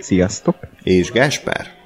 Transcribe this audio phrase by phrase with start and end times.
[0.00, 0.56] Sziasztok!
[0.82, 1.78] és Gáspár.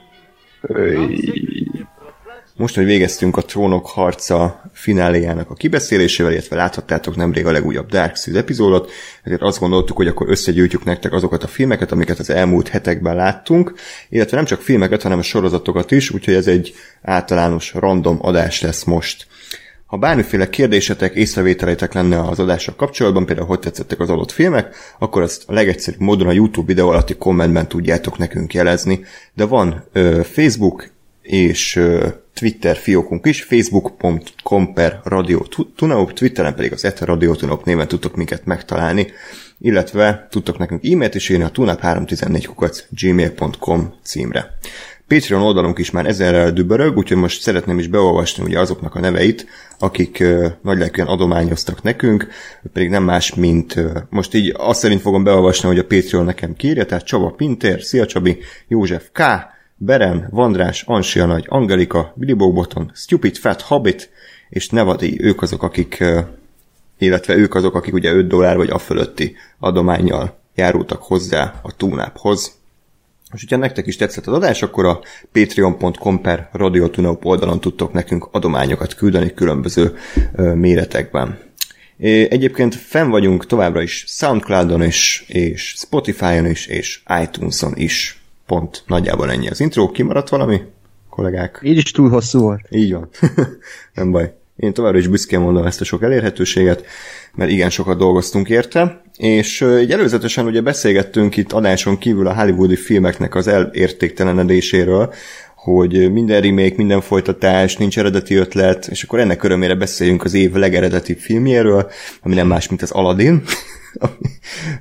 [2.56, 8.16] Most, hogy végeztünk a Trónok harca fináléjának a kibeszélésével, illetve láthattátok nemrég a legújabb Dark
[8.16, 8.90] Souls epizódot,
[9.22, 13.74] ezért azt gondoltuk, hogy akkor összegyűjtjük nektek azokat a filmeket, amiket az elmúlt hetekben láttunk,
[14.08, 18.84] illetve nem csak filmeket, hanem a sorozatokat is, úgyhogy ez egy általános random adás lesz
[18.84, 19.26] most.
[19.94, 25.22] Ha bármiféle kérdésetek, észrevételeitek lenne az adással kapcsolatban, például hogy tetszettek az adott filmek, akkor
[25.22, 29.04] azt a legegyszerűbb módon a YouTube videó alatti kommentben tudjátok nekünk jelezni.
[29.34, 30.90] De van ö, Facebook
[31.22, 35.40] és ö, Twitter fiókunk is, facebook.com per Radio
[35.76, 39.06] Tunaup, Twitteren pedig az Ether Radio Tunaup néven tudtok minket megtalálni,
[39.60, 44.58] illetve tudtok nekünk e-mailt is írni a tunap314 kukac gmail.com címre.
[45.14, 49.46] Patreon oldalunk is már ezerrel dübörög, úgyhogy most szeretném is beolvasni ugye azoknak a neveit,
[49.78, 52.28] akik uh, nagylelkűen adományoztak nekünk,
[52.72, 53.74] pedig nem más, mint
[54.10, 58.06] most így azt szerint fogom beolvasni, hogy a Patreon nekem kírja, tehát Csaba Pinter, Szia
[58.06, 59.22] Csabi, József K.,
[59.76, 64.10] Beren, Vandrás, Ansia Nagy, Angelika, Billy Boboton, Stupid Fat Hobbit
[64.48, 66.18] és Nevadi, ők azok, akik, uh,
[66.98, 72.62] illetve ők azok, akik ugye 5 dollár vagy a fölötti adományjal járultak hozzá a túnáphoz.
[73.34, 75.00] Most, hogyha nektek is tetszett az adás, akkor a
[75.32, 79.96] patreon.com per radiotunaup oldalon tudtok nekünk adományokat küldeni különböző
[80.54, 81.38] méretekben.
[82.28, 88.22] Egyébként fenn vagyunk továbbra is Soundcloudon is, és Spotify-on is, és iTunes-on is.
[88.46, 89.90] Pont nagyjából ennyi az intro.
[89.90, 90.60] Kimaradt valami,
[91.08, 91.60] kollégák?
[91.62, 92.66] Így is túl hosszú volt.
[92.70, 93.08] Így van.
[93.94, 94.34] Nem baj.
[94.56, 96.84] Én továbbra is büszkén mondom ezt a sok elérhetőséget,
[97.34, 102.76] mert igen sokat dolgoztunk érte, és így előzetesen ugye beszélgettünk itt adáson kívül a hollywoodi
[102.76, 105.12] filmeknek az elértéktelenedéséről,
[105.56, 110.52] hogy minden remake, minden folytatás, nincs eredeti ötlet, és akkor ennek örömére beszéljünk az év
[110.52, 111.90] legeredetibb filmjéről,
[112.22, 113.42] ami nem más, mint az Aladdin,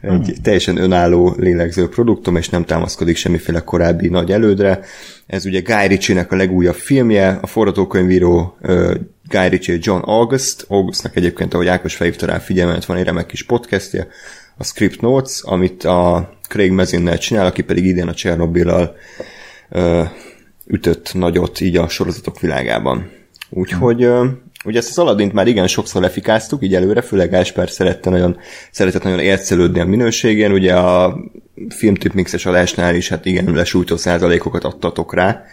[0.01, 4.79] egy teljesen önálló lélegző produktum, és nem támaszkodik semmiféle korábbi nagy elődre.
[5.27, 8.93] Ez ugye Guy Ritchie-nek a legújabb filmje, a forgatókönyvíró uh,
[9.29, 13.43] Guy Ritchie John August, Augustnak egyébként, ahogy Ákos felhívta rá figyelmet, van egy remek kis
[13.43, 14.07] podcastje,
[14.57, 18.95] a Script Notes, amit a Craig Mazinnel csinál, aki pedig idén a Csernobillal
[19.69, 20.07] uh,
[20.67, 23.09] ütött nagyot így a sorozatok világában.
[23.49, 24.27] Úgyhogy uh,
[24.63, 28.37] ugye ezt az Aladdint már igen sokszor lefikáztuk, így előre, főleg Gáspár szerette nagyon,
[28.71, 31.17] szeretett nagyon ércelődni a minőségén, ugye a
[31.69, 35.43] filmtip mixes adásnál is hát igen lesújtó százalékokat adtatok rá,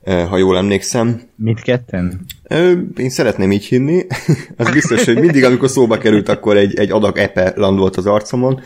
[0.00, 1.22] uh, ha jól emlékszem.
[1.36, 2.20] Mindketten?
[2.42, 4.06] Ö, Én szeretném így hinni.
[4.56, 8.60] Az biztos, hogy mindig, amikor szóba került, akkor egy, egy adag epe landolt az arcomon.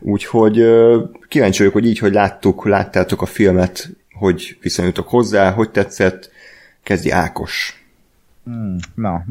[0.00, 0.64] Úgyhogy
[1.28, 6.30] kíváncsi vagyok, hogy így, hogy láttuk, láttátok a filmet, hogy viszonyultok hozzá, hogy tetszett,
[6.82, 7.85] kezdi Ákos.
[8.46, 9.24] Hmm, na,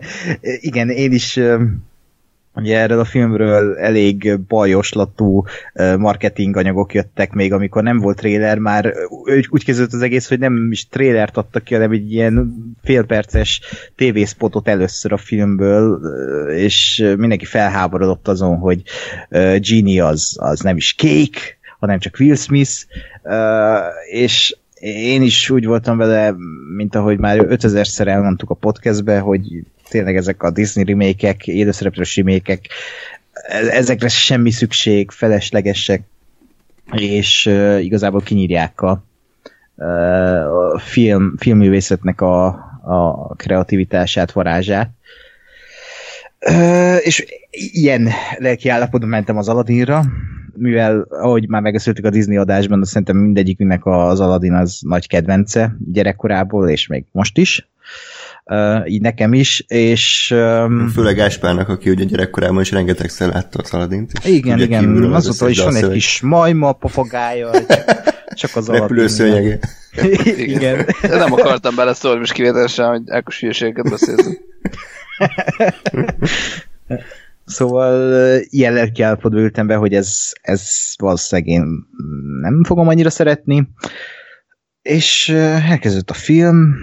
[0.68, 1.40] igen, én is
[2.54, 5.44] ugye erről a filmről elég bajoslatú
[5.98, 10.38] marketing anyagok jöttek még, amikor nem volt trailer, már úgy, úgy kezdődött az egész, hogy
[10.38, 13.60] nem is trailert adtak ki, hanem egy ilyen félperces
[13.96, 16.00] tévészpotot először a filmből,
[16.48, 18.82] és mindenki felháborodott azon, hogy
[19.58, 21.40] Genie az, az nem is Cake,
[21.78, 22.84] hanem csak Will Smith,
[24.10, 26.34] és én is úgy voltam vele,
[26.76, 29.42] mint ahogy már 5000-szer elmondtuk a podcastbe, hogy
[29.88, 32.60] tényleg ezek a Disney remékek, élőszereplős remékek,
[33.70, 36.02] ezekre semmi szükség, feleslegesek,
[36.92, 39.04] és uh, igazából kinyírják a,
[39.74, 42.46] uh, a film, filmművészetnek a,
[42.82, 44.90] a kreativitását, varázsát.
[46.50, 47.24] Uh, és
[47.54, 48.08] ilyen
[48.38, 50.04] lelki állapotban mentem az Aladdinra,
[50.56, 55.76] mivel ahogy már megbeszéltük a Disney adásban, de szerintem mindegyiknek az Aladdin az nagy kedvence
[55.92, 57.68] gyerekkorából, és még most is.
[58.44, 60.34] Uh, így nekem is, és...
[60.34, 64.12] Um, Főleg Gáspárnak, aki ugye gyerekkorában is rengetegszer látta az Aladint.
[64.24, 67.50] Igen, igen, azóta is van egy kis majma, papagája,
[68.34, 68.80] csak az Aladdin.
[68.80, 69.58] Repülőszőnyege.
[70.36, 70.86] igen.
[71.02, 74.28] De nem akartam beleszólni, most kivételesen, hogy Ákos hülyeségeket beszélsz.
[77.44, 81.64] Szóval ilyen lelkiállapotba ültem be, hogy ez, ez valószínűleg én
[82.40, 83.68] nem fogom annyira szeretni.
[84.82, 86.74] És elkezdődött a film,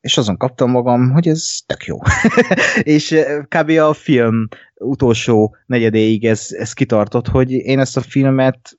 [0.00, 1.98] és azon kaptam magam, hogy ez tök jó.
[2.94, 3.16] és
[3.48, 3.70] kb.
[3.70, 8.78] a film utolsó negyedéig ez, ez kitartott, hogy én ezt a filmet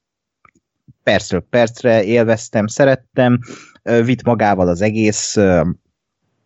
[1.04, 3.40] percről percre élveztem, szerettem,
[4.04, 5.38] vitt magával az egész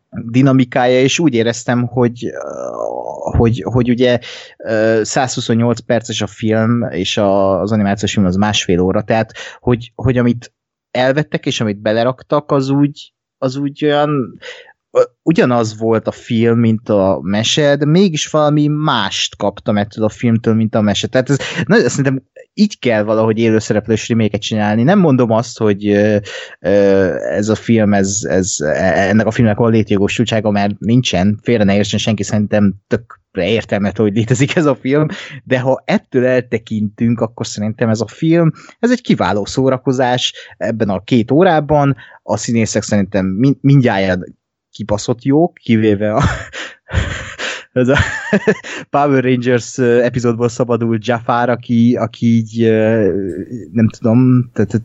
[0.10, 2.26] dinamikája, és úgy éreztem, hogy,
[3.20, 4.20] hogy, hogy ugye
[5.02, 10.54] 128 perces a film, és az animációs film az másfél óra, tehát hogy, hogy amit
[10.92, 14.40] elvettek, és amit beleraktak, az úgy, az úgy olyan
[15.24, 20.54] ugyanaz volt a film, mint a mese, de mégis valami mást kaptam ettől a filmtől,
[20.54, 21.08] mint a mese.
[21.08, 24.84] Tehát ez, na, szerintem így kell valahogy élőszereplős reméket csinálni.
[24.84, 25.88] Nem mondom azt, hogy
[26.60, 32.00] ez a film, ez, ez, ennek a filmnek a létjogosultsága, mert nincsen, félre ne értsen
[32.00, 35.08] senki, szerintem tök értelmet, hogy létezik ez a film,
[35.44, 41.00] de ha ettől eltekintünk, akkor szerintem ez a film, ez egy kiváló szórakozás ebben a
[41.00, 43.26] két órában, a színészek szerintem
[43.62, 44.22] mindjárt
[44.72, 46.24] kibaszott jók, kivéve a
[47.74, 47.98] ez a
[48.90, 52.72] Power Rangers epizódból szabadult Jafar, aki, aki így
[53.72, 54.82] nem tudom, tehát,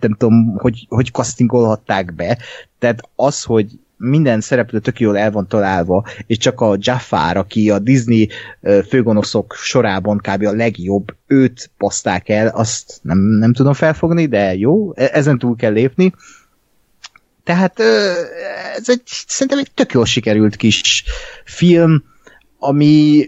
[0.00, 2.38] nem tudom, hogy, hogy castingolhatták be.
[2.78, 7.70] Tehát az, hogy minden szereplő tök jól el van találva, és csak a Jafar, aki
[7.70, 8.28] a Disney
[8.88, 10.46] főgonoszok sorában kb.
[10.46, 15.56] a legjobb, őt paszták el, azt nem, nem tudom felfogni, de jó, e-, ezen túl
[15.56, 16.12] kell lépni.
[17.48, 17.80] Tehát
[18.76, 21.04] ez egy, szerintem egy tök jól sikerült kis
[21.44, 22.04] film,
[22.58, 23.24] ami,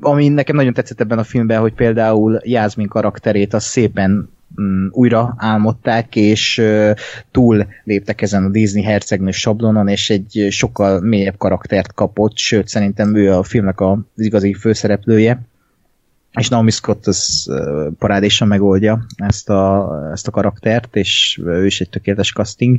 [0.00, 4.30] ami nekem nagyon tetszett ebben a filmben, hogy például Jászmin karakterét az szépen
[4.60, 6.62] mm, újra álmodták, és
[7.30, 13.16] túl léptek ezen a Disney hercegnő sablonon, és egy sokkal mélyebb karaktert kapott, sőt szerintem
[13.16, 15.40] ő a filmnek az igazi főszereplője
[16.38, 17.50] és Naomi Scott az
[17.98, 22.78] parádésan megoldja ezt a, ezt a karaktert, és ő is egy tökéletes casting.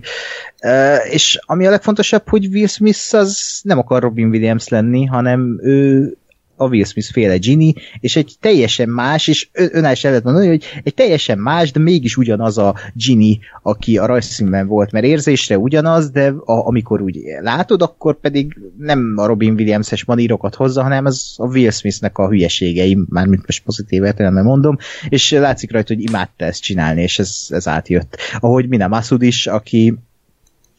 [1.09, 6.17] És ami a legfontosabb, hogy Will Smith az nem akar Robin Williams lenni, hanem ő
[6.55, 10.63] a Will Smith féle Ginny, és egy teljesen más, és önálló el lehet mondani, hogy
[10.83, 16.09] egy teljesen más, de mégis ugyanaz a Ginny, aki a rajzszínben volt, mert érzésre ugyanaz,
[16.09, 21.35] de a, amikor úgy látod, akkor pedig nem a Robin Williams-es manírokat hozza, hanem az
[21.37, 24.77] a Will Smith-nek a hülyeségei, mármint most pozitív értelemben mondom,
[25.09, 28.17] és látszik rajta, hogy imádta ezt csinálni, és ez, ez átjött.
[28.39, 29.93] Ahogy Mina Masud is, aki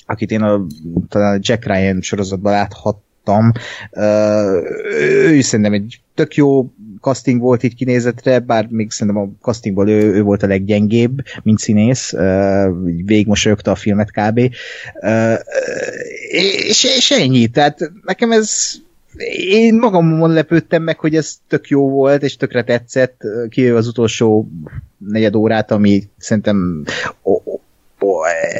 [0.06, 0.66] akit én a,
[1.08, 3.52] talán a Jack Ryan sorozatban láthat, láttam.
[5.02, 6.70] Ő szerintem egy tök jó
[7.00, 11.58] casting volt így kinézetre, bár még szerintem a castingból ő, ő volt a leggyengébb, mint
[11.58, 12.12] színész,
[13.04, 14.38] végigmosolyogta a filmet kb.
[16.30, 18.72] És, és ennyi, tehát nekem ez
[19.48, 24.48] én magamon lepődtem meg, hogy ez tök jó volt, és tökre tetszett, ki az utolsó
[24.98, 26.84] negyed órát, ami szerintem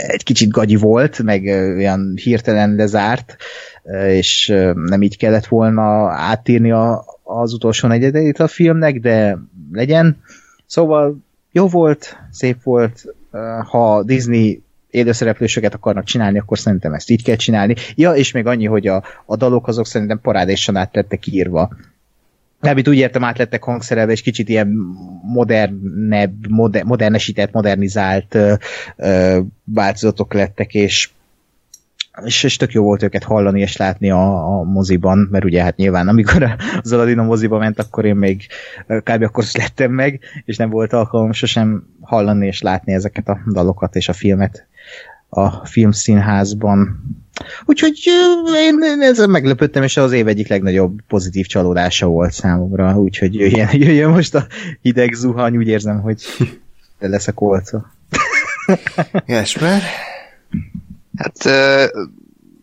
[0.06, 1.42] egy kicsit gagyi volt, meg
[1.76, 3.36] olyan hirtelen lezárt,
[4.08, 9.38] és nem így kellett volna átírni a, az utolsó negyedeit a filmnek, de
[9.72, 10.22] legyen.
[10.66, 11.18] Szóval
[11.52, 13.04] jó volt, szép volt,
[13.70, 17.74] ha Disney élőszereplősöket akarnak csinálni, akkor szerintem ezt így kell csinálni.
[17.94, 21.70] Ja, és még annyi, hogy a, a dalok azok szerintem parádésan át lettek írva.
[22.60, 24.68] Mármint úgy értem, át lettek hangszerelve, és kicsit ilyen
[25.22, 28.54] modernebb, moder, modernesített, modernizált ö,
[28.96, 31.10] ö, változatok lettek, és
[32.24, 35.76] és, és tök jó volt őket hallani és látni a, a moziban, mert ugye hát
[35.76, 38.46] nyilván amikor az Aladdin a moziba ment, akkor én még
[38.86, 39.22] kb.
[39.22, 44.08] akkor lettem meg, és nem volt alkalom sosem hallani és látni ezeket a dalokat és
[44.08, 44.66] a filmet
[45.36, 47.00] a filmszínházban.
[47.64, 48.02] Úgyhogy
[48.54, 53.68] én, én ezzel meglepődtem, és az év egyik legnagyobb pozitív csalódása volt számomra, úgyhogy jöjjön,
[53.84, 54.46] jöjjön most a
[54.82, 56.22] hideg zuhany, úgy érzem, hogy
[56.98, 57.92] lesz a kolca.
[59.26, 59.82] Jesper?
[61.16, 61.44] Hát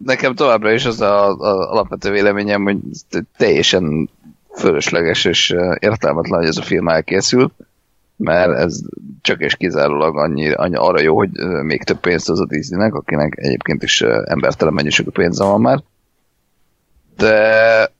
[0.06, 2.77] nekem továbbra is az a, a alapvető véleményem, hogy
[3.38, 4.10] teljesen
[4.56, 7.53] fölösleges és értelmetlen, hogy ez a film elkészült,
[8.24, 8.80] mert ez
[9.22, 11.30] csak és kizárólag annyi, annyi arra jó, hogy
[11.63, 15.84] még több pénzt az a Disneynek, akinek egyébként is embertelen mennyiségű pénze van már.
[17.18, 17.92] De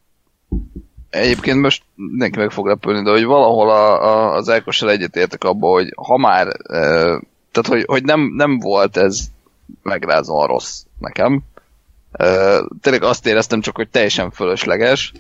[1.10, 5.72] egyébként most mindenki meg fog lepülni, de hogy valahol a, a, az Elkossal egyetértek abban,
[5.72, 6.80] hogy ha már, e,
[7.51, 9.20] tehát hogy, hogy nem, nem volt ez
[9.82, 11.42] megrázóan rossz nekem.
[12.12, 12.25] E,
[12.82, 15.13] tényleg azt éreztem csak, hogy teljesen fölösleges,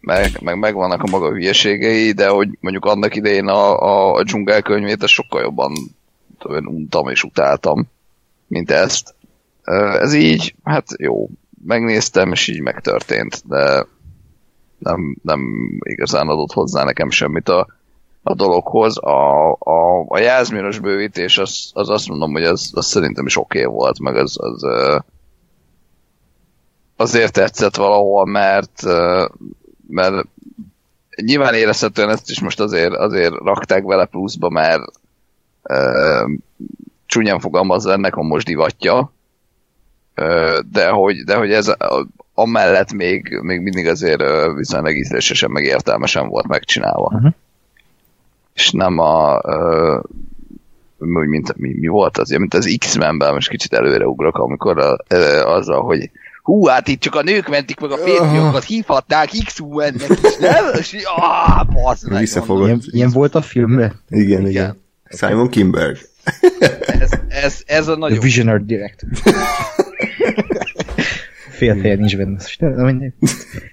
[0.00, 5.06] meg, meg megvannak a maga hülyeségei, de hogy mondjuk annak idején a, a, a dzsungelkönyvét
[5.06, 5.72] sokkal jobban
[6.38, 7.88] tudom, untam és utáltam,
[8.46, 9.14] mint ezt.
[10.00, 11.28] Ez így, hát jó,
[11.64, 13.86] megnéztem, és így megtörtént, de
[14.78, 15.40] nem, nem
[15.82, 17.66] igazán adott hozzá nekem semmit a,
[18.22, 18.98] a dologhoz.
[18.98, 23.64] A, a, a jázminos bővítés, az, az azt mondom, hogy az, az szerintem is oké
[23.64, 24.62] okay volt, meg az, az
[26.96, 28.82] azért tetszett valahol, mert
[29.88, 30.26] mert
[31.22, 34.82] nyilván érezhetően ezt is most azért, azért rakták vele pluszba, mert
[37.06, 39.12] csúnyán fogalmazva ennek a most divatja,
[40.70, 44.22] de hogy, de hogy ez a, amellett még, még mindig azért
[44.54, 47.10] viszonylag ízlésesen meg értelmesen volt megcsinálva.
[47.14, 47.32] Uh-huh.
[48.54, 49.40] És nem a
[50.98, 54.96] úgy, mint, mi, mi volt az, mint az X-Menben, most kicsit előreugrok, amikor a,
[55.44, 56.10] azzal, hogy
[56.48, 60.64] hú, hát itt csak a nők mentik meg a férfiakat, hívhatnák X-Woman-nek is, nem?
[60.78, 62.18] És ah, basz meg.
[62.18, 62.66] Visszafogott.
[62.66, 64.00] Ilyen, ilyen volt a filmben?
[64.08, 64.46] Igen, igen.
[64.46, 64.82] igen.
[65.04, 65.98] Simon Kimberg.
[67.00, 68.18] ez, ez, ez a nagyon...
[68.18, 69.08] The Visionary Director.
[71.50, 72.38] Fél fél nincs benne.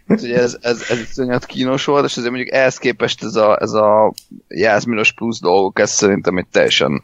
[0.08, 3.58] Hát, ugye ez, ez, ez iszonyat kínos volt, és azért mondjuk ehhez képest ez a,
[3.62, 4.14] ez a
[4.48, 7.04] Jászminos plusz dolgok, ez szerintem egy teljesen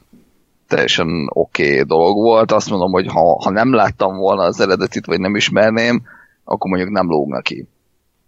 [0.71, 2.51] teljesen oké okay dolog volt.
[2.51, 6.01] Azt mondom, hogy ha, ha nem láttam volna az eredetit, vagy nem ismerném,
[6.43, 7.67] akkor mondjuk nem lóg ki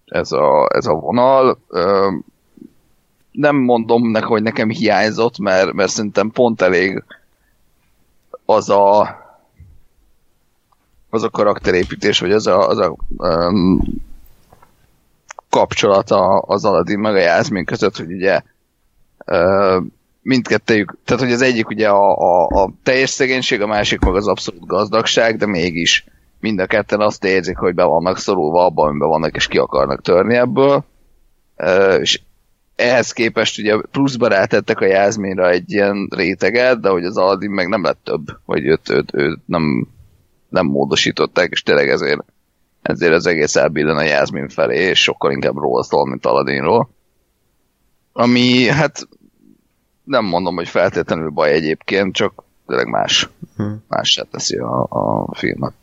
[0.05, 1.59] ez a, ez a vonal.
[3.31, 7.03] Nem mondom neki, hogy nekem hiányzott, mert, mert szerintem pont elég
[8.45, 9.21] az a
[11.09, 13.81] az a karakterépítés, vagy az a, az a um,
[15.49, 18.41] kapcsolata az Aladdin meg a Jászmin között, hogy ugye
[19.25, 19.83] uh,
[20.23, 24.27] mindkettőjük, tehát hogy az egyik ugye a, a, a teljes szegénység, a másik meg az
[24.27, 26.05] abszolút gazdagság, de mégis
[26.39, 30.01] mind a ketten azt érzik, hogy be vannak szorulva abban, amiben vannak, és ki akarnak
[30.01, 30.85] törni ebből.
[31.57, 32.21] Uh, és
[32.75, 37.67] ehhez képest ugye pluszba rátettek a Jászminra egy ilyen réteget, de hogy az Aladdin meg
[37.67, 39.87] nem lett több, vagy őt, őt, őt nem,
[40.49, 42.23] nem módosították, és tényleg ezért,
[42.81, 46.89] ezért az egész elbillen a Jászmin felé, és sokkal inkább róla szól, mint Aladdinról.
[48.13, 49.07] Ami, hát
[50.03, 53.83] nem mondom, hogy feltétlenül baj egyébként, csak tényleg más, hmm.
[53.87, 55.73] más teszi a, a filmet.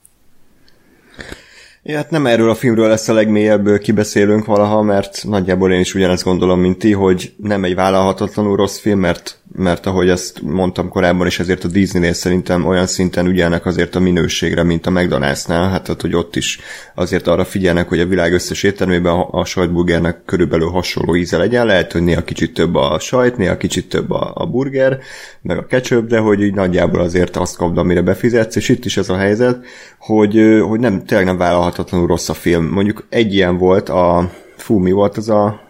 [1.83, 5.95] Ja, hát nem erről a filmről lesz a legmélyebb kibeszélünk valaha, mert nagyjából én is
[5.95, 10.89] ugyanezt gondolom, mint ti, hogy nem egy vállalhatatlanul rossz film, mert mert ahogy ezt mondtam
[10.89, 15.69] korábban is, ezért a Disney-nél szerintem olyan szinten ügyelnek azért a minőségre, mint a McDonald's-nál,
[15.71, 16.59] hát tehát, hogy ott is
[16.95, 21.93] azért arra figyelnek, hogy a világ összes éttermében a, sajtburgernek körülbelül hasonló íze legyen, lehet,
[21.93, 24.99] hogy néha kicsit több a sajt, néha kicsit több a, a burger,
[25.43, 28.97] meg a ketchup, de hogy így nagyjából azért azt kapd, amire befizetsz, és itt is
[28.97, 29.65] ez a helyzet,
[29.99, 31.39] hogy, hogy nem, tényleg nem
[31.71, 32.65] vállalhatatlanul rossz a film.
[32.65, 35.61] Mondjuk egy ilyen volt, a fú, mi volt az a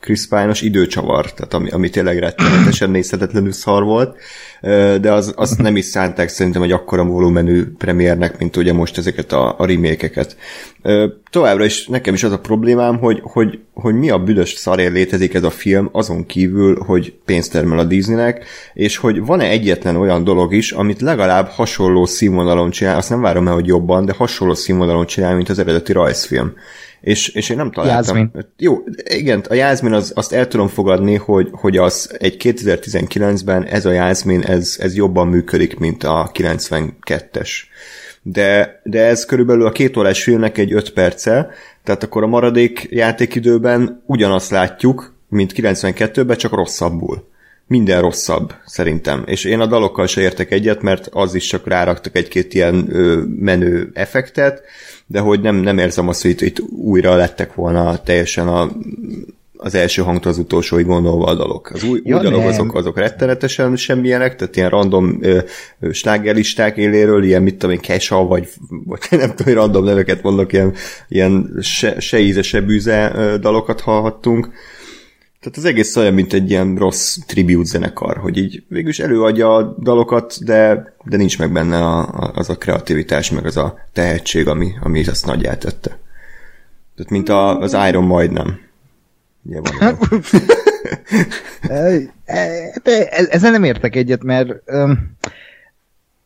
[0.00, 4.16] Chris Pine-os időcsavar, tehát ami, ami tényleg rettenetesen nézhetetlenül szar volt,
[5.00, 9.32] de az, azt nem is szánták szerintem egy akkora volumenű premiernek, mint ugye most ezeket
[9.32, 10.36] a, a remékeket.
[11.30, 15.34] Továbbra is nekem is az a problémám, hogy, hogy, hogy mi a büdös szarér létezik
[15.34, 20.24] ez a film, azon kívül, hogy pénzt termel a Disneynek, és hogy van-e egyetlen olyan
[20.24, 24.54] dolog is, amit legalább hasonló színvonalon csinál, azt nem várom el, hogy jobban, de hasonló
[24.54, 26.52] színvonalon csinál, mint az eredeti rajzfilm
[27.02, 28.16] és, és én nem találtam.
[28.16, 28.46] Jászmin.
[28.56, 33.86] Jó, igen, a Jászmin az, azt el tudom fogadni, hogy, hogy az egy 2019-ben ez
[33.86, 37.50] a Jászmin, ez, ez jobban működik, mint a 92-es.
[38.22, 41.50] De, de ez körülbelül a két órás filmnek egy 5 perce,
[41.84, 47.30] tehát akkor a maradék játékidőben ugyanazt látjuk, mint 92-ben, csak rosszabbul
[47.66, 49.22] minden rosszabb, szerintem.
[49.26, 53.22] És én a dalokkal se értek egyet, mert az is csak ráraktak egy-két ilyen ö,
[53.38, 54.62] menő effektet,
[55.12, 58.70] de hogy nem, nem érzem azt, hogy itt, itt újra lettek volna teljesen a,
[59.56, 61.70] az első hangtól az utolsóig gondolva a dalok.
[61.74, 65.38] Az új, ja, új dalok azok, azok rettenetesen semmilyenek, tehát ilyen random ö,
[65.80, 70.22] ö, slágerlisták éléről, ilyen mit tudom én, Kesha, vagy, vagy nem tudom, hogy random neveket
[70.22, 70.74] mondok, ilyen,
[71.08, 74.48] ilyen se, se íze, se bűze ö, dalokat hallhattunk.
[75.42, 79.76] Tehát az egész olyan, mint egy ilyen rossz tribute zenekar, hogy így végülis előadja a
[79.78, 84.48] dalokat, de, de nincs meg benne a, a, az a kreativitás, meg az a tehetség,
[84.48, 85.98] ami, ami azt nagyját tette.
[86.96, 88.60] Tehát mint a, az Iron majdnem.
[89.42, 89.98] Ugye van
[93.30, 95.16] Ezzel nem értek egyet, mert um,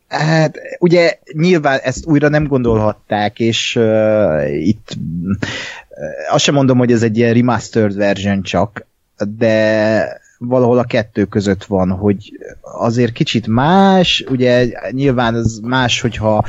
[0.07, 4.97] hát ugye nyilván ezt újra nem gondolhatták, és uh, itt
[5.27, 8.85] uh, azt sem mondom, hogy ez egy ilyen remastered version csak,
[9.25, 12.31] de valahol a kettő között van, hogy
[12.61, 16.45] azért kicsit más, ugye nyilván az más, hogyha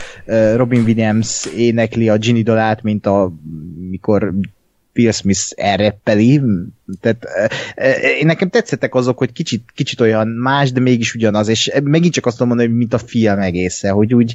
[0.55, 3.33] Robin Williams énekli a Ginny dalát, mint a
[3.91, 4.35] mikor
[4.95, 6.41] Will Smith elreppeli,
[7.01, 7.27] tehát
[8.21, 12.27] én nekem tetszettek azok, hogy kicsit, kicsit olyan más, de mégis ugyanaz, és megint csak
[12.27, 14.35] azt tudom mondani, mint a film egésze, hogy úgy,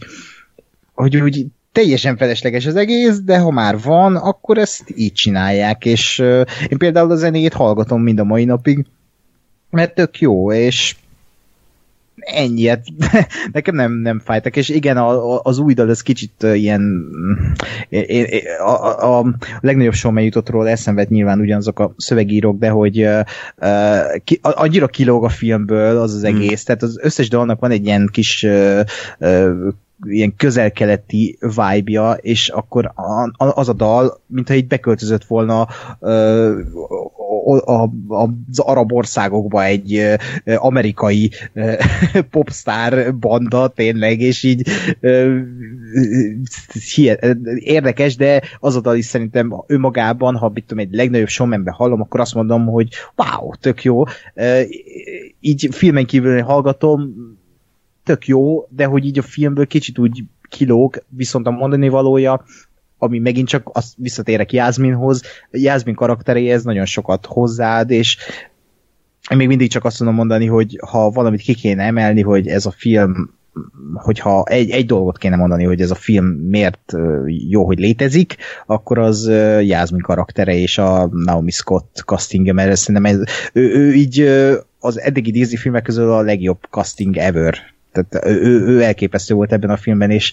[0.94, 6.20] hogy úgy teljesen felesleges az egész, de ha már van, akkor ezt így csinálják, és
[6.20, 8.86] uh, én például a zenét hallgatom mind a mai napig,
[9.70, 10.96] mert tök jó, és
[12.26, 12.86] ennyiet.
[13.52, 17.06] Nekem nem, nem fájtak, és igen, a, a, az új dal, ez kicsit ilyen
[18.60, 23.26] a, a, a legnagyobb show jutott róla eszembe nyilván ugyanazok a szövegírók, de hogy uh,
[24.24, 26.36] ki, annyira kilóg a filmből az az hmm.
[26.36, 26.66] egész, hmm.
[26.66, 28.80] tehát az összes dalnak van egy ilyen kis uh,
[29.20, 29.74] uh,
[30.06, 32.92] ilyen közel-keleti vibe-ja, és akkor
[33.36, 35.68] az a dal, mintha így beköltözött volna
[38.08, 40.18] az arab országokba egy
[40.56, 41.32] amerikai
[42.32, 44.70] popstar banda tényleg, és így
[47.56, 52.02] érdekes, de az a dal is szerintem önmagában, ha mit tudom, egy legnagyobb showmanben hallom,
[52.02, 54.04] akkor azt mondom, hogy wow, tök jó.
[55.40, 57.14] Így filmen kívül hallgatom,
[58.04, 62.44] tök jó, de hogy így a filmből kicsit úgy kilóg, viszont a mondani valója,
[62.98, 68.18] ami megint csak azt visszatérek Jászminhoz, Jászmin karakteréhez nagyon sokat hozzáad, és
[69.30, 72.66] én még mindig csak azt tudom mondani, hogy ha valamit ki kéne emelni, hogy ez
[72.66, 73.30] a film
[73.94, 76.94] hogyha egy, egy dolgot kéne mondani, hogy ez a film miért
[77.50, 79.28] jó, hogy létezik, akkor az
[79.62, 84.20] Jászmin karaktere és a Naomi Scott castingja, mert szerintem ez, ő, ő így
[84.80, 89.70] az eddigi Disney filmek közül a legjobb casting ever tehát ő, ő elképesztő volt ebben
[89.70, 90.32] a filmben, és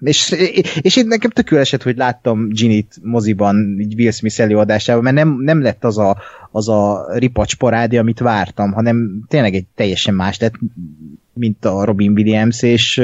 [0.00, 0.30] és,
[0.80, 5.36] és én nekem tökül esett, hogy láttam Ginny-t moziban, így Will Smith előadásában, mert nem,
[5.40, 6.16] nem lett az a,
[6.50, 10.54] az a ripacs parádi, amit vártam, hanem tényleg egy teljesen más lett,
[11.32, 13.02] mint a Robin Williams, és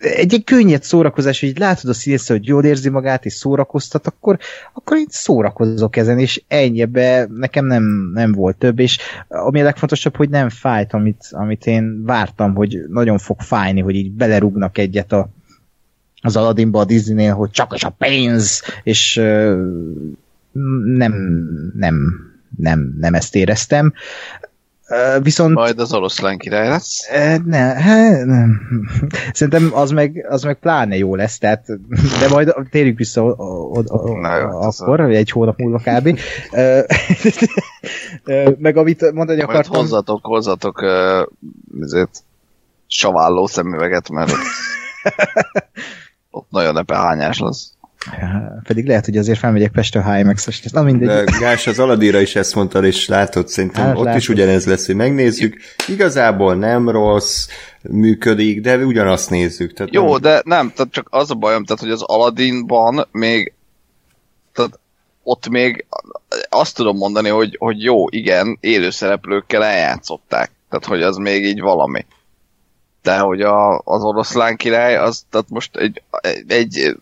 [0.00, 4.38] egy, egy könnyed szórakozás, hogy látod a színész, hogy jól érzi magát, és szórakoztat, akkor,
[4.72, 9.64] akkor én szórakozok ezen, és ennyi, ebbe nekem nem, nem volt több, és ami a
[9.64, 14.78] legfontosabb, hogy nem fájt, amit, amit én vártam, hogy nagyon fog fájni, hogy így belerúgnak
[14.78, 15.28] egyet a,
[16.22, 19.14] az Aladdinba a Disneynél, hogy csak is a pénz, és
[20.84, 21.12] nem,
[21.76, 21.96] nem,
[22.56, 23.92] nem, nem ezt éreztem.
[25.22, 25.54] Viszont...
[25.54, 27.08] Majd az oroszlán király lesz?
[27.44, 28.60] Ne, hát, nem.
[29.32, 31.64] Szerintem az meg, az meg pláne jó lesz, tehát,
[32.20, 36.18] de majd térjünk vissza o, o, o, Na jó, akkor, vagy egy hónap múlva kb.
[38.58, 39.80] meg amit mondani majd akartam...
[39.80, 42.02] hozzatok, hozzatok uh,
[42.86, 44.38] saválló szemüveget, mert ott,
[46.30, 47.72] ott nagyon epehányás lesz.
[48.62, 51.08] Pedig lehet, hogy azért felmegyek Pestre hmax es na mindegy.
[51.08, 54.20] De Gás, az Aladira is ezt mondta, és látod, szerintem hát, ott látod.
[54.20, 55.56] is ugyanez lesz, hogy megnézzük.
[55.88, 57.46] Igazából nem rossz,
[57.82, 59.72] működik, de ugyanazt nézzük.
[59.72, 60.20] Tehát Jó, nem...
[60.20, 63.52] de nem, tehát csak az a bajom, tehát hogy az Aladdinban még
[64.52, 64.78] tehát
[65.22, 65.86] ott még
[66.48, 70.50] azt tudom mondani, hogy, hogy jó, igen, élőszereplőkkel eljátszották.
[70.68, 72.06] Tehát, hogy az még így valami.
[73.02, 76.02] De hogy a, az oroszlán király, az tehát most egy,
[76.46, 76.96] egy izé,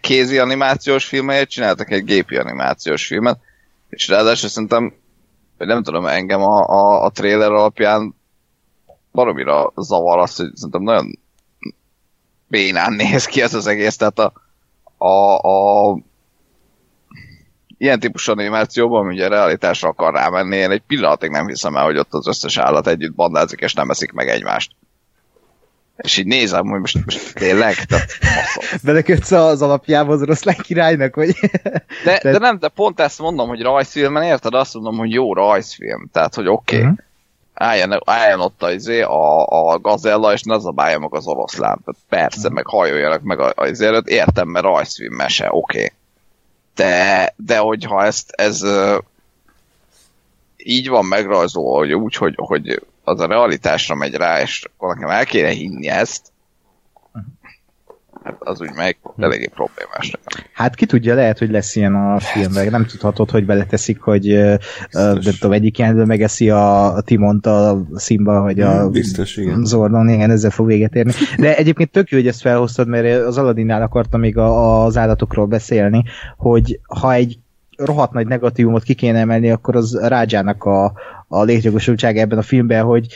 [0.00, 3.38] kézi animációs filmet csináltak egy gépi animációs filmet,
[3.88, 4.94] és ráadásul szerintem,
[5.58, 8.14] hogy nem tudom, engem a, a, a trailer alapján
[9.12, 11.18] baromira zavar az, hogy szerintem nagyon
[12.48, 14.32] bénán néz ki ez az egész, tehát a,
[15.04, 15.98] a, a
[17.78, 22.12] ilyen típusú animációban, ugye realitásra akar rámenni, én egy pillanatig nem hiszem el, hogy ott
[22.12, 24.72] az összes állat együtt bandázik, és nem eszik meg egymást.
[26.02, 27.74] És így nézem, hogy most, most tényleg,
[28.82, 31.34] Belekötsz az alapjába az oroszlán királynak, hogy...
[32.04, 34.54] de, de nem, de pont ezt mondom, hogy rajzfilmen, érted?
[34.54, 36.08] Azt mondom, hogy jó rajzfilm.
[36.12, 37.04] Tehát, hogy oké, okay, uh-huh.
[37.54, 41.80] álljon, álljon ott az, izé, a, a gazella, és ne zabálja meg az oroszlán.
[41.84, 42.54] Tehát persze, uh-huh.
[42.54, 45.78] meg hajoljanak meg az izé előtt, értem, mert rajzfilm mese, oké.
[45.78, 45.92] Okay.
[46.74, 48.62] De, de hogyha ezt, ez
[50.56, 55.10] így van megrajzolva, hogy úgy, hogy, hogy az a realitásra megy rá, és akkor nekem
[55.10, 56.32] el kéne hinni ezt,
[58.24, 60.12] hát az úgy meg eléggé problémás
[60.52, 62.66] Hát ki tudja, lehet, hogy lesz ilyen a filmben.
[62.70, 64.24] Nem tudhatod, hogy beleteszik, hogy
[64.90, 69.64] nem tudom, egyik jelenetben megeszi a, a Timont a Simba, vagy a Biztos, igen.
[69.64, 71.12] Zordon, igen, ezzel fog véget érni.
[71.38, 75.46] De egyébként tök jó, hogy ezt felhoztad, mert az Aladinnál akartam még a, az állatokról
[75.46, 76.04] beszélni,
[76.36, 77.38] hogy ha egy
[77.84, 80.92] rohadt nagy negatívumot ki kéne emelni, akkor az Rájának a,
[81.28, 83.06] a létjogosultság ebben a filmben, hogy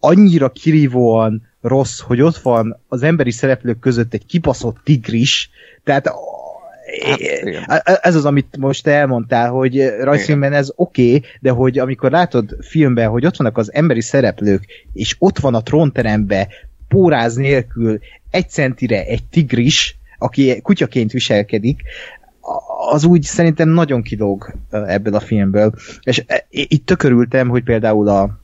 [0.00, 5.50] annyira kirívóan rossz, hogy ott van az emberi szereplők között egy kipaszott tigris,
[5.84, 6.10] tehát
[7.66, 12.56] Hát, ez az, amit most elmondtál, hogy rajzfilmben ez oké, okay, de hogy amikor látod
[12.60, 16.48] filmben, hogy ott vannak az emberi szereplők, és ott van a trónterembe
[16.88, 17.98] póráz nélkül
[18.30, 21.82] egy centire egy tigris, aki kutyaként viselkedik,
[22.90, 25.72] az úgy szerintem nagyon kilóg ebből a filmből.
[26.02, 28.38] És itt tökörültem, hogy például a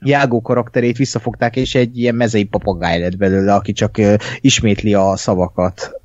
[0.00, 4.00] Jágó karakterét visszafogták, és egy ilyen mezei papagáj lett belőle, aki csak
[4.40, 6.00] ismétli a szavakat.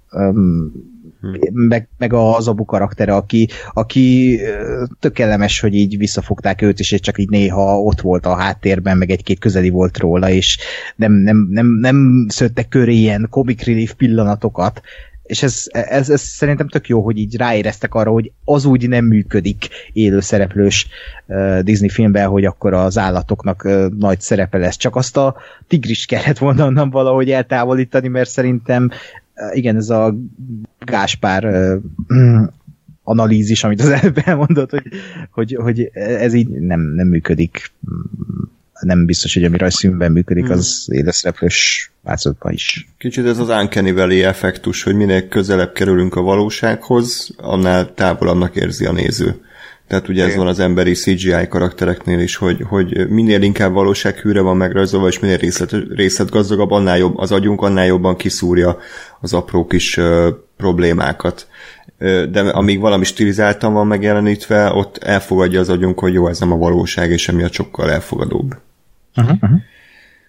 [1.51, 4.39] meg, meg az Abu karaktere, aki, aki
[4.99, 9.39] tökéletes, hogy így visszafogták őt, és csak így néha ott volt a háttérben, meg egy-két
[9.39, 10.60] közeli volt róla, és
[10.95, 14.81] nem, nem, nem, nem szöttek köré ilyen comic relief pillanatokat,
[15.25, 19.05] és ez, ez, ez szerintem tök jó, hogy így ráéreztek arra, hogy az úgy nem
[19.05, 20.88] működik élő szereplős
[21.25, 24.77] uh, Disney filmben, hogy akkor az állatoknak uh, nagy szerepe lesz.
[24.77, 25.35] Csak azt a
[25.67, 28.89] tigris kellett volna onnan valahogy eltávolítani, mert szerintem
[29.35, 30.15] uh, igen, ez a
[30.79, 32.43] Gáspár uh,
[33.03, 34.88] analízis, amit az előbb elmondott, hogy,
[35.31, 37.71] hogy, hogy ez így nem, nem működik
[38.79, 40.97] nem biztos, hogy ami rajzszínben működik, az hmm.
[42.06, 42.88] Változatban is.
[42.98, 48.86] Kicsit ez az Uncanny Valley effektus, hogy minél közelebb kerülünk a valósághoz, annál távolabbnak érzi
[48.86, 49.39] a néző.
[49.88, 54.58] Tehát ugye ez van az emberi CGI karaktereknél is, hogy, hogy minél inkább valósághűre van
[54.58, 58.78] megrajzolva, és minél részlet, részletgazdagabb, annál jobb az agyunk, annál jobban kiszúrja
[59.22, 61.48] az apró kis uh, problémákat.
[62.30, 66.58] De amíg valami stilizáltan van megjelenítve, ott elfogadja az agyunk, hogy jó, ez nem a
[66.58, 68.56] valóság, és emiatt sokkal elfogadóbb.
[69.15, 69.38] Uh-huh.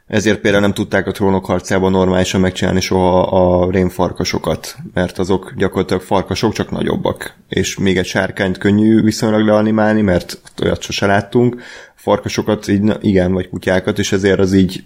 [0.06, 6.02] Ezért például nem tudták a trónok harcában normálisan megcsinálni soha a rémfarkasokat, mert azok gyakorlatilag
[6.02, 7.34] farkasok, csak nagyobbak.
[7.48, 11.60] És még egy sárkányt könnyű viszonylag leanimálni, mert olyat sose láttunk.
[11.94, 14.84] Farkasokat így, igen, vagy kutyákat, és ezért az így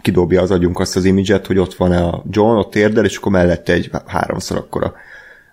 [0.00, 3.32] kidobja az agyunk azt az imidzset, hogy ott van a John, ott érdel, és akkor
[3.32, 4.94] mellette egy háromszor akkora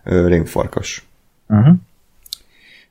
[0.04, 1.08] rémfarkas.
[1.48, 1.76] Uh-huh.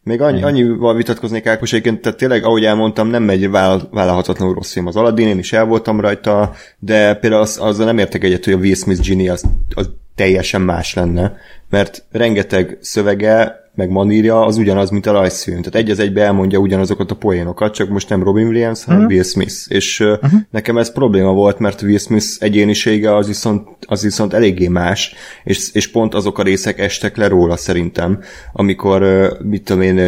[0.07, 4.73] Még annyi, annyival vitatkoznék Ákos egyébként, tehát tényleg, ahogy elmondtam, nem megy váll, vállalhatatlanul rossz
[4.73, 4.87] film.
[4.87, 8.53] Az Aladdin, én is el voltam rajta, de például az, azzal nem értek egyet, hogy
[8.53, 11.37] a Will Smith Genie az, az teljesen más lenne,
[11.71, 15.63] mert rengeteg szövege meg manírja az ugyanaz, mint a rajzfilm.
[15.63, 19.15] Tehát egy az egybe elmondja ugyanazokat a poénokat, csak most nem Robin Williams, hanem uh-huh.
[19.15, 19.55] Will Smith.
[19.69, 20.41] És uh-huh.
[20.51, 25.71] nekem ez probléma volt, mert Will Smith egyénisége az viszont, az viszont eléggé más, és,
[25.73, 28.21] és pont azok a részek estek le róla szerintem,
[28.53, 29.99] amikor, mit tudom én,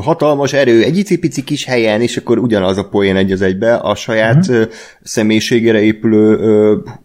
[0.00, 3.94] hatalmas erő, egy icipici kis helyen, és akkor ugyanaz a poén egy az egybe, a
[3.94, 4.68] saját uh-huh.
[5.02, 6.38] személyiségére épülő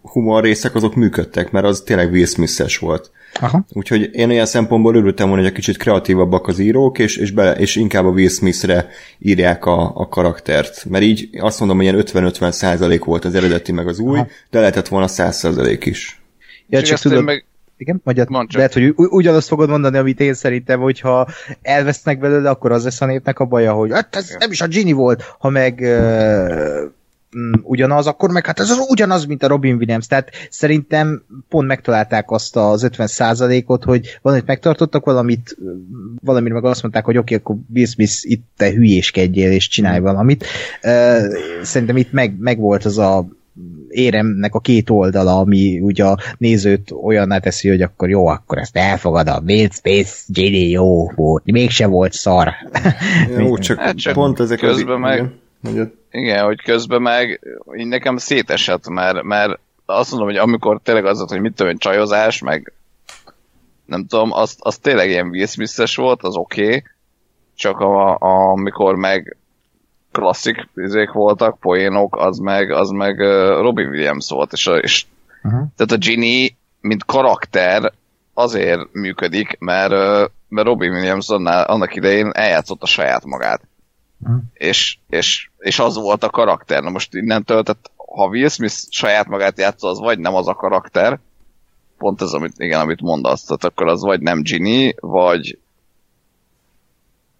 [0.02, 3.10] humor részek azok működtek, mert az tényleg Will Smith-es volt.
[3.40, 3.64] Aha.
[3.72, 7.52] Úgyhogy én olyan szempontból örültem volna, hogy egy kicsit kreatívabbak az írók, és, és, bele,
[7.52, 8.88] és inkább a Will Smith-re
[9.18, 10.84] írják a, a karaktert.
[10.84, 14.26] Mert így azt mondom, hogy ilyen 50-50 százalék volt az eredeti meg az új, Aha.
[14.50, 16.20] de lehetett volna 100 százalék is.
[16.68, 17.44] Ja, csak tudod, meg...
[17.76, 21.28] igen, magyar, lehet, hogy ugyanazt fogod mondani, amit én szerintem, hogyha
[21.62, 24.66] elvesznek belőle, akkor az lesz a népnek a baja, hogy hát ez nem is a
[24.66, 26.90] Gini volt, ha meg uh,
[27.62, 30.06] ugyanaz, akkor meg hát ez az ugyanaz, mint a Robin Williams.
[30.06, 35.56] Tehát szerintem pont megtalálták azt az 50%-ot, hogy valamit megtartottak, valamit,
[36.22, 40.00] valamit meg azt mondták, hogy oké, okay, akkor Will Smith itt te hülyéskedjél és csinálj
[40.00, 40.44] valamit.
[41.62, 43.28] Szerintem itt meg, meg volt az a
[43.88, 48.76] éremnek a két oldala, ami ugye a nézőt olyanná teszi, hogy akkor jó, akkor ezt
[48.76, 52.48] elfogad a Will Space Genie jó volt, mégse volt szar.
[53.38, 55.00] Jó, csak, hát csak pont ezek közben az...
[55.00, 55.14] meg...
[55.14, 55.38] Igen.
[56.10, 57.40] Igen, hogy közben meg
[57.76, 62.40] így nekem szétesett, mert, mert azt mondom, hogy amikor tényleg az hogy mit tudom, csajozás,
[62.40, 62.72] meg
[63.86, 65.46] nem tudom, az, az tényleg ilyen Will
[65.94, 66.82] volt, az oké, okay,
[67.54, 69.36] csak a, a, amikor meg
[70.12, 73.18] klasszik izék voltak, poénok, az meg, az meg
[73.60, 75.04] Robin Williams volt, és, és
[75.42, 75.62] uh-huh.
[75.76, 76.46] tehát a Ginny,
[76.80, 77.92] mint karakter
[78.34, 79.90] azért működik, mert,
[80.48, 83.60] mert Robin Williams annál, annak idején eljátszott a saját magát.
[84.22, 84.42] Uh-huh.
[84.52, 86.82] És, és, és az volt a karakter.
[86.82, 90.54] Na most innentől, tehát ha Will Smith saját magát játsza, az vagy nem az a
[90.54, 91.18] karakter,
[91.98, 95.58] pont ez, amit, igen, amit mondasz, tehát akkor az vagy nem Ginny, vagy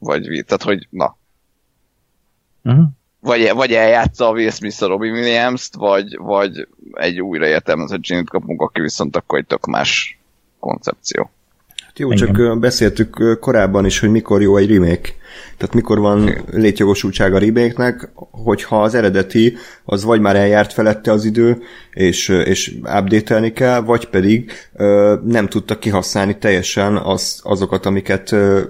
[0.00, 1.16] vagy tehát hogy na.
[2.64, 2.86] Uh-huh.
[3.20, 8.60] Vagy, vagy eljátsza a Will Smith a Robin Williams-t, vagy, vagy egy újraértelmezett Ginny-t kapunk,
[8.60, 10.18] aki viszont akkor egy tök más
[10.58, 11.30] koncepció.
[12.00, 12.34] Jó, Engem.
[12.34, 15.08] csak beszéltük korábban is, hogy mikor jó egy remake.
[15.56, 21.24] Tehát mikor van létjogosultsága a remake hogyha az eredeti az vagy már eljárt felette az
[21.24, 28.32] idő, és, és update kell, vagy pedig ö, nem tudta kihasználni teljesen az, azokat, amiket
[28.32, 28.60] ö,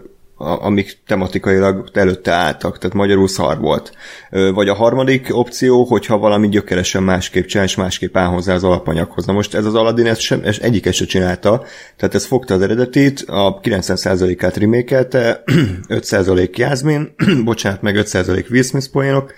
[0.40, 3.92] amik tematikailag előtte álltak, tehát magyarul szar volt.
[4.30, 9.26] Vagy a harmadik opció, hogyha valami gyökeresen másképp csinál, és másképp áll hozzá az alapanyaghoz.
[9.26, 11.64] Na most ez az Aladdin ez sem, ez egyiket se csinálta,
[11.96, 15.42] tehát ez fogta az eredetit, a 90%-át remékelte,
[15.88, 19.32] 5% Jászmin, bocsánat, meg 5% Will Smith poénok,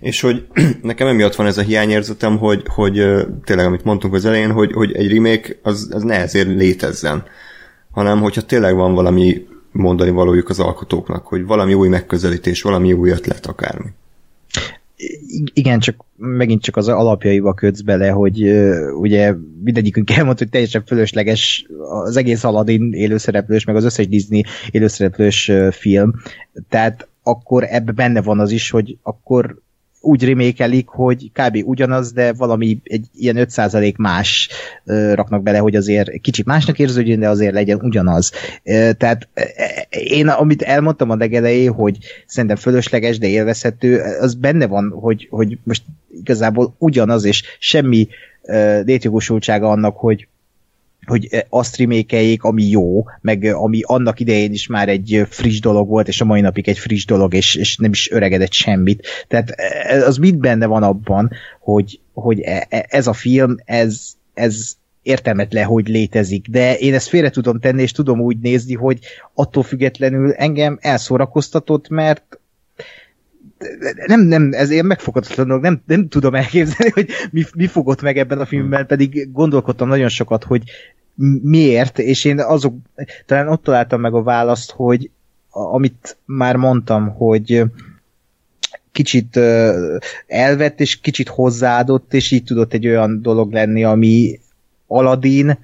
[0.00, 0.46] és hogy
[0.82, 2.92] nekem emiatt van ez a hiányérzetem, hogy, hogy
[3.44, 7.24] tényleg, amit mondtunk az elején, hogy, hogy egy remake az, az ne ezért létezzen,
[7.90, 13.10] hanem hogyha tényleg van valami mondani valójuk az alkotóknak, hogy valami új megközelítés, valami új
[13.10, 13.88] ötlet, akármi.
[15.52, 18.42] igen, csak megint csak az alapjaiba kötsz bele, hogy
[19.00, 21.66] ugye mindegyikünk elmondta, hogy teljesen fölösleges
[22.04, 26.12] az egész Aladdin élőszereplős, meg az összes Disney élőszereplős film.
[26.68, 29.62] Tehát akkor ebbe benne van az is, hogy akkor
[30.04, 31.58] úgy remékelik, hogy kb.
[31.64, 34.48] ugyanaz, de valami egy ilyen 5% más
[35.14, 38.32] raknak bele, hogy azért kicsit másnak érződjön, de azért legyen ugyanaz.
[38.96, 39.28] Tehát
[39.88, 45.58] én, amit elmondtam a legelején, hogy szerintem fölösleges, de élvezhető, az benne van, hogy, hogy
[45.62, 45.82] most
[46.20, 48.08] igazából ugyanaz, és semmi
[48.84, 50.28] létjogosultsága annak, hogy
[51.06, 55.26] hogy eh, azt remékeljék, ami jó, meg eh, ami annak idején is már egy eh,
[55.26, 58.52] friss dolog volt, és a mai napig egy friss dolog, és, és nem is öregedett
[58.52, 59.06] semmit.
[59.28, 59.54] Tehát
[60.06, 65.52] az mind benne van abban, hogy, hogy e, e, ez a film, ez, ez értelmet
[65.52, 68.98] le, hogy létezik, de én ezt félre tudom tenni, és tudom úgy nézni, hogy
[69.34, 72.38] attól függetlenül engem elszórakoztatott, mert
[74.06, 78.38] nem, nem, ez ilyen megfoghatatlanul, nem, nem tudom elképzelni, hogy mi, mi fogott meg ebben
[78.38, 80.62] a filmben, pedig gondolkodtam nagyon sokat, hogy
[81.42, 82.74] miért, és én azok,
[83.26, 85.10] talán ott találtam meg a választ, hogy
[85.50, 87.62] amit már mondtam, hogy
[88.92, 89.36] kicsit
[90.26, 94.40] elvett, és kicsit hozzáadott, és így tudott egy olyan dolog lenni, ami
[94.86, 95.58] Aladdin,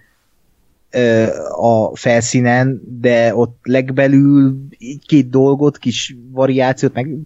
[1.56, 4.58] a felszínen, de ott legbelül
[5.06, 7.16] két dolgot, kis variációt meg,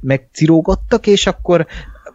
[0.00, 1.66] megcirógattak, és akkor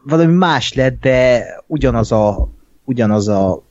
[0.03, 2.49] valami más lett, de ugyanaz a
[2.85, 3.63] ugyanaz a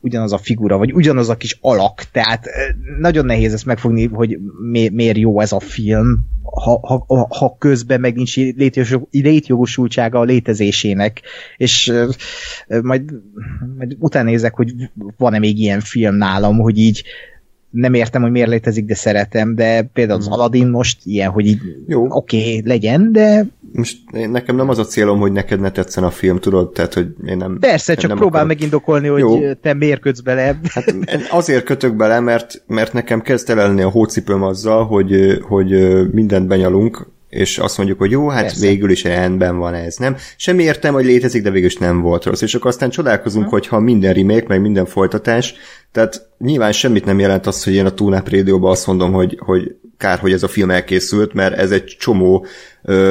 [0.00, 2.46] ugyanaz a figura, vagy ugyanaz a kis alak, tehát
[3.00, 4.38] nagyon nehéz ezt megfogni, hogy
[4.70, 8.36] mi, miért jó ez a film, ha, ha, ha közben meg nincs
[9.10, 11.22] létjogosultsága a létezésének,
[11.56, 11.92] és
[12.82, 13.02] majd,
[13.76, 14.72] majd utána nézek, hogy
[15.16, 17.04] van-e még ilyen film nálam, hogy így
[17.70, 20.34] nem értem, hogy miért létezik, de szeretem, de például az hmm.
[20.34, 23.46] Aladdin most ilyen, hogy így oké, okay, legyen, de...
[23.72, 26.94] Most én, nekem nem az a célom, hogy neked ne tetszen a film, tudod, tehát,
[26.94, 27.58] hogy én nem...
[27.60, 28.58] Persze, én csak nem próbál akarok...
[28.58, 29.52] megindokolni, hogy Jó.
[29.52, 30.60] te miért kötsz bele.
[30.62, 30.94] Hát
[31.30, 35.70] azért kötök bele, mert, mert nekem kezd elelni a hócipőm azzal, hogy, hogy
[36.12, 38.66] mindent benyalunk, és azt mondjuk, hogy jó, hát Persze.
[38.66, 40.16] végül is rendben van ez, nem?
[40.36, 42.40] Semmi értem, hogy létezik, de végül is nem volt rossz.
[42.40, 43.50] És akkor aztán csodálkozunk, ha.
[43.50, 45.54] hogyha minden remake, meg minden folytatás,
[45.92, 49.74] tehát nyilván semmit nem jelent az, hogy én a Tunap rádióban azt mondom, hogy, hogy
[49.96, 52.46] kár, hogy ez a film elkészült, mert ez egy csomó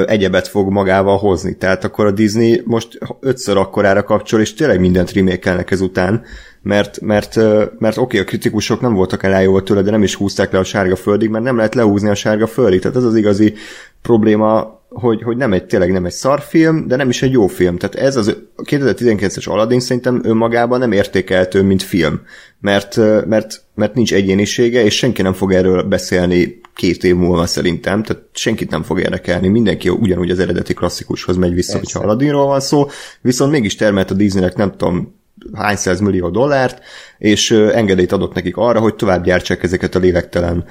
[0.06, 1.58] egyebet fog magával hozni.
[1.58, 6.24] Tehát akkor a Disney most ötször akkorára kapcsol, és tényleg mindent remékelnek ezután,
[6.62, 7.36] mert, mert,
[7.80, 10.64] mert oké, okay, a kritikusok nem voltak elájóval tőle, de nem is húzták le a
[10.64, 12.82] sárga földig, mert nem lehet lehúzni a sárga földig.
[12.82, 13.54] Tehát ez az igazi
[14.02, 17.78] probléma, hogy, hogy nem egy, tényleg nem egy szarfilm, de nem is egy jó film.
[17.78, 22.22] Tehát ez az 2019-es Aladdin szerintem önmagában nem értékeltő, mint film.
[22.62, 28.04] Mert, mert, mert nincs egyénisége, és senki nem fog erről beszélni két év múlva szerintem,
[28.04, 31.92] tehát senkit nem fog érdekelni, mindenki ugyanúgy az eredeti klasszikushoz megy vissza, Persze.
[31.92, 32.88] hogyha Aladdinról van szó,
[33.22, 35.15] viszont mégis termelt a Disneynek nem tudom
[35.54, 36.84] hány millió dollárt,
[37.18, 40.65] és engedélyt adott nekik arra, hogy tovább gyártsák ezeket a lélektelen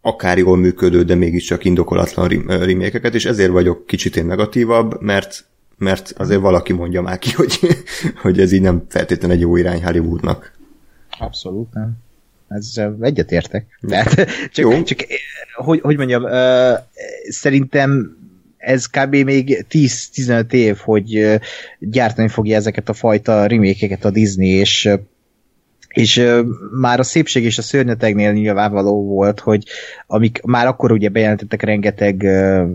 [0.00, 5.44] akár jól működő, de mégiscsak indokolatlan remékeket, és ezért vagyok kicsit én negatívabb, mert
[5.78, 7.58] mert azért valaki mondja már ki, hogy,
[8.22, 10.52] hogy ez így nem feltétlenül egy jó irány Hollywoodnak.
[11.18, 11.98] Abszolút nem.
[12.50, 13.66] Ez egyetértek.
[13.88, 14.14] Tehát,
[14.52, 14.82] csak, jó.
[14.82, 14.98] csak
[15.54, 16.78] hogy, hogy mondjam, uh,
[17.28, 18.16] szerintem
[18.56, 19.14] ez kb.
[19.14, 21.40] még 10-15 év, hogy
[21.78, 24.88] gyártani fogja ezeket a fajta remékeket a Disney, és
[25.90, 26.26] és
[26.80, 29.64] már a szépség és a szörnyetegnél nyilvánvaló volt, hogy
[30.06, 32.22] amik már akkor ugye bejelentettek rengeteg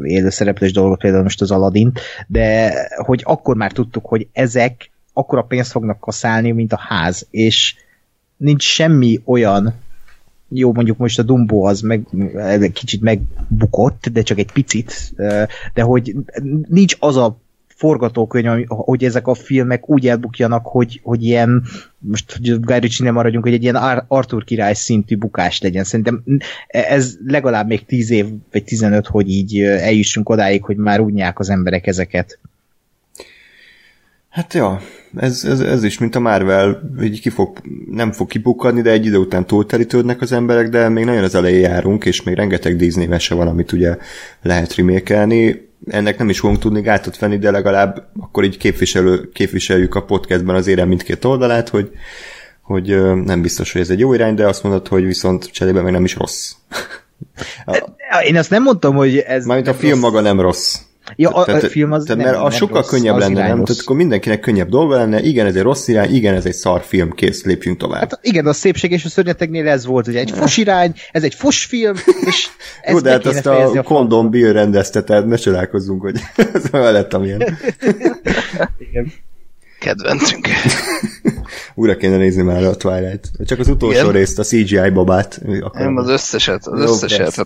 [0.04, 1.92] élőszereplős dolgot, például most az Aladdin,
[2.28, 7.76] de hogy akkor már tudtuk, hogy ezek akkora pénzt fognak kaszálni, mint a ház, és
[8.38, 9.74] nincs semmi olyan
[10.50, 12.06] jó, mondjuk most a Dumbo az meg
[12.74, 15.13] kicsit megbukott, de csak egy picit,
[15.74, 16.15] de hogy
[16.67, 21.63] nincs az a forgatókönyv, hogy ezek a filmek úgy elbukjanak, hogy, hogy ilyen,
[21.98, 25.84] most hogy Guy Ritchie nem maradjunk, hogy egy ilyen Arthur király szintű bukás legyen.
[25.84, 26.24] Szerintem
[26.67, 31.50] ez legalább még 10 év, vagy 15, hogy így eljussunk odáig, hogy már úgy az
[31.50, 32.39] emberek ezeket.
[34.36, 34.82] Hát ja,
[35.17, 37.58] ez, ez, ez is, mint a Marvel, így ki fog,
[37.89, 41.60] nem fog kibukadni, de egy idő után túlterítődnek az emberek, de még nagyon az elején
[41.60, 43.98] járunk, és még rengeteg Disney mese van, amit ugye
[44.41, 45.69] lehet remékelni.
[45.88, 50.56] Ennek nem is fogunk tudni gátot venni, de legalább akkor így képviselő, képviseljük a podcastben
[50.56, 51.91] az érem mindkét oldalát, hogy,
[52.62, 55.91] hogy nem biztos, hogy ez egy jó irány, de azt mondod, hogy viszont cserébe meg
[55.91, 56.52] nem is rossz.
[58.28, 59.45] Én azt nem mondtam, hogy ez...
[59.45, 60.02] Mármint a film rossz.
[60.02, 60.78] maga nem rossz.
[61.15, 63.22] Ja, a, tehát, a film az tehát, nem, mert az nem sokkal rossz, könnyebb az
[63.22, 63.58] lenne, nem?
[63.58, 63.68] rossz.
[63.68, 66.82] Tehát akkor mindenkinek könnyebb dolga lenne, igen, ez egy rossz irány, igen, ez egy szar
[66.82, 68.00] film, kész, lépjünk tovább.
[68.00, 71.34] Hát igen, a szépség és a szörnyetegnél ez volt, hogy egy fos irány, ez egy
[71.34, 72.48] fos film, és
[72.82, 76.20] ez Jó, de hát azt fejezni a Condom Bill rendezte, tehát ne csodálkozzunk, hogy
[76.54, 77.39] ez lett, amilyen.
[78.89, 79.13] Igen.
[79.80, 80.48] Kedvencünk.
[81.76, 83.30] Újra kéne nézni már a Twilight.
[83.46, 84.12] Csak az utolsó Igen?
[84.12, 85.41] részt, a CGI babát.
[85.74, 87.20] Nem, az összeset, az Jó, összeset.
[87.20, 87.44] persze.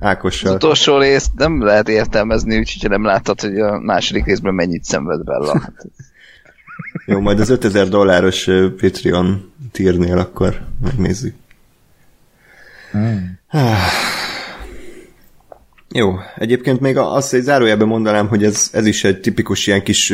[0.00, 0.54] Hát, az Ákossal.
[0.54, 5.60] utolsó részt nem lehet értelmezni, úgyhogy nem láttad, hogy a második részben mennyit szenved Bella.
[5.60, 5.86] Hát,
[7.06, 8.44] Jó, majd az 5000 dolláros
[8.80, 11.34] Patreon tírnél akkor megnézzük.
[12.90, 13.38] Hmm.
[15.94, 20.12] Jó, egyébként még azt egy zárójelben mondanám, hogy ez, ez is egy tipikus ilyen kis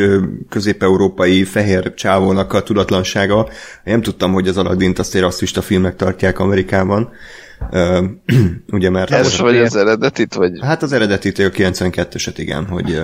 [0.49, 3.49] közép-európai fehér csávónak a tudatlansága.
[3.83, 7.11] Nem tudtam, hogy az Aladdint azt egy rasszista filmnek tartják Amerikában.
[8.71, 10.51] Ugye, mert ez vagy az eredetit, vagy...
[10.61, 13.01] Hát az eredetit a 92-eset, igen, hogy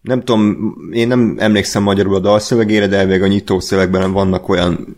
[0.00, 4.96] nem tudom, én nem emlékszem magyarul a dalszövegére, de elvég a nyitó szövegben vannak olyan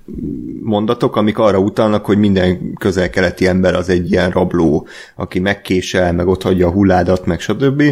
[0.63, 4.87] mondatok, amik arra utalnak, hogy minden közel-keleti ember az egy ilyen rabló,
[5.17, 7.83] aki megkésel, meg ott hagyja a hulládat, meg stb.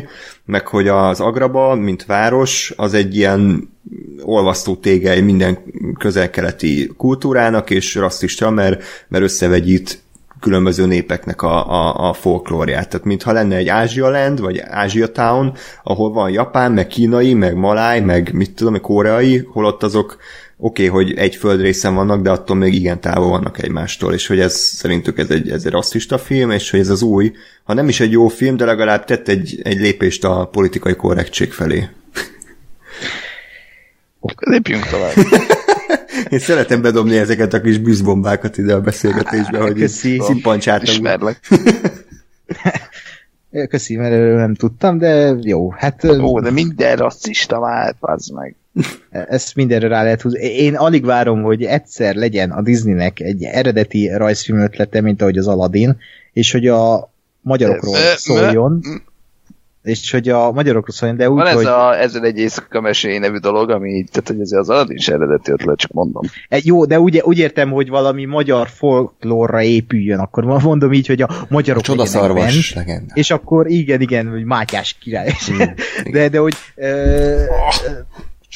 [0.44, 3.70] Meg hogy az Agraba, mint város, az egy ilyen
[4.22, 5.58] olvasztó tégely minden
[5.98, 10.02] közel-keleti kultúrának, és rasszista, mert, mert összevegyít
[10.40, 12.88] különböző népeknek a, a, a folklórját.
[12.88, 17.54] Tehát mintha lenne egy Ázsia Land, vagy Ázsia Town, ahol van japán, meg kínai, meg
[17.56, 20.16] maláj, meg mit tudom, koreai, holott azok
[20.56, 24.40] oké, okay, hogy egy földrészen vannak, de attól még igen távol vannak egymástól, és hogy
[24.40, 27.32] ez szerintük ez egy, ez egy rasszista film, és hogy ez az új,
[27.64, 31.52] ha nem is egy jó film, de legalább tett egy, egy lépést a politikai korrektség
[31.52, 31.88] felé.
[34.36, 35.12] Lépjünk tovább.
[36.28, 40.20] Én szeretem bedobni ezeket a kis bűzbombákat ide a beszélgetésbe, hogy Köszi.
[40.20, 40.94] szimpancsáltam.
[40.94, 41.40] Ismerlek.
[43.68, 48.54] Köszi, mert erről nem tudtam, de jó, hát Ó, de minden rasszista vált, az meg.
[49.10, 50.46] ezt mindenre rá lehet húzni.
[50.46, 55.48] Én alig várom, hogy egyszer legyen a Disneynek egy eredeti rajzfilm ötlete, mint ahogy az
[55.48, 55.96] Aladdin,
[56.32, 58.82] és hogy a magyarokról szóljon,
[59.82, 63.18] és hogy a magyarokról szóljon, de úgy, Van ez hogy a ezzel egy éjszaka mesély
[63.18, 66.22] nevű dolog, ami, tehát hogy azért az Aladdin is eredeti ötlet, csak mondom.
[66.48, 71.22] E, Jó, de úgy, úgy értem, hogy valami magyar folklórra épüljön, akkor mondom így, hogy
[71.22, 73.12] a magyarok legyenek Csodaszarvas bent, legenda.
[73.14, 75.32] és akkor igen, igen, hogy Mátyás király.
[76.12, 77.42] de, de hogy ö,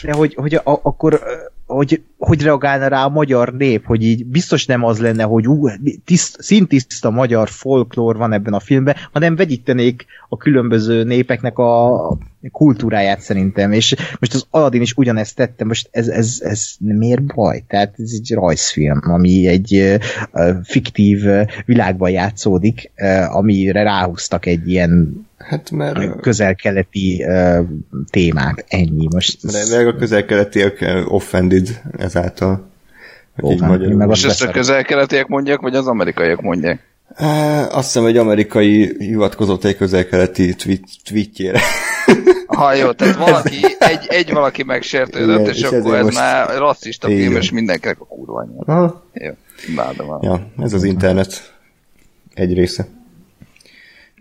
[0.02, 1.32] de hogy, hogy a, akkor ö,
[1.74, 5.68] hogy, hogy reagálna rá a magyar nép, hogy így biztos nem az lenne, hogy ú,
[6.04, 12.18] tiszt, szintiszta magyar folklór van ebben a filmben, hanem vegyítenék a különböző népeknek a
[12.52, 17.64] kultúráját szerintem, és most az Aladdin is ugyanezt tette, most ez, ez, ez miért baj?
[17.68, 19.98] Tehát ez egy rajzfilm, ami egy
[20.62, 21.20] fiktív
[21.66, 22.92] világban játszódik,
[23.28, 27.60] amire ráhúztak egy ilyen Hát mert, közel-keleti ö,
[28.10, 29.08] témát, ennyi.
[29.14, 32.70] Most mert meg a közel-keletiek offended ezáltal.
[33.36, 33.96] Offended, magyarul.
[33.96, 36.80] meg És azt ezt a közel-keletiek mondják, vagy az amerikaiak mondják?
[37.70, 41.60] Azt hiszem, egy amerikai hivatkozott egy közel-keleti tweet, tweetjére.
[42.46, 46.58] Ha jó, tehát valaki, egy, egy valaki megsértődött, Igen, és, és akkor ez most- már
[46.58, 47.36] rasszista film, Igen.
[47.36, 48.62] és mindenkinek a kurva anyja.
[48.66, 49.04] Aha.
[49.12, 49.32] Jó,
[49.68, 50.18] imádom.
[50.22, 51.54] Ja, ez az internet
[52.34, 52.86] egy része.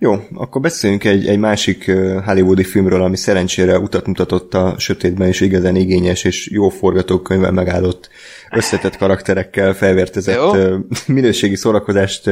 [0.04, 1.92] Jó, akkor beszéljünk egy, egy másik
[2.26, 8.10] hollywoodi filmről, ami szerencsére utat mutatott a sötétben, és igazán igényes és jó forgatókönyvvel megállott
[8.52, 10.52] összetett karakterekkel felvértezett Jó.
[11.08, 12.30] minőségi szórakozást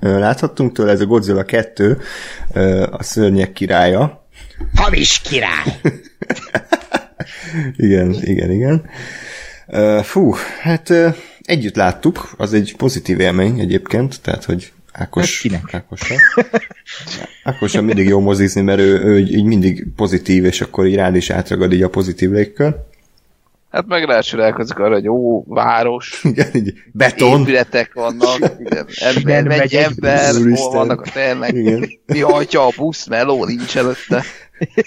[0.00, 0.90] láthattunk tőle.
[0.90, 1.98] Ez a Godzilla 2,
[2.52, 4.26] ö, a szörnyek királya.
[4.74, 5.80] hamis király!
[7.76, 8.84] Igen, igen, igen.
[10.02, 10.92] Fú, hát
[11.40, 15.74] együtt láttuk, az egy pozitív élmény egyébként, tehát, hogy Ákos, Hát kinek?
[15.74, 16.16] Ákossal.
[17.44, 21.16] Ákossal mindig jó mozizni, mert ő, ő így így mindig pozitív, és akkor így rád
[21.16, 22.76] is átragad így a pozitív légkör.
[23.70, 27.40] Hát meg rácsodálkozik arra, hogy ó, város, Igen, így beton.
[27.40, 31.88] épületek vannak, igen, ember, megy megy egy ember, hol vannak a ternek, Igen.
[32.06, 34.22] mi hajtja a busz, meló nincs előtte.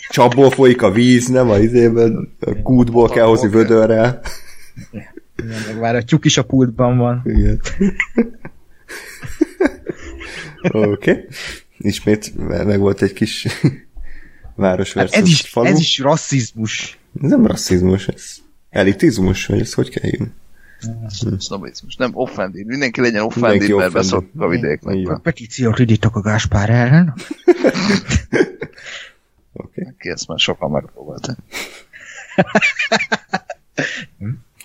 [0.09, 4.19] Csapból folyik a víz, nem a izében, a kútból kell hozni vödörrel.
[4.91, 7.21] Igen, meg már a tyúk is a pultban van.
[7.25, 7.59] Igen.
[10.61, 11.11] Oké.
[11.11, 11.25] Okay.
[11.77, 12.33] Ismét
[12.65, 13.47] meg volt egy kis
[14.55, 15.67] város Hát versus ez, is, falu.
[15.67, 16.97] ez is rasszizmus.
[17.21, 18.35] Ez nem rasszizmus, ez
[18.69, 20.31] elitizmus, vagy ez hogy kell hívni?
[21.37, 22.65] Sznobizmus, nem offended.
[22.65, 25.19] Mindenki legyen Mindenki offended, mert beszoktuk a vidéknek.
[25.21, 27.13] Petíciót indítok a Gáspár ellen.
[29.53, 29.81] Oké.
[29.81, 29.93] Okay.
[29.97, 31.37] Ki ezt már sokan megpróbálták.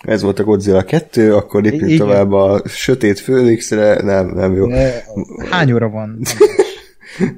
[0.03, 1.97] Ez volt a Godzilla 2, akkor lépjünk Igen.
[1.97, 4.67] tovább a Sötét Főnixre, nem, nem jó.
[5.49, 6.19] Hány óra van?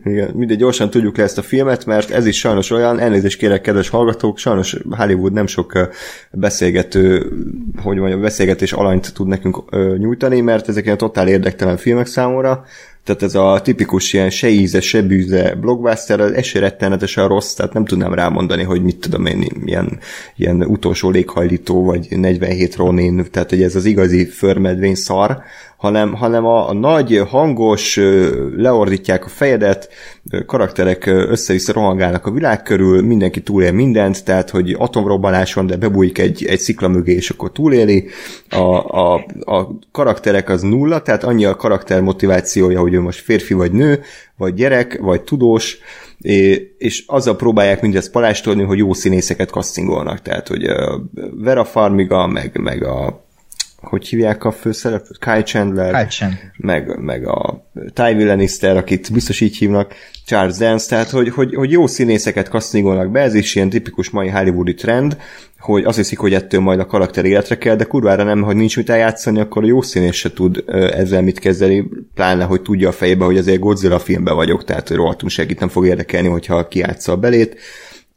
[0.04, 3.62] Igen, mindegy, gyorsan tudjuk le ezt a filmet, mert ez is sajnos olyan, elnézést kérek,
[3.62, 5.90] kedves hallgatók, sajnos Hollywood nem sok
[6.32, 7.32] beszélgető,
[7.82, 9.64] hogy mondjam, beszélgetés alanyt tud nekünk
[9.98, 12.66] nyújtani, mert ezek ilyen totál érdektelen filmek számomra,
[13.06, 17.74] tehát ez a tipikus ilyen se íze, se bűze blockbuster, ez se rettenetesen rossz, tehát
[17.74, 20.00] nem tudnám rámondani, hogy mit tudom én, ilyen,
[20.36, 25.44] ilyen utolsó léghajlító, vagy 47 Ronin, tehát hogy ez az igazi förmedvény szar,
[25.86, 28.00] hanem, hanem a, a nagy, hangos,
[28.56, 29.90] leordítják a fejedet,
[30.46, 36.18] karakterek össze-vissza rohangálnak a világ körül, mindenki túlél mindent, tehát hogy atomrobbanás van, de bebújik
[36.18, 38.08] egy, egy szikla mögé, és akkor túléli.
[38.50, 43.54] A, a, a karakterek az nulla, tehát annyi a karakter motivációja, hogy ő most férfi
[43.54, 44.02] vagy nő,
[44.38, 45.78] vagy gyerek, vagy tudós,
[46.78, 50.66] és azzal próbálják mindezt palástolni, hogy jó színészeket kasztingolnak, tehát hogy
[51.36, 53.25] Vera Farmiga, meg, meg a
[53.88, 55.20] hogy hívják a főszereplőt?
[55.20, 56.52] Kai Chandler, Kai Chandler.
[56.58, 59.94] Meg, meg a Tywin Lannister, akit biztos így hívnak,
[60.26, 64.28] Charles Dance, tehát hogy, hogy, hogy jó színészeket kasztingolnak be, ez is ilyen tipikus mai
[64.28, 65.18] hollywoodi trend,
[65.60, 68.78] hogy azt hiszik, hogy ettől majd a karakter életre kell, de kurvára nem, hogy nincs
[68.78, 72.92] mit eljátszani, akkor a jó színész se tud ezzel mit kezdeni, pláne, hogy tudja a
[72.92, 77.12] fejbe, hogy azért Godzilla filmben vagyok, tehát hogy rohadtunk segít, nem fog érdekelni, hogyha kiátsza
[77.12, 77.60] a belét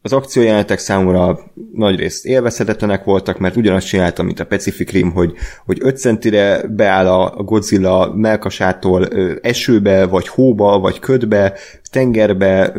[0.01, 1.39] az akciójelenetek számomra
[1.73, 5.33] nagyrészt élvezhetetlenek voltak, mert ugyanazt csináltam, mint a Pacific Rim, hogy,
[5.65, 9.07] hogy 5 centire beáll a Godzilla melkasától
[9.41, 11.53] esőbe, vagy hóba, vagy ködbe,
[11.91, 12.73] tengerbe,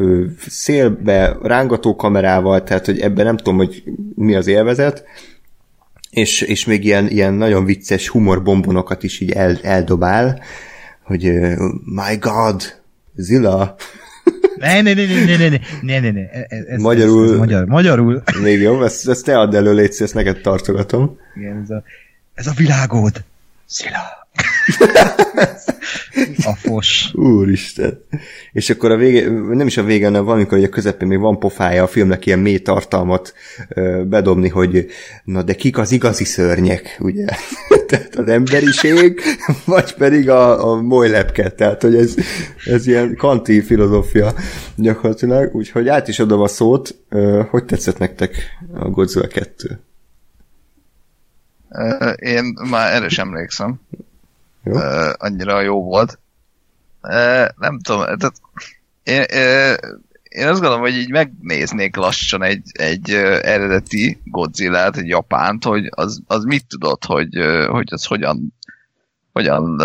[0.49, 3.83] szélbe, rángató kamerával, tehát hogy ebben nem tudom, hogy
[4.15, 5.05] mi az élvezet,
[6.11, 10.41] és, és még ilyen, ilyen nagyon vicces humorbombonokat is így el, eldobál,
[11.03, 11.55] hogy uh,
[11.85, 12.63] my god,
[13.15, 13.77] Zilla,
[14.61, 16.31] ne, ne, ne, ne, ne, ne, ne, ne, ne.
[16.49, 18.23] Ez, magyarul, ez, ez magyar, magyarul.
[18.43, 21.19] Még jobb, ezt, ezt te add elő, légy ezt neked tartogatom.
[21.37, 21.83] Igen, ez a,
[22.35, 23.25] ez a világod.
[23.67, 24.20] Szila.
[26.45, 27.11] A fos.
[27.15, 28.05] Úristen.
[28.53, 31.39] És akkor a vége, nem is a vége, hanem valamikor hogy a közepén még van
[31.39, 33.35] pofája a filmnek ilyen mély tartalmat
[34.05, 34.87] bedobni, hogy
[35.25, 37.25] na de kik az igazi szörnyek, ugye?
[37.89, 39.21] tehát az emberiség,
[39.65, 42.15] vagy pedig a, a molylepke, tehát hogy ez,
[42.65, 44.35] ez ilyen kanti filozófia
[44.77, 46.95] gyakorlatilag, úgyhogy át is adom a szót,
[47.51, 49.81] hogy tetszett nektek a Godzilla 2?
[52.17, 53.81] Én már erre sem emlékszem.
[54.63, 54.73] Jó.
[54.73, 56.19] Uh, annyira jó volt.
[57.03, 58.41] Uh, nem tudom, tehát
[59.03, 63.11] én, uh, én azt gondolom, hogy így megnéznék lassan egy, egy
[63.43, 67.39] eredeti Godzilla-t, egy japánt, hogy az, az mit tudott, hogy,
[67.69, 68.55] hogy az hogyan
[69.33, 69.77] hogyan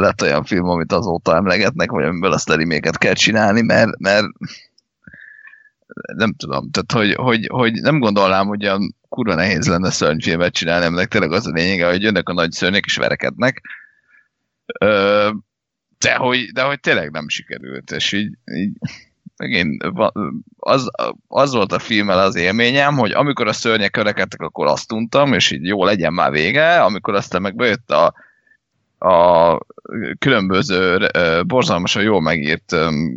[0.00, 4.26] lett olyan film, amit azóta emlegetnek, vagy amiből azt reméket kell csinálni, mert, mert
[6.16, 10.86] nem tudom, tehát hogy, hogy, hogy nem gondolnám, hogy olyan kurva nehéz lenne szörnyfilmet csinálni,
[10.86, 13.62] aminek tényleg az a lényege, hogy jönnek a nagy szörnyek és verekednek,
[15.98, 18.72] de hogy, de hogy tényleg nem sikerült, és így, így
[19.36, 19.84] megint
[20.56, 20.90] az,
[21.28, 25.50] az volt a filmmel az élményem, hogy amikor a szörnyek örekedtek, akkor azt tudtam, és
[25.50, 28.14] így jó legyen már vége, amikor aztán meg bejött a,
[28.98, 29.58] a
[30.18, 31.08] különböző
[31.46, 32.76] borzalmasan jól megírt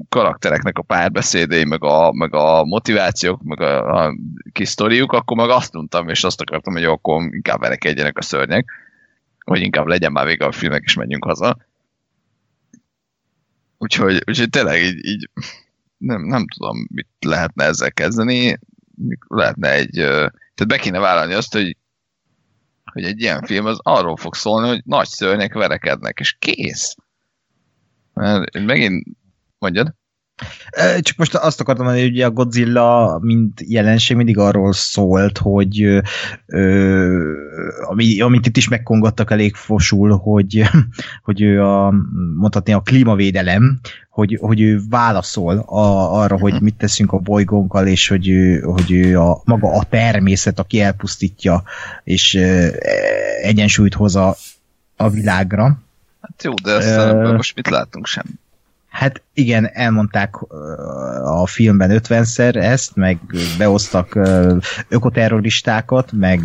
[0.09, 4.15] karaktereknek a párbeszédei, meg a, meg a motivációk, meg a, a
[4.51, 8.21] kis sztoriuk, akkor meg azt tudtam, és azt akartam, hogy jó, akkor inkább verekedjenek a
[8.21, 8.71] szörnyek
[9.43, 11.57] hogy inkább legyen már vége a filmek, és menjünk haza.
[13.77, 15.29] Úgyhogy, úgyhogy tényleg így, így
[15.97, 18.59] nem, nem tudom, mit lehetne ezzel kezdeni.
[19.27, 19.91] Lehetne egy...
[19.93, 21.77] Tehát be kéne vállalni azt, hogy
[22.91, 26.95] hogy egy ilyen film az arról fog szólni, hogy nagy szörnyek verekednek, és kész.
[28.13, 29.07] Mert megint
[29.57, 29.93] mondjad?
[30.99, 36.01] Csak most azt akartam mondani, hogy a Godzilla, mint jelenség mindig arról szólt, hogy
[36.45, 37.33] ö,
[37.81, 40.63] ami, amit itt is megkongattak elég fosul, hogy,
[41.23, 41.93] hogy ő a,
[42.35, 43.79] mondhatni a klímavédelem,
[44.09, 48.91] hogy, hogy ő válaszol a, arra, hogy mit teszünk a bolygónkkal, és hogy ő, hogy
[48.91, 51.63] ő a, maga a természet, aki elpusztítja,
[52.03, 52.67] és ö,
[53.41, 54.35] egyensúlyt hoz a,
[54.95, 55.79] a világra.
[56.21, 58.25] Hát jó, de ezt uh, most mit látunk sem?
[58.91, 60.35] Hát igen, elmondták
[61.23, 63.19] a filmben 50-szer ezt, meg
[63.57, 64.19] beosztak
[64.89, 66.39] ökoterroristákat, meg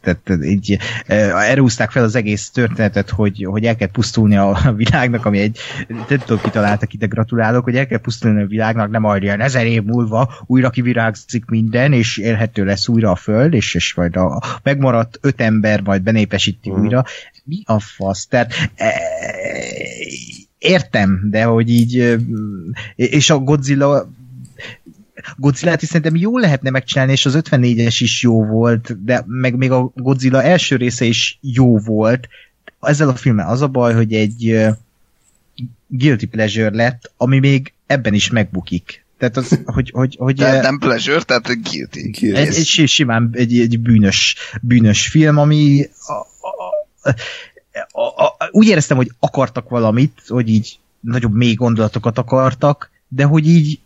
[0.00, 0.78] tehát így
[1.16, 6.18] erőzták fel az egész történetet, hogy, hogy el kell pusztulni a világnak, ami egy, nem
[6.18, 9.82] tudom, kitaláltak ide, gratulálok, hogy el kell pusztulni a világnak, nem majd ilyen ezer év
[9.82, 15.18] múlva újra kivirágzik minden, és élhető lesz újra a föld, és, és majd a megmaradt
[15.20, 16.84] öt ember majd benépesíti uh-huh.
[16.84, 17.04] újra.
[17.44, 18.26] Mi a fasz?
[18.26, 18.92] Tehát e,
[20.58, 22.18] értem, de hogy így
[22.96, 24.10] és a Godzilla
[25.36, 29.70] Godzilla-t is szerintem jó lehetne megcsinálni, és az 54-es is jó volt, de meg még
[29.70, 32.28] a Godzilla első része is jó volt.
[32.80, 34.68] Ezzel a filmmel az a baj, hogy egy
[35.86, 39.04] guilty pleasure lett, ami még ebben is megbukik.
[39.18, 42.10] Tehát az, hogy, hogy, hogy De nem pleasure, tehát guilty.
[42.10, 42.36] Guilty.
[42.36, 46.48] egy, egy si- simán egy, egy bűnös, bűnös film, ami a, a,
[47.02, 47.14] a,
[47.90, 53.48] a, a, úgy éreztem, hogy akartak valamit, hogy így nagyobb mély gondolatokat akartak, de hogy
[53.48, 53.80] így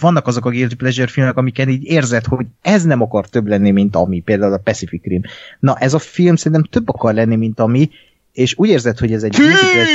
[0.00, 3.70] vannak azok a guilty pleasure filmek, amiken így érzed, hogy ez nem akar több lenni,
[3.70, 5.22] mint ami, például a Pacific Rim.
[5.60, 7.90] Na, ez a film szerintem több akar lenni, mint ami,
[8.32, 9.88] és úgy érzed, hogy ez egy guilty pleasure...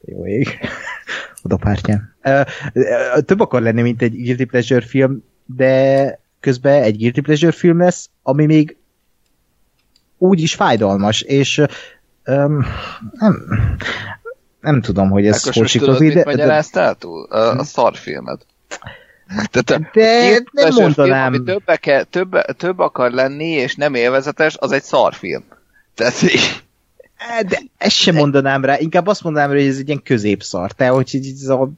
[0.10, 0.58] Jó ég.
[1.42, 1.78] Oda
[3.24, 8.10] Több akar lenni, mint egy guilty pleasure film, de közben egy guilty pleasure film lesz,
[8.22, 8.76] ami még
[10.18, 11.62] úgy is fájdalmas, és
[12.24, 12.66] öm,
[13.12, 13.44] nem,
[14.60, 16.34] nem tudom, hogy ez hol siklozik, de,
[16.72, 17.24] de, túl?
[17.24, 18.46] A, a szarfilmet.
[19.50, 21.26] Tehát a de nem pleasure Film, mondanám.
[21.26, 25.44] ami több, ke, több, több akar lenni, és nem élvezetes, az egy szarfilm.
[25.94, 26.62] Tehát így-
[27.48, 30.72] De ezt sem mondanám rá, inkább azt mondanám rá, hogy ez egy ilyen középszar.
[30.72, 31.70] Tehát, hogy ez a,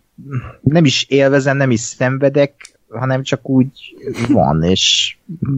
[0.60, 3.68] nem is élvezem, nem is szenvedek, hanem csak úgy
[4.28, 5.16] van, és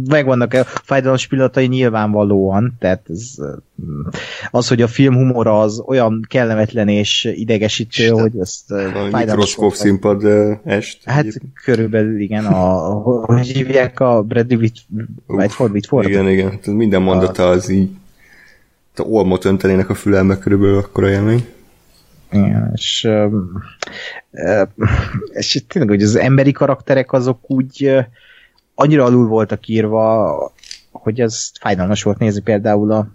[0.09, 3.35] megvannak a fájdalmas pillanatai nyilvánvalóan, tehát ez,
[4.51, 8.21] az, hogy a film humora az olyan kellemetlen és idegesítő, Isten.
[8.21, 10.25] hogy ezt A fájdalmas mikroszkóp színpad
[10.65, 10.99] est.
[11.05, 11.27] Hát
[11.65, 14.79] körülbelül igen, a, hogy hívják a Bradley Whit,
[15.27, 16.09] Whitford, Whitford?
[16.09, 16.49] Igen, igen.
[16.49, 17.91] Tehát minden mondata az így
[18.97, 21.47] a olmot öntenének a fülembe körülbelül akkor élmény.
[22.75, 23.09] És,
[25.33, 28.07] és tényleg, hogy az emberi karakterek azok úgy
[28.75, 30.53] annyira alul voltak írva,
[30.93, 33.07] hogy ez fájdalmas volt nézni például a,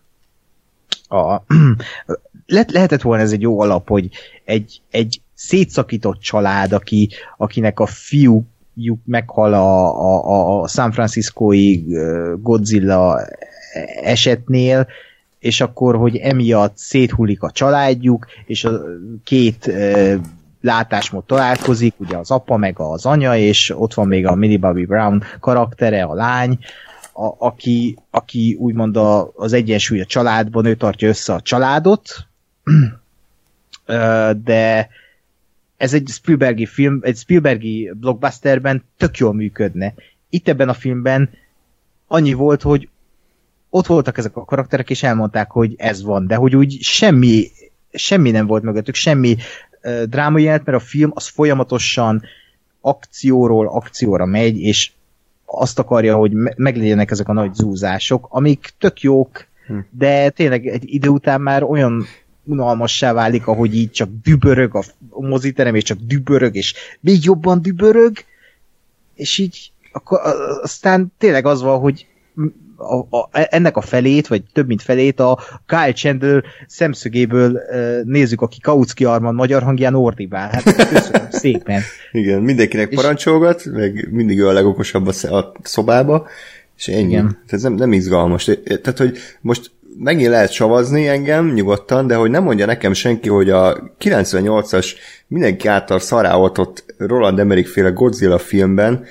[1.15, 1.43] a
[2.45, 4.09] le, lehetett volna ez egy jó alap, hogy
[4.45, 8.45] egy, egy szétszakított család, aki, akinek a fiú
[9.03, 13.21] meghal a, a, a- San Franciscói ö, Godzilla
[14.01, 14.87] esetnél,
[15.39, 18.81] és akkor, hogy emiatt széthullik a családjuk, és a
[19.23, 20.15] két ö,
[20.61, 24.85] látásmód találkozik, ugye az apa meg az anya, és ott van még a Millie Bobby
[24.85, 26.59] Brown karaktere, a lány,
[27.13, 32.27] a, aki, aki úgymond a, az egyensúly a családban, ő tartja össze a családot,
[34.43, 34.89] de
[35.77, 39.93] ez egy Spielbergi film, egy Spielbergi blockbusterben tök jól működne.
[40.29, 41.29] Itt ebben a filmben
[42.07, 42.89] annyi volt, hogy
[43.69, 47.47] ott voltak ezek a karakterek, és elmondták, hogy ez van, de hogy úgy semmi,
[47.91, 49.35] semmi nem volt mögöttük, semmi
[49.83, 52.23] uh, drámai jelent, mert a film az folyamatosan
[52.81, 54.91] akcióról akcióra megy, és
[55.45, 59.77] azt akarja, hogy me- meglegyenek ezek a nagy zúzások, amik tök jók, Hm.
[59.89, 62.05] de tényleg egy idő után már olyan
[62.43, 68.17] unalmassá válik, ahogy így csak dübörög a moziterem, és csak dübörög, és még jobban dübörög,
[69.13, 70.19] és így akkor
[70.61, 72.07] aztán tényleg az van, hogy
[72.77, 78.41] a, a, ennek a felét, vagy több mint felét a Kyle Chandler szemszögéből uh, nézzük,
[78.41, 80.49] aki Kautsky Arman magyar hangján ordibál.
[80.51, 81.81] Hát köszönöm szépen.
[82.11, 86.27] Igen, mindenkinek És- parancsolgat, meg mindig ő a legokosabb a, sz- a szobába,
[86.77, 87.09] és ennyi.
[87.09, 87.37] Igen.
[87.47, 88.43] Tehát nem, nem izgalmas.
[88.63, 93.49] Tehát, hogy most megint lehet savazni engem nyugodtan, de hogy nem mondja nekem senki, hogy
[93.49, 94.87] a 98-as
[95.27, 99.03] mindenki által szarálhatott Roland Emmerich féle Godzilla filmben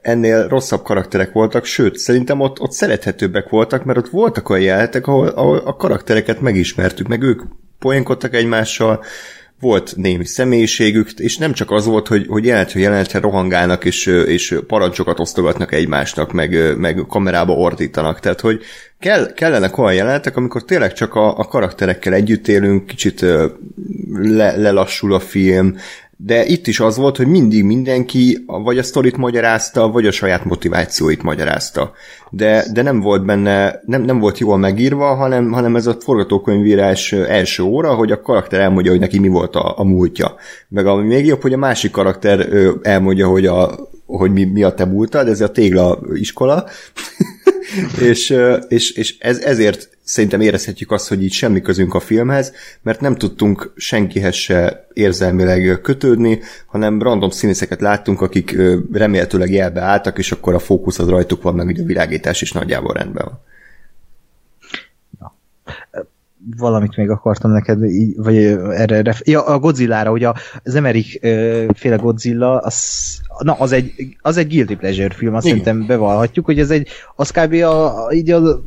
[0.00, 5.06] ennél rosszabb karakterek voltak, sőt, szerintem ott, ott szerethetőbbek voltak, mert ott voltak olyan jelenetek,
[5.06, 7.42] ahol, ahol a karaktereket megismertük, meg ők
[7.78, 9.04] poénkodtak egymással,
[9.60, 14.58] volt némi személyiségük, és nem csak az volt, hogy, hogy jelenetről jelenetre rohangálnak, és, és
[14.66, 18.20] parancsokat osztogatnak egymásnak, meg, meg kamerába ordítanak.
[18.20, 18.62] Tehát, hogy
[18.98, 23.20] kell, kellenek olyan jelenetek, amikor tényleg csak a, a karakterekkel együtt élünk, kicsit
[24.12, 25.76] le, lelassul a film,
[26.24, 30.44] de itt is az volt, hogy mindig mindenki vagy a sztorit magyarázta, vagy a saját
[30.44, 31.92] motivációit magyarázta.
[32.30, 37.12] De, de nem volt benne, nem, nem volt jól megírva, hanem, hanem ez a forgatókönyvírás
[37.12, 40.34] első óra, hogy a karakter elmondja, hogy neki mi volt a, a múltja.
[40.68, 42.48] Meg ami még jobb, hogy a másik karakter
[42.82, 46.64] elmondja, hogy, a, hogy mi, mi a te múltad, ez a tégla iskola.
[48.10, 48.36] és,
[48.68, 52.52] és, és ez, ezért szerintem érezhetjük azt, hogy így semmi közünk a filmhez,
[52.82, 58.56] mert nem tudtunk senkihez se érzelmileg kötődni, hanem random színészeket láttunk, akik
[58.92, 62.52] remélhetőleg jelbe álltak, és akkor a fókusz az rajtuk van, meg ugye a világítás is
[62.52, 63.40] nagyjából rendben van.
[66.56, 67.78] Valamit még akartam neked,
[68.16, 68.36] vagy
[68.70, 73.92] erre, ja, a Godzilla-ra, hogy a- az Emmerich ö, féle Godzilla, az, na, az egy,
[74.20, 75.58] az egy guilty pleasure film, azt Igen.
[75.58, 77.52] szerintem bevallhatjuk, hogy ez egy, az kb.
[77.52, 78.62] A, a, így a,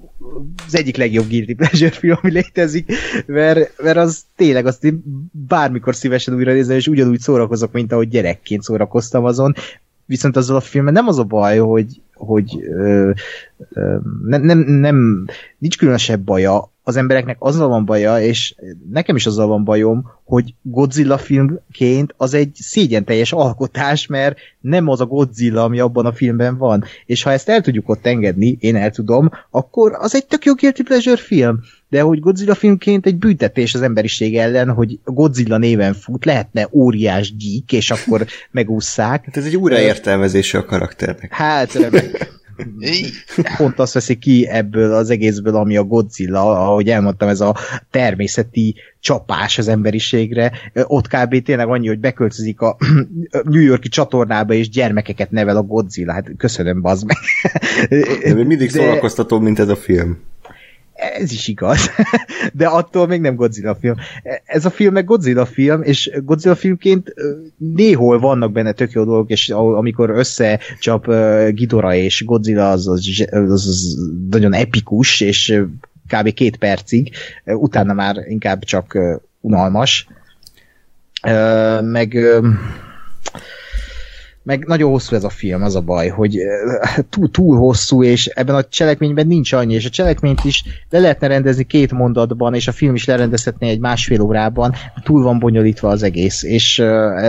[0.65, 2.91] az egyik legjobb guilty pleasure film, ami létezik,
[3.25, 8.07] mert, mert az tényleg azt én bármikor szívesen újra nézem, és ugyanúgy szórakozok, mint ahogy
[8.07, 9.53] gyerekként szórakoztam azon,
[10.05, 13.11] viszont azzal a filmen nem az a baj, hogy, hogy ö,
[13.69, 15.25] ö, nem, nem, nem,
[15.57, 18.55] nincs különösebb baja, az embereknek azzal van baja, és
[18.91, 24.87] nekem is azzal van bajom, hogy Godzilla filmként az egy szégyen teljes alkotás, mert nem
[24.87, 26.83] az a Godzilla, ami abban a filmben van.
[27.05, 30.53] És ha ezt el tudjuk ott engedni, én el tudom, akkor az egy tök jó
[30.53, 31.59] guilty pleasure film.
[31.93, 37.35] De hogy Godzilla filmként egy büntetés az emberiség ellen, hogy Godzilla néven fut, lehetne óriás
[37.35, 39.25] gyík, és akkor megússzák.
[39.25, 41.33] Hát ez egy újraértelmezése a karakternek.
[41.33, 42.31] Hát, remek.
[43.57, 47.55] Pont azt veszi ki ebből az egészből, ami a Godzilla, ahogy elmondtam, ez a
[47.91, 50.51] természeti csapás az emberiségre.
[50.73, 51.43] Ott kb.
[51.43, 52.77] tényleg annyi, hogy beköltözik a
[53.43, 56.13] New Yorki csatornába, és gyermekeket nevel a Godzilla.
[56.13, 57.17] Hát köszönöm, bazd meg.
[58.23, 58.79] De mindig De...
[58.79, 60.17] szórakoztató, mint ez a film.
[61.19, 61.89] Ez is igaz,
[62.53, 63.95] de attól még nem Godzilla film.
[64.45, 67.13] Ez a film meg Godzilla film, és Godzilla filmként
[67.57, 71.11] néhol vannak benne tök jó dolgok, és amikor összecsap
[71.49, 73.97] Gidora és Godzilla, az, az, az, az
[74.29, 75.63] nagyon epikus, és
[76.07, 76.33] kb.
[76.33, 78.97] két percig, utána már inkább csak
[79.39, 80.07] unalmas.
[81.81, 82.17] Meg
[84.43, 86.37] meg nagyon hosszú ez a film, az a baj, hogy
[87.09, 91.27] túl, túl hosszú, és ebben a cselekményben nincs annyi, és a cselekményt is le lehetne
[91.27, 94.73] rendezni két mondatban, és a film is lerendezhetné egy másfél órában,
[95.03, 96.79] túl van bonyolítva az egész, és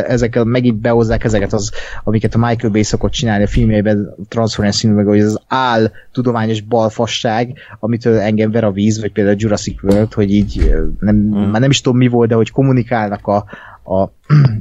[0.07, 1.73] ezek megint behozzák ezeket az,
[2.05, 7.59] amiket a Michael Bay szokott csinálni a filmjében, Transformers filmben, hogy az áll tudományos balfasság,
[7.81, 11.51] amitől engem ver a víz, vagy például Jurassic World, hogy így nem, hmm.
[11.51, 13.45] már nem is tudom mi volt, de hogy kommunikálnak a,
[13.85, 14.03] a,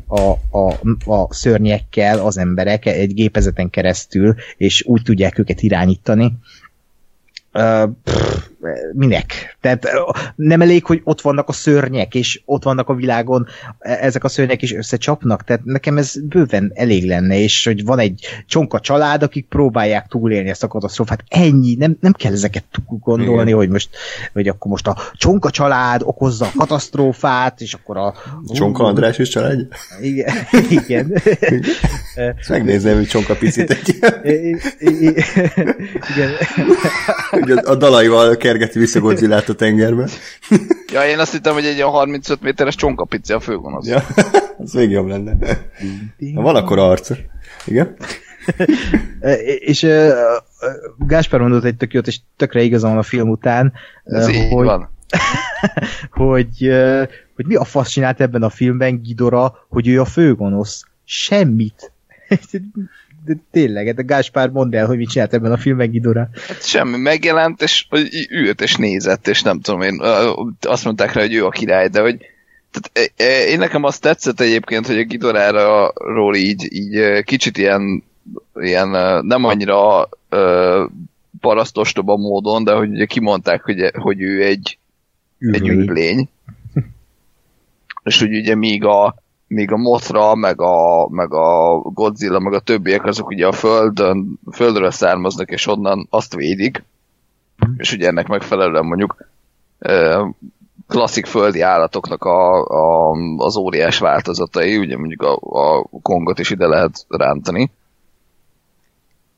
[0.08, 0.74] a, a,
[1.06, 6.34] a szörnyekkel az emberek egy gépezeten keresztül, és úgy tudják őket irányítani.
[7.54, 8.48] Uh, pff,
[8.94, 9.58] minek?
[9.62, 9.88] Tehát
[10.36, 13.48] nem elég, hogy ott vannak a szörnyek, és ott vannak a világon
[13.80, 18.00] e, ezek a szörnyek is összecsapnak, tehát nekem ez bőven elég lenne, és hogy van
[18.00, 21.24] egy csonka család, akik próbálják túlélni ezt a katasztrófát.
[21.28, 23.56] Ennyi, nem, nem kell ezeket túl gondolni, Igen.
[23.56, 23.90] hogy most,
[24.34, 28.14] hogy akkor most a csonka család okozza a katasztrófát, és akkor a...
[28.54, 29.68] Csonka András is család?
[30.02, 30.34] Igen.
[30.70, 31.14] Igen.
[32.16, 34.00] Ezt megnézem, hogy csonka picit egy.
[37.42, 37.58] Igen.
[37.58, 40.08] a dalaival kell kergeti vissza godzilla a tengerbe.
[40.94, 43.88] ja, én azt hittem, hogy egy a 35 méteres csonkapici a főgonosz.
[43.88, 44.04] Ja,
[44.64, 45.38] az még jobb lenne.
[46.18, 47.16] Na, van akkor arca.
[47.66, 47.96] Igen?
[49.72, 50.10] és uh,
[50.98, 53.74] Gáspár mondott egy tök jót, és tökre igazam a film után,
[54.04, 54.90] Ez uh, hogy, van.
[56.10, 60.84] hogy, uh, hogy mi a fasz csinált ebben a filmben Gidora, hogy ő a főgonosz.
[61.04, 61.92] Semmit
[63.26, 66.30] de tényleg, de hát Gáspár mondd el, hogy mit csinált ebben a filmben Gidora.
[66.48, 67.88] Hát semmi, megjelent, és
[68.30, 70.02] ült és nézett, és nem tudom én,
[70.62, 72.18] azt mondták rá, hogy ő a király, de hogy
[72.72, 78.04] tehát, e, e, én nekem azt tetszett egyébként, hogy a Gidoráról így, így kicsit ilyen,
[78.56, 78.90] ilyen
[79.26, 80.10] nem annyira
[81.40, 84.78] parasztostoba módon, de hogy ugye kimondták, hogy, hogy ő egy,
[85.40, 86.30] egy űrlény.
[88.04, 89.16] és hogy ugye míg a,
[89.54, 94.40] még a Mothra, meg a, meg a Godzilla, meg a többiek, azok ugye a földön,
[94.52, 96.84] földről származnak, és onnan azt védik,
[97.78, 99.32] és ugye ennek megfelelően mondjuk
[100.88, 106.68] klasszik földi állatoknak a, a, az óriás változatai, ugye mondjuk a, a kongot is ide
[106.68, 107.72] lehet rántani.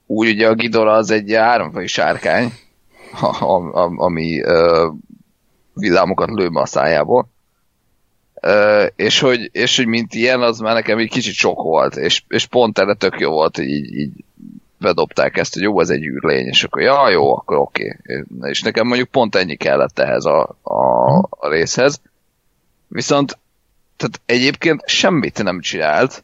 [0.06, 2.52] Úgy ugye a Gidora az egy háromfai sárkány,
[4.08, 4.90] ami ö,
[5.74, 7.34] villámokat lő a szájából
[8.96, 12.46] és, hogy, és hogy mint ilyen, az már nekem egy kicsit sok volt, és, és
[12.46, 14.12] pont erre tök jó volt, hogy így, így
[14.78, 17.98] bedobták ezt, hogy jó, ez egy űrlény, és akkor ja, jó, akkor oké.
[18.04, 18.50] Okay.
[18.50, 22.02] És nekem mondjuk pont ennyi kellett ehhez a, a, a részhez.
[22.88, 23.38] Viszont
[23.98, 26.24] tehát egyébként semmit nem csinált,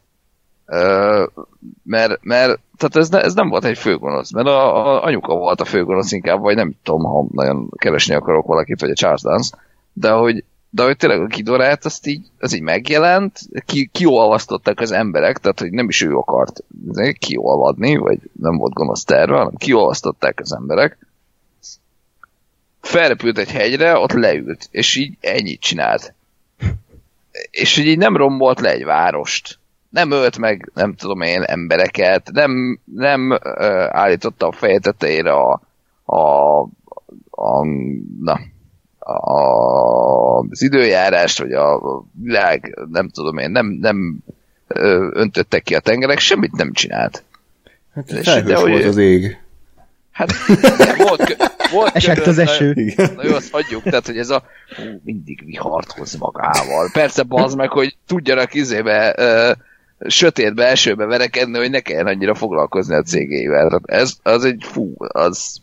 [1.82, 5.60] mert, mert tehát ez, ne, ez nem volt egy főgonosz, mert a, a anyuka volt
[5.60, 9.58] a főgonosz inkább, vagy nem tudom, ha nagyon keresni akarok valakit, vagy a Charles Dance,
[9.92, 10.44] de hogy
[10.74, 15.60] de hogy tényleg a Kidorát, azt így, az így megjelent, ki, kiolvasztották az emberek, tehát
[15.60, 16.64] hogy nem is ő akart
[17.18, 20.98] kiolvadni, vagy nem volt gonosz terve, hanem kiolvasztották az emberek.
[22.80, 26.14] Felrepült egy hegyre, ott leült, és így ennyit csinált.
[27.50, 29.58] És hogy így nem rombolt le egy várost.
[29.88, 33.40] Nem ölt meg, nem tudom én, embereket, nem, nem uh,
[33.90, 35.60] állította a feje tetejére a,
[36.04, 36.60] a,
[37.30, 37.64] a,
[38.20, 38.40] na,
[39.04, 41.80] az időjárást, vagy a
[42.22, 44.18] világ, nem tudom én, nem, nem
[45.12, 47.24] öntöttek ki a tengerek, semmit nem csinált.
[47.94, 49.40] Hát felhős de, volt hogy, az ég.
[50.10, 50.32] Hát
[51.08, 51.36] volt,
[51.72, 52.92] volt Esett az eső.
[52.96, 54.42] Na, na jó, azt hagyjuk, tehát hogy ez a
[54.76, 56.90] hú, mindig vihart hoz magával.
[56.92, 59.52] Persze bazd meg, hogy tudjanak izébe ö,
[60.06, 63.80] sötétbe, elsőbe verekedni, hogy ne kelljen annyira foglalkozni a cégével.
[63.84, 65.60] Ez, az egy fú, az...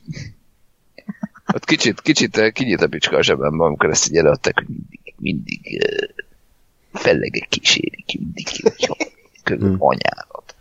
[1.53, 5.83] Ott kicsit, kicsit kinyit a picska a zsebemben, amikor ezt így előadták, hogy mindig, mindig
[5.83, 8.47] uh, fellegek kísérik, mindig
[9.43, 9.75] között Hmm.
[9.79, 10.55] anyádat.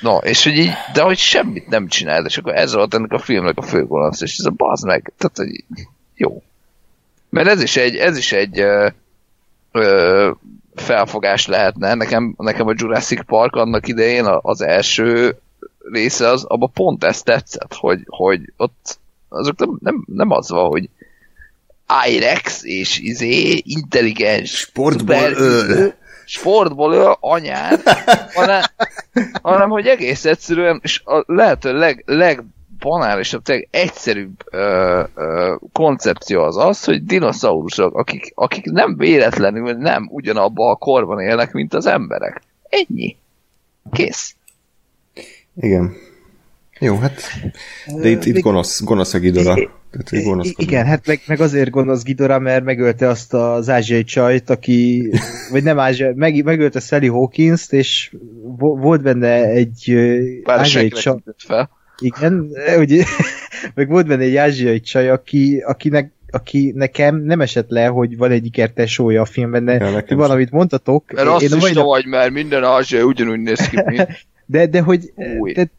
[0.00, 3.18] No, és hogy így, de hogy semmit nem csinált, és akkor ez volt ennek a
[3.18, 5.64] filmnek a főgonosz, és ez a bazd meg, tehát hogy
[6.14, 6.42] jó.
[7.28, 8.88] Mert ez is egy, ez is egy ö,
[9.72, 10.30] ö,
[10.74, 11.94] felfogás lehetne.
[11.94, 15.38] Nekem, nekem a Jurassic Park annak idején az első
[15.92, 18.98] része, az, abban pont ezt tetszett, hogy, hogy ott
[19.34, 20.88] azok nem, nem, nem az van, hogy
[22.08, 25.94] Irex és izé, intelligens, Sportból szuper- öl.
[26.26, 27.82] sportból öl anyát,
[28.34, 28.62] hanem,
[29.42, 36.56] hanem hogy egész egyszerűen, és a lehető leg, legbanálisabb, tényleg egyszerűbb ö, ö, koncepció az
[36.56, 42.42] az, hogy dinoszauruszok, akik, akik nem véletlenül nem ugyanabban a korban élnek, mint az emberek.
[42.68, 43.16] Ennyi.
[43.92, 44.34] Kész.
[45.56, 45.96] Igen.
[46.80, 47.20] Jó, hát
[48.00, 49.54] de itt, itt gonosz, gonosz a Gidora.
[49.54, 50.70] Tehát, gonoszkodik.
[50.70, 55.10] igen, hát meg, meg azért gonosz Gidora, mert megölte azt az ázsiai csajt, aki,
[55.50, 58.14] vagy nem ázsiai, meg, megölte Sally Hawkins-t, és
[58.58, 59.94] vo- volt benne egy
[60.44, 61.70] Bár ázsiai csaj, fel.
[61.98, 62.48] igen,
[62.78, 63.04] ugye,
[63.74, 68.30] meg volt benne egy ázsiai csaj, aki, akinek aki nekem nem esett le, hogy van
[68.30, 70.36] egy ikertesója a filmben, de Ja, ja, nekem van, sem.
[70.36, 71.12] amit mondtatok.
[71.12, 74.08] Mert azt én a mai is nap- vagy, mert minden ázsiai ugyanúgy néz ki, mint
[74.46, 75.52] de, de hogy, Új.
[75.52, 75.70] de,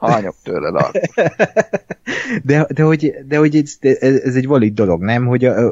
[0.00, 0.74] hányok tőled.
[0.74, 0.90] a-
[2.44, 5.26] de, de, hogy, de hogy ez, de ez, egy valid dolog, nem?
[5.26, 5.70] Hogy, a,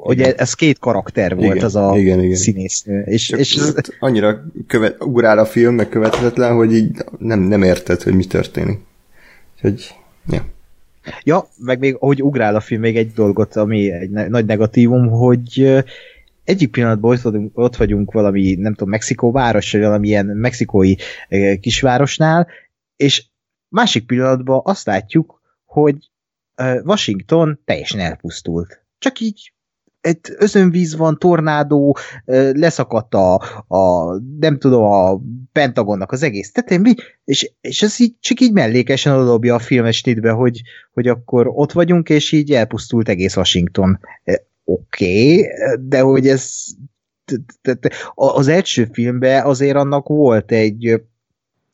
[0.00, 0.34] hogy Igen.
[0.36, 2.36] ez két karakter volt Igen, az a igen, igen.
[2.36, 3.02] színésznő.
[3.06, 7.62] És, Csak és ez, annyira követ, ugrál a film, meg követhetetlen, hogy így nem, nem
[7.62, 8.78] érted, hogy mi történik.
[9.56, 9.94] Úgyhogy,
[10.28, 10.44] ja.
[11.24, 15.08] Ja, meg még ahogy ugrál a film, még egy dolgot, ami egy ne- nagy negatívum,
[15.08, 15.82] hogy
[16.44, 20.94] egyik pillanatban ott vagyunk, ott vagyunk valami, nem tudom, Mexikó város, vagy valamilyen mexikói
[21.60, 22.48] kisvárosnál,
[22.96, 23.24] és
[23.72, 26.10] másik pillanatban azt látjuk, hogy
[26.84, 28.84] Washington teljesen elpusztult.
[28.98, 29.52] Csak így
[30.00, 31.96] egy özönvíz van, tornádó,
[32.52, 33.34] leszakadt a,
[33.68, 35.20] a, nem tudom, a
[35.52, 36.94] Pentagonnak az egész tetején, mi?
[37.24, 40.62] És, és ez így csak így mellékesen odobja a filmes nitbe, hogy,
[40.92, 44.00] hogy akkor ott vagyunk, és így elpusztult egész Washington.
[44.64, 45.48] Oké, okay,
[45.80, 46.64] de hogy ez
[48.14, 51.02] az első filmben azért annak volt egy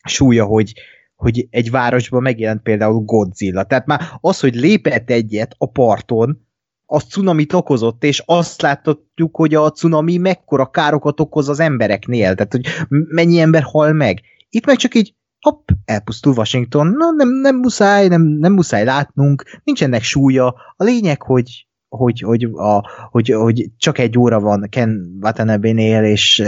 [0.05, 0.73] súlya, hogy,
[1.19, 3.65] hogy egy városban megjelent például Godzilla.
[3.65, 6.47] Tehát már az, hogy lépett egyet a parton,
[6.87, 12.53] az cunamit okozott, és azt láthatjuk, hogy a cunami mekkora károkat okoz az embereknél, tehát
[12.53, 14.21] hogy mennyi ember hal meg.
[14.49, 19.61] Itt meg csak így, hopp, elpusztul Washington, na nem, nem muszáj, nem, nem muszáj látnunk,
[19.65, 20.47] nincs ennek súlya.
[20.77, 26.43] A lényeg, hogy hogy, hogy, a, hogy, hogy csak egy óra van Ken Watanabe-nél, és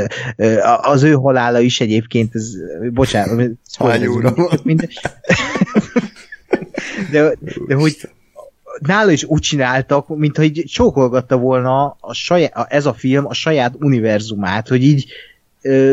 [0.83, 2.53] az ő halála is egyébként, ez,
[2.93, 4.59] bocsánat, Hány óra van?
[4.63, 4.89] Minden.
[7.11, 7.37] De,
[7.67, 7.97] de hogy
[8.79, 13.75] nála is úgy csináltak, mintha így csókolgatta volna a saját, ez a film a saját
[13.79, 15.07] univerzumát, hogy így
[15.63, 15.93] ö,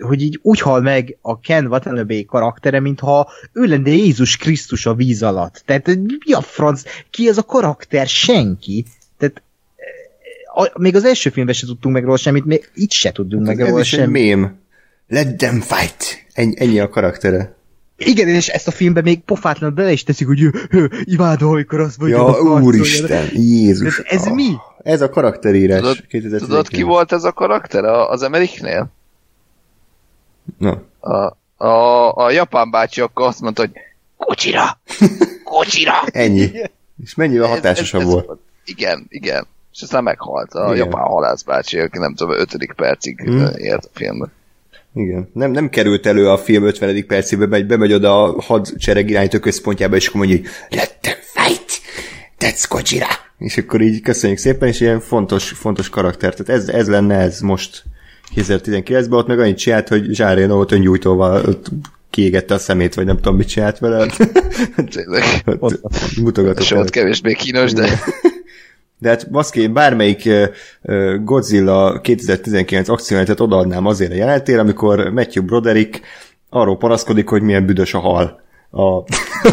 [0.00, 4.94] hogy így úgy hal meg a Ken Watanabe karaktere, mintha ő lenne Jézus Krisztus a
[4.94, 5.62] víz alatt.
[5.66, 5.86] Tehát
[6.26, 8.06] mi a franc, ki ez a karakter?
[8.06, 8.84] Senki.
[9.18, 9.42] Tehát
[10.54, 13.60] a, még az első filmben se tudtunk meg róla semmit, még itt se tudunk meg
[13.60, 14.22] Ez róla semmit.
[14.22, 14.58] mém.
[15.08, 16.24] Let them fight.
[16.32, 17.56] Ennyi, ennyi a karaktere.
[17.96, 20.40] Igen, és ezt a filmben még pofátlan bele is teszik, hogy
[21.04, 23.96] imádom, amikor azt mondja, Ja, úristen, Jézus.
[23.96, 24.52] De ez Ah, mi?
[24.82, 25.78] Ez a karakterírás.
[25.80, 26.46] Tudod, 2019.
[26.48, 28.90] tudod, ki volt ez a karakter az Ameriknél?
[30.58, 31.36] Na, A,
[31.66, 33.70] a, a japán bácsi akkor azt mondta, hogy
[34.16, 34.80] kocsira!
[35.44, 35.92] Kocsira!
[36.12, 36.50] ennyi.
[37.02, 38.40] És mennyivel hatásosabb Ez- ez- volt.
[38.64, 39.46] Igen, igen.
[39.72, 40.76] És aztán meghalt a Igen.
[40.76, 43.48] japán halászbácsi, aki nem tudom, ötödik percig Hmm.
[43.56, 44.32] élt a filmben.
[44.94, 45.30] Igen.
[45.32, 47.06] Nem, nem került elő a film 50.
[47.06, 51.80] percébe, megy, bemegy oda a hadsereg irányító központjába, és akkor mondja, hogy let them fight!
[52.38, 53.06] That's Gojira!
[53.38, 56.34] És akkor így köszönjük szépen, és ilyen fontos, fontos karakter.
[56.34, 57.82] Tehát ez, ez lenne ez most
[58.36, 61.68] 2019-ben, ott meg annyit csinált, hogy Reno ott öngyújtóval ott
[62.10, 64.06] kiégette a szemét, vagy nem tudom, mit csinált vele.
[64.94, 65.22] Tényleg.
[65.58, 65.80] ott
[66.20, 66.70] mutogatott.
[66.70, 66.84] El.
[66.84, 67.88] kevésbé kínos, de
[68.98, 70.28] De hát baszki, bármelyik
[71.24, 76.00] Godzilla 2019 akciójelenetet odaadnám azért a jelenetére, amikor Matthew Broderick
[76.50, 78.82] arról panaszkodik, hogy milyen büdös a hal, a,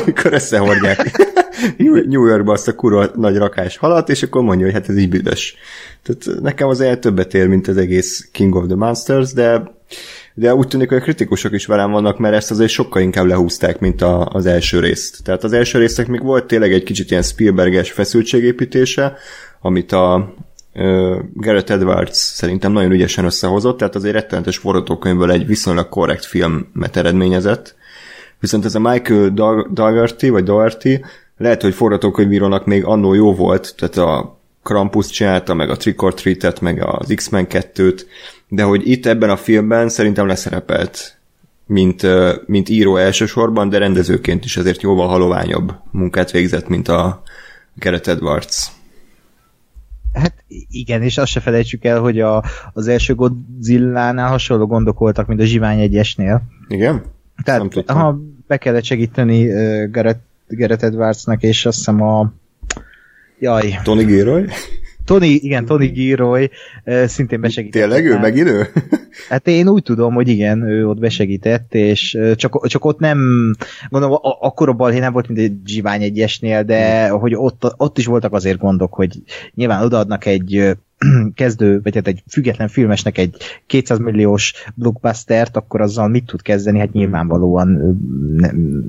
[0.03, 1.30] amikor összehordják
[1.77, 5.09] New Yorkba azt a kurva nagy rakás halat, és akkor mondja, hogy hát ez így
[5.09, 5.55] büdös.
[6.03, 9.79] Tehát nekem az el többet ér, mint az egész King of the Monsters, de
[10.33, 13.79] de úgy tűnik, hogy a kritikusok is velem vannak, mert ezt azért sokkal inkább lehúzták,
[13.79, 15.23] mint a, az első részt.
[15.23, 19.17] Tehát az első résznek még volt tényleg egy kicsit ilyen Spielberges feszültségépítése,
[19.61, 20.33] amit a,
[20.73, 26.95] uh, Garrett Edwards szerintem nagyon ügyesen összehozott, tehát azért rettenetes forgatókönyvből egy viszonylag korrekt filmet
[26.95, 27.75] eredményezett.
[28.39, 29.29] Viszont ez a Michael
[29.69, 30.99] Dougherty, vagy Dougherty,
[31.41, 36.13] lehet, hogy forgatókönyvírónak még annó jó volt, tehát a Krampus csinálta, meg a Trick or
[36.13, 38.01] Treat-et, meg az X-Men 2-t,
[38.47, 41.17] de hogy itt ebben a filmben szerintem leszerepelt,
[41.65, 42.07] mint,
[42.45, 47.21] mint író elsősorban, de rendezőként is azért jóval haloványabb munkát végzett, mint a
[47.75, 48.71] Gareth Edwards.
[50.13, 55.27] Hát igen, és azt se felejtsük el, hogy a, az első Godzilla-nál hasonló gondok voltak,
[55.27, 56.41] mint a Zsivány egyesnél.
[56.67, 57.03] Igen?
[57.43, 60.19] Tehát ha be kellett segíteni uh, Gareth,
[60.55, 62.33] Gareth Edwardsnak, és azt hiszem a
[63.39, 63.79] Jaj.
[63.83, 64.45] Tony Gilroy?
[65.05, 66.49] Tony, igen, Tony Gilroy
[67.05, 67.81] szintén besegített.
[67.81, 68.65] Tényleg ő, megint ő?
[69.29, 73.19] Hát én úgy tudom, hogy igen, ő ott besegített, és csak, csak ott nem,
[73.89, 78.05] gondolom, akkor a balhé nem volt, mint egy zsivány egyesnél, de hogy ott, ott is
[78.05, 79.21] voltak azért gondok, hogy
[79.53, 80.77] nyilván odaadnak egy
[81.33, 83.35] kezdő, vagy hát egy független filmesnek egy
[83.67, 86.79] 200 milliós blockbustert, akkor azzal mit tud kezdeni?
[86.79, 87.67] Hát nyilvánvalóan
[88.35, 88.85] nem,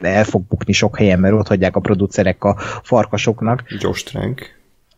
[0.00, 3.62] el fog bukni sok helyen, mert ott hagyják a producerek a farkasoknak.
[3.78, 4.56] Josh Trank.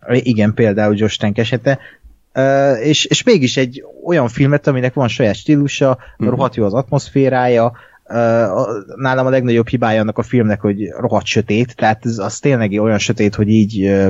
[0.09, 1.79] Igen, például Josh Trank esete.
[2.35, 6.29] Uh, és, és mégis egy olyan filmet, aminek van saját stílusa, uh-huh.
[6.29, 7.73] rohadt jó az atmoszférája,
[8.05, 8.15] uh,
[8.97, 12.99] nálam a legnagyobb hibája annak a filmnek, hogy rohadt sötét, tehát ez, az tényleg olyan
[12.99, 14.07] sötét, hogy így uh,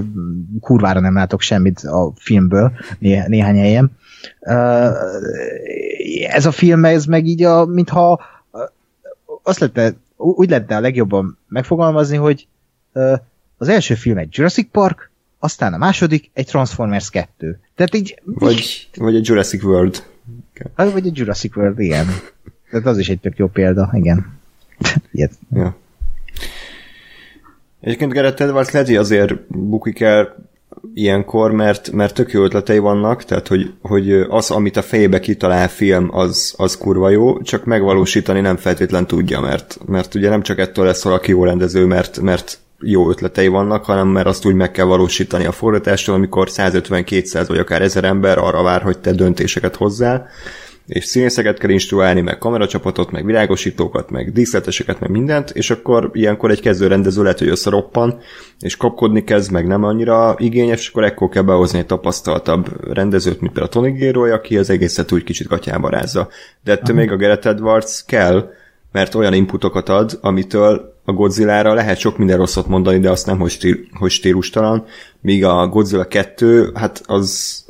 [0.61, 3.97] kurvára nem látok semmit a filmből né- néhány helyen.
[4.41, 4.95] Uh,
[6.31, 8.21] ez a film, ez meg így, a, mintha
[9.43, 12.47] azt lett úgy lehetne a legjobban megfogalmazni, hogy
[13.57, 17.61] az első film egy Jurassic Park, aztán a második egy Transformers 2.
[17.75, 18.21] Tehát így...
[18.25, 20.05] Vagy, vagy egy Jurassic World.
[20.75, 20.93] Okay.
[20.93, 22.07] Vagy egy Jurassic World, igen.
[22.71, 24.39] Tehát az is egy tök jó példa, igen.
[25.13, 25.33] Ilyet.
[25.53, 25.77] Ja.
[27.81, 30.37] Egyébként Gareth Edwards lehet, hogy azért bukik el
[30.95, 35.69] ilyenkor, mert, mert tök jó ötletei vannak, tehát hogy, hogy az, amit a fejébe kitalál
[35.69, 40.59] film, az, az kurva jó, csak megvalósítani nem feltétlen tudja, mert, mert ugye nem csak
[40.59, 44.71] ettől lesz valaki jó rendező, mert, mert jó ötletei vannak, hanem mert azt úgy meg
[44.71, 49.77] kell valósítani a forgatástól, amikor 150-200 vagy akár 1000 ember arra vár, hogy te döntéseket
[49.77, 50.29] hozzál,
[50.91, 56.51] és színészeket kell instruálni, meg kameracsapatot, meg világosítókat, meg díszleteseket, meg mindent, és akkor ilyenkor
[56.51, 58.19] egy kezdőrendező lehet, hogy összeroppan,
[58.61, 63.41] és kapkodni kezd, meg nem annyira igényes, és akkor ekkor kell behozni egy tapasztaltabb rendezőt,
[63.41, 66.29] mint például Tony Gilroy, aki az egészet úgy kicsit gatyába rázza.
[66.65, 68.51] De ettől még a Gareth Edwards kell,
[68.93, 73.39] mert olyan inputokat ad, amitől a Godzilla-ra lehet sok minden rosszat mondani, de azt nem,
[73.39, 74.85] hogy, stíl, hogy stílustalan,
[75.21, 77.65] míg a Godzilla 2, hát az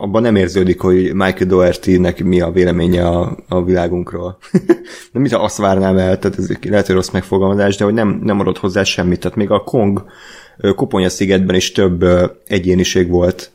[0.00, 4.38] abban nem érződik, hogy Michael Doherty-nek mi a véleménye a, a világunkról.
[5.12, 8.40] nem mintha azt várnám el, tehát ez lehet, hogy rossz megfogalmazás, de hogy nem, nem
[8.40, 9.20] adott hozzá semmit.
[9.20, 10.04] Tehát még a Kong
[10.74, 12.04] Koponya szigetben is több
[12.46, 13.50] egyéniség volt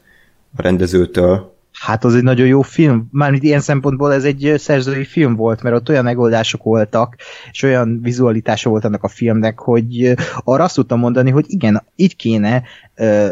[0.55, 1.52] a rendezőtől,
[1.85, 5.75] Hát az egy nagyon jó film, mármint ilyen szempontból ez egy szerzői film volt, mert
[5.75, 7.15] ott olyan megoldások voltak,
[7.51, 10.13] és olyan vizualitása volt annak a filmnek, hogy
[10.43, 12.63] arra azt tudtam mondani, hogy igen, itt kéne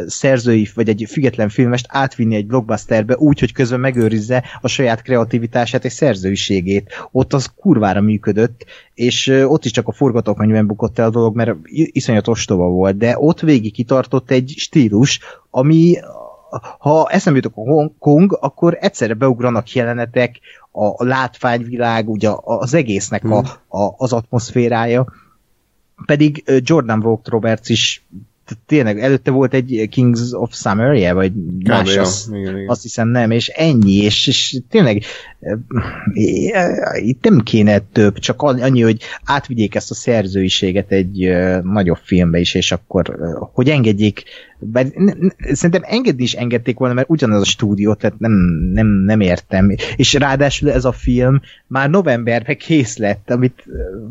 [0.06, 5.86] szerzői, vagy egy független filmest átvinni egy blockbusterbe úgy, hogy közben megőrizze a saját kreativitását
[5.86, 7.08] és szerzőiségét.
[7.12, 11.56] Ott az kurvára működött, és ott is csak a forgatókönyvben bukott el a dolog, mert
[11.72, 15.97] iszonyat ostoba volt, de ott végig kitartott egy stílus, ami
[16.80, 20.39] ha eszembe jutok a Kong, akkor egyszerre beugranak jelenetek,
[20.72, 23.82] a, a látványvilág, ugye az egésznek a, hmm.
[23.82, 25.06] a, az atmoszférája.
[26.06, 28.06] Pedig Jordan Vogt Roberts is
[28.66, 31.32] tényleg előtte volt egy Kings of Summer, vagy
[31.64, 32.02] más, ja.
[32.02, 32.70] azt, igen, igen.
[32.70, 35.04] azt hiszem nem, és ennyi, és, és tényleg
[36.93, 41.30] itt nem kéne több, csak annyi, hogy átvigyék ezt a szerzőiséget egy
[41.64, 43.20] nagyobb filmbe is, és akkor,
[43.54, 44.24] hogy engedjék
[44.64, 44.86] bár
[45.51, 48.32] szerintem engedni is engedték volna, mert ugyanaz a stúdió, tehát nem,
[48.74, 49.76] nem, nem értem.
[49.95, 53.66] És ráadásul ez a film már novemberben kész lett, amit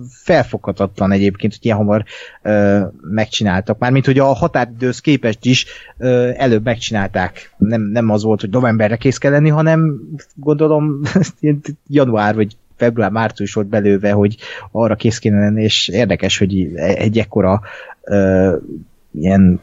[0.08, 2.04] felfoghatatlan egyébként, hogy ilyen hamar
[2.42, 3.78] ö, megcsináltak.
[3.78, 5.66] Mármint, hogy a határidőhöz képest is
[5.98, 7.54] ö, előbb megcsinálták.
[7.56, 10.00] Nem, nem az volt, hogy novemberre kész kell lenni, hanem
[10.34, 11.00] gondolom
[11.86, 14.36] január vagy február, március volt belőve, hogy
[14.70, 17.60] arra kész kéne lenni, és érdekes, hogy egy ekkora
[18.02, 18.56] ö,
[19.12, 19.60] ilyen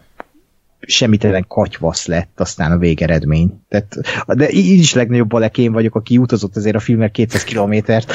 [0.80, 3.62] semmitelen katyvasz lett aztán a végeredmény.
[3.70, 3.98] Tehát,
[4.28, 8.14] de így is legnagyobb balek én vagyok, aki utazott azért a filmnek 200 kilométert.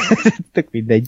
[0.52, 1.06] Tök mindegy.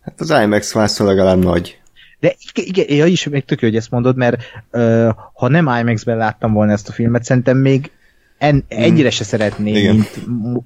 [0.00, 1.80] Hát az IMAX vászon legalább nagy.
[2.20, 4.42] De igen, igen is még tök jó, hogy ezt mondod, mert
[4.72, 7.90] uh, ha nem IMAX-ben láttam volna ezt a filmet, szerintem még
[8.38, 9.94] en, ennyire se szeretném, Igen.
[9.94, 10.10] mint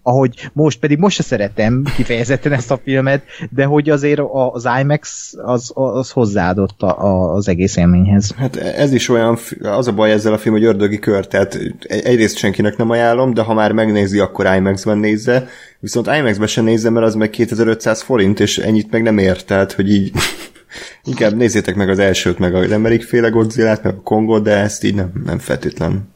[0.03, 4.69] ahogy most, pedig most se szeretem kifejezetten ezt a filmet, de hogy azért a- az
[4.81, 8.33] IMAX az, az hozzáadott a, a, az egész élményhez.
[8.37, 12.03] Hát ez is olyan, az a baj ezzel a film, hogy ördögi kör, tehát egy-
[12.05, 15.47] egyrészt senkinek nem ajánlom, de ha már megnézi, akkor IMAX-ben nézze,
[15.81, 19.73] viszont IMAX-ben sem nézze, mert az meg 2500 forint, és ennyit meg nem ér, tehát
[19.73, 20.13] hogy így
[21.05, 24.85] inkább nézzétek meg az elsőt, meg az Emmerich féle Godzilla-t, meg a Kongot, de ezt
[24.85, 26.09] így nem, nem feltétlen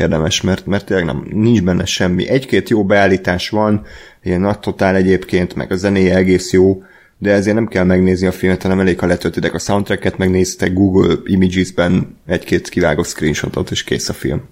[0.00, 2.28] érdemes, mert, mert tényleg nem, nincs benne semmi.
[2.28, 3.86] Egy-két jó beállítás van,
[4.22, 6.82] ilyen nagy totál egyébként, meg a zenéje egész jó,
[7.18, 11.16] de ezért nem kell megnézni a filmet, hanem elég, ha letöltitek a soundtracket, megnéztek Google
[11.24, 14.42] Images-ben egy-két kivágott screenshotot, és kész a film.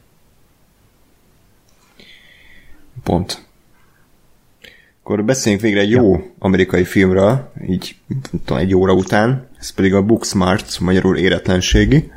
[3.03, 3.46] Pont.
[5.03, 7.96] Akkor beszéljünk végre egy jó amerikai filmről, így
[8.44, 12.11] tudom, egy óra után, ez pedig a Booksmart, magyarul éretlenségi.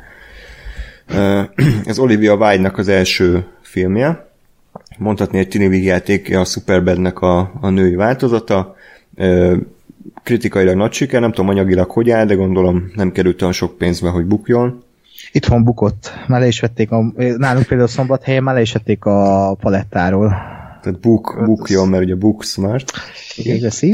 [1.84, 4.30] Ez Olivia Wilde-nak az első filmje.
[4.98, 8.76] Mondhatni egy tini vígjáték a Superbadnek a, a női változata.
[10.22, 14.08] Kritikailag nagy siker, nem tudom anyagilag hogy áll, de gondolom nem került olyan sok pénzbe,
[14.08, 14.82] hogy bukjon.
[15.32, 16.12] Itthon bukott.
[16.26, 20.28] Már le is vették, a, nálunk például szombathelyen már le is vették a palettáról.
[20.82, 22.92] Tehát buk, bukjon, mert ugye Booksmart.
[23.36, 23.86] Igen, Jesse?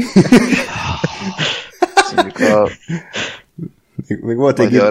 [2.15, 2.69] Mondjuk a
[4.07, 4.81] Még, még volt egy...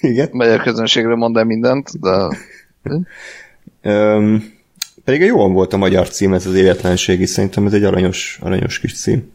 [0.00, 0.16] Magyar.
[0.16, 0.28] Igen.
[0.32, 2.28] magyar közönségre mond el mindent, de
[3.82, 4.52] Öm,
[5.04, 9.00] pedig jól volt a magyar cím, ez az életlenségi, szerintem ez egy aranyos, aranyos kis
[9.00, 9.34] cím.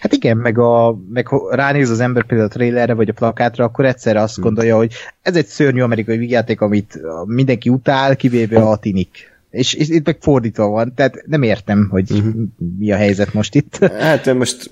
[0.00, 3.64] Hát igen, meg, a, meg ha ránéz az ember például a trailerre vagy a plakátra,
[3.64, 4.92] akkor egyszerre azt gondolja, hogy
[5.22, 9.33] ez egy szörnyű amerikai vígjáték, amit mindenki utál, kivéve a tinik.
[9.54, 12.32] És, és itt meg fordítva van, tehát nem értem, hogy uh-huh.
[12.78, 13.78] mi a helyzet most itt.
[13.98, 14.70] Hát most,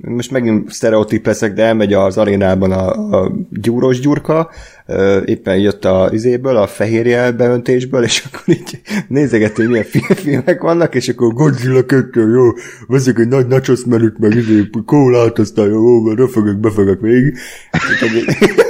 [0.00, 4.50] most megint sztereotíp leszek, de elmegy az arénában a, a gyúros gyurka,
[5.24, 10.60] éppen jött a izéből, a fehérje beöntésből, és akkor így nézegeti, hogy milyen fi- filmek
[10.60, 12.48] vannak, és akkor Godzilla 2, jó,
[12.86, 17.32] veszek egy nagy nachos menüt, meg izé, kólát, aztán jó, mert röfögök, befögök egy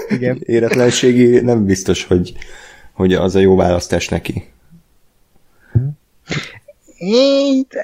[0.08, 0.38] Igen.
[0.56, 2.32] Éretlenségi nem biztos, hogy,
[2.92, 4.44] hogy az a jó választás neki.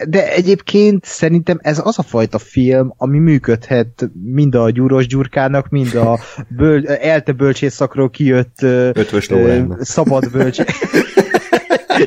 [0.09, 5.95] De egyébként szerintem ez az a fajta film, ami működhet mind a gyúros gyurkának, mind
[5.95, 8.63] a böl, elte bölcsészakról kijött
[8.93, 10.59] Ötvös ö, szabad bölcs...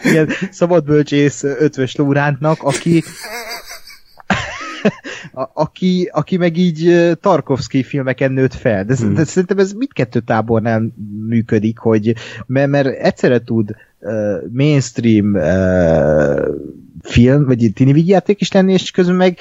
[0.03, 3.03] Igen, szabad bölcsész ötvös Lórántnak, aki
[5.33, 8.85] a, aki, aki meg így Tarkovsky filmeken nőtt fel.
[8.85, 9.13] De, hmm.
[9.13, 10.93] de szerintem ez mindkettő tábornál
[11.27, 14.13] működik, hogy mert, mert egyszerre tud uh,
[14.51, 16.47] mainstream uh,
[17.01, 19.37] film, vagy egy tini játék is lenni, és közben meg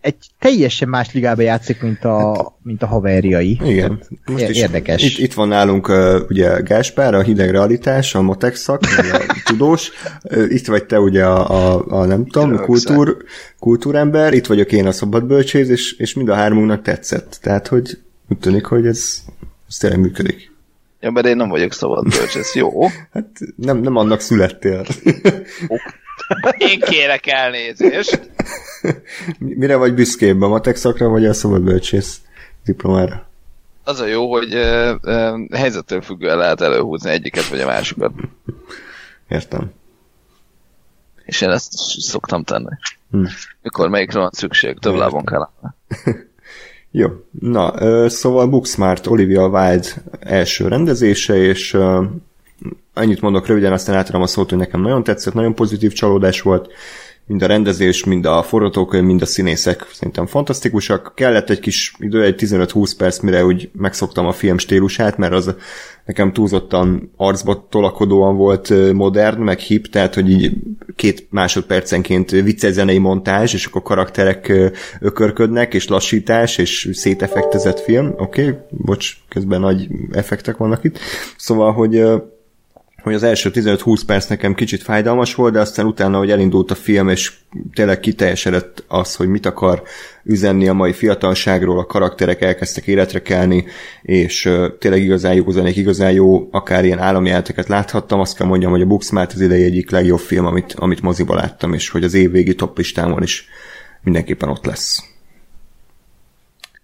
[0.00, 3.60] egy teljesen más ligába játszik, mint a, mint a haverjai.
[3.64, 4.02] Igen.
[4.36, 5.02] Ér- érdekes.
[5.02, 9.90] Itt, itt van nálunk uh, ugye Gáspár, a hideg realitás, a Motex szak, a tudós.
[10.48, 13.16] Itt vagy te ugye a, a, a nem tudom, kultúr,
[13.58, 17.38] kultúrember, itt vagyok én a szabadbölcsész, és, és mind a hármunknak tetszett.
[17.42, 17.98] Tehát, hogy
[18.28, 19.22] úgy tűnik, hogy ez,
[19.68, 20.52] ez tényleg működik.
[21.00, 22.54] ja, mert én nem vagyok szabad bölcsész.
[22.54, 22.86] Jó.
[23.12, 24.86] Hát nem, nem annak születtél.
[26.58, 28.30] Én kérek elnézést.
[29.38, 32.20] Mire vagy büszkébb, a Matex szakra, vagy a szabadbölcsész
[32.64, 33.26] diplomára?
[33.84, 38.12] Az a jó, hogy ö, ö, helyzettől függően lehet előhúzni egyiket vagy a másikat.
[39.28, 39.72] Értem.
[41.24, 42.76] És én ezt szoktam tenni.
[43.10, 43.24] Hm.
[43.62, 45.48] Mikor melyikre van szükség, több lábon kell.
[46.90, 47.08] Jó,
[47.40, 49.88] na, ö, szóval Booksmart Olivia Wilde
[50.20, 51.76] első rendezése, és
[52.98, 56.70] annyit mondok röviden, aztán átadom a szót, hogy nekem nagyon tetszett, nagyon pozitív csalódás volt,
[57.28, 61.12] mind a rendezés, mind a forgatókönyv, mind a színészek szerintem fantasztikusak.
[61.14, 65.54] Kellett egy kis idő, egy 15-20 perc, mire úgy megszoktam a film stílusát, mert az
[66.04, 70.52] nekem túlzottan arcba tolakodóan volt modern, meg hip, tehát hogy így
[70.96, 74.52] két másodpercenként vicces zenei montázs, és akkor karakterek
[75.00, 78.14] ökörködnek, és lassítás, és széteffektezett film.
[78.16, 80.98] Oké, okay, bocs, közben nagy effektek vannak itt.
[81.36, 82.04] Szóval, hogy
[83.08, 86.74] hogy az első 15-20 perc nekem kicsit fájdalmas volt, de aztán utána, hogy elindult a
[86.74, 87.32] film, és
[87.74, 89.82] tényleg kiteljesedett az, hogy mit akar
[90.24, 93.64] üzenni a mai fiatalságról, a karakterek elkezdtek életre kelni,
[94.02, 98.82] és tényleg igazán jó zenék, igazán jó, akár ilyen államjelteket láthattam, azt kell mondjam, hogy
[98.82, 102.54] a Booksmart az idei egyik legjobb film, amit, amit moziba láttam, és hogy az évvégi
[102.54, 103.48] top listámon is
[104.02, 105.02] mindenképpen ott lesz.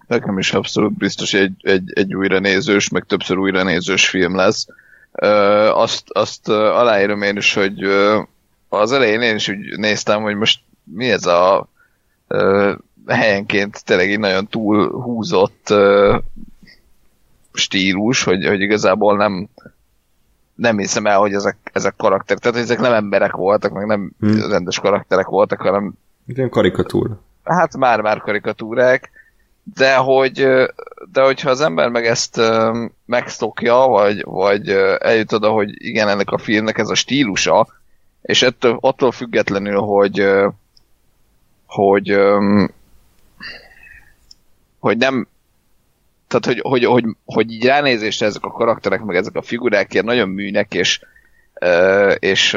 [0.07, 4.67] Nekem is abszolút biztos egy, egy, egy újra nézős, meg többször újra nézős film lesz.
[5.73, 7.83] Azt, azt aláírom én is, hogy
[8.69, 11.69] az elején én is úgy néztem, hogy most mi ez a
[13.07, 15.75] helyenként tényleg egy nagyon túl húzott
[17.53, 19.49] stílus, hogy, hogy igazából nem
[20.55, 24.51] nem hiszem el, hogy ezek, ezek karakterek, tehát ezek nem emberek voltak, meg nem hmm.
[24.51, 25.93] rendes karakterek voltak, hanem
[26.27, 27.21] Ilyen karikatúra.
[27.45, 29.11] hát már-már karikatúrák,
[29.75, 30.35] de hogy
[31.13, 32.41] de hogyha az ember meg ezt
[33.07, 37.67] megszokja, vagy, vagy eljut oda, hogy igen, ennek a filmnek ez a stílusa,
[38.23, 40.27] és ettől, attól függetlenül, hogy
[41.67, 42.17] hogy
[44.79, 45.29] hogy nem
[46.27, 50.05] tehát, hogy, hogy, hogy, hogy így ránézésre ezek a karakterek, meg ezek a figurák ilyen
[50.05, 51.01] nagyon műnek, és,
[52.19, 52.57] és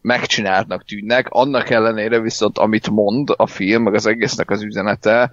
[0.00, 5.30] megcsináltnak tűnnek, annak ellenére viszont amit mond a film, meg az egésznek az üzenete,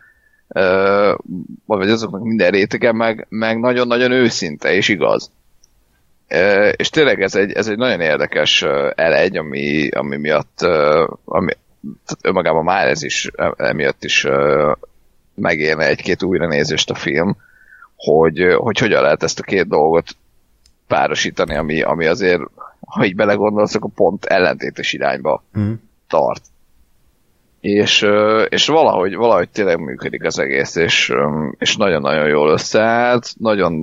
[1.65, 5.31] vagy azoknak minden rétege, meg, meg nagyon-nagyon őszinte és igaz.
[6.71, 8.61] És tényleg ez egy, ez egy nagyon érdekes
[8.95, 10.61] elegy, ami, ami miatt
[11.25, 11.51] ami,
[12.05, 14.27] tehát önmagában már ez is emiatt is
[15.35, 17.37] megérne egy-két újranézést a film,
[17.95, 20.15] hogy, hogy hogyan lehet ezt a két dolgot
[20.87, 22.41] párosítani, ami, ami azért,
[22.85, 25.73] ha így belegondolsz, akkor pont ellentétes irányba Mm.
[26.07, 26.43] tart.
[27.65, 28.07] És,
[28.49, 31.13] és valahogy, valahogy tényleg működik az egész, és,
[31.57, 33.73] és nagyon-nagyon jól összeállt, nagyon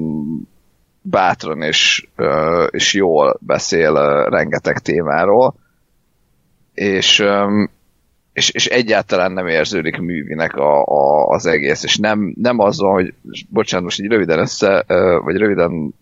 [1.01, 2.09] bátran és,
[2.71, 5.55] és jól beszél rengeteg témáról,
[6.75, 7.25] és,
[8.33, 12.93] és, és egyáltalán nem érződik művinek a, a, az egész, és nem, nem az van,
[12.93, 13.15] hogy
[13.49, 14.85] bocsánat, most így röviden össze,
[15.25, 15.95] vagy röviden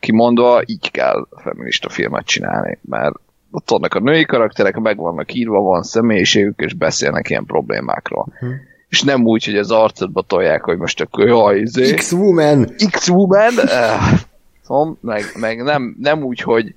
[0.00, 3.14] kimondva, így kell feminista filmet csinálni, mert
[3.50, 8.26] ott vannak a női karakterek, meg vannak írva, van személyiségük, és beszélnek ilyen problémákról.
[8.38, 8.46] Hm.
[8.88, 12.74] És nem úgy, hogy az arcodba tolják, hogy most akkor jaj, izé, X-Woman!
[12.90, 14.20] X-Woman, eh,
[14.62, 16.74] szóval, meg, meg nem, nem úgy, hogy,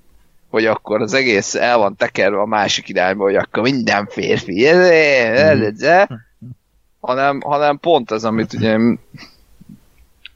[0.49, 4.77] hogy akkor az egész el van tekerve a másik irányba, hogy akkor minden férfi, ez,
[4.77, 6.07] ez, ez, ez,
[6.99, 8.77] hanem, hanem pont ez, amit ugye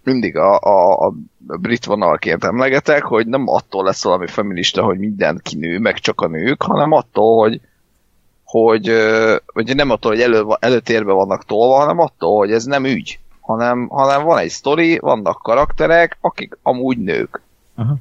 [0.05, 5.57] mindig a, a, a brit vonalként emlegetek, hogy nem attól lesz valami feminista, hogy mindenki
[5.57, 7.61] nő, meg csak a nők, hanem attól, hogy
[8.45, 8.91] hogy,
[9.45, 13.87] hogy nem attól, hogy elő, előtérbe vannak tolva, hanem attól, hogy ez nem ügy, hanem,
[13.87, 17.41] hanem van egy sztori, vannak karakterek, akik amúgy nők.
[17.75, 17.95] Aha.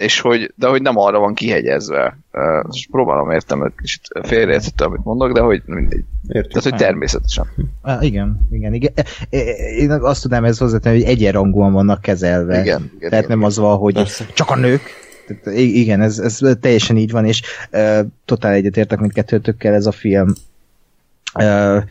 [0.00, 2.18] És hogy, de hogy nem arra van kihegyezve.
[2.66, 6.04] Most próbálom értem, hogy kicsit félreértettem, amit mondok, de hogy mindegy.
[6.28, 6.50] Értem.
[6.50, 7.46] Tehát, hogy természetesen.
[7.82, 8.92] Ah, igen, igen, igen.
[8.96, 12.60] E- e- Én azt tudnám ezt hozzátenni, hogy egyenrangúan vannak kezelve.
[12.60, 13.38] Igen, igen, Tehát igen.
[13.38, 14.26] nem az van, hogy Persze.
[14.34, 14.82] csak a nők.
[15.26, 17.42] Tehát, igen, ez, ez teljesen így van, és
[17.72, 20.32] uh, totál egyetértek mindkettőtökkel ez a film.
[21.34, 21.82] Uh,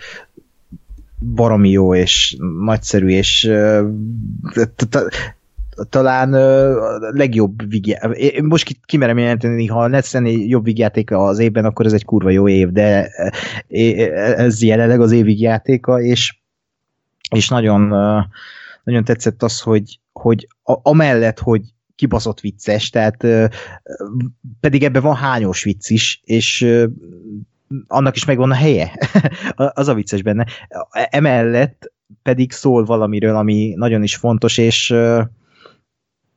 [1.36, 3.90] baromi jó, és nagyszerű, és uh,
[5.90, 8.00] talán a legjobb vigyá...
[8.44, 12.30] Most ki- kimerem jelenteni, ha lesz lenni jobb vígjátéka az évben, akkor ez egy kurva
[12.30, 13.08] jó év, de
[14.38, 16.38] ez jelenleg az évig játéka, és,
[17.30, 17.82] és nagyon,
[18.84, 21.62] nagyon tetszett az, hogy, hogy a, amellett, hogy
[21.96, 23.26] kibaszott vicces, tehát
[24.60, 26.78] pedig ebben van hányos vicc is, és
[27.88, 28.92] annak is megvan a helye.
[29.56, 30.46] az a vicces benne.
[31.10, 31.92] Emellett
[32.24, 34.96] pedig szól valamiről, ami nagyon is fontos, és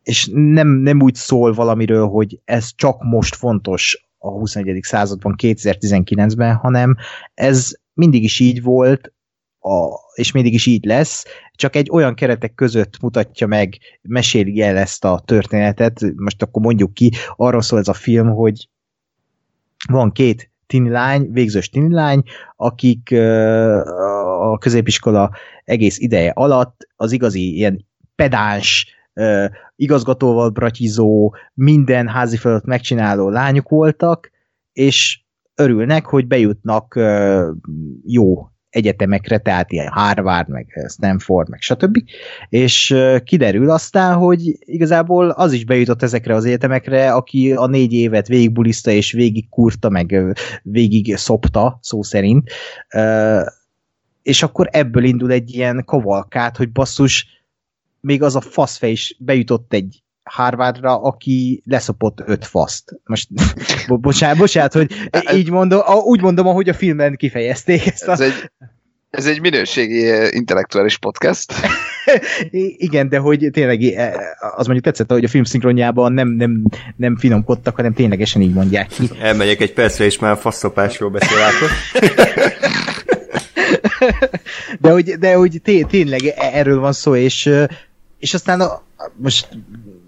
[0.02, 4.78] és nem, nem úgy szól valamiről, hogy ez csak most fontos a 21.
[4.82, 6.96] században, 2019-ben, hanem
[7.34, 9.12] ez mindig is így volt,
[9.60, 14.76] a, és mindig is így lesz, csak egy olyan keretek között mutatja meg, meséli el
[14.76, 18.68] ezt a történetet, most akkor mondjuk ki, arról szól ez a film, hogy
[19.88, 22.22] van két tini lány, végzős tini lány,
[22.56, 23.12] akik
[24.40, 25.30] a középiskola
[25.64, 28.86] egész ideje alatt az igazi ilyen pedáns,
[29.76, 34.30] igazgatóval bratizó, minden házi feladat megcsináló lányok voltak,
[34.72, 35.20] és
[35.54, 37.00] örülnek, hogy bejutnak
[38.06, 41.98] jó egyetemekre, tehát ilyen Harvard, meg Stanford, meg stb.
[42.48, 48.28] És kiderül aztán, hogy igazából az is bejutott ezekre az egyetemekre, aki a négy évet
[48.28, 52.50] végigbuliszta és végig kurta, meg végig szopta, szó szerint.
[54.22, 57.41] És akkor ebből indul egy ilyen kavalkát, hogy basszus,
[58.02, 63.00] még az a faszfej is bejutott egy Harvardra, aki leszopott öt faszt.
[63.04, 63.28] Most
[63.88, 64.92] bo- bocsánat, bocsánat, hogy
[65.38, 68.12] így mondom, a- úgy mondom, ahogy a filmben kifejezték ezt a...
[68.12, 68.50] Ez egy,
[69.10, 71.52] ez egy minőségi eh, intellektuális podcast.
[72.76, 76.64] Igen, de hogy tényleg eh, az mondjuk tetszett, hogy a film szinkronjában nem, nem,
[76.96, 79.10] nem finomkodtak, hanem ténylegesen így mondják ki.
[79.20, 81.38] Elmegyek egy percre, és már faszopásról beszél.
[84.80, 87.64] De hogy, de hogy té- tényleg e- erről van szó, és, ö,
[88.22, 88.82] és aztán a,
[89.16, 89.48] most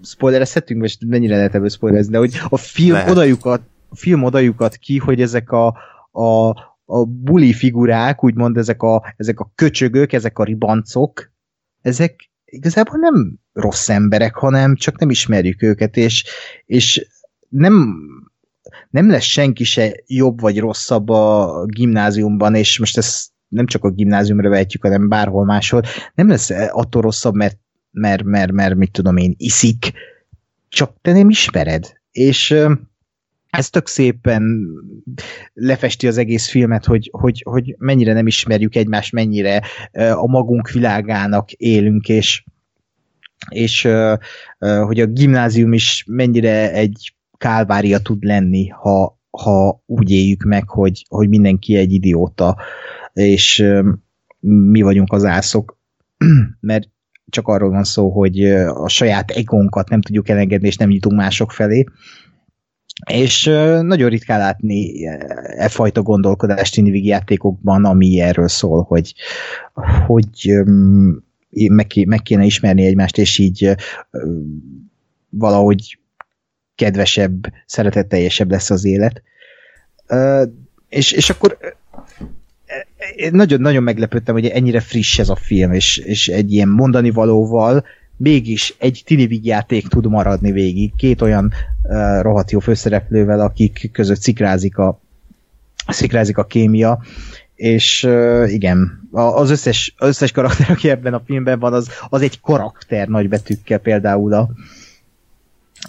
[0.03, 3.09] spoilerezhetünk, most mennyire lehet ebből spoilerezni, de hogy a film Lehet.
[3.09, 5.67] odajukat, a film odajukat ki, hogy ezek a,
[6.11, 6.47] a,
[6.85, 11.31] a buli figurák, úgymond ezek a, ezek a köcsögök, ezek a ribancok,
[11.81, 16.25] ezek igazából nem rossz emberek, hanem csak nem ismerjük őket, és,
[16.65, 17.07] és
[17.49, 17.95] nem,
[18.89, 23.89] nem lesz senki se jobb vagy rosszabb a gimnáziumban, és most ezt nem csak a
[23.89, 25.81] gimnáziumra vehetjük, hanem bárhol máshol,
[26.13, 27.63] nem lesz attól rosszabb, mert,
[27.95, 29.91] mert, mert, mert mit tudom én, iszik,
[30.69, 31.93] csak te nem ismered.
[32.11, 32.55] És
[33.49, 34.67] ez tök szépen
[35.53, 39.61] lefesti az egész filmet, hogy, hogy, hogy mennyire nem ismerjük egymást, mennyire
[39.93, 42.43] a magunk világának élünk, és,
[43.49, 43.87] és
[44.59, 51.05] hogy a gimnázium is mennyire egy kálvária tud lenni, ha, ha úgy éljük meg, hogy,
[51.09, 52.57] hogy mindenki egy idióta,
[53.13, 53.65] és
[54.39, 55.79] mi vagyunk az ászok,
[56.59, 56.89] mert
[57.35, 61.51] csak arról van szó, hogy a saját egónkat nem tudjuk elengedni, és nem nyitunk mások
[61.51, 61.83] felé.
[63.11, 63.43] És
[63.81, 65.05] nagyon ritkán látni
[65.57, 69.13] e fajta gondolkodást indivigi játékokban, ami erről szól, hogy,
[70.07, 70.53] hogy
[71.69, 73.75] meg, meg kéne ismerni egymást, és így
[75.29, 75.99] valahogy
[76.75, 79.21] kedvesebb, szeretetteljesebb lesz az élet.
[80.89, 81.57] És, és akkor
[83.31, 87.85] nagyon-nagyon meglepődtem, hogy ennyire friss ez a film, és, és egy ilyen mondani valóval
[88.17, 90.95] mégis egy tini játék tud maradni végig.
[90.95, 91.53] Két olyan
[91.83, 94.99] uh, rohadt jó főszereplővel, akik között szikrázik a,
[95.87, 97.03] szikrázik a kémia,
[97.55, 102.21] és uh, igen, az összes, az összes karakter, aki ebben a filmben van, az, az
[102.21, 104.49] egy karakter nagybetűkkel például a,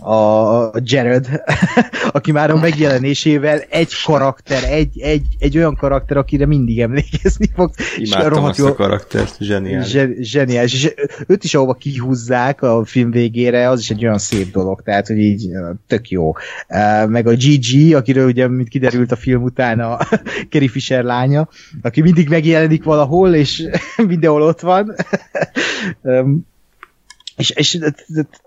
[0.01, 1.43] a Jared,
[2.12, 7.70] aki már a megjelenésével egy karakter, egy, egy, egy olyan karakter, akire mindig emlékezni fog.
[7.97, 9.97] Imádtam azt a karaktert, zseniális.
[10.20, 10.94] Zseniális, és
[11.27, 15.18] őt is ahova kihúzzák a film végére, az is egy olyan szép dolog, tehát, hogy
[15.18, 15.48] így
[15.86, 16.32] tök jó.
[17.06, 19.98] Meg a GG, akiről ugye, mint kiderült a film után a
[20.51, 21.48] Carrie Fisher lánya,
[21.82, 23.68] aki mindig megjelenik valahol, és
[24.09, 24.94] mindenhol ott van
[27.36, 27.78] és, és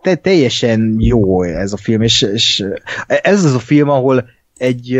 [0.01, 2.65] te, teljesen jó ez a film, és, és
[3.07, 4.95] ez az a film, ahol egy,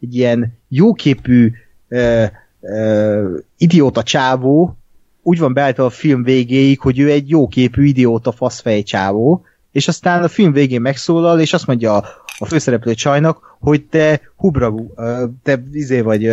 [0.00, 1.52] egy ilyen jóképű
[1.88, 2.24] uh,
[2.60, 3.24] uh,
[3.56, 4.78] idióta csávó
[5.22, 10.22] úgy van beállítva a film végéig, hogy ő egy jóképű idióta faszfej csávó, és aztán
[10.22, 12.04] a film végén megszólal, és azt mondja a,
[12.38, 14.94] a főszereplő csajnak, hogy te hubragú,
[15.42, 16.32] te izé vagy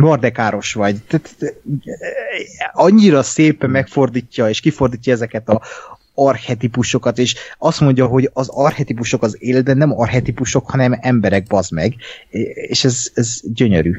[0.00, 0.96] Mardekáros vagy.
[2.72, 5.60] Annyira szépen megfordítja és kifordítja ezeket a
[6.14, 11.94] archetipusokat, és azt mondja, hogy az archetipusok az életben nem archetipusok, hanem emberek, bazd meg.
[12.68, 13.92] És ez, ez gyönyörű.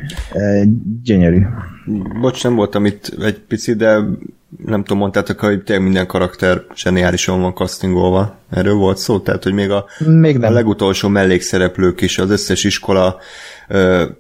[1.03, 1.41] Gyönyörű.
[2.21, 3.99] Bocs, nem voltam itt egy picit, de
[4.65, 8.35] nem tudom, mondtátok, hogy tényleg minden karakter zseniálisan van castingolva.
[8.49, 9.19] Erről volt szó?
[9.19, 10.51] Tehát, hogy még a, még nem.
[10.51, 13.19] a legutolsó mellékszereplők is, az összes iskola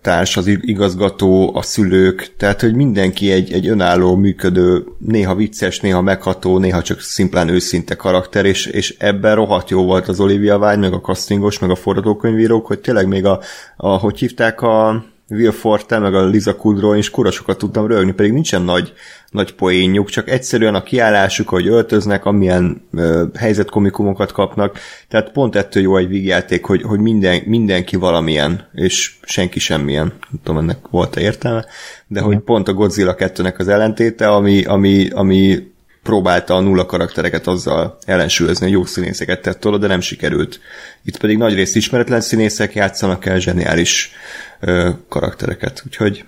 [0.01, 6.01] társ, az igazgató, a szülők, tehát hogy mindenki egy, egy önálló, működő, néha vicces, néha
[6.01, 10.79] megható, néha csak szimplán őszinte karakter, és, és ebben rohadt jó volt az Olivia Vágy,
[10.79, 13.39] meg a castingos, meg a forgatókönyvírók, hogy tényleg még a,
[13.77, 18.31] a hogy hívták a Will Forte, meg a Liza Kudrow is kurasokat tudtam rögni, pedig
[18.31, 18.93] nincsen nagy,
[19.31, 25.83] nagy poénjuk, csak egyszerűen a kiállásuk, hogy öltöznek, amilyen ö, helyzetkomikumokat kapnak, tehát pont ettől
[25.83, 31.21] jó egy vígjáték, hogy, hogy minden, mindenki valamilyen, és senki semmilyen, nem tudom, ennek volt-e
[31.21, 31.59] értelme,
[32.07, 32.23] de Igen.
[32.23, 35.69] hogy pont a Godzilla 2-nek az ellentéte, ami, ami, ami
[36.03, 40.59] próbálta a nulla karaktereket azzal ellensúlyozni, hogy jó színészeket tett oda, de nem sikerült.
[41.03, 44.11] Itt pedig nagyrészt ismeretlen színészek játszanak el zseniális
[44.59, 46.25] ö, karaktereket, úgyhogy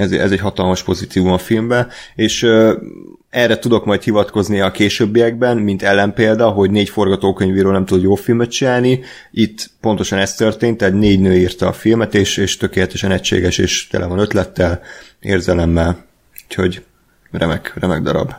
[0.00, 2.46] ez, ez egy hatalmas pozitívum a filmben, és
[3.30, 8.50] erre tudok majd hivatkozni a későbbiekben, mint ellenpélda, hogy négy forgatókönyvíró nem tud jó filmet
[8.50, 9.00] csinálni.
[9.30, 13.86] Itt pontosan ez történt, tehát négy nő írta a filmet, és, és tökéletesen egységes, és
[13.86, 14.80] tele van ötlettel,
[15.20, 16.04] érzelemmel.
[16.44, 16.84] Úgyhogy
[17.30, 18.32] remek, remek darab.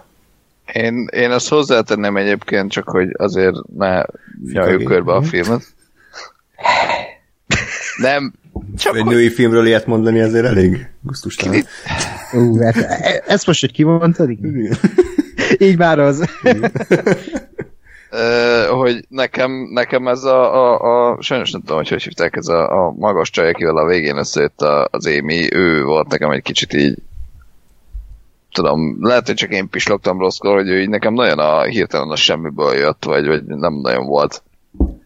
[0.73, 4.03] Én, én azt hozzátenném egyébként, csak hogy azért ne
[4.53, 5.61] nyaljuk körbe a filmet.
[7.97, 8.33] Nem,
[8.77, 11.63] csak Egy női filmről ilyet mondani azért elég gusztustalan.
[12.33, 12.75] Ú, hát
[13.27, 14.29] ezt most, hogy kimondtad?
[15.57, 16.25] Így már az.
[18.11, 22.47] Uh, hogy nekem, nekem ez a, a, a, sajnos nem tudom, hogy hogy hívták, ez
[22.47, 26.73] a, a magas csaj, akivel a végén összejött az Émi, ő volt nekem egy kicsit
[26.73, 26.97] így
[28.51, 32.15] tudom, lehet, hogy csak én pislogtam rosszkor, hogy ő így nekem nagyon a hirtelen a
[32.15, 34.43] semmiből jött, vagy, vagy nem nagyon volt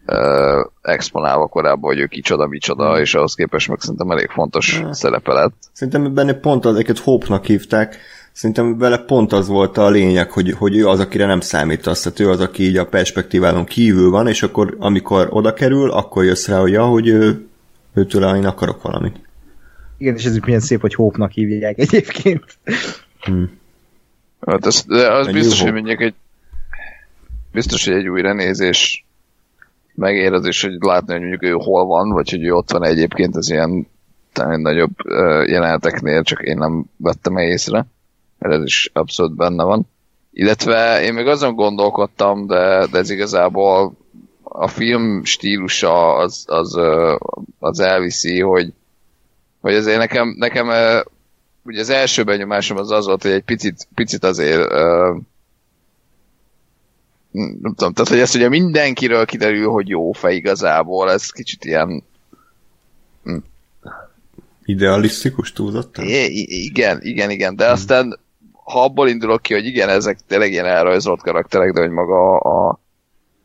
[0.07, 3.01] uh, exponálva korábban, hogy ő kicsoda, micsoda, mm.
[3.01, 4.89] és ahhoz képest meg szerintem elég fontos mm.
[4.91, 5.53] szerepe lett.
[5.71, 7.97] Szerintem benne pont az, őket Hope-nak hívták,
[8.31, 12.19] szerintem vele pont az volt a lényeg, hogy, hogy ő az, akire nem számítasz, tehát
[12.19, 16.47] ő az, aki így a perspektíválon kívül van, és akkor amikor oda kerül, akkor jössz
[16.47, 17.47] rá, hogy ja, hogy ő,
[17.93, 19.15] őtől én akarok valamit.
[19.97, 22.43] Igen, és ez milyen szép, hogy Hope-nak hívják egyébként.
[23.19, 23.59] Hmm.
[24.45, 26.13] Hát az, de az A biztos, hogy mondjuk egy
[27.51, 29.05] biztos, hogy egy újra nézés
[29.95, 32.83] megér az is, hogy látni, hogy mondjuk ő hol van, vagy hogy ő ott van
[32.83, 33.87] egyébként az ilyen
[34.33, 34.91] talán nagyobb
[35.47, 37.85] jeleneteknél, csak én nem vettem észre,
[38.39, 39.87] mert ez is abszolút benne van.
[40.31, 43.93] Illetve én még azon gondolkodtam, de, de ez igazából
[44.43, 46.79] a film stílusa az, az,
[47.59, 48.73] az elviszi, hogy,
[49.61, 50.67] hogy azért nekem, nekem
[51.63, 54.71] ugye az első benyomásom az az volt, hogy egy picit, picit azért
[57.35, 62.03] nem tudom, tehát hogy ezt ugye mindenkiről kiderül, hogy jó fej igazából, ez kicsit ilyen
[64.65, 66.05] Idealisztikus túlzottan?
[66.05, 68.19] I- igen, igen, igen, de aztán
[68.63, 72.79] ha abból indulok ki, hogy igen, ezek tényleg ilyen elrajzolt karakterek, de hogy maga a,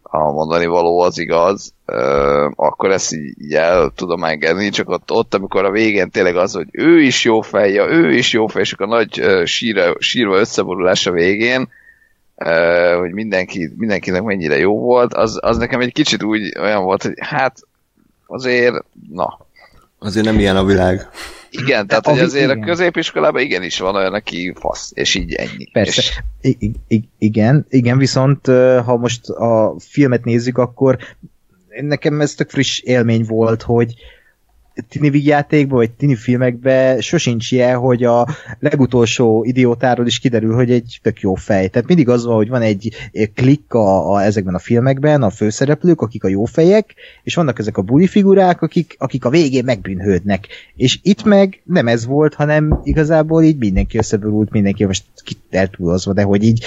[0.03, 5.35] a mondani való az igaz, ö, akkor ezt így, el tudom engedni, csak ott, ott,
[5.35, 8.73] amikor a végén tényleg az, hogy ő is jó fejja, ő is jó fej, és
[8.73, 11.69] akkor a nagy ö, síra, sírva összeborulás a végén,
[12.99, 17.15] hogy mindenki, mindenkinek mennyire jó volt, az, az nekem egy kicsit úgy olyan volt, hogy
[17.21, 17.59] hát
[18.27, 19.39] azért, na,
[19.99, 21.09] Azért nem ilyen a világ.
[21.51, 22.67] igen, tehát a hogy azért a igen.
[22.67, 25.71] középiskolában igenis van olyan, aki fasz, és így ennyi.
[25.73, 26.01] Persze.
[26.41, 28.47] És, I- i- igen, igen, viszont
[28.85, 30.99] ha most a filmet nézzük, akkor
[31.81, 33.95] nekem ez tök friss élmény volt, hogy
[34.89, 38.27] tini vígjátékban, vagy tini filmekben sosincs ilyen, hogy a
[38.59, 41.69] legutolsó idiótáról is kiderül, hogy egy tök jó fej.
[41.69, 46.01] Tehát mindig az van, hogy van egy klikk a, a, ezekben a filmekben, a főszereplők,
[46.01, 50.47] akik a jó fejek, és vannak ezek a buli figurák, akik, akik a végén megbűnhődnek.
[50.77, 55.05] És itt meg nem ez volt, hanem igazából így mindenki összeborult, mindenki most
[55.51, 56.65] eltúlozva, de hogy így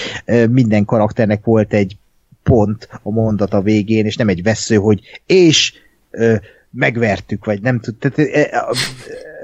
[0.50, 1.96] minden karakternek volt egy
[2.42, 5.72] pont a mondat a végén, és nem egy vesző, hogy és
[6.10, 6.34] ö,
[6.74, 7.94] megvertük, vagy nem tud.
[7.96, 8.18] Tehát,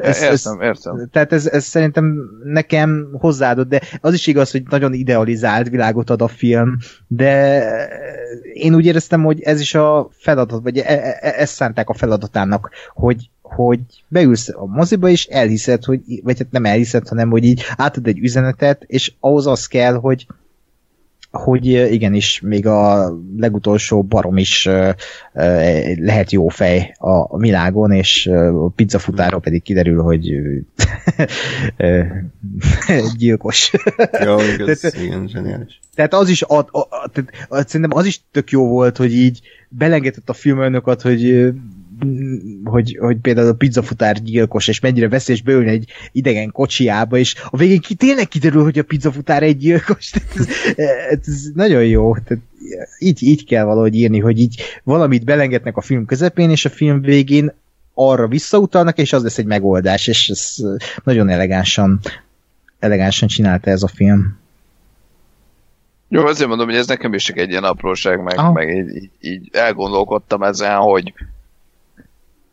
[0.03, 1.09] ez, értem, értem.
[1.13, 6.23] tehát ez, ez szerintem nekem hozzáadott, de az is igaz, hogy nagyon idealizált világot ad
[6.23, 6.77] a film,
[7.07, 7.65] de
[8.53, 11.95] én úgy éreztem, hogy ez is a feladat, vagy e- e- e- ezt szánták a
[11.95, 17.45] feladatának, hogy hogy beülsz a moziba, és elhiszed, hogy, vagy hát nem elhiszed, hanem hogy
[17.45, 20.27] így átad egy üzenetet, és ahhoz az kell, hogy
[21.31, 24.69] hogy igenis, még a legutolsó barom is
[25.97, 30.31] lehet jó fej a, világon, és a pizzafutára pedig kiderül, hogy
[33.19, 33.71] gyilkos.
[34.25, 35.81] Mondjuk ez Tehát- igen, zseniális.
[35.95, 39.41] Tehát az is, ad, a, a, tehát, szerintem az is tök jó volt, hogy így
[39.69, 41.53] belengedett a filmölnökat, hogy
[42.65, 47.57] hogy, hogy például a pizzafutár gyilkos, és mennyire veszélyes beülni egy idegen kocsiába, és a
[47.57, 50.11] végén ki, tényleg kiderül, hogy a pizzafutár egy gyilkos.
[50.11, 50.37] Tehát
[50.77, 52.15] ez, ez, nagyon jó.
[52.15, 52.45] Tehát
[52.99, 57.01] így, így kell valahogy írni, hogy így valamit belengednek a film közepén, és a film
[57.01, 57.53] végén
[57.95, 60.55] arra visszautalnak, és az lesz egy megoldás, és ez
[61.05, 62.01] nagyon elegánsan
[62.81, 64.39] elegánsan csinálta ez a film.
[66.09, 68.53] Jó, azért mondom, hogy ez nekem is csak egy ilyen apróság, meg, Aha.
[68.53, 71.15] meg így, így elgondolkodtam ezen, hogy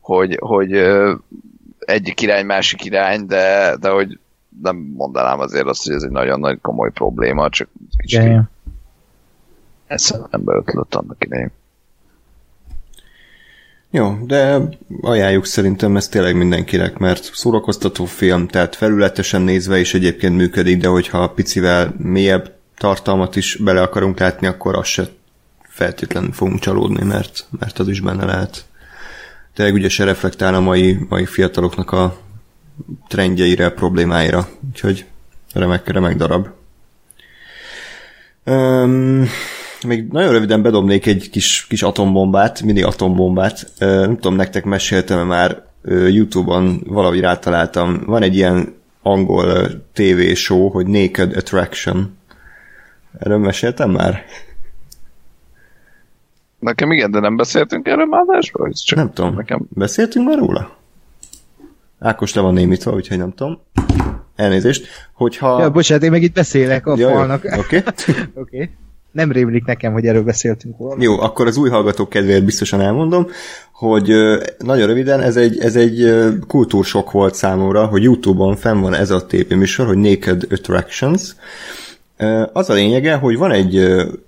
[0.07, 0.71] hogy, hogy
[1.79, 4.19] egyik király, másik irány, de, de hogy
[4.61, 8.49] nem mondanám azért azt, hogy ez egy nagyon nagy komoly probléma, csak kicsit ja.
[9.87, 11.51] eszembe ötlött annak idején.
[13.89, 14.59] Jó, de
[15.01, 20.87] ajánljuk szerintem ezt tényleg mindenkinek, mert szórakoztató film, tehát felületesen nézve is egyébként működik, de
[20.87, 25.07] hogyha picivel mélyebb tartalmat is bele akarunk látni, akkor azt se
[25.61, 28.65] feltétlenül fogunk csalódni, mert, mert az is benne lehet.
[29.57, 32.17] Tényleg ugye se reflektál a mai, mai fiataloknak a
[33.07, 35.05] trendjeire, problémáira, úgyhogy
[35.53, 36.47] remek, remek darab.
[38.45, 39.25] Um,
[39.87, 43.71] még nagyon röviden bedobnék egy kis, kis atombombát, mini atombombát.
[43.79, 48.03] Ö, Nem tudom, nektek meséltem már ö, Youtube-on valahogy rátaláltam.
[48.05, 52.17] Van egy ilyen angol ö, TV show, hogy Naked Attraction.
[53.19, 54.25] Erről meséltem már?
[56.59, 58.71] Nekem igen, de nem beszéltünk erről már adásban?
[58.71, 59.35] Csak Nem tudom.
[59.35, 60.77] Nekem Beszéltünk már róla?
[61.99, 63.59] Ákos le van némítva, úgyhogy nem tudom.
[64.35, 64.87] Elnézést.
[65.13, 65.59] Hogyha...
[65.61, 67.43] Ja, bocsánat, én meg itt beszélek a Ja, falnak.
[67.57, 67.77] Oké.
[67.77, 67.83] Oké.
[68.33, 68.69] okay.
[69.11, 71.03] Nem rémlik nekem, hogy erről beszéltünk volna.
[71.03, 73.27] Jó, akkor az új hallgatók kedvéért biztosan elmondom,
[73.71, 74.11] hogy
[74.57, 76.15] nagyon röviden ez egy, ez egy
[76.47, 81.35] kultúrsok volt számomra, hogy Youtube-on fenn van ez a TV műsor, hogy Naked Attractions.
[82.53, 83.77] Az a lényege, hogy van egy,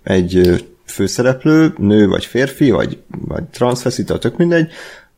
[0.04, 2.98] egy főszereplő, nő vagy férfi, vagy,
[3.28, 4.72] vagy transvestita, tök mindegy,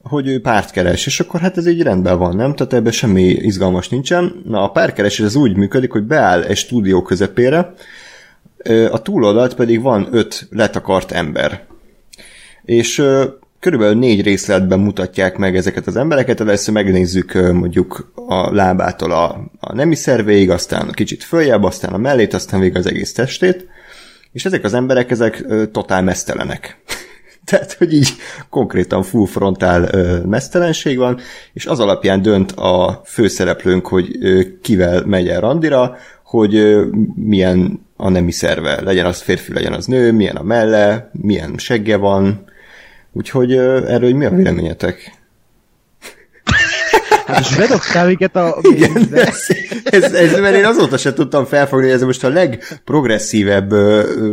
[0.04, 2.56] hogy ő párt keres, és akkor hát ez így rendben van, nem?
[2.56, 4.42] Tehát ebben semmi izgalmas nincsen.
[4.46, 7.74] Na, a párkeresés az úgy működik, hogy beáll egy stúdió közepére,
[8.92, 11.64] a túloldalt pedig van öt letakart ember.
[12.66, 13.04] És
[13.60, 19.74] körülbelül négy részletben mutatják meg ezeket az embereket, először megnézzük mondjuk a lábától a, a
[19.74, 23.68] nemi szervéig, aztán kicsit följebb, aztán a mellét, aztán végig az egész testét,
[24.32, 26.78] és ezek az emberek, ezek totál mesztelenek.
[27.46, 28.10] Tehát, hogy így
[28.50, 31.20] konkrétan full frontál ö, mesztelenség van,
[31.54, 36.86] és az alapján dönt a főszereplőnk, hogy ö, kivel megy el randira, hogy ö,
[37.16, 41.98] milyen a nemi szerve, legyen az férfi, legyen az nő, milyen a melle, milyen segge
[41.98, 42.46] van,
[43.14, 45.21] úgyhogy erről mi a véleményetek?
[47.34, 48.58] Most bedobtál minket a...
[48.62, 49.48] Igen, ez,
[49.84, 53.74] ez, ez, mert én azóta sem tudtam felfogni, hogy ez most a legprogresszívebb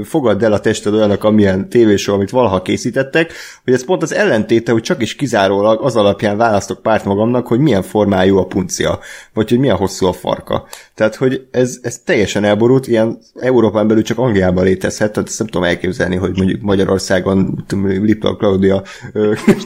[0.05, 3.33] fogad el a tested olyanak, amilyen tévésó, amit valaha készítettek,
[3.65, 7.59] hogy ez pont az ellentéte, hogy csak is kizárólag az alapján választok párt magamnak, hogy
[7.59, 8.99] milyen formájú a puncia,
[9.35, 10.66] vagy hogy milyen hosszú a farka.
[10.95, 15.49] Tehát, hogy ez, ez teljesen elborult, ilyen Európán belül csak Angliában létezhet, tehát ezt nem
[15.49, 18.83] tudom elképzelni, hogy mondjuk Magyarországon Lipta Claudia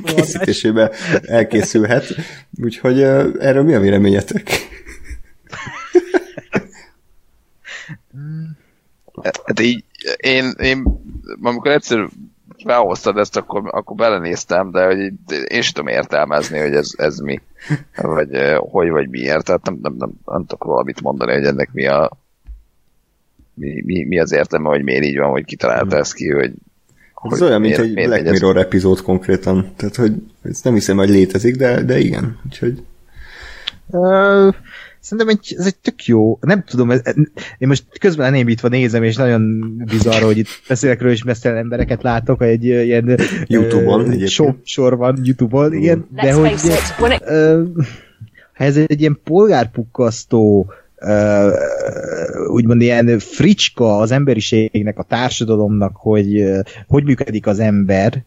[0.04, 0.90] készítésében
[1.22, 2.04] elkészülhet.
[2.62, 3.06] Úgyhogy
[3.38, 4.50] erről mi a véleményetek?
[9.22, 9.84] Hát így,
[10.16, 11.00] én, én
[11.42, 12.08] amikor egyszer
[12.64, 14.98] felhoztad ezt, akkor, akkor belenéztem, de hogy
[15.46, 17.40] én sem tudom értelmezni, hogy ez, ez mi,
[17.96, 18.28] vagy
[18.58, 22.10] hogy vagy miért, tehát nem, nem, nem, nem tudok valamit mondani, hogy ennek mi a
[23.54, 26.52] mi, mi, mi az értelme, hogy miért így van, hogy kitalálta ezt ki, hogy
[27.30, 28.64] ez hogy olyan, mint miért, egy Black Mirror ez...
[28.64, 29.72] epizód konkrétan.
[29.76, 30.12] Tehát, hogy
[30.42, 32.38] ezt nem hiszem, hogy létezik, de, de igen.
[32.46, 32.82] Úgyhogy...
[33.86, 34.54] Uh,
[35.02, 37.00] szerintem egy, ez egy tök jó, nem tudom, ez,
[37.58, 42.02] én most közben enémítva nézem, és nagyon bizarr, hogy itt beszélek róla, és mesztelen embereket
[42.02, 46.52] látok, egy ilyen Youtube-on uh, sor, sor van Youtube-on, igen, de hogy
[47.00, 47.68] uh,
[48.54, 51.52] ha ez egy ilyen polgárpukkasztó uh,
[52.48, 58.24] úgymond ilyen fricska az emberiségnek, a társadalomnak, hogy uh, hogy működik az ember,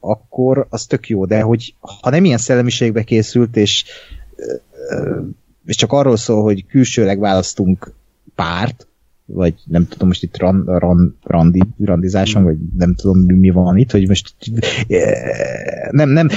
[0.00, 3.84] akkor az tök jó, de hogy ha nem ilyen szellemiségbe készült, és
[4.36, 4.60] uh,
[5.66, 7.92] és csak arról szól, hogy külsőleg választunk
[8.34, 8.86] párt,
[9.24, 13.76] vagy nem tudom, most itt ran, ran, randi, randizáson, vagy nem tudom, mi, mi van
[13.76, 14.34] itt, hogy most
[15.90, 16.28] nem, nem,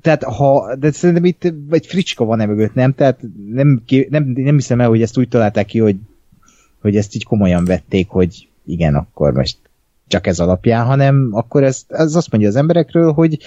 [0.00, 2.94] tehát ha, de szerintem itt vagy fricska van e mögött, nem?
[2.94, 3.20] Tehát
[3.52, 5.96] nem, nem, nem hiszem el, hogy ezt úgy találták ki, hogy,
[6.80, 9.58] hogy ezt így komolyan vették, hogy igen, akkor most
[10.06, 13.38] csak ez alapján, hanem akkor ez, ez azt mondja az emberekről, hogy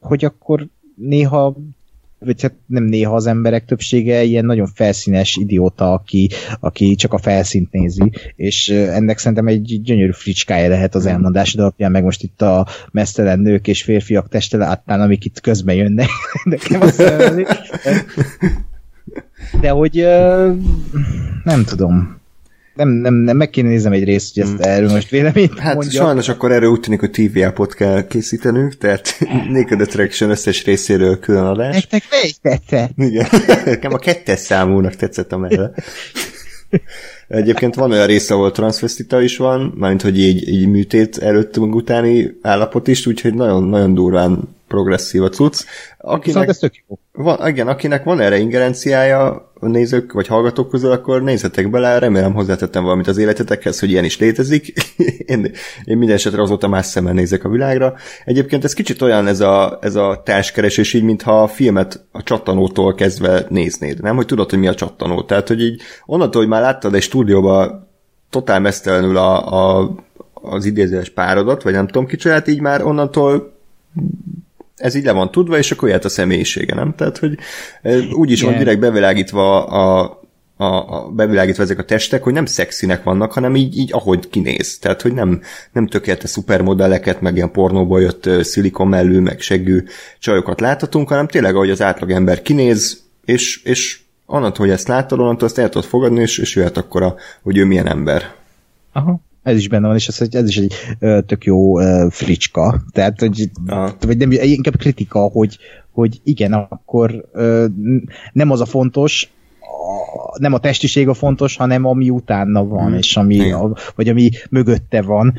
[0.00, 1.56] hogy akkor néha
[2.24, 6.30] vagy hát nem néha az emberek többsége ilyen nagyon felszínes idióta, aki,
[6.60, 11.90] aki csak a felszínt nézi, és ennek szerintem egy gyönyörű fricskája lehet az elmondásod alapján,
[11.90, 16.08] meg most itt a mesztelen nők és férfiak teste láttán, amik itt közben jönnek,
[16.44, 17.02] nekem azt
[19.60, 20.06] De hogy
[21.44, 22.22] nem tudom
[22.74, 24.62] nem, nem, nem, meg kéne nézem egy részt, hogy ezt hmm.
[24.62, 26.02] erről most véleményt Hát mondja.
[26.02, 29.18] sajnos akkor erről úgy tűnik, hogy TVA-pot kell készítenünk, tehát
[29.52, 31.74] Naked Attraction összes részéről külön adás.
[31.74, 32.90] Nektek melyik tetszett?
[32.96, 33.26] Igen,
[33.64, 35.72] nekem a kettes számúnak tetszett a melle.
[37.28, 42.38] Egyébként van olyan része, ahol transvestita is van, mármint, hogy így, így műtét előtt utáni
[42.42, 45.64] állapot is, úgyhogy nagyon, nagyon durván progresszív a cucc.
[45.98, 46.98] Akinek, szóval ez tök jó.
[47.12, 52.34] Van, igen, akinek van erre ingerenciája, a nézők vagy hallgatók közül, akkor nézzetek bele, remélem
[52.34, 54.72] hozzátettem valamit az életetekhez, hogy ilyen is létezik.
[55.32, 55.50] én,
[55.84, 57.94] én minden esetre azóta más szemmel nézek a világra.
[58.24, 62.94] Egyébként ez kicsit olyan ez a, ez a társkeresés, így mintha a filmet a csattanótól
[62.94, 64.16] kezdve néznéd, nem?
[64.16, 65.22] Hogy tudod, hogy mi a csattanó.
[65.22, 67.88] Tehát, hogy így onnantól, hogy már láttad egy stúdióba
[68.30, 69.94] totál mesztelenül a, a,
[70.32, 73.52] az idézőes párodat, vagy nem tudom kicsolyát, így már onnantól
[74.76, 76.94] ez így le van tudva, és akkor jöhet a személyisége, nem?
[76.94, 77.38] Tehát, hogy
[78.12, 80.02] úgy is van direkt bevilágítva a,
[80.56, 84.78] a, a bevilágítva ezek a testek, hogy nem szexinek vannak, hanem így, így ahogy kinéz.
[84.78, 85.40] Tehát, hogy nem,
[85.72, 89.84] nem tökéletes szupermodelleket, meg ilyen pornóból jött szilikon mellű, meg seggű
[90.18, 95.18] csajokat láthatunk, hanem tényleg, ahogy az átlag ember kinéz, és, és onnantól, hogy ezt látod,
[95.18, 98.34] onnantól azt el tudod fogadni, és, és jöhet akkor, a, hogy ő milyen ember.
[98.92, 100.74] Aha ez is benne van, és ez, ez is egy
[101.26, 101.76] tök jó
[102.10, 102.82] fricska.
[102.92, 103.50] Tehát, hogy,
[104.00, 105.58] vagy nem, inkább kritika, hogy,
[105.90, 107.24] hogy igen, akkor
[108.32, 109.28] nem az a fontos,
[109.60, 112.96] a, nem a testiség a fontos, hanem ami utána van, hmm.
[112.96, 115.34] és ami, a, vagy ami mögötte van.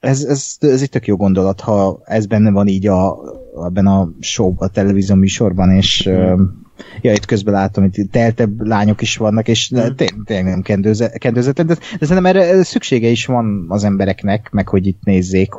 [0.00, 3.18] Ez, ez, ez egy tök jó gondolat, ha ez benne van így a,
[3.64, 6.61] ebben a show, a televízió műsorban, és hmm
[7.00, 9.94] ja, itt közben látom, hogy teltebb lányok is vannak, és hmm.
[10.24, 15.02] tényleg nem kendőzetek, de, de szerintem erre szüksége is van az embereknek, meg hogy itt
[15.04, 15.52] nézzék,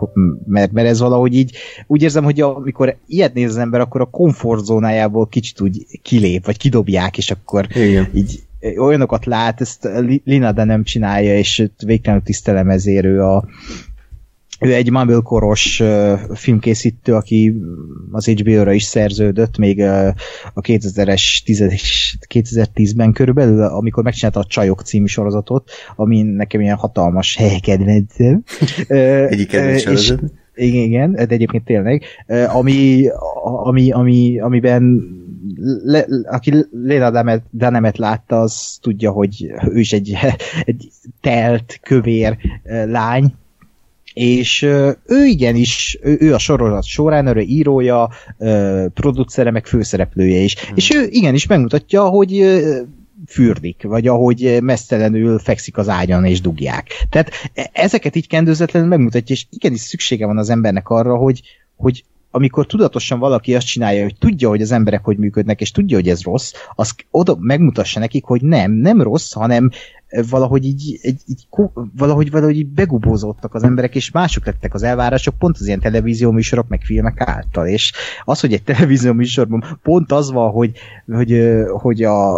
[0.46, 4.06] mert, mert ez valahogy így, úgy érzem, hogy amikor ilyet néz az ember, akkor a
[4.06, 8.10] komfortzónájából kicsit úgy kilép, vagy kidobják, és akkor Igen.
[8.14, 8.44] így
[8.78, 9.90] olyanokat lát, ezt
[10.24, 13.46] Lina de nem csinálja, és végtelenül tisztelem ezért ő a
[14.64, 17.56] ő egy Marvel koros uh, filmkészítő, aki
[18.12, 20.08] az HBO-ra is szerződött, még uh,
[20.54, 21.22] a 2000-es
[22.30, 28.44] 2010-ben körülbelül, amikor megcsinálta a Csajok című sorozatot, ami nekem ilyen hatalmas helykedvencem.
[28.88, 30.14] Egyik kedvenc
[30.56, 32.04] igen, igen, de egyébként tényleg,
[32.48, 33.06] ami,
[33.64, 35.04] ami, ami, amiben
[35.84, 40.18] le, aki Léla Danemet látta, az tudja, hogy ő is egy,
[40.66, 40.90] egy
[41.22, 42.38] telt, kövér
[42.86, 43.34] lány,
[44.14, 44.62] és
[45.06, 48.10] ő igenis, ő, ő a sorozat során, ő írója,
[48.94, 50.66] producere, meg főszereplője is.
[50.66, 50.76] Hmm.
[50.76, 52.62] És ő igenis megmutatja, hogy
[53.28, 56.88] fürdik, vagy ahogy mesztelenül fekszik az ágyon és dugják.
[57.10, 61.42] Tehát e, ezeket így kendőzetlenül megmutatja, és igenis szüksége van az embernek arra, hogy,
[61.76, 62.04] hogy
[62.36, 66.10] amikor tudatosan valaki azt csinálja, hogy tudja, hogy az emberek hogy működnek, és tudja, hogy
[66.10, 69.70] ez rossz, az oda megmutassa nekik, hogy nem, nem rossz, hanem
[70.30, 71.48] valahogy így, egy, így
[71.98, 76.32] valahogy, valahogy így begubózódtak az emberek, és mások lettek az elvárások pont az ilyen televízió
[76.32, 77.92] műsorok, meg filmek által, és
[78.24, 80.72] az, hogy egy televízió műsorban pont az van, hogy,
[81.08, 82.38] hogy, hogy a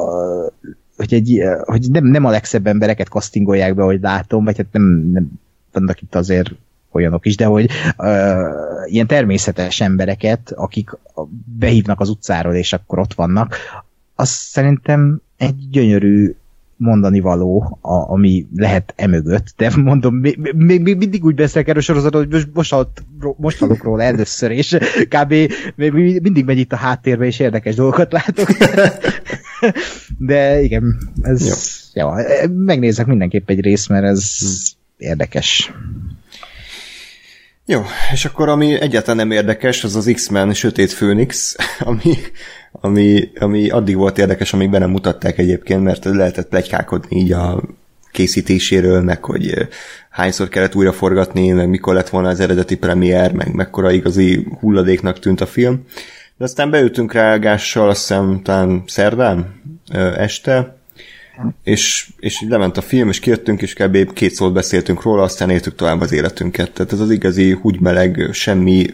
[0.97, 5.09] hogy, egy, hogy nem, nem a legszebb embereket kasztingolják be, hogy látom, vagy hát nem,
[5.11, 5.31] nem
[5.71, 6.51] vannak itt azért
[6.95, 8.09] olyanok is, de hogy uh,
[8.85, 10.89] ilyen természetes embereket, akik
[11.59, 13.55] behívnak az utcáról, és akkor ott vannak,
[14.15, 16.35] az szerintem egy gyönyörű
[16.77, 21.81] mondani való, a, ami lehet emögött, de mondom, még, még, még mindig úgy beszélek erről
[21.81, 23.03] sorozatot, hogy most, most,
[23.37, 24.77] most hallok róla először, és
[25.09, 25.33] kb.
[25.75, 25.91] még
[26.21, 28.47] mindig megy itt a háttérbe, és érdekes dolgokat látok.
[30.17, 31.53] De igen, ez, jó.
[32.01, 34.41] Ja, megnézek mindenképp egy részt, mert ez
[34.97, 35.73] érdekes.
[37.67, 37.81] Jó,
[38.13, 42.13] és akkor ami egyáltalán nem érdekes, az az X-Men Sötét Főnix, ami,
[42.71, 47.61] ami, ami addig volt érdekes, amíg be nem mutatták egyébként, mert lehetett plegykálkodni így a
[48.11, 49.67] készítéséről, meg hogy
[50.09, 55.19] hányszor kellett újra forgatni, meg mikor lett volna az eredeti premier, meg mekkora igazi hulladéknak
[55.19, 55.85] tűnt a film.
[56.37, 59.61] De aztán beültünk rá Gással, azt hiszem talán szerdán
[60.17, 60.77] este,
[61.63, 64.13] és, és lement a film, és kijöttünk, és kb.
[64.13, 66.71] két szót beszéltünk róla, aztán éltük tovább az életünket.
[66.71, 68.85] Tehát ez az igazi húgymeleg, semmi,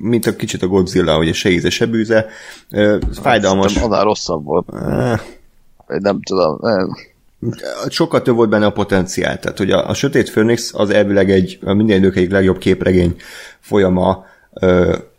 [0.00, 2.26] mint a kicsit a Godzilla, hogy se íze, se bűze.
[3.20, 3.72] Fájdalmas.
[3.72, 4.66] Szerintem annál rosszabb volt.
[5.86, 6.58] Nem tudom.
[6.60, 6.96] Nem.
[7.88, 9.38] Sokkal több volt benne a potenciál.
[9.38, 13.16] Tehát, hogy a, a Sötét Főnix az elvileg egy a minden idők egyik legjobb képregény
[13.60, 14.24] folyama,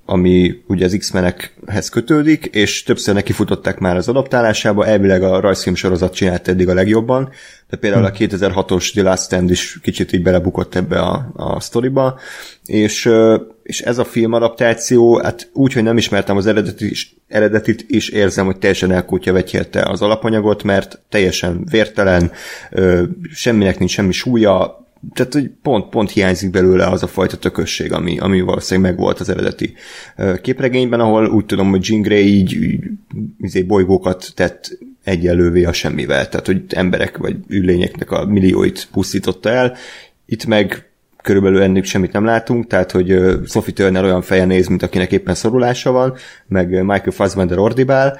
[0.09, 6.13] ami ugye az X-menekhez kötődik, és többször nekifutották már az adaptálásába, elvileg a rajzfilm sorozat
[6.13, 7.29] csinált eddig a legjobban,
[7.69, 12.19] de például a 2006-os The Last Stand is kicsit így belebukott ebbe a, a sztoriba,
[12.65, 13.09] és,
[13.63, 18.09] és ez a film adaptáció, hát úgy, hogy nem ismertem az eredetit is, eredetit is
[18.09, 22.31] érzem, hogy teljesen elkútja vetyélte az alapanyagot, mert teljesen vértelen,
[23.33, 28.19] semminek nincs semmi súlya, tehát hogy pont, pont hiányzik belőle az a fajta tökösség, ami,
[28.19, 29.73] ami valószínűleg megvolt az eredeti
[30.41, 32.83] képregényben, ahol úgy tudom, hogy Jean Grey így, így
[33.39, 39.75] izé bolygókat tett egyelővé a semmivel, tehát hogy emberek vagy űrlényeknek a millióit pusztította el,
[40.25, 40.89] itt meg
[41.21, 45.35] körülbelül ennél semmit nem látunk, tehát hogy Sophie Turner olyan feje néz, mint akinek éppen
[45.35, 46.15] szorulása van,
[46.47, 48.19] meg Michael Fassbender ordibál,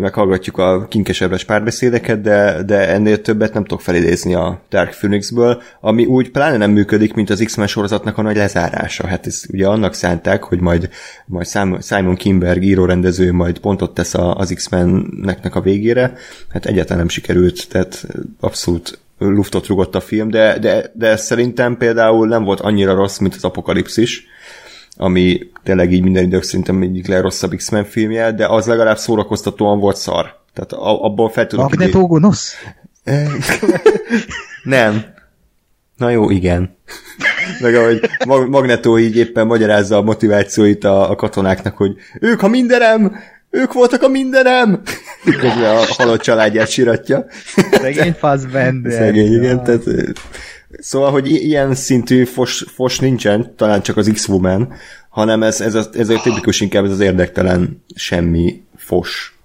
[0.00, 6.04] meghallgatjuk a kinkesebbes párbeszédeket, de, de ennél többet nem tudok felidézni a Dark Phoenixből, ami
[6.04, 9.06] úgy pláne nem működik, mint az X-Men sorozatnak a nagy lezárása.
[9.06, 10.88] Hát ez ugye annak szánták, hogy majd,
[11.26, 11.46] majd
[11.82, 16.12] Simon Kimberg írórendező majd pontot tesz az X-Mennek a végére,
[16.48, 18.06] hát egyáltalán nem sikerült, tehát
[18.40, 23.34] abszolút luftot rugott a film, de, de, de szerintem például nem volt annyira rossz, mint
[23.34, 24.26] az Apokalipszis,
[24.96, 29.96] ami tényleg így minden idők szerintem egyik legrosszabb X-Men filmje, de az legalább szórakoztatóan volt
[29.96, 30.42] szar.
[30.54, 31.68] Tehát abból fel tudok...
[31.68, 32.06] Magneto idé...
[32.06, 32.54] gonosz?
[34.62, 35.04] nem.
[35.96, 36.76] Na jó, igen.
[37.60, 38.00] Meg ahogy
[38.48, 43.16] Magneto így éppen magyarázza a motivációit a, a katonáknak, hogy ők a mindenem,
[43.50, 44.80] ők voltak a mindenem!
[45.24, 47.26] Közben a halott családját siratja.
[47.70, 48.92] Szegény Fassbender.
[48.92, 49.84] Szegény, igen, tehát
[50.84, 54.72] Szóval, hogy ilyen szintű fos, fos nincsen, talán csak az X-Woman,
[55.08, 59.38] hanem ez, ez, a, ez a tipikus inkább ez az érdektelen semmi fos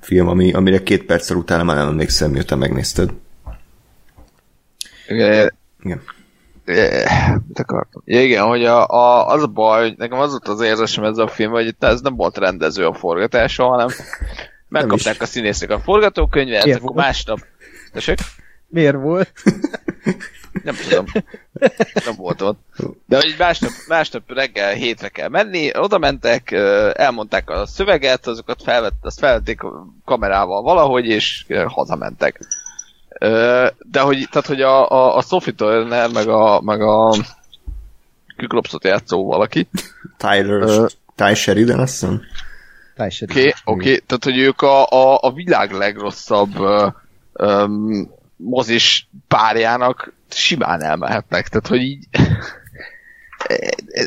[0.00, 3.10] film, ami, amire két perccel utána már nem emlékszem, miután megnézted.
[5.08, 5.52] Igen.
[5.82, 6.02] Igen.
[8.04, 11.18] Ja, igen, hogy a, a, az a baj, hogy nekem az volt az érzésem ez
[11.18, 13.88] a film, hogy itt ez nem volt rendező a forgatása, hanem
[14.68, 17.38] megkapták a színészek a forgatókönyvet, akkor másnap...
[17.92, 18.18] Tessék?
[18.72, 19.32] Miért volt?
[20.64, 21.04] Nem tudom.
[22.04, 22.60] Nem volt ott.
[23.06, 26.50] De hogy másnap, másnap reggel hétre kell menni, oda mentek,
[26.92, 29.60] elmondták a szöveget, azokat felvett, azt felvették
[30.04, 32.40] kamerával valahogy, és hazamentek.
[33.78, 37.14] De hogy, tehát, hogy a, a, a Sophie Turner, meg a, meg a
[38.36, 39.68] Kyklopsot játszó valaki.
[40.16, 40.86] Tyler, Ö.
[41.14, 42.22] Ty Sheridan, azt hiszem.
[42.94, 43.88] Teljesen Oké, okay, oké.
[43.88, 44.02] Okay.
[44.06, 46.92] Tehát, hogy ők a, a, a világ legrosszabb uh,
[47.32, 48.10] um,
[48.44, 51.48] mozis párjának simán elmehetnek.
[51.48, 52.06] Tehát, hogy így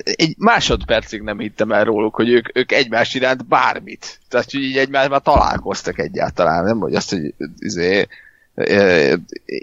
[0.03, 4.20] egy másodpercig nem hittem el róluk, hogy ők, ők egymás iránt bármit.
[4.30, 6.80] Tehát, hogy így egymás már találkoztak egyáltalán, nem?
[6.80, 8.07] Vagy azt, hogy izé,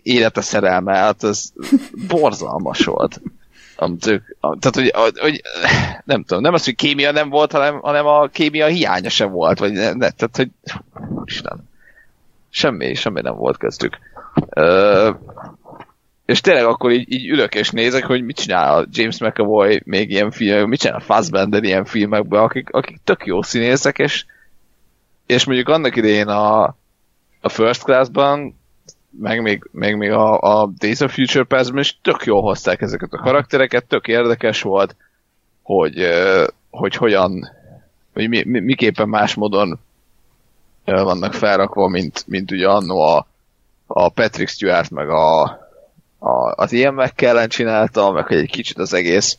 [0.03, 1.53] élete szerelme, hát ez
[2.09, 3.21] borzalmas volt.
[3.77, 5.43] Amit ők, tehát, hogy, hogy,
[6.05, 9.59] nem tudom, nem az, hogy kémia nem volt, hanem, hanem a kémia hiánya sem volt,
[9.59, 10.51] vagy ne, ne tehát, hogy
[11.25, 11.69] Isten,
[12.51, 13.99] semmi, semmi nem volt köztük.
[16.27, 20.11] És tényleg akkor így, így ülök és nézek, hogy mit csinál a James McAvoy még
[20.11, 24.25] ilyen film, mit csinál a Fassbender ilyen filmekben, akik, akik tök jó színészek, és,
[25.27, 26.63] és mondjuk annak idején a,
[27.41, 28.61] a First Class-ban,
[29.11, 33.13] meg még, meg még a, a Days of Future Past-ban is tök jól hozták ezeket
[33.13, 34.97] a karaktereket, tök érdekes volt,
[35.63, 36.09] hogy,
[36.71, 37.51] hogy hogyan,
[38.13, 39.79] hogy mi, mi, miképpen más módon
[40.85, 43.27] vannak felrakva, mint, mint ugye annó a,
[43.95, 45.43] a Patrick Stewart, meg a,
[46.19, 49.39] a, az ilyen McKellen csinálta, meg hogy egy kicsit az egész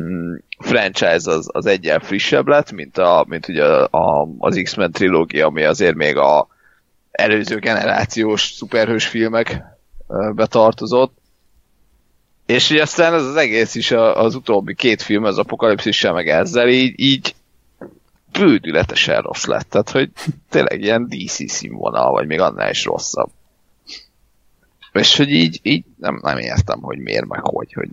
[0.00, 4.92] mm, franchise az, az egyen frissebb lett, mint, a, mint ugye a, a, az X-Men
[4.92, 6.48] trilógia, ami azért még a
[7.10, 9.62] előző generációs szuperhős filmek
[10.34, 11.16] betartozott.
[12.46, 16.28] És így aztán ez az egész is a, az utóbbi két film, az apokalipszissel meg
[16.28, 17.34] ezzel így, így
[18.38, 19.68] bődületesen rossz lett.
[19.68, 20.10] Tehát, hogy
[20.50, 23.30] tényleg ilyen DC színvonal, vagy még annál is rosszabb.
[24.92, 27.88] És hogy így, így nem, nem értem, hogy miért, meg hogy, hogy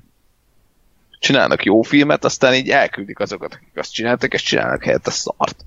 [1.20, 5.66] csinálnak jó filmet, aztán így elküldik azokat, akik azt csináltak, és csinálnak helyette szart.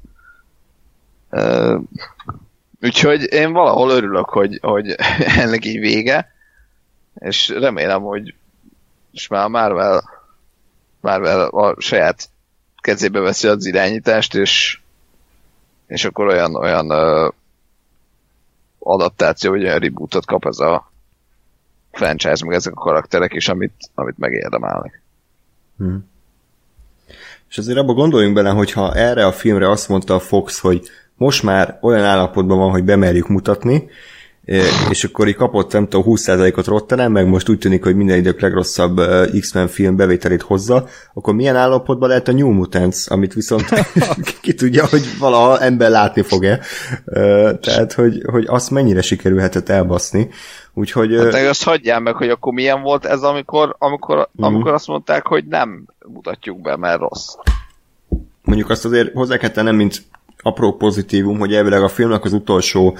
[2.80, 4.94] Úgyhogy én valahol örülök, hogy, hogy
[5.42, 6.32] ennek így vége,
[7.14, 8.34] és remélem, hogy
[9.12, 10.10] és már Marvel,
[11.00, 12.28] Marvel a saját
[12.80, 14.80] kezébe veszi az irányítást, és,
[15.86, 17.32] és akkor olyan, olyan uh,
[18.78, 20.91] adaptáció, vagy olyan rebootot kap ez a
[21.92, 25.02] franchise, meg ezek a karakterek is, amit, amit megérdemelnek.
[25.78, 26.10] Hmm.
[27.48, 30.82] És azért abba gondoljunk bele, hogyha erre a filmre azt mondta a Fox, hogy
[31.16, 33.88] most már olyan állapotban van, hogy bemerjük mutatni,
[34.90, 38.40] és akkor így kapott, nem tudom, 20%-ot Rotterdam, meg most úgy tűnik, hogy minden idők
[38.40, 39.00] legrosszabb
[39.40, 43.64] X-Men film bevételét hozza, akkor milyen állapotban lehet a New Mutants, amit viszont
[44.42, 46.60] ki tudja, hogy valaha ember látni fog-e.
[47.60, 50.28] Tehát, hogy, hogy azt mennyire sikerülhetett elbaszni.
[50.74, 51.14] Úgyhogy...
[51.14, 54.44] Hát azt hagyjál meg, hogy akkor milyen volt ez, amikor, amikor, mm.
[54.44, 57.34] amikor azt mondták, hogy nem mutatjuk be, mert rossz.
[58.42, 60.02] Mondjuk azt azért hozzá kell tennem, mint
[60.42, 62.96] apró pozitívum, hogy elvileg a filmnek az utolsó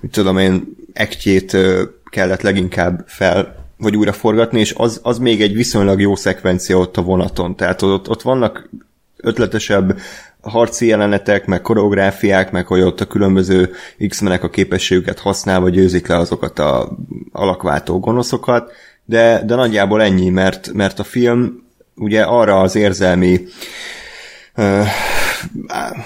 [0.00, 1.56] mit tudom én, ektjét
[2.04, 6.96] kellett leginkább fel vagy újra forgatni, és az, az még egy viszonylag jó szekvencia ott
[6.96, 7.56] a vonaton.
[7.56, 8.68] Tehát ott, ott vannak
[9.16, 9.98] ötletesebb
[10.40, 13.70] harci jelenetek, meg koreográfiák, meg hogy ott a különböző
[14.08, 16.96] X-menek a képességüket használva győzik le azokat a
[17.32, 18.72] alakváltó gonoszokat,
[19.04, 21.66] de, de nagyjából ennyi, mert, mert a film
[21.96, 23.40] ugye arra az érzelmi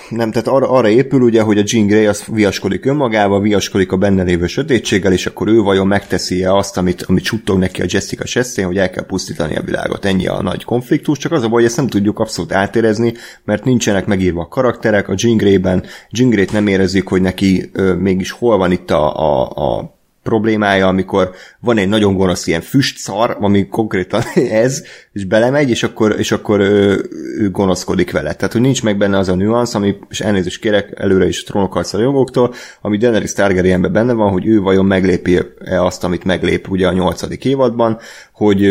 [0.08, 3.96] nem, tehát arra, arra épül ugye, hogy a Jean Grey az viaskodik önmagával, viaskodik a
[3.96, 8.24] benne lévő sötétséggel, és akkor ő vajon megteszi-e azt, amit, amit suttog neki a Jessica
[8.24, 10.04] Chastain, hogy el kell pusztítani a világot.
[10.04, 13.14] Ennyi a nagy konfliktus, csak az a baj, hogy ezt nem tudjuk abszolút átérezni,
[13.44, 17.94] mert nincsenek megírva a karakterek, a Jean Grey-ben Jean Grey-t nem érezzük, hogy neki ö,
[17.94, 19.42] mégis hol van itt a, a,
[19.78, 21.30] a problémája, amikor
[21.60, 24.22] van egy nagyon gonosz ilyen füstszar, ami konkrétan
[24.64, 24.82] ez,
[25.12, 27.08] és belemegy, és akkor, és akkor ő,
[27.38, 28.34] ő gonoszkodik vele.
[28.34, 32.00] Tehát, hogy nincs meg benne az a nüansz, ami, és elnézést kérek előre is trónokharca
[32.00, 36.92] jogoktól, ami Daenerys Targaryenben benne van, hogy ő vajon meglépi-e azt, amit meglép ugye a
[36.92, 37.98] nyolcadik évadban,
[38.32, 38.62] hogy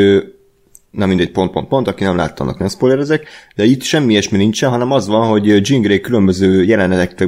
[0.91, 4.38] na mindegy, pont, pont, pont, aki nem látta, annak nem spoilerezek, de itt semmi ilyesmi
[4.38, 7.27] nincsen, hanem az van, hogy Jean Grey különböző jelenetek,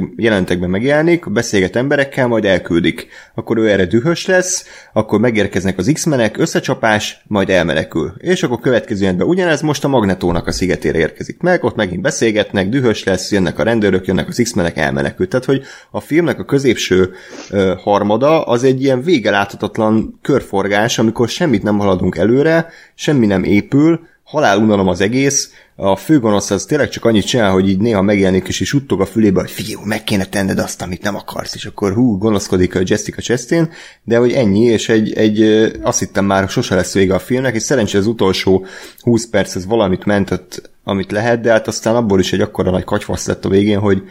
[0.60, 3.08] megjelenik, beszélget emberekkel, majd elküldik.
[3.34, 8.12] Akkor ő erre dühös lesz, akkor megérkeznek az X-menek, összecsapás, majd elmenekül.
[8.18, 12.68] És akkor következő jelenetben ugyanez most a Magnetónak a szigetére érkezik meg, ott megint beszélgetnek,
[12.68, 15.28] dühös lesz, jönnek a rendőrök, jönnek az X-menek, elmenekül.
[15.28, 17.10] Tehát, hogy a filmnek a középső
[17.50, 24.00] uh, harmada az egy ilyen végeláthatatlan körforgás, amikor semmit nem haladunk előre, semmi nem épül,
[24.24, 28.56] halálunalom az egész, a főgonosz az tényleg csak annyit csinál, hogy így néha megjelenik és
[28.64, 32.18] suttog a fülébe, hogy figyelj, meg kéne tenned azt, amit nem akarsz, és akkor hú,
[32.18, 33.70] gonoszkodik a Jessica Chastain,
[34.04, 35.42] de hogy ennyi, és egy, egy
[35.82, 38.66] azt hittem már sose lesz vége a filmnek, és szerencsére az utolsó
[39.00, 42.84] 20 perc ez valamit mentett, amit lehet, de hát aztán abból is egy akkora nagy
[42.84, 44.02] kacsvasz lett a végén, hogy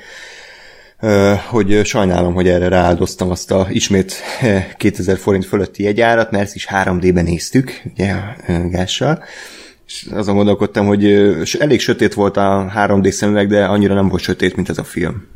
[1.50, 4.14] hogy sajnálom, hogy erre rááldoztam azt a ismét
[4.78, 8.16] 2000 forint fölötti jegyárat, mert ezt is 3D-ben néztük, ugye,
[8.70, 9.24] gással.
[9.86, 11.06] És azon gondolkodtam, hogy
[11.60, 15.28] elég sötét volt a 3D szemüveg, de annyira nem volt sötét, mint ez a film.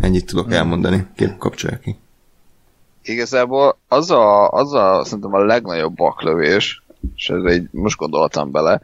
[0.00, 1.06] Ennyit tudok elmondani.
[1.16, 1.96] Kérlek, kapcsolja ki.
[3.02, 6.82] Igazából az a, az a szerintem a legnagyobb baklövés,
[7.16, 8.80] és ezzel így most gondoltam bele,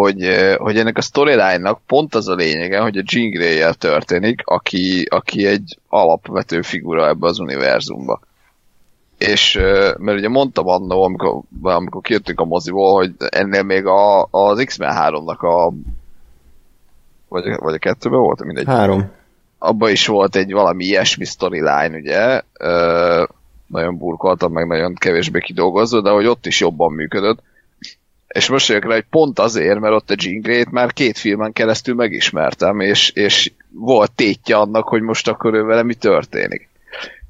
[0.00, 5.06] hogy, hogy ennek a storyline-nak pont az a lényege, hogy a Jean grey történik, aki,
[5.10, 8.20] aki egy alapvető figura ebbe az univerzumba.
[9.18, 9.54] És
[9.98, 14.96] mert ugye mondtam annó, amikor, amikor kijöttünk a moziból, hogy ennél még a, az X-Men
[14.98, 15.72] 3-nak a
[17.28, 18.66] vagy, vagy a kettőben volt, mindegy.
[18.66, 19.10] Három.
[19.58, 23.24] Abban is volt egy valami ilyesmi storyline, ugye, ö,
[23.66, 27.42] nagyon burkoltam, meg nagyon kevésbé kidolgozva, de hogy ott is jobban működött.
[28.36, 31.52] És most jövök rá, hogy pont azért, mert ott a Jean Grey-t már két filmen
[31.52, 36.68] keresztül megismertem, és, és volt tétje annak, hogy most akkor ő vele mi történik.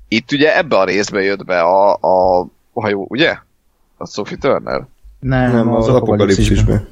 [0.09, 2.41] Itt ugye ebbe a részbe jött be a, a,
[2.73, 3.37] a hajó, ugye?
[3.97, 4.87] A Sophie Turner?
[5.20, 6.89] Nem, Nem, az, az apokalipszisben.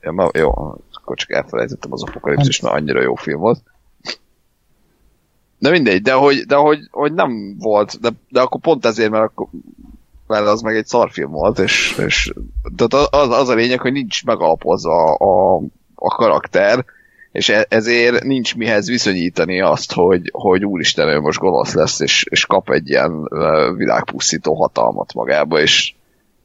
[0.00, 0.50] Ja, ma, jó,
[0.92, 3.62] akkor csak elfelejtettem az apokalipszis, mert annyira jó film volt.
[5.58, 9.24] De mindegy, de hogy, de hogy, hogy nem volt, de, de akkor pont ezért, mert
[9.24, 9.46] akkor
[10.26, 12.32] mert az meg egy szarfilm volt, és, és
[12.76, 15.56] tehát az, az a lényeg, hogy nincs megalapozva a,
[15.94, 16.84] a karakter,
[17.32, 22.26] és e- ezért nincs mihez viszonyítani azt, hogy, hogy úristen, ő most gonosz lesz, és,
[22.30, 23.28] és kap egy ilyen
[23.76, 25.94] világpusztító hatalmat magába, és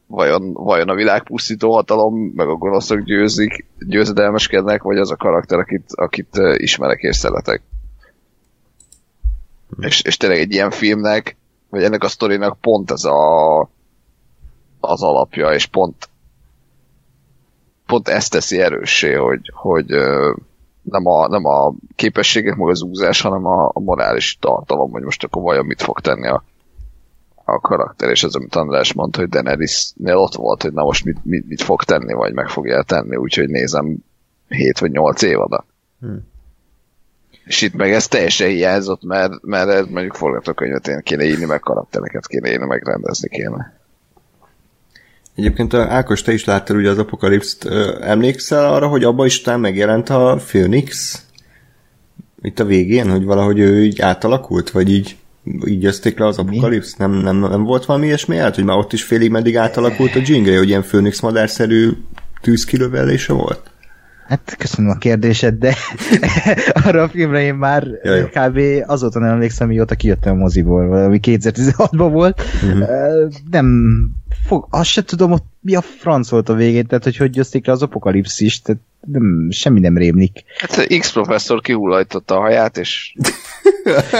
[0.07, 5.91] vajon, vajon a világpusztító hatalom, meg a gonoszok győzik, győzedelmeskednek, vagy az a karakter, akit,
[5.93, 7.61] akit ismerek és szeretek.
[9.79, 11.37] És, és tényleg egy ilyen filmnek,
[11.77, 13.59] vagy ennek a sztorinak pont ez a
[14.79, 16.09] az alapja, és pont
[17.85, 19.85] pont ezt teszi erőssé, hogy, hogy
[20.81, 25.23] nem a, nem a képességek, meg az úzás, hanem a, a morális tartalom, hogy most
[25.23, 26.43] akkor vajon mit fog tenni a,
[27.45, 31.25] a karakter, és ez, amit András mondta, hogy Daenerys-nél ott volt, hogy na most mit,
[31.25, 33.97] mit, mit fog tenni, vagy meg fogja tenni, úgyhogy nézem
[34.47, 35.65] 7 vagy 8 évada.
[35.99, 36.27] Hmm.
[37.47, 41.59] És itt meg ez teljesen hiányzott, mert, mert ez mondjuk forgatókönyvet én kéne írni, meg
[41.59, 43.75] karaktereket kéne írni, meg rendezni kéne.
[45.35, 47.65] Egyébként a Ákos, te is láttad ugye az Apokalipszt,
[48.01, 51.21] emlékszel arra, hogy abban is talán megjelent a Phoenix?
[52.41, 55.17] Itt a végén, hogy valahogy ő így átalakult, vagy így
[55.65, 56.95] így jötték le az apokalipsz?
[56.95, 60.21] Nem, nem, nem volt valami ilyesmi jelent, hogy már ott is félig meddig átalakult a
[60.23, 61.91] Jingle, hogy ilyen Phoenix madárszerű
[62.41, 63.71] tűzkilövelése volt?
[64.27, 65.75] Hát köszönöm a kérdésed, de
[66.85, 68.29] arra a filmre én már Jaj.
[68.29, 68.59] kb.
[68.89, 72.41] azóta nem emlékszem, mióta kijöttem a moziból, valami 2016-ban volt.
[72.63, 72.87] Uh-huh.
[73.51, 73.67] Nem
[74.47, 77.65] fog, azt se tudom, hogy mi a franc volt a végén, tehát hogy hogy jötték
[77.65, 78.81] le az apokalipszis, tehát
[79.11, 80.43] nem, semmi nem rémlik.
[80.57, 83.15] Hát X professzor kihullajtotta a haját, és...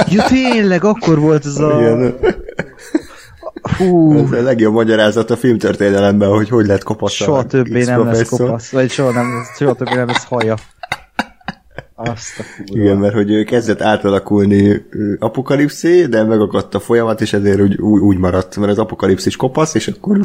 [0.10, 1.80] ja tényleg, akkor volt ez a...
[1.80, 2.16] Igen.
[3.78, 4.18] Hú.
[4.18, 8.70] Ez a legjobb magyarázat a filmtörténelemben, hogy hogy lehet kopasz Soha többé nem lesz kopasz,
[8.70, 10.56] vagy soha, nem, soha többé nem lesz haja.
[11.96, 12.84] Azt a kurva.
[12.84, 14.86] Igen, mert hogy ő kezdett átalakulni
[15.20, 19.88] apokalipszé, de megakadt a folyamat, és ezért úgy, úgy maradt, mert az apokalipszis kopasz, és
[19.88, 20.20] akkor...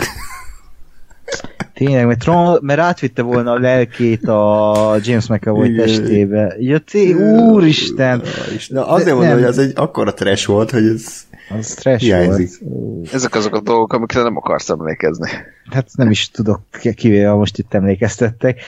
[1.75, 6.55] Tényleg, mert, Tron, mert átvitte volna a lelkét a James McAvoy testébe.
[6.59, 8.23] Ja, té, úristen!
[8.69, 12.51] Na, azért mondom, hogy az egy akkora trash volt, hogy ez az trash hiányzik.
[12.61, 13.15] Volt.
[13.15, 15.29] Ezek azok a dolgok, amikre nem akarsz emlékezni.
[15.71, 16.61] Hát nem is tudok,
[16.95, 18.61] kivéve most itt emlékeztettek.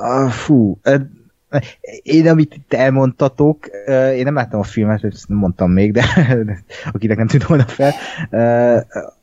[0.00, 0.78] Uh, fú,
[2.02, 6.04] én, amit itt elmondtatok, én nem láttam a filmet, ezt nem mondtam még, de
[6.92, 7.92] akinek nem tűnt volna fel,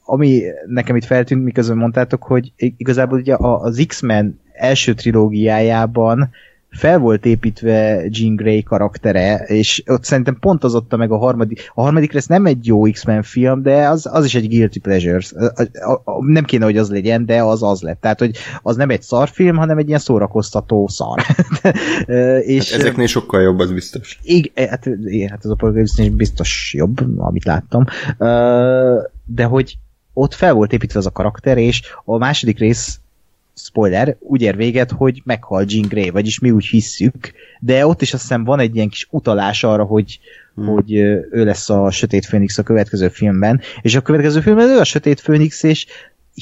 [0.05, 6.29] ami nekem itt feltűnt, miközben mondtátok, hogy igazából ugye az X-Men első trilógiájában
[6.69, 11.71] fel volt építve Jean Grey karaktere, és ott szerintem pont az adta meg a harmadik,
[11.73, 15.19] a harmadik rész nem egy jó X-Men film, de az, az is egy guilty pleasure.
[16.19, 18.01] Nem kéne, hogy az legyen, de az az lett.
[18.01, 21.21] Tehát, hogy az nem egy szarfilm, hanem egy ilyen szórakoztató szar.
[22.55, 24.19] és, hát ezeknél sokkal jobb, az biztos.
[24.23, 24.87] Igen, hát,
[25.29, 27.85] hát az Apocalypse biztos jobb, amit láttam.
[29.25, 29.77] De hogy
[30.13, 32.99] ott fel volt építve az a karakter, és a második rész
[33.65, 38.13] spoiler, úgy ér véget, hogy meghal Jean Grey, vagyis mi úgy hisszük, de ott is
[38.13, 40.19] azt hiszem van egy ilyen kis utalás arra, hogy,
[40.55, 40.67] hmm.
[40.67, 44.83] hogy ő lesz a Sötét Főnix a következő filmben, és a következő filmben ő a
[44.83, 45.85] Sötét Főnix, és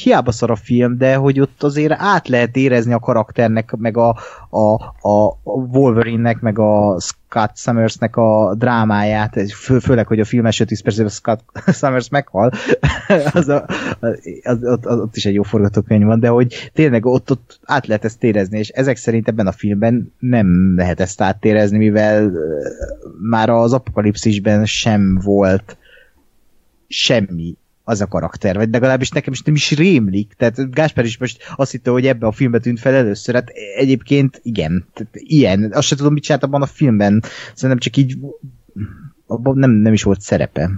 [0.04, 4.16] hiába szar a film, de hogy ott azért át lehet érezni a karakternek, meg a,
[4.50, 4.74] a,
[5.10, 10.82] a Wolverine-nek, meg a Scott Summersnek a drámáját, fő, főleg, hogy a film első 10
[10.82, 11.44] percében Scott
[11.80, 12.52] Summers meghal,
[13.34, 13.66] az, a,
[14.44, 17.88] az, ott, az, ott is egy jó forgatókönyv van, de hogy tényleg ott, ott át
[17.88, 22.32] lehet ezt érezni, és ezek szerint ebben a filmben nem lehet ezt átérezni, mivel
[23.22, 25.78] már az apokalipszisben sem volt
[26.88, 27.56] semmi
[27.88, 30.34] az a karakter, vagy legalábbis nekem is nem is rémlik.
[30.38, 33.36] Tehát Gáspár is most azt hitte, hogy ebbe a filmbe tűnt fel először.
[33.36, 35.72] Hát egyébként igen, tehát ilyen.
[35.74, 37.24] Azt sem tudom, mit csinált abban a filmben.
[37.54, 38.18] Szerintem csak így
[39.28, 40.70] abban nem, nem is volt szerepe.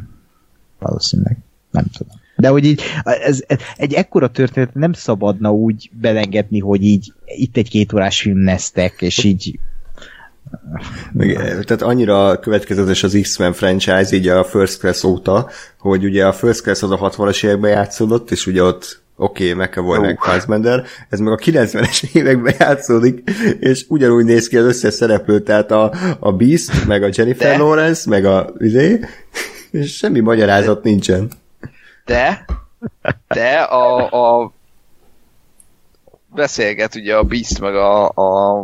[0.79, 1.37] Valószínűleg.
[1.71, 2.13] Nem tudom.
[2.35, 7.57] De hogy így, ez, ez, egy ekkora történet nem szabadna úgy belengedni, hogy így itt
[7.57, 9.59] egy két órás film neztek, és így
[11.11, 11.33] meg,
[11.65, 15.49] tehát annyira következetes az X-Men franchise így a First Class óta,
[15.79, 19.65] hogy ugye a First Class az a 60-as években játszódott, és ugye ott oké, okay,
[19.65, 24.93] McAvoy meg Fassbender, ez meg a 90-es években játszódik, és ugyanúgy néz ki az összes
[24.93, 27.63] szereplő, tehát a, a Beast, meg a Jennifer De.
[27.63, 28.99] Lawrence, meg a izé,
[29.71, 31.31] és semmi magyarázat nincsen.
[32.05, 32.45] De,
[33.27, 34.53] de a, a
[36.39, 38.63] beszélget ugye a Beast meg a, a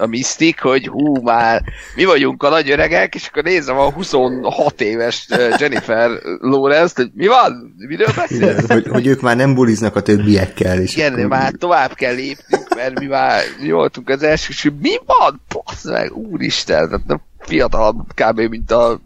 [0.00, 1.62] a Mystic, hogy hú, már
[1.94, 5.26] mi vagyunk a nagy öregek, és akkor nézem a 26 éves
[5.58, 7.74] Jennifer Lawrence, hogy mi van?
[7.76, 8.66] Miről beszélsz?
[8.66, 10.80] hogy, hogy ők már nem buliznak a többiekkel.
[10.80, 11.26] És Igen, akkor...
[11.26, 15.40] már tovább kell lépnünk, mert mi már mi voltunk az első, és mi van?
[15.48, 18.40] Passz meg, úristen, tehát fiatalabb kb.
[18.40, 19.00] mint a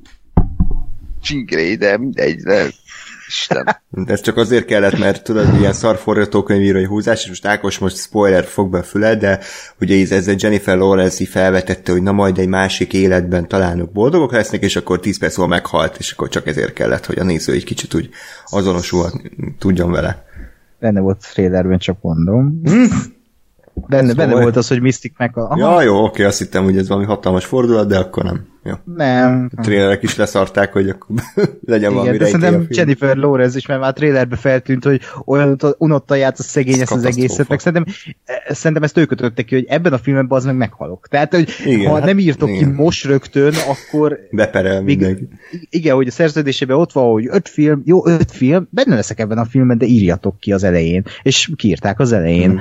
[1.23, 2.67] Csingré, de mindegy, de
[3.35, 3.77] Isten.
[4.13, 8.45] Ez csak azért kellett, mert tudod, ilyen szar forgatókönyvírói húzás, és most Ákos most spoiler
[8.45, 9.39] fog be a füle, de
[9.81, 14.33] ugye ez, ez a Jennifer Lawrence felvetette, hogy na majd egy másik életben talán boldogok
[14.33, 17.53] lesznek, és akkor 10 perc múlva meghalt, és akkor csak ezért kellett, hogy a néző
[17.53, 18.09] egy kicsit úgy
[18.47, 19.11] azonosul
[19.59, 20.25] tudjon vele.
[20.81, 22.61] Benne volt a trailerben, csak mondom.
[22.65, 22.85] Hm?
[23.75, 24.27] Benne, szóval...
[24.27, 25.41] benne volt az, hogy Mystic meg a...
[25.41, 25.59] Aha.
[25.59, 28.54] Ja, jó, oké, azt hittem, hogy ez valami hatalmas fordulat, de akkor nem.
[28.65, 28.73] Jó.
[28.85, 29.51] Nem.
[29.57, 31.17] A trélerek is leszarták, hogy akkor
[31.67, 35.59] legyen Igen, valami de szerintem Jennifer Lawrence is, mert már a trailerbe feltűnt, hogy olyan
[35.79, 39.55] unottan játsz a szegény ezt az egészet, meg szerintem, e, szerintem ezt ő kötötte ki,
[39.55, 41.09] hogy ebben a filmben az meg meghalok.
[41.09, 42.59] Tehát, hogy igen, ha hát, nem írtok igen.
[42.59, 44.19] ki most rögtön, akkor...
[44.31, 45.29] Beperel mindenki.
[45.69, 49.39] Igen, hogy a szerződésében ott van, hogy öt film, jó, öt film, benne leszek ebben
[49.39, 51.05] a filmben, de írjatok ki az elején.
[51.23, 52.51] És kiírták az elején.
[52.51, 52.61] Hmm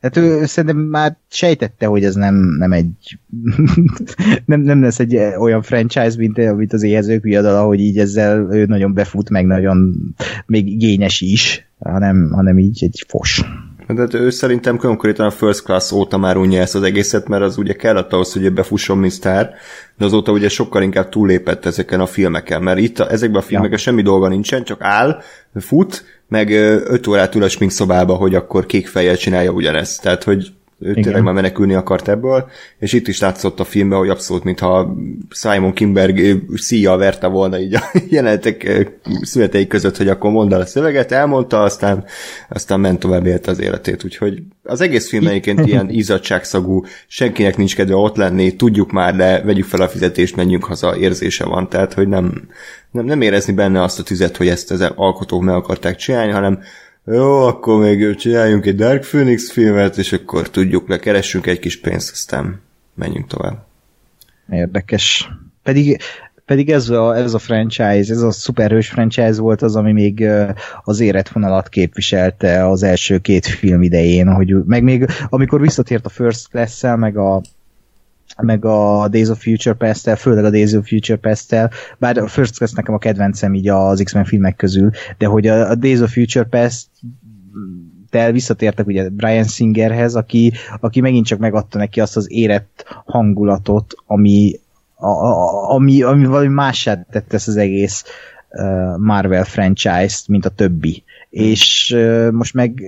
[0.00, 3.18] tehát ő szerintem már sejtette, hogy ez nem, nem egy
[4.44, 8.66] nem, nem lesz egy olyan franchise, mint, mint az éhezők viadala, hogy így ezzel ő
[8.66, 9.94] nagyon befut, meg nagyon
[10.46, 13.42] még igényes is, hanem, hanem így egy fos.
[13.94, 17.42] De hát ő szerintem konkrétan a First Class óta már unja ezt az egészet, mert
[17.42, 19.50] az ugye kellett ahhoz, hogy befusson Mr.
[19.96, 23.78] de azóta ugye sokkal inkább túlépett ezeken a filmeken, mert itt a, ezekben a filmekben
[23.78, 23.84] ja.
[23.84, 25.22] semmi dolga nincsen, csak áll,
[25.54, 30.02] fut, meg 5 órát ül a szobába, hogy akkor kék fejjel csinálja ugyanezt.
[30.02, 31.02] Tehát, hogy ő Igen.
[31.02, 34.96] tényleg már menekülni akart ebből, és itt is látszott a filmben, hogy abszolút, mintha
[35.30, 38.86] Simon Kimberg szíja verte volna így a jelenetek
[39.22, 42.04] születei között, hogy akkor mondd el a szöveget, elmondta, aztán,
[42.48, 47.74] aztán ment tovább élte az életét, úgyhogy az egész film egyébként ilyen ízadságszagú, senkinek nincs
[47.74, 51.92] kedve ott lenni, tudjuk már, de vegyük fel a fizetést, menjünk haza, érzése van, tehát,
[51.92, 52.48] hogy nem,
[52.90, 56.60] nem, nem érezni benne azt a tüzet, hogy ezt az alkotók meg akarták csinálni, hanem
[57.12, 61.80] jó, akkor még csináljunk egy Dark Phoenix filmet, és akkor tudjuk le, keressünk egy kis
[61.80, 62.60] pénzt, aztán
[62.94, 63.66] menjünk tovább.
[64.50, 65.28] Érdekes.
[65.62, 66.00] Pedig,
[66.44, 70.26] pedig ez a, ez a franchise, ez a szuperhős franchise volt az, ami még
[70.82, 76.48] az életvonalat képviselte az első két film idején, hogy meg még amikor visszatért a First
[76.48, 77.40] class meg a
[78.36, 82.56] meg a Days of Future Past-tel, főleg a Days of Future Past-tel, bár a First
[82.56, 86.44] Class nekem a kedvencem így az X-Men filmek közül, de hogy a, Days of Future
[86.44, 86.86] Past
[88.10, 93.94] tel visszatértek ugye Brian Singerhez, aki, aki megint csak megadta neki azt az érett hangulatot,
[94.06, 94.60] ami,
[94.94, 98.04] a, a, ami, ami valami mássá tette ezt az egész
[98.98, 101.04] Marvel franchise-t, mint a többi.
[101.30, 101.96] És
[102.32, 102.82] most meg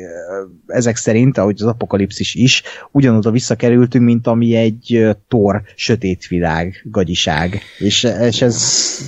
[0.66, 7.60] ezek szerint, ahogy az apokalipszis is, ugyanoda visszakerültünk, mint ami egy tor sötét világ, gagyiság.
[7.78, 8.98] És, és ez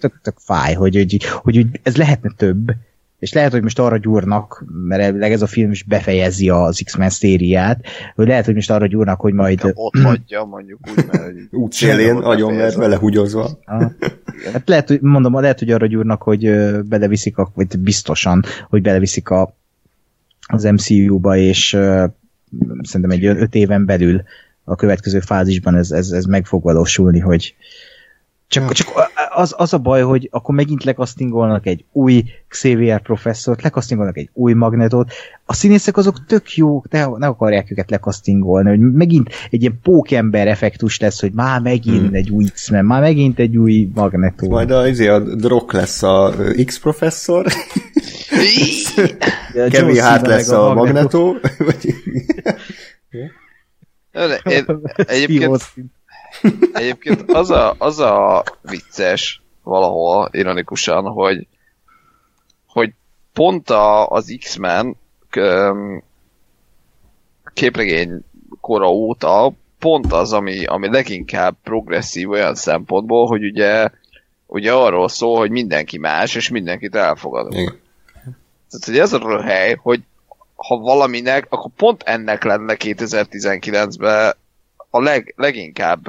[0.00, 2.72] tök, tök fáj, hogy, hogy, hogy, hogy ez lehetne több,
[3.20, 7.08] és lehet, hogy most arra gyúrnak, mert elvileg ez a film is befejezi az X-Men
[7.08, 7.84] szériát,
[8.14, 9.60] hogy lehet, hogy most arra gyúrnak, hogy majd...
[9.74, 11.32] Ott hagyja, mondjuk úgy, mert...
[11.50, 13.48] Út szélén, nagyon mert vele húgyozva.
[14.52, 16.40] Hát lehet, hogy mondom, lehet, hogy arra gyúrnak, hogy
[16.82, 19.54] beleviszik, a, vagy biztosan, hogy beleviszik a,
[20.46, 22.04] az MCU-ba, és uh,
[22.82, 24.22] szerintem egy öt éven belül
[24.64, 27.54] a következő fázisban ez, ez, ez meg fog valósulni, hogy,
[28.50, 28.88] csak, csak
[29.30, 34.52] az, az a baj, hogy akkor megint lekasztingolnak egy új Xavier professzort, lekasztingolnak egy új
[34.52, 35.12] magnetot.
[35.44, 40.48] A színészek azok tök jók, de ne akarják őket lekasztingolni, hogy megint egy ilyen pókember
[40.48, 42.14] effektus lesz, hogy már megint hmm.
[42.14, 44.48] egy új X-Men, már megint egy új magnetó.
[44.48, 47.46] Majd a, izé, a Drok lesz a X professzor.
[49.70, 51.36] Kevin Hart lesz a, a magnetó.
[54.96, 55.72] Egyébként
[56.72, 61.46] Egyébként az a, az a vicces valahol, ironikusan, hogy
[63.32, 64.96] pont a, az X-Men
[67.54, 68.24] képregény
[68.60, 73.88] kora óta pont az, ami, ami leginkább progresszív olyan szempontból, hogy ugye,
[74.46, 77.54] ugye arról szól, hogy mindenki más, és mindenkit elfogadunk.
[77.54, 77.78] Igen.
[78.70, 80.00] Tehát, hogy ez a hely, hogy
[80.56, 84.34] ha valaminek, akkor pont ennek lenne 2019-ben
[84.90, 86.06] a leg, leginkább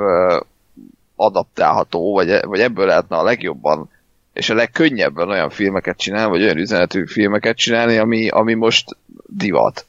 [1.15, 3.89] adaptálható, vagy, vagy ebből lehetne a legjobban
[4.33, 9.85] és a legkönnyebben olyan filmeket csinálni, vagy olyan üzenetű filmeket csinálni, ami, ami most divat.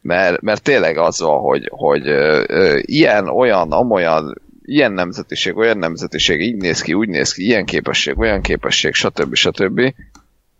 [0.00, 5.78] Mert, mert tényleg az van, hogy, hogy ö, ö, ilyen, olyan, amolyan, ilyen nemzetiség, olyan
[5.78, 9.34] nemzetiség, így néz ki, úgy néz ki, ilyen képesség, olyan képesség, stb.
[9.34, 9.94] stb.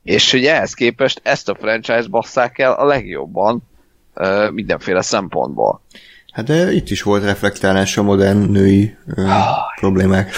[0.03, 3.63] És hogy ehhez képest ezt a franchise basszák el a legjobban
[4.15, 5.81] ö, mindenféle szempontból.
[6.35, 9.29] Hát de itt is volt reflektálás a modern női ö,
[9.81, 10.31] problémák.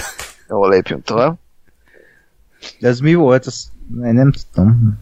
[0.49, 1.37] Jól lépjünk tovább.
[2.79, 3.45] De ez mi volt?
[3.45, 3.67] Azt
[4.03, 4.99] én nem tudom.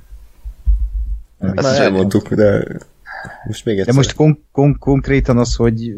[1.40, 2.64] Már elmondtuk, de
[3.48, 3.94] most még egyszer.
[3.94, 5.94] De most kon- kon- konkrétan az, hogy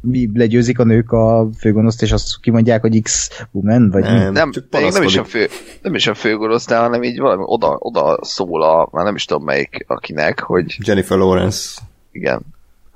[0.00, 4.08] mi legyőzik a nők a főgonoszt, és azt kimondják, hogy X-woman, vagy mi?
[4.08, 5.48] Nem, Nem, nem is a fő,
[5.82, 9.44] nem is a főgorosztály, hanem így valami oda, oda szól a, már nem is tudom
[9.44, 11.80] melyik akinek, hogy Jennifer Lawrence.
[12.12, 12.42] igen,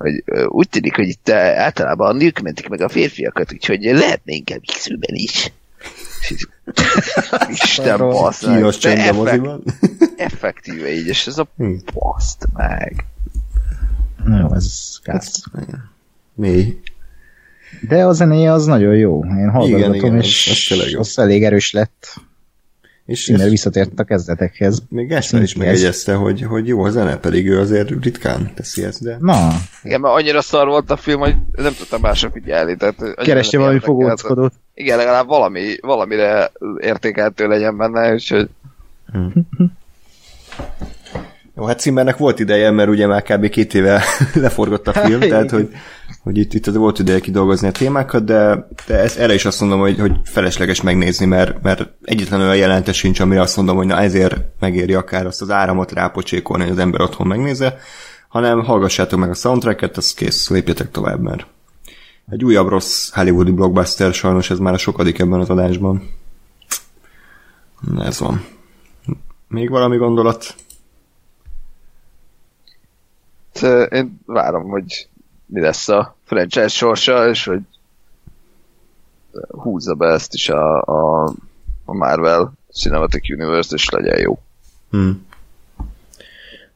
[0.01, 4.61] hogy úgy tűnik, hogy itt általában a nők mentik meg a férfiakat, úgyhogy lehetne inkább
[4.67, 5.53] x is.
[7.51, 8.55] Isten bassz meg.
[8.57, 9.63] Kínos csend a moziban.
[10.17, 11.75] Effektíve így, és ez a Hm.
[11.95, 13.05] baszt meg.
[14.27, 15.43] Jó, ez kász.
[16.35, 16.81] Mély.
[17.89, 19.25] De a zenéje az nagyon jó.
[19.25, 22.15] Én hallgatom, igen, és az- az elég erős lett.
[23.11, 24.83] És Innen ezt visszatért a kezdetekhez.
[24.89, 25.59] még Gáspár is ez.
[25.59, 29.49] megjegyezte, hogy, hogy jó a zene, pedig ő azért ritkán teszi ezt, de Na,
[29.83, 32.77] Igen, mert annyira szar volt a film, hogy nem tudtam másra figyelni.
[32.77, 34.53] Tehát nem valami fogóckodót.
[34.75, 38.49] Igen, legalább valami, valamire értékeltő legyen benne, és hogy
[41.61, 43.49] Jó, hát Cimmernek volt ideje, mert ugye már kb.
[43.49, 44.03] két éve
[44.35, 45.69] leforgott a film, tehát hogy,
[46.23, 49.81] hogy itt, itt volt ideje kidolgozni a témákat, de, de ez, erre is azt mondom,
[49.81, 54.01] hogy, hogy felesleges megnézni, mert, mert egyetlen olyan jelente sincs, amire azt mondom, hogy na
[54.01, 57.79] ezért megéri akár azt az áramot rápocsékolni, hogy az ember otthon megnézze,
[58.29, 61.47] hanem hallgassátok meg a soundtracket, az kész, lépjetek tovább, mert
[62.31, 66.09] egy újabb rossz hollywoodi blockbuster, sajnos ez már a sokadik ebben az adásban.
[67.99, 68.45] Ez van.
[69.49, 70.55] Még valami gondolat?
[73.63, 75.09] Ö, Én várom, hogy
[75.47, 77.61] mi lesz a franchise sorsa, és hogy
[79.49, 81.25] húzza be ezt is a, a,
[81.85, 84.39] a Marvel Cinematic Universe, és legyen jó.
[84.91, 85.27] Hmm.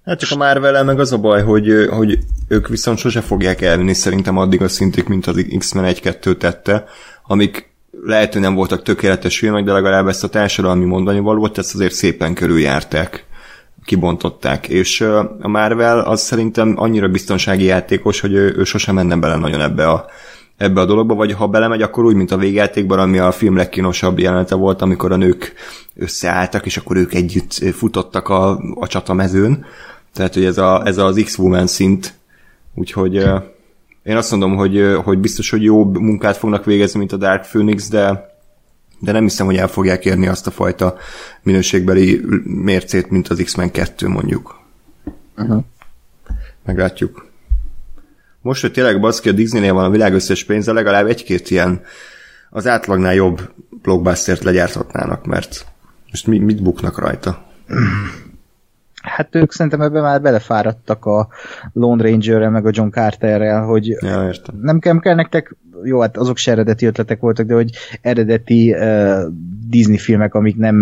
[0.04, 3.94] Hát csak a marvel meg az a baj, hogy, hogy ők viszont sose fogják elvinni
[3.94, 6.84] szerintem addig a szintig, mint az X-Men 1-2 tette,
[7.26, 11.74] amik lehet, hogy nem voltak tökéletes filmek, de legalább ezt a társadalmi mondani valót, ezt
[11.74, 13.24] azért szépen körüljárták,
[13.84, 14.68] kibontották.
[14.68, 15.00] És
[15.40, 19.88] a Marvel az szerintem annyira biztonsági játékos, hogy ő, ő sosem menne bele nagyon ebbe
[19.88, 20.06] a,
[20.56, 24.18] ebbe a dologba, vagy ha belemegy, akkor úgy, mint a végjátékban, ami a film legkínosabb
[24.18, 25.52] jelenete volt, amikor a nők
[25.96, 29.64] összeálltak, és akkor ők együtt futottak a, a csatamezőn.
[30.12, 32.14] Tehát, hogy ez, a, ez az X-Woman szint.
[32.74, 33.14] Úgyhogy
[34.02, 37.88] én azt mondom, hogy, hogy biztos, hogy jobb munkát fognak végezni, mint a Dark Phoenix,
[37.88, 38.33] de
[39.04, 40.96] de nem hiszem, hogy el fogják érni azt a fajta
[41.42, 44.60] minőségbeli mércét, mint az X-Men 2 mondjuk.
[45.36, 45.64] Uh-huh.
[46.64, 47.26] Meglátjuk.
[48.40, 51.80] Most, hogy tényleg baszki a Disneynél van a világ összes pénze, legalább egy-két ilyen
[52.50, 53.52] az átlagnál jobb
[53.82, 55.66] blockbustert legyárthatnának, mert
[56.10, 57.44] most mi, mit buknak rajta?
[59.02, 61.28] Hát ők szerintem ebben már belefáradtak a
[61.72, 64.58] Lone Rangerrel, meg a John Carterrel, hogy Ja, értem.
[64.60, 67.70] nem kell, kell nektek, jó, hát azok se eredeti ötletek voltak, de hogy
[68.00, 69.22] eredeti uh,
[69.68, 70.76] Disney filmek, amik nem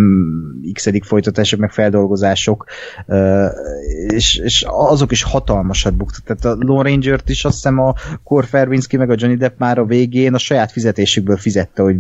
[0.73, 2.67] x folytatások, meg feldolgozások,
[3.07, 3.47] uh,
[4.09, 6.25] és, és azok is hatalmasat buktak.
[6.25, 7.95] Tehát a Lone Ranger-t is azt hiszem a
[8.51, 11.97] Verbinski meg a Johnny Depp már a végén a saját fizetésükből fizette, hogy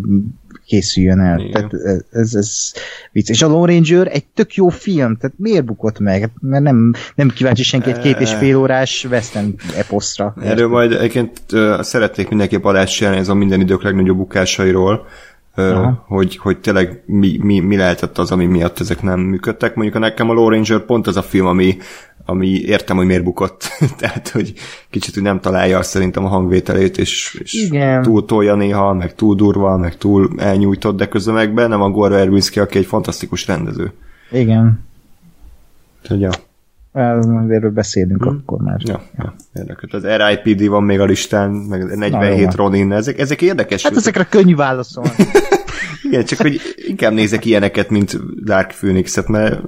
[0.66, 1.38] készüljön el.
[1.38, 1.52] Igen.
[1.52, 1.72] Tehát
[2.10, 2.72] ez, ez
[3.12, 3.28] vicc.
[3.28, 6.20] És a Lone Ranger egy tök jó film, tehát miért bukott meg?
[6.20, 10.34] Hát, Mert nem, nem kíváncsi senki egy két és fél órás western eposzra.
[10.42, 11.40] Erről majd egyébként
[11.80, 15.06] szeretnék mindenképp adást csinálni, ez a minden idők legnagyobb bukásairól,
[15.54, 16.04] Aha.
[16.06, 19.74] hogy, hogy tényleg mi, mi, mi lehetett az, ami miatt ezek nem működtek.
[19.74, 21.76] Mondjuk a nekem a Lone Ranger pont az a film, ami,
[22.24, 23.68] ami értem, hogy miért bukott.
[23.98, 24.52] Tehát, hogy
[24.90, 28.02] kicsit hogy nem találja azt szerintem a hangvételét, és, és Igen.
[28.02, 32.14] túl tolja néha, meg túl durva, meg túl elnyújtott, de közben meg benne van Gore
[32.14, 33.92] Verbinski, aki egy fantasztikus rendező.
[34.30, 34.80] Igen.
[36.02, 36.30] Úgyhogy, ja.
[36.92, 38.36] Erről beszélünk hmm.
[38.36, 38.80] akkor már.
[38.84, 39.90] Ja, ja, érdekes.
[39.90, 43.82] Az RIPD van még a listán, meg 47 Na, Ronin, ezek, ezek érdekes.
[43.82, 45.10] Hát ezekre könnyű válaszolni.
[46.02, 49.60] Igen, csak hogy inkább nézek ilyeneket, mint Dark Phoenix-et, mert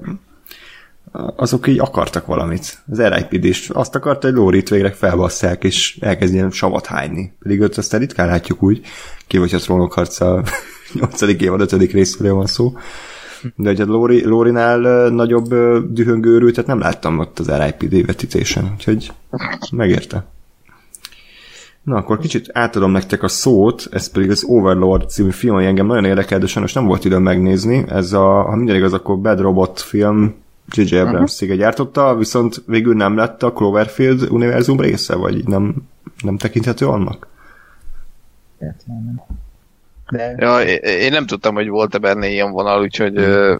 [1.36, 2.82] azok így akartak valamit.
[2.90, 7.32] Az RIPD is azt akarta, hogy Lórit végre felbasszák, és elkezdjen savat hányni.
[7.38, 8.80] Pedig őt aztán ritkán látjuk úgy,
[9.26, 10.42] ki vagy a trónok harca
[10.92, 11.22] 8.
[11.22, 11.92] évad 5.
[11.92, 12.72] részéről van szó.
[13.56, 15.54] De a Lóri, Lórinál nagyobb
[15.92, 19.12] dühöngőrültet nem láttam ott az RIPD vetítésen, úgyhogy
[19.72, 20.26] megérte.
[21.82, 25.86] Na, akkor kicsit átadom nektek a szót, ez pedig az Overlord című film, ami engem
[25.86, 27.84] nagyon érdekel, de sajnos nem volt időm megnézni.
[27.88, 30.34] Ez a, ha minden igaz, akkor Bad Robot film
[30.68, 30.96] J.J.
[30.96, 31.58] Abrams uh-huh.
[31.58, 35.74] gyártotta, viszont végül nem lett a Cloverfield univerzum része, vagy nem,
[36.22, 37.26] nem tekinthető annak?
[40.10, 40.34] De...
[40.36, 43.18] Ja, én nem tudtam, hogy volt-e benne ilyen vonal, úgyhogy...
[43.18, 43.56] Uh...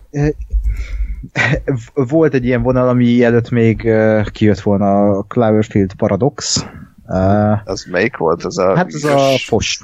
[1.95, 3.91] Volt egy ilyen vonal, ami előtt még
[4.33, 6.67] kijött volna a Cloverfield Paradox,
[7.07, 8.45] Uh, az melyik volt?
[8.45, 9.81] Az a hát az a fos.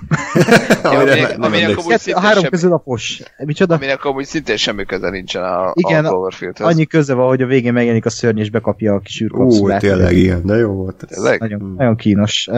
[0.83, 1.77] aminek, aminek
[2.07, 3.23] a három sem, közül a fos.
[3.39, 3.75] Micsoda?
[3.75, 6.67] Aminek amúgy szintén semmi köze nincsen a, igen, a Cloverfieldhez.
[6.67, 9.83] annyi köze van, hogy a végén megjelenik a szörny és bekapja a kis űrkapszulát.
[9.83, 11.05] Ú, tényleg igen, de jó volt.
[11.09, 11.41] Tényleg?
[11.41, 11.75] Nagyon, hmm.
[11.77, 12.49] nagyon kínos.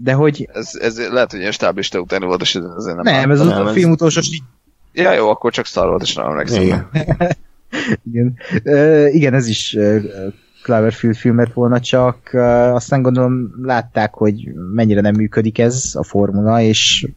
[0.00, 0.48] De hogy...
[0.52, 3.14] Ez, ez lehet, hogy ilyen stáblista után volt, és ezért nem...
[3.14, 4.20] Nem, ez nem, a film utolsó...
[4.92, 6.62] Ja, jó, akkor csak Star Wars, és nem emlékszem.
[6.62, 6.88] Igen.
[8.10, 8.38] igen.
[8.64, 10.02] Uh, igen, ez is uh,
[10.68, 12.34] Cloverfield filmet volna, csak
[12.72, 17.08] aztán gondolom látták, hogy mennyire nem működik ez a formula, és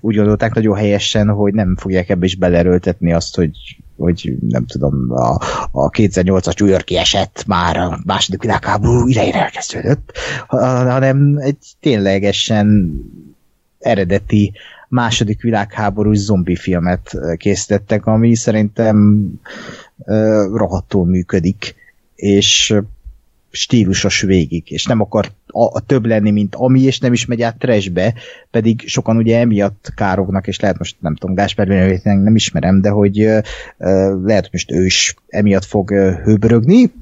[0.00, 3.50] úgy gondolták nagyon helyesen, hogy nem fogják ebbe is belerőltetni azt, hogy
[3.96, 5.38] hogy nem tudom, a,
[5.70, 10.12] a 2008-as New Yorki eset már a második világháború idején elkezdődött,
[10.46, 12.92] hanem egy ténylegesen
[13.78, 14.52] eredeti
[14.88, 19.26] második világháborús zombi filmet készítettek, ami szerintem
[19.96, 21.74] uh, rohadtul működik,
[22.14, 22.74] és
[23.58, 27.42] stílusos végig, és nem akar a, a több lenni, mint ami, és nem is megy
[27.42, 28.14] át trashbe,
[28.50, 31.66] pedig sokan ugye emiatt kárognak, és lehet most nem tudom, Gáspár
[32.02, 33.42] nem ismerem, de hogy uh,
[34.24, 36.92] lehet, hogy most ő is emiatt fog uh, hőbörögni,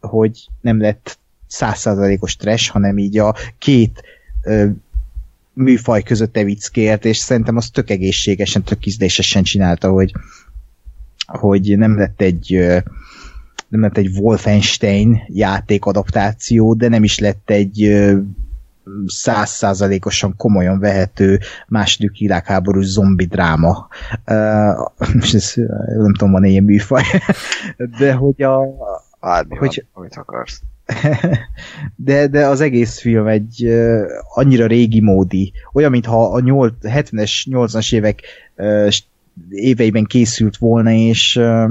[0.00, 4.02] hogy nem lett százszázalékos trash, hanem így a két
[4.44, 4.70] uh,
[5.52, 10.12] műfaj között evickért, és szerintem az tök egészségesen, tök ízlésesen csinálta, hogy,
[11.26, 12.78] hogy nem lett egy uh,
[13.68, 18.06] nem lett egy Wolfenstein játékadaptáció, de nem is lett egy
[19.06, 21.38] százszázalékosan komolyan vehető
[21.68, 23.88] második világháború zombi dráma.
[24.26, 25.52] Uh, ez,
[25.96, 27.02] nem tudom, van ilyen műfaj,
[27.98, 28.60] de hogy a...
[29.20, 30.62] Várni hogy, van, amit akarsz.
[31.96, 34.02] De, de az egész film egy uh,
[34.34, 38.20] annyira régi módi, olyan, mintha a 70-es, 80-as évek
[38.56, 38.92] uh,
[39.50, 41.70] éveiben készült volna, és uh,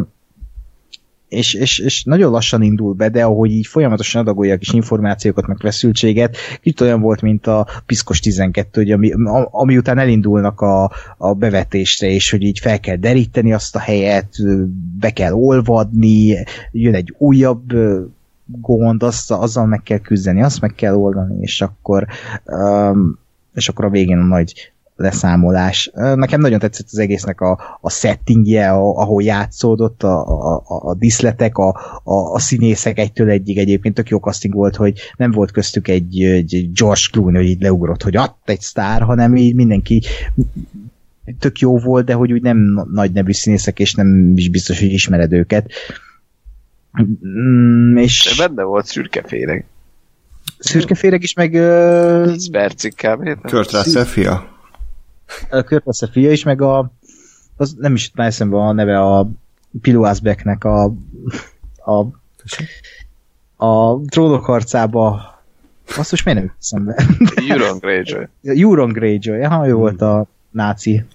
[1.27, 5.47] és, és, és nagyon lassan indul be, de ahogy így folyamatosan adagolja a kis információkat,
[5.47, 9.11] meg feszültséget, kicsit olyan volt, mint a Piszkos 12, hogy ami,
[9.52, 14.35] ami után elindulnak a, a bevetésre, és hogy így fel kell deríteni azt a helyet,
[14.99, 17.73] be kell olvadni, jön egy újabb
[18.45, 22.07] gond, azt, azzal meg kell küzdeni, azt meg kell oldani, és akkor
[22.45, 23.19] um,
[23.53, 25.92] és akkor a végén a nagy leszámolás.
[25.94, 31.58] Nekem nagyon tetszett az egésznek a, a settingje, a, ahol játszódott, a, a, a diszletek,
[31.58, 31.70] a,
[32.04, 36.22] a, a színészek egytől egyig egyébként tök jó casting volt, hogy nem volt köztük egy,
[36.22, 40.02] egy George Clooney, hogy így leugrott, hogy att egy sztár, hanem így mindenki
[41.40, 44.92] tök jó volt, de hogy úgy nem nagy nevű színészek, és nem is biztos, hogy
[44.92, 45.72] ismered őket.
[47.28, 48.36] Mm, és...
[48.38, 49.66] De benne volt szürkeféreg.
[50.60, 51.54] Szürkeféreg is, meg...
[51.54, 52.32] Uh...
[52.32, 53.42] 10 percig kb.
[53.42, 54.55] Kurt Russell fia?
[55.49, 56.91] Kurt fia is, meg a
[57.57, 59.30] az nem is már eszembe a neve a
[59.81, 60.93] Piluászbeknek a
[61.76, 62.06] a
[63.65, 65.34] a trónok harcába
[65.97, 67.06] azt most miért nem eszembe?
[67.49, 68.27] Euron Greyjoy.
[68.43, 71.06] Euron Greyjoy, ha ő volt a náci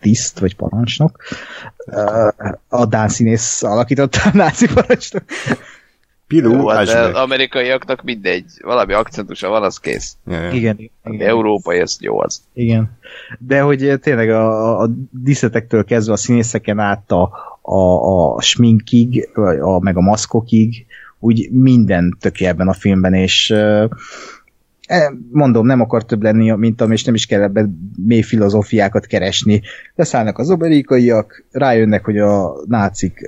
[0.00, 1.22] tiszt, vagy parancsnok.
[2.68, 5.22] A Dán színész alakította a náci parancsnok.
[6.26, 10.16] Pilu, Jó, hát de amerikaiaknak mindegy, valami akcentusa van, az kész.
[10.26, 10.50] Ja, ja.
[10.50, 11.28] Igen, igen.
[11.28, 12.42] Európai, ez jó az.
[12.52, 12.90] Igen.
[13.38, 17.30] De hogy tényleg a, a díszetektől kezdve a színészeken át a,
[17.62, 19.28] a, a sminkig,
[19.60, 20.86] a, meg a maszkokig,
[21.18, 26.92] úgy minden töké ebben a filmben, és e, mondom, nem akar több lenni, mint am,
[26.92, 29.62] és nem is kell ebben mély filozófiákat keresni.
[29.94, 33.20] Leszállnak az amerikaiak, rájönnek, hogy a nácik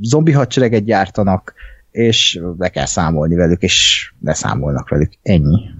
[0.00, 1.54] zombi hadsereget gyártanak,
[1.96, 5.12] és be kell számolni velük, és számolnak velük.
[5.22, 5.70] Ennyi.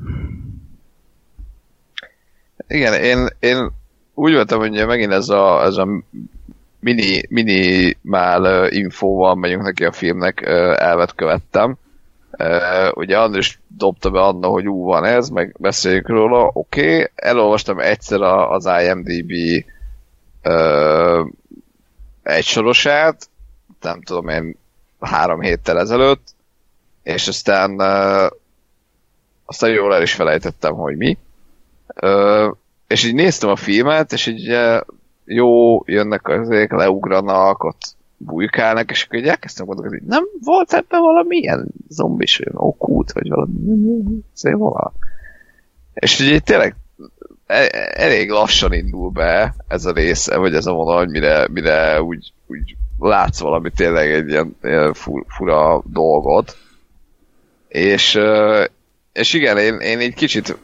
[2.69, 3.73] Igen, én, én
[4.15, 5.89] úgy voltam, hogy megint ez a, ez a
[6.81, 10.43] mini, minimál infóval megyünk neki a filmnek,
[10.79, 11.77] elvet követtem.
[12.95, 16.93] Ugye Andris dobta be anna, hogy ú, van ez, meg beszéljünk róla, oké.
[16.93, 17.07] Okay.
[17.15, 19.33] Elolvastam egyszer az IMDB
[22.23, 23.29] egy sorosát,
[23.81, 24.57] nem tudom én
[25.01, 26.35] három héttel ezelőtt,
[27.03, 28.31] és aztán uh,
[29.45, 31.19] aztán jól el is felejtettem, hogy mi.
[32.03, 32.57] Uh,
[32.87, 34.81] és így néztem a filmet, és így uh,
[35.25, 41.01] jó, jönnek azok, leugranak, ott bujkálnak, és akkor így elkezdtem gondolni, hogy nem volt ebben
[41.01, 44.93] valamilyen zombis, vagy okút, vagy valami, azért vala.
[45.95, 46.77] És így tényleg
[47.47, 52.33] e- elég lassan indul be ez a része, vagy ez a vonal, mire, mire úgy,
[52.47, 54.95] úgy látsz valami tényleg egy ilyen, ilyen
[55.27, 56.57] fura dolgot.
[57.69, 58.21] És,
[59.13, 60.57] és igen, én, én egy kicsit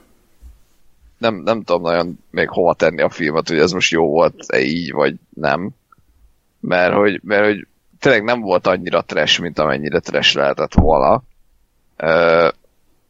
[1.22, 4.92] nem, nem tudom nagyon még hova tenni a filmet, hogy ez most jó volt-e így,
[4.92, 5.70] vagy nem.
[6.60, 7.66] Mert hogy, mert hogy
[7.98, 11.22] tényleg nem volt annyira trash, mint amennyire trash lehetett volna.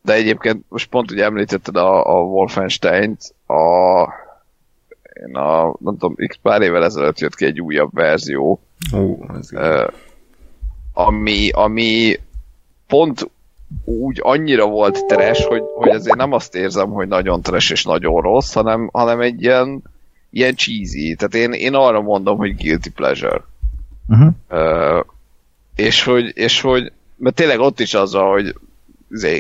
[0.03, 4.03] De egyébként most pont ugye említetted a, a Wolfenstein-t, a,
[5.27, 8.61] én a, nem tudom, x pár évvel ezelőtt jött ki egy újabb verzió,
[8.95, 9.49] Ó, ez
[10.93, 12.19] ami, ami
[12.87, 13.31] pont
[13.85, 18.21] úgy annyira volt trash, hogy, hogy azért nem azt érzem, hogy nagyon trash és nagyon
[18.21, 19.83] rossz, hanem, hanem egy ilyen,
[20.31, 21.15] ilyen cheesy.
[21.15, 23.45] Tehát én, én arra mondom, hogy guilty pleasure.
[24.09, 24.33] Uh-huh.
[24.51, 25.05] Uh,
[25.77, 28.55] és hogy, és hogy, mert tényleg ott is az, hogy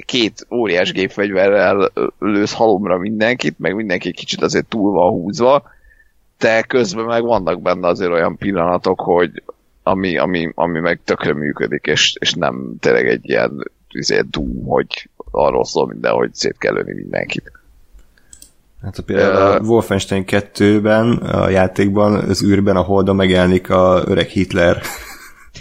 [0.04, 5.62] két óriás gépfegyverrel lősz halomra mindenkit, meg mindenki kicsit azért túl van húzva,
[6.38, 9.42] de közben meg vannak benne azért olyan pillanatok, hogy
[9.82, 15.08] ami, ami, ami meg tökre működik, és, és nem tényleg egy ilyen izé, Doom, hogy
[15.30, 17.52] arról szól minden, hogy szét kell lőni mindenkit.
[18.82, 24.26] Hát a például a Wolfenstein 2-ben, a játékban, az űrben, a Holdon megjelenik a öreg
[24.26, 24.82] Hitler.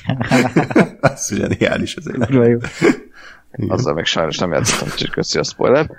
[1.01, 2.29] az zseniális azért.
[3.56, 3.69] Jó.
[3.69, 5.90] Azzal meg sajnos nem játszottam, csak köszi a spoiler.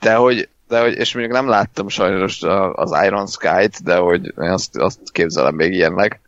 [0.00, 2.42] De hogy, de hogy, és még nem láttam sajnos
[2.72, 6.20] az Iron Sky-t, de hogy azt, azt képzelem még ilyennek.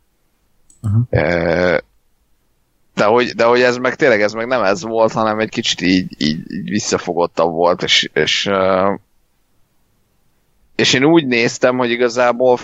[0.82, 1.78] Uh-huh.
[2.94, 5.80] De hogy, de hogy ez meg tényleg ez meg nem ez volt, hanem egy kicsit
[5.80, 8.50] így, így, így visszafogottabb volt, és, és,
[10.76, 12.58] és én úgy néztem, hogy igazából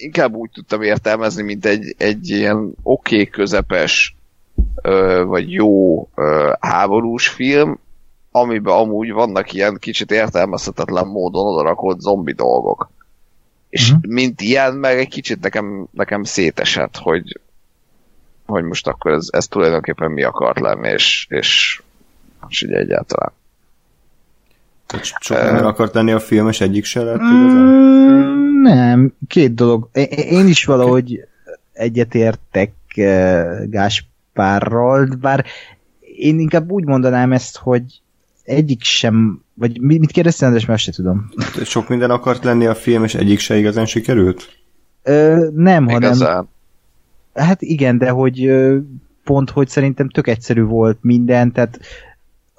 [0.00, 4.14] inkább úgy tudtam értelmezni, mint egy, egy ilyen oké, okay, közepes
[5.24, 6.08] vagy jó
[6.60, 7.78] háborús film,
[8.30, 12.90] amiben amúgy vannak ilyen kicsit értelmezhetetlen módon odarakott zombi dolgok.
[13.68, 14.12] És uh-huh.
[14.12, 17.40] mint ilyen, meg egy kicsit nekem, nekem szétesett, hogy,
[18.46, 21.82] hogy most akkor ez, ez tulajdonképpen mi akart lenni, és, és,
[22.48, 23.32] és ugye egyáltalán.
[25.02, 29.88] Sok uh, akart lenni a film, és egyik se lett mm, Nem, két dolog.
[30.30, 31.24] Én is valahogy
[31.72, 32.72] egyetértek
[33.64, 35.44] Gáspárral, bár
[36.16, 37.82] én inkább úgy mondanám ezt, hogy
[38.44, 41.30] egyik sem, vagy mit kérdeztél, András, mert se tudom.
[41.64, 44.48] Sok minden akart lenni a film, és egyik se igazán sikerült?
[45.02, 46.28] Ö, nem, Igazán.
[46.28, 46.48] hanem...
[47.34, 48.50] Hát igen, de hogy
[49.24, 51.80] pont, hogy szerintem tök egyszerű volt minden, tehát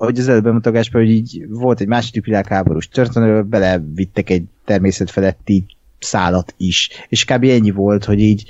[0.01, 5.65] ahogy az előbb bemutatásban, hogy így volt egy második világháborús történelő, belevittek egy természetfeletti
[5.99, 6.89] szálat is.
[7.09, 7.43] És kb.
[7.43, 8.49] ennyi volt, hogy így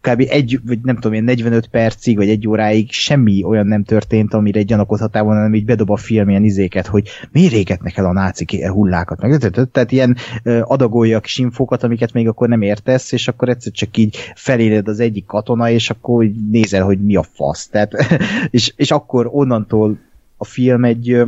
[0.00, 0.24] kb.
[0.28, 4.62] egy, vagy nem tudom, ilyen 45 percig, vagy egy óráig semmi olyan nem történt, amire
[4.62, 8.66] gyanakodhatál volna, hanem így bedob a film ilyen izéket, hogy miért égetnek el a nácik
[8.66, 9.38] hullákat, meg
[9.72, 10.16] tehát ilyen
[10.62, 14.88] adagolja a kis infókat, amiket még akkor nem értesz, és akkor egyszer csak így feléled
[14.88, 17.68] az egyik katona, és akkor nézel, hogy mi a fasz.
[17.68, 17.92] Tehát,
[18.50, 19.98] és, és akkor onnantól
[20.36, 21.22] a film egy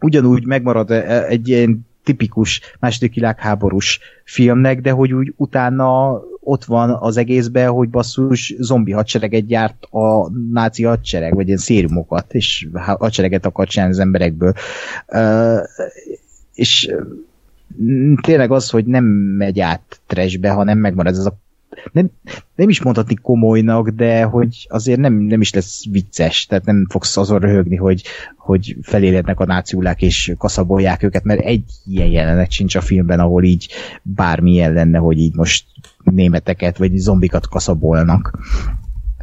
[0.00, 0.90] ugyanúgy megmarad
[1.28, 7.88] egy ilyen tipikus második világháborús filmnek, de hogy úgy utána ott van az egészben, hogy
[7.88, 14.00] basszus zombi hadsereget gyárt a náci hadsereg, vagy ilyen szériumokat, és hadsereget akar csinálni az
[14.00, 14.52] emberekből.
[15.06, 15.58] Uh,
[16.54, 16.94] és
[18.22, 21.38] tényleg az, hogy nem megy át trashbe, hanem megmarad ez a
[21.92, 22.10] nem,
[22.54, 27.16] nem is mondhatni komolynak, de hogy azért nem, nem is lesz vicces, tehát nem fogsz
[27.16, 28.02] azon röhögni, hogy,
[28.36, 33.44] hogy felélednek a náciulák és kaszabolják őket, mert egy ilyen jelenet sincs a filmben, ahol
[33.44, 33.68] így
[34.02, 35.64] bármilyen lenne, hogy így most
[36.02, 38.38] németeket vagy zombikat kaszabolnak.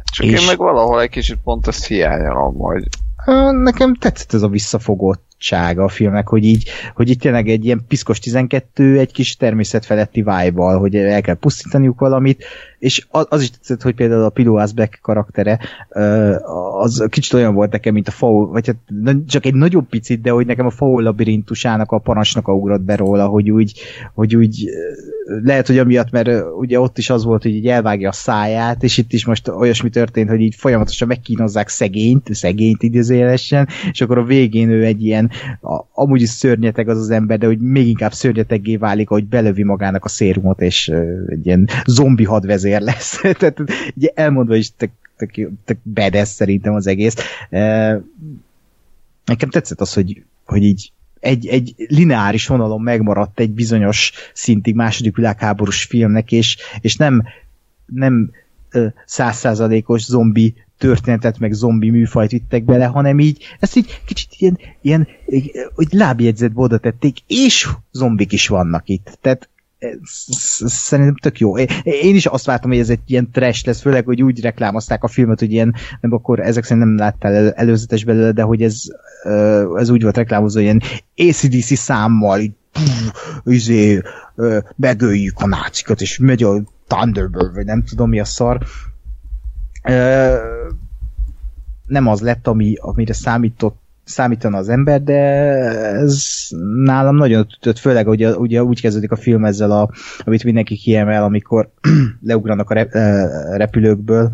[0.04, 0.40] Csak és...
[0.40, 2.88] én meg valahol egy kicsit pont ezt hiányolom, hogy
[3.62, 4.48] nekem tetszett ez a
[5.38, 10.22] visszafogottsága a filmnek, hogy így, hogy itt tényleg egy ilyen piszkos 12, egy kis természetfeletti
[10.22, 12.44] vibe hogy el kell pusztítaniuk valamit,
[12.78, 15.58] és az, az is tetszett, hogy például a Pilo Asbeck karaktere,
[16.78, 20.30] az kicsit olyan volt nekem, mint a Faul, vagy hát csak egy nagyobb picit, de
[20.30, 23.80] hogy nekem a Faul labirintusának a parancsnoka ugrott be róla, hogy úgy,
[24.14, 24.68] hogy úgy
[25.26, 28.98] lehet, hogy amiatt, mert ugye ott is az volt, hogy így elvágja a száját, és
[28.98, 34.24] itt is most olyasmi történt, hogy így folyamatosan megkínozzák szegényt, szegényt idézőjelesen, és akkor a
[34.24, 35.30] végén ő egy ilyen
[35.60, 39.62] a, amúgy is szörnyeteg az az ember, de hogy még inkább szörnyeteggé válik, hogy belövi
[39.62, 40.88] magának a szérumot, és
[41.26, 43.20] egy ilyen zombi hadvezér lesz.
[43.38, 43.60] Tehát
[43.96, 45.30] ugye elmondva is tök, tök,
[45.64, 47.14] tök bedes szerintem az egész.
[49.24, 50.92] Nekem tetszett az, hogy, hogy így
[51.26, 57.22] egy, egy lineáris vonalon megmaradt egy bizonyos szintig második világháborús filmnek, és, és nem
[57.86, 58.30] nem
[59.04, 65.08] százszázalékos zombi történetet, meg zombi műfajt vittek bele, hanem így, ezt így kicsit ilyen, ilyen
[65.74, 69.18] hogy lábjegyzetbe oda tették, és zombik is vannak itt.
[69.20, 69.48] Tehát
[70.66, 71.58] szerintem tök jó.
[71.82, 75.08] Én is azt vártam, hogy ez egy ilyen trash lesz, főleg, hogy úgy reklámozták a
[75.08, 78.82] filmet, hogy ilyen, nem akkor ezek szerint nem láttál előzetes belőle, de hogy ez,
[79.76, 80.82] ez úgy volt reklámozva, ilyen
[81.16, 82.52] ACDC számmal, így
[83.44, 84.02] izé,
[84.76, 88.58] megöljük a nácikat, és megy a Thunderbird, vagy nem tudom mi a szar.
[91.86, 96.46] Nem az lett, ami, amire számított számítana az ember, de ez
[96.84, 101.24] nálam nagyon ütött, főleg hogy ugye úgy kezdődik a film ezzel, a, amit mindenki kiemel,
[101.24, 101.70] amikor
[102.26, 102.86] leugranak a
[103.56, 104.32] repülőkből,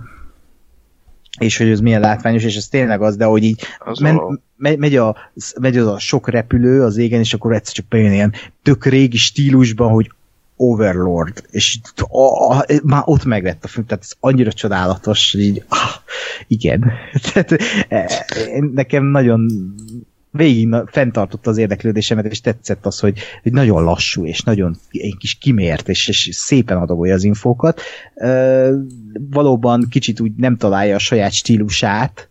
[1.38, 4.78] és hogy ez milyen látványos, és ez tényleg az, de hogy így az men, megy,
[4.78, 5.16] megy, a,
[5.60, 8.32] megy az a sok repülő az égen, és akkor egyszer csak bejön ilyen
[8.62, 10.10] tök régi stílusban, hogy
[10.56, 11.78] Overlord, és
[12.08, 16.01] a, a, már ott megvett a film, tehát ez annyira csodálatos, így, ah,
[16.46, 16.92] igen.
[17.32, 17.52] tehát,
[17.88, 18.08] e,
[18.72, 19.48] nekem nagyon
[20.30, 25.34] végig fenntartotta az érdeklődésemet, és tetszett az, hogy, hogy nagyon lassú, és nagyon egy kis
[25.34, 27.80] kimért, és, és szépen adagolja az infókat.
[28.14, 28.68] E,
[29.30, 32.28] valóban kicsit úgy nem találja a saját stílusát,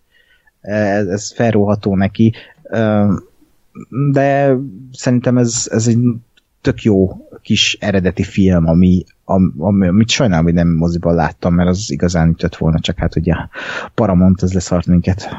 [0.62, 2.34] ez, ez felróható neki,
[2.64, 3.06] e,
[4.12, 4.56] de
[4.91, 5.98] szerintem ez, ez egy
[6.62, 7.10] tök jó
[7.42, 9.04] kis eredeti film, ami,
[9.58, 13.34] ami, amit sajnálom, hogy nem moziban láttam, mert az igazán ütött volna, csak hát ugye
[13.94, 15.30] Paramount az leszart minket.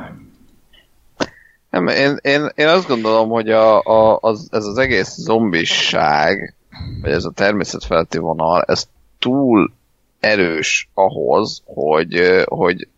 [1.71, 6.55] Nem, én, én, én azt gondolom, hogy a, a, az, ez az egész zombisság,
[7.03, 8.89] vagy ez a természetfeletti vonal, ez
[9.19, 9.73] túl
[10.21, 12.89] erős ahhoz, hogy, hogy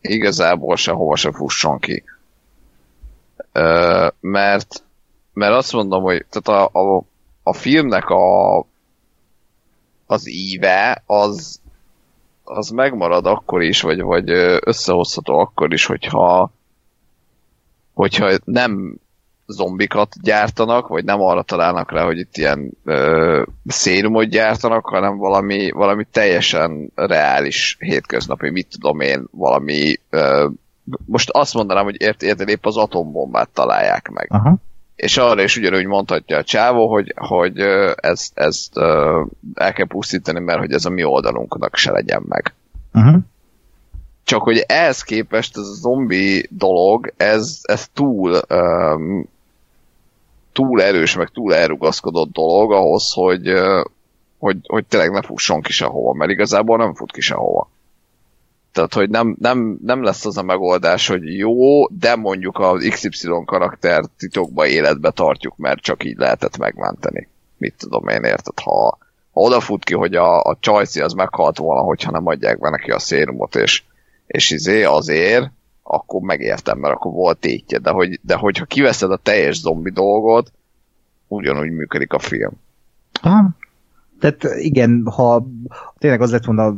[0.00, 2.04] igazából sehova se fusson ki.
[4.20, 4.82] Mert,
[5.32, 7.02] mert azt mondom, hogy tehát a, a,
[7.46, 8.58] a filmnek a,
[10.06, 11.60] az íve az,
[12.44, 14.30] az megmarad akkor is, vagy, vagy
[14.60, 16.52] összehozható akkor is, hogyha
[17.94, 18.96] hogyha nem
[19.46, 25.70] zombikat gyártanak, vagy nem arra találnak rá, hogy itt ilyen ö, szénumot gyártanak, hanem valami,
[25.70, 30.48] valami teljesen reális hétköznapi, mit tudom én, valami ö,
[31.06, 34.26] most azt mondanám, hogy ért, érted épp az atombombát találják meg.
[34.30, 34.58] Aha
[34.96, 37.58] és arra is ugyanúgy mondhatja a csávó, hogy, hogy
[37.94, 38.76] ezt, ezt
[39.54, 42.54] el kell pusztítani, mert hogy ez a mi oldalunknak se legyen meg.
[42.94, 43.16] Uh-huh.
[44.24, 49.28] Csak hogy ehhez képest ez a zombi dolog, ez, ez túl um,
[50.52, 53.52] túl erős, meg túl elrugaszkodott dolog ahhoz, hogy,
[54.38, 57.68] hogy, hogy tényleg ne fusson ki sehova, mert igazából nem fut ki sehova.
[58.74, 63.28] Tehát, hogy nem, nem, nem lesz az a megoldás, hogy jó, de mondjuk az XY
[63.44, 67.28] karakter titokba életbe tartjuk, mert csak így lehetett megmenteni.
[67.56, 68.58] Mit tudom én, érted?
[68.58, 68.98] Ha,
[69.32, 72.90] ha odafut ki, hogy a, a Csajci az meghalt volna, hogyha nem adják be neki
[72.90, 73.82] a szérumot, és,
[74.26, 75.50] és izé azért,
[75.82, 77.78] akkor megértem, mert akkor volt tétje.
[77.78, 80.52] De, hogy, de hogyha kiveszed a teljes zombi dolgot,
[81.28, 82.52] ugyanúgy működik a film.
[83.22, 83.48] Aha.
[84.20, 85.46] Tehát igen, ha
[85.98, 86.76] tényleg az lett volna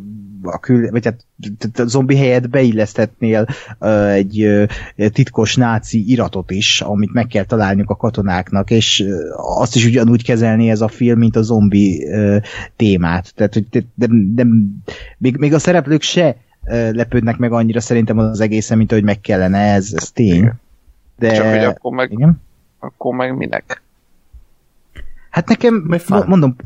[0.48, 1.24] a kül, vagy hát
[1.78, 3.46] a zombi helyet beillesztetnél
[3.78, 9.60] uh, egy uh, titkos náci iratot is, amit meg kell találniuk a katonáknak, és uh,
[9.60, 12.42] azt is ugyanúgy kezelni ez a film, mint a zombi uh,
[12.76, 13.34] témát.
[13.34, 14.46] Tehát, hogy de, de,
[15.18, 19.20] még, még a szereplők se uh, lepődnek meg annyira szerintem az egészen, mint hogy meg
[19.20, 20.52] kellene, ez, ez tény.
[21.18, 21.34] De...
[21.34, 22.40] Csak hogy akkor meg, igen?
[22.78, 23.82] akkor meg minek?
[25.30, 25.94] Hát nekem,
[26.26, 26.56] mondom,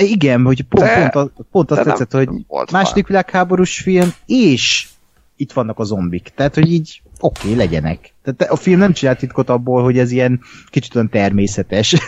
[0.00, 2.28] igen, hogy pont, de, pont, pont azt tetszett, hogy
[2.72, 4.88] második világháborús film, és
[5.36, 6.32] itt vannak a zombik.
[6.34, 8.12] Tehát, hogy így oké, okay, legyenek.
[8.22, 10.40] Tehát a film nem csinált titkot abból, hogy ez ilyen
[10.70, 11.94] kicsit olyan természetes.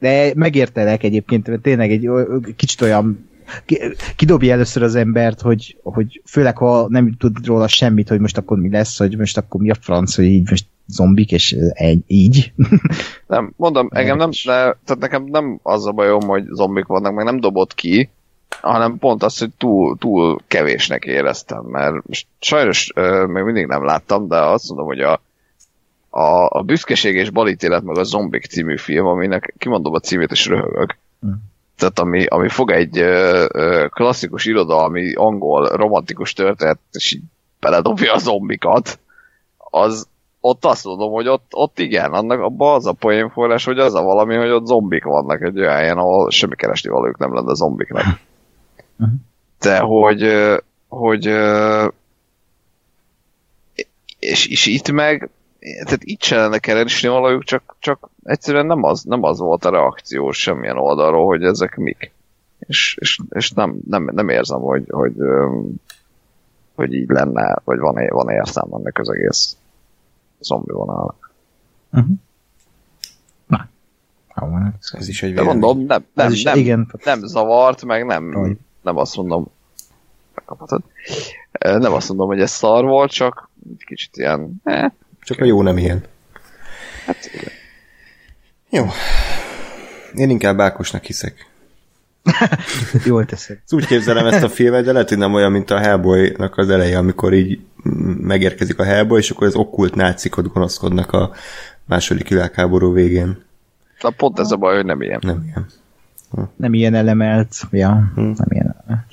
[0.00, 2.08] De megértelek egyébként, mert tényleg egy
[2.56, 3.28] kicsit olyan
[4.16, 8.58] kidobja először az embert, hogy, hogy főleg ha nem tud róla semmit, hogy most akkor
[8.58, 12.52] mi lesz, hogy most akkor mi a franc, hogy így most zombik, és egy, így.
[13.26, 17.24] Nem, mondom, engem nem, de, tehát nekem nem az a bajom, hogy zombik vannak, meg
[17.24, 18.10] nem dobott ki,
[18.60, 23.84] hanem pont az, hogy túl, túl kevésnek éreztem, mert most sajnos euh, még mindig nem
[23.84, 25.20] láttam, de azt mondom, hogy a,
[26.10, 30.46] a, a Büszkeség és Balítélet meg a Zombik című film, aminek kimondom a címét és
[30.46, 30.98] röhögök.
[31.26, 31.32] Mm.
[31.76, 37.22] Tehát ami, ami fog egy ö, ö, klasszikus irodalmi angol romantikus történet, és így
[37.60, 38.98] beledobja a zombikat,
[39.56, 40.08] az,
[40.48, 44.02] ott azt mondom, hogy ott, ott igen, annak abban az a poénforrás, hogy az a
[44.02, 48.04] valami, hogy ott zombik vannak egy olyan helyen, ahol semmi keresni valójuk nem lenne zombiknak.
[49.60, 50.32] De hogy,
[50.88, 51.26] hogy
[54.18, 55.30] és, és itt meg
[55.60, 59.70] tehát itt se lenne keresni valójuk, csak, csak egyszerűen nem az, nem az volt a
[59.70, 62.12] reakció semmilyen oldalról, hogy ezek mik.
[62.58, 65.14] És, és, és nem, nem, nem érzem, hogy, hogy,
[66.74, 69.56] hogy így lenne, vagy van, van értelme ennek az egész
[70.40, 71.30] zombi vonalnak.
[71.92, 72.10] Uh-huh.
[73.46, 73.68] Na.
[74.40, 76.92] Jó, van, ez- Ez is egy De mondom, nem, nem, Ez is- nem, igen.
[77.04, 78.56] nem zavart, meg nem, Hogy?
[78.82, 79.46] nem azt mondom,
[80.34, 80.82] megkaphatod.
[81.60, 84.90] Nem azt mondom, hogy ez szar volt, csak egy kicsit ilyen, eh,
[85.20, 86.04] Csak a jó nem ilyen.
[87.06, 87.52] hát igen.
[88.70, 88.84] Jó.
[90.14, 91.50] Én inkább Ákosnak hiszek.
[93.04, 93.58] Jól teszed.
[93.70, 96.98] Úgy képzelem ezt a filmet, de lehet, hogy nem olyan, mint a Hellboy-nak az eleje,
[96.98, 97.58] amikor így
[98.20, 101.30] megérkezik a Hellboy, és akkor az okkult nácik ott gonoszkodnak a
[101.84, 103.44] második világháború végén.
[104.00, 105.20] Na pont ez a baj, hogy nem ilyen.
[105.22, 105.66] Nem ilyen.
[106.56, 107.54] Nem ilyen elemelt.
[107.70, 108.20] Ja, Hm.
[108.20, 109.06] nem ilyen elemelt.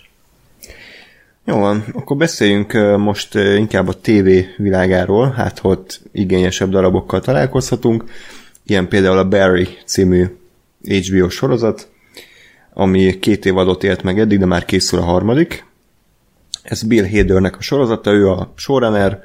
[1.47, 8.03] Jó van, akkor beszéljünk most inkább a TV világáról, hát ott igényesebb darabokkal találkozhatunk.
[8.63, 10.25] Ilyen például a Barry című
[10.83, 11.89] HBO sorozat,
[12.77, 15.65] ami két év adott élt meg eddig, de már készül a harmadik.
[16.63, 19.19] Ez Bill Hadernek a sorozata, ő a showrunner,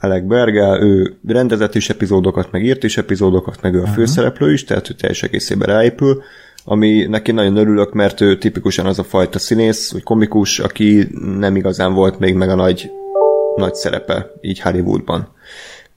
[0.00, 4.64] Alec Bergel, ő rendezett is epizódokat, meg írt is epizódokat, meg ő a főszereplő is,
[4.64, 6.22] tehát ő teljes egészében ráépül,
[6.64, 11.08] ami neki nagyon örülök, mert ő tipikusan az a fajta színész, vagy komikus, aki
[11.38, 12.90] nem igazán volt még meg a nagy,
[13.56, 15.28] nagy szerepe így Hollywoodban.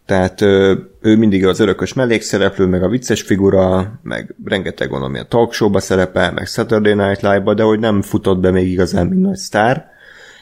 [0.06, 5.30] Tehát ö, ő mindig az örökös mellékszereplő, meg a vicces figura, meg rengeteg gondolom, ilyen
[5.30, 9.22] talk show-ba szerepel, meg Saturday Night Live-ba, de hogy nem futott be még igazán, mint
[9.22, 9.92] nagy sztár.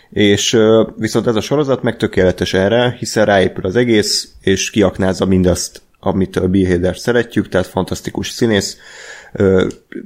[0.10, 0.58] És
[0.98, 6.36] viszont ez a sorozat meg tökéletes erre, hiszen ráépül az egész, és kiaknázza mindazt, amit
[6.36, 8.78] a Bill Hader szeretjük, tehát fantasztikus színész,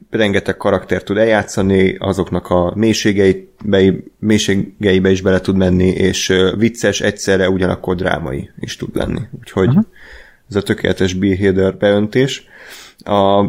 [0.09, 7.49] rengeteg karakter tud eljátszani, azoknak a mélységeibe, mélységeibe is bele tud menni, és vicces, egyszerre
[7.49, 9.21] ugyanakkor drámai is tud lenni.
[9.39, 9.85] Úgyhogy uh-huh.
[10.49, 12.47] ez a tökéletes Bill Hader beöntés.
[12.97, 13.45] A,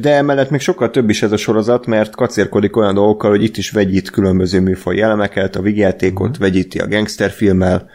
[0.00, 3.56] de emellett még sokkal több is ez a sorozat, mert kacérkodik olyan dolgokkal, hogy itt
[3.56, 6.44] is vegyít különböző műfaj elemeket, a vigyátékot uh-huh.
[6.44, 7.88] vegyíti a gangsterfilmmel,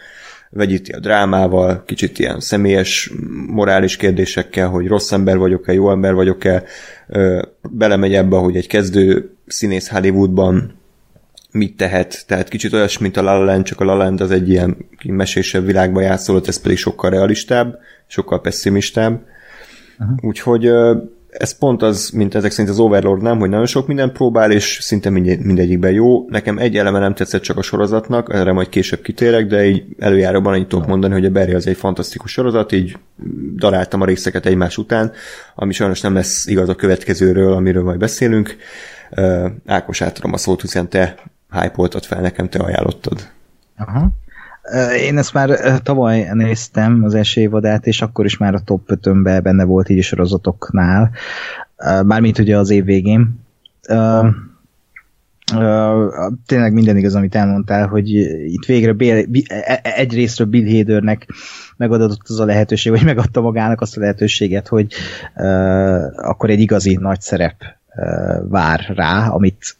[0.51, 3.11] vegyíti a drámával, kicsit ilyen személyes,
[3.47, 6.63] morális kérdésekkel, hogy rossz ember vagyok-e, jó ember vagyok-e,
[7.69, 10.79] belemegy ebbe, hogy egy kezdő színész Hollywoodban
[11.51, 14.21] mit tehet, tehát kicsit olyas, mint a La La Land, csak a La La Land
[14.21, 19.25] az egy ilyen mesésebb világba játszolott, ez pedig sokkal realistább, sokkal pessimistább.
[19.99, 20.17] Uh-huh.
[20.21, 20.71] Úgyhogy
[21.31, 24.79] ez pont az, mint ezek szerint az Overlord nem, hogy nagyon sok mindent próbál, és
[24.81, 26.29] szinte mindegy, mindegyikben jó.
[26.29, 30.53] Nekem egy eleme nem tetszett csak a sorozatnak, erre majd később kitérek, de így előjáróban
[30.53, 32.97] annyit tudok mondani, hogy a Barry az egy fantasztikus sorozat, így
[33.55, 35.11] daráltam a részeket egymás után,
[35.55, 38.55] ami sajnos nem lesz igaz a következőről, amiről majd beszélünk.
[39.65, 41.15] Ákos átadom a szót, hiszen te
[41.51, 43.29] hype fel nekem, te ajánlottad.
[43.77, 44.09] Aha.
[44.99, 49.21] Én ezt már tavaly néztem az első évadát, és akkor is már a top 5
[49.43, 51.11] benne volt így a sorozatoknál.
[52.03, 53.39] Mármint ugye az év végén.
[56.45, 58.09] Tényleg minden igaz, amit elmondtál, hogy
[58.53, 61.27] itt végre Bill, Bi- e- e- egyrésztről Bill Hadernek
[61.77, 64.93] megadott az a lehetőség, vagy megadta magának azt a lehetőséget, hogy
[66.15, 67.55] akkor egy igazi nagy szerep
[68.49, 69.75] vár rá, amit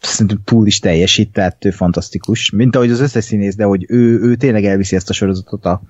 [0.00, 4.20] szerintem túl is teljesít, tehát ő fantasztikus, mint ahogy az összes színész, de hogy ő,
[4.20, 5.82] ő tényleg elviszi ezt a sorozatot a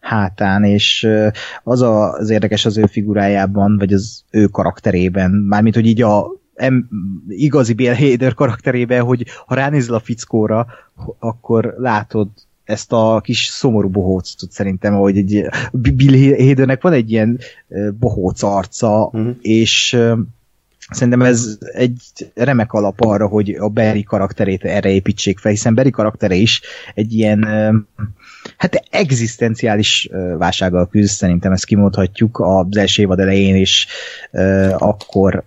[0.00, 1.08] hátán, és
[1.62, 6.26] az a, az érdekes az ő figurájában, vagy az ő karakterében, mármint, hogy így a
[6.54, 6.88] em,
[7.28, 10.66] igazi Bill Hader karakterében, hogy ha ránézel a fickóra,
[11.18, 12.28] akkor látod
[12.64, 17.38] ezt a kis szomorú bohócot szerintem, hogy egy Bill Hadernek van egy ilyen
[17.98, 19.30] bohóc arca, Mhm.
[19.40, 19.98] és
[20.90, 22.00] Szerintem ez egy
[22.34, 26.60] remek alap arra, hogy a Barry karakterét erre építsék fel, hiszen Barry karaktere is
[26.94, 27.44] egy ilyen
[28.56, 30.08] hát egzisztenciális
[30.38, 33.86] válsággal küzd, szerintem ezt kimondhatjuk az első évad elején, és
[34.78, 35.44] akkor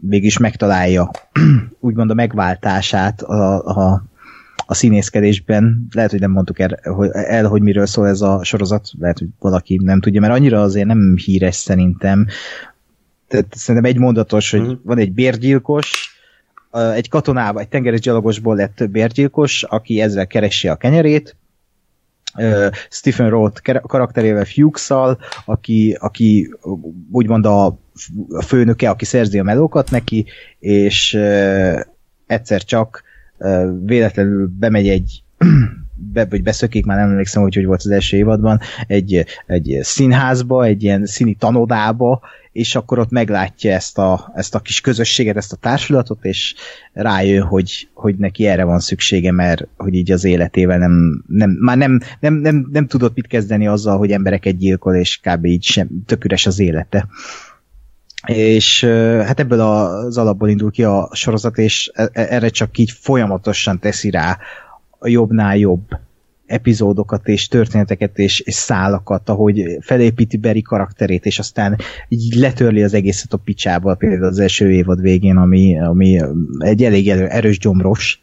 [0.00, 1.10] mégis megtalálja
[1.80, 4.04] úgymond a megváltását a, a,
[4.66, 5.86] a színészkedésben.
[5.94, 9.28] Lehet, hogy nem mondtuk el hogy, el, hogy miről szól ez a sorozat, lehet, hogy
[9.38, 12.26] valaki nem tudja, mert annyira azért nem híres szerintem.
[13.28, 14.72] Tehát szerintem egy mondatos, hogy Mhm.
[14.82, 16.16] van egy bérgyilkos,
[16.94, 21.36] egy katonában, egy tengeres gyalogosból lett bérgyilkos, aki ezzel keresi a kenyerét,
[22.90, 24.90] Stephen Roth karakterével fuchs
[25.44, 26.54] aki, aki
[27.10, 27.78] úgymond a,
[28.46, 30.26] főnöke, aki szerzi a melókat neki,
[30.58, 31.14] és
[32.26, 33.02] egyszer csak
[33.84, 35.22] véletlenül bemegy egy
[35.98, 40.64] be, vagy beszökik, már nem emlékszem, hogy hogy volt az első évadban, egy, egy színházba,
[40.64, 42.20] egy ilyen színi tanodába,
[42.52, 46.54] és akkor ott meglátja ezt a, ezt a kis közösséget, ezt a társulatot, és
[46.92, 51.76] rájön, hogy, hogy neki erre van szüksége, mert hogy így az életével nem, nem már
[51.76, 55.44] nem, nem, nem, nem tudott mit kezdeni azzal, hogy embereket gyilkol, és kb.
[55.44, 57.08] így sem, tök üres az élete.
[58.26, 58.84] És
[59.24, 63.78] hát ebből az alapból indul ki a sorozat, és e, e, erre csak így folyamatosan
[63.78, 64.38] teszi rá
[64.98, 65.98] a jobbnál jobb
[66.46, 71.76] epizódokat és történeteket és, és szálakat, ahogy felépíti Beri karakterét, és aztán
[72.08, 76.20] így letörli az egészet a picsába, például az első évad végén, ami, ami
[76.58, 78.22] egy elég erős gyomros,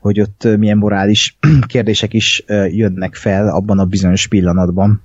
[0.00, 5.02] hogy ott milyen morális kérdések is jönnek fel abban a bizonyos pillanatban.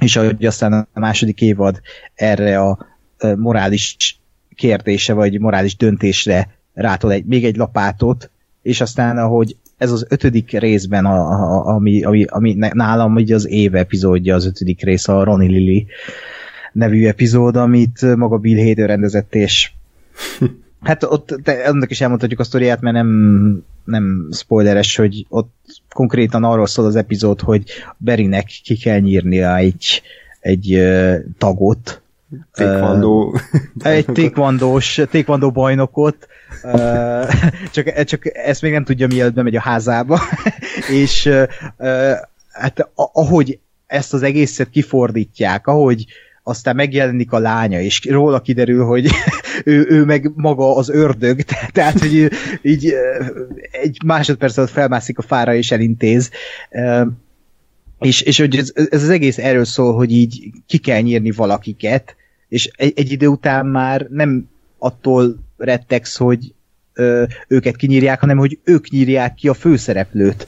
[0.00, 1.80] És ahogy aztán a második évad
[2.14, 2.78] erre a
[3.36, 3.96] morális
[4.54, 8.30] kérdése, vagy morális döntésre rátol egy, még egy lapátot,
[8.62, 13.48] és aztán ahogy ez az ötödik részben, a, a, ami, ami, ami nálam ugye az
[13.48, 15.86] év epizódja, az ötödik rész, a Ronnie Lily
[16.72, 19.70] nevű epizód, amit maga Bill Hader rendezett, és
[20.82, 25.54] hát ott te, annak is elmondhatjuk a sztoriát, mert nem, nem spoileres, hogy ott
[25.88, 27.62] konkrétan arról szól az epizód, hogy
[27.96, 30.02] Berinek ki kell nyírnia egy,
[30.40, 32.00] egy uh, tagot,
[32.52, 33.32] Taekwondo.
[33.82, 36.28] egy taekwondós, taekwondo bajnokot,
[37.70, 40.20] csak, csak ezt még nem tudja, mielőtt bemegy a házába,
[41.02, 41.30] és
[42.52, 46.06] hát ahogy ezt az egészet kifordítják, ahogy
[46.42, 49.10] aztán megjelenik a lánya, és róla kiderül, hogy
[49.64, 51.40] ő, ő meg maga az ördög,
[51.72, 52.30] tehát, hogy
[52.62, 52.94] így
[53.70, 56.30] egy másodperc alatt felmászik a fára és elintéz.
[57.98, 62.16] És, és hogy ez, ez az egész erről szól, hogy így ki kell nyírni valakiket,
[62.48, 64.48] és egy, egy idő után már nem
[64.78, 66.54] attól rettegsz, hogy
[67.48, 70.46] őket kinyírják, hanem hogy ők nyírják ki a főszereplőt.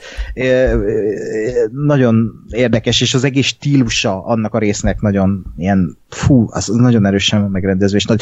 [1.70, 7.40] Nagyon érdekes, és az egész stílusa annak a résznek nagyon ilyen, fú, az nagyon erősen
[7.40, 8.20] megrendezve, és nagy,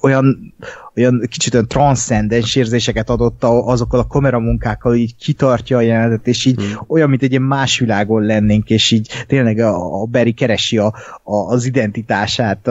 [0.00, 0.54] olyan,
[0.96, 6.26] olyan kicsit olyan transzcendens érzéseket adott a, azokkal a kameramunkákkal, hogy így kitartja a jelenetet,
[6.26, 6.84] és így hmm.
[6.86, 10.94] olyan, mint egy ilyen más világon lennénk, és így tényleg a, a Barry keresi a,
[11.22, 12.68] a, az identitását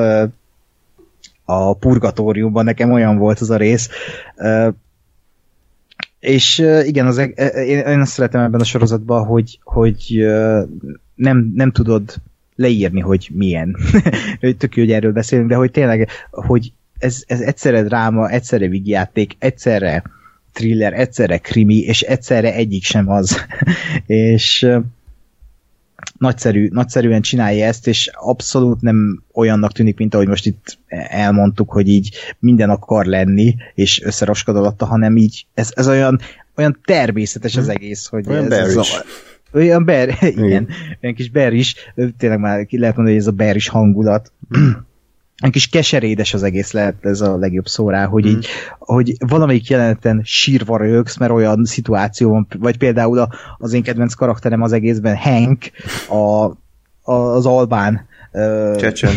[1.49, 3.89] a purgatóriumban, nekem olyan volt az a rész.
[6.19, 10.25] És igen, az, én, én azt szeretem ebben a sorozatban, hogy, hogy
[11.15, 12.15] nem, nem tudod
[12.55, 13.75] leírni, hogy milyen.
[14.57, 19.35] Tök jó, hogy erről beszélünk, de hogy tényleg, hogy ez, ez egyszerre dráma, egyszerre vigyáték,
[19.39, 20.03] egyszerre
[20.53, 23.45] thriller, egyszerre krimi, és egyszerre egyik sem az.
[24.05, 24.67] és
[26.17, 30.77] nagyszerű, nagyszerűen csinálja ezt, és abszolút nem olyannak tűnik, mint ahogy most itt
[31.09, 36.19] elmondtuk, hogy így minden akar lenni, és összeroskad alatta, hanem így ez, ez olyan,
[36.55, 38.83] olyan természetes az egész, hogy olyan ez, ez a,
[39.53, 40.67] olyan ber, igen, igen,
[41.01, 41.75] olyan kis ber is,
[42.17, 44.31] tényleg már ki lehet mondani, hogy ez a ber is hangulat.
[45.37, 48.29] Egy kis keserédes az egész lehet ez a legjobb szó rá, hogy mm.
[48.29, 48.47] így,
[48.79, 54.13] hogy valamelyik jeleneten sírva rögsz, mert olyan szituáció van, vagy például a, az én kedvenc
[54.13, 55.71] karakterem az egészben Hank,
[56.09, 56.15] a,
[57.11, 58.07] a, az Albán
[58.77, 59.13] Csecsen.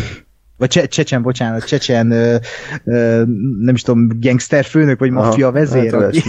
[0.57, 2.35] Vagy cse, Csecsen, bocsánat, Csecsen, ö,
[2.83, 3.23] ö,
[3.59, 6.21] nem is tudom, gangster főnök, vagy maffia vezér, hát, aki,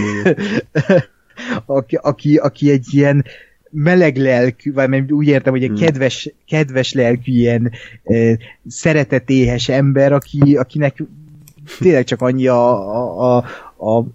[1.65, 3.25] aki, aki, aki egy ilyen
[3.73, 5.79] meleg lelkű, vagy úgy értem, hogy egy hmm.
[5.79, 7.71] kedves, kedves lelkű ilyen
[8.03, 8.37] e,
[8.67, 11.03] szeretetéhes ember, aki, akinek
[11.79, 13.43] tényleg csak annyi a, a,
[13.77, 14.05] a,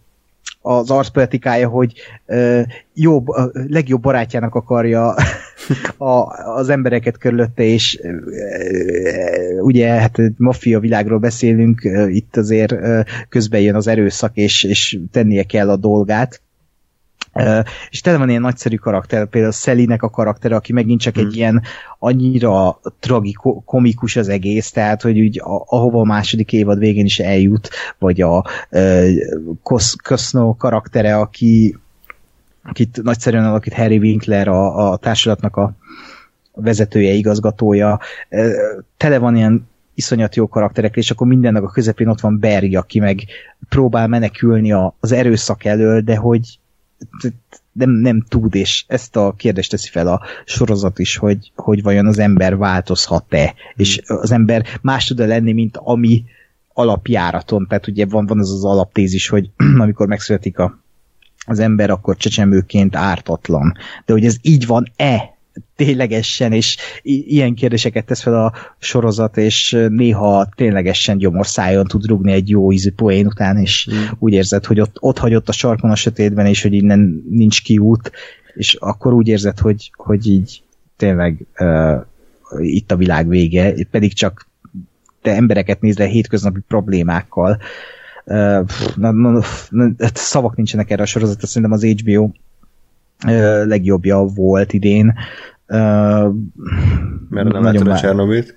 [0.63, 1.93] az arszpolitikája, hogy
[2.27, 2.63] uh,
[2.95, 5.15] jobb, a legjobb barátjának akarja
[5.97, 13.01] a, az embereket körülötte, és uh, ugye hát maffia világról beszélünk, uh, itt azért uh,
[13.29, 16.41] közben jön az erőszak, és, és tennie kell a dolgát,
[17.35, 21.27] Uh, és tele van ilyen nagyszerű karakter, például Szelinek a karaktere, aki megint csak hmm.
[21.27, 21.63] egy ilyen
[21.99, 27.71] annyira tragikomikus az egész, tehát, hogy úgy a, ahova a második évad végén is eljut,
[27.99, 29.11] vagy a uh,
[30.03, 31.77] Cosno karaktere, aki
[32.63, 35.73] akit nagyszerűen alakít Harry Winkler, a, a társulatnak a
[36.55, 38.01] vezetője, igazgatója.
[38.31, 38.51] Uh,
[38.97, 42.99] tele van ilyen iszonyat jó karakterek, és akkor mindennek a közepén ott van Barry, aki
[42.99, 43.23] meg
[43.69, 46.59] próbál menekülni a, az erőszak elől, de hogy
[47.73, 52.07] nem, nem tud, és ezt a kérdést teszi fel a sorozat is, hogy, hogy vajon
[52.07, 56.25] az ember változhat-e, és az ember más tud-e lenni, mint ami
[56.73, 60.79] alapjáraton, tehát ugye van, van az az alaptézis, hogy amikor megszületik a,
[61.47, 63.77] az ember, akkor csecsemőként ártatlan.
[64.05, 65.38] De hogy ez így van-e,
[65.79, 72.49] ténylegesen, és ilyen kérdéseket tesz fel a sorozat, és néha ténylegesen gyomorszájon tud rugni egy
[72.49, 73.97] jó ízű poén után, és mm.
[74.19, 78.13] úgy érzed, hogy ott, ott hagyott a sarkon a sötétben, és hogy innen nincs kiút,
[78.55, 80.63] és akkor úgy érzed, hogy, hogy így
[80.97, 82.01] tényleg uh,
[82.59, 84.49] itt a világ vége, pedig csak
[85.23, 87.59] te embereket nézve hétköznapi problémákkal.
[88.25, 94.19] Uh, na, na, na, hát szavak nincsenek erre a sorozatra, szerintem az HBO uh, legjobbja
[94.19, 95.15] volt idén.
[97.29, 98.57] Mert nem látod a Csernobilt.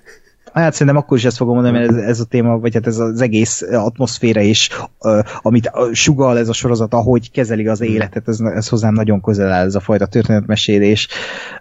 [0.52, 2.98] Hát szerintem akkor is ezt fogom mondani, mert ez, ez a téma, vagy hát ez
[2.98, 8.68] az egész atmoszféra uh, amit sugal ez a sorozat, ahogy kezeli az életet, ez, ez
[8.68, 11.08] hozzám nagyon közel áll ez a fajta történetmesélés.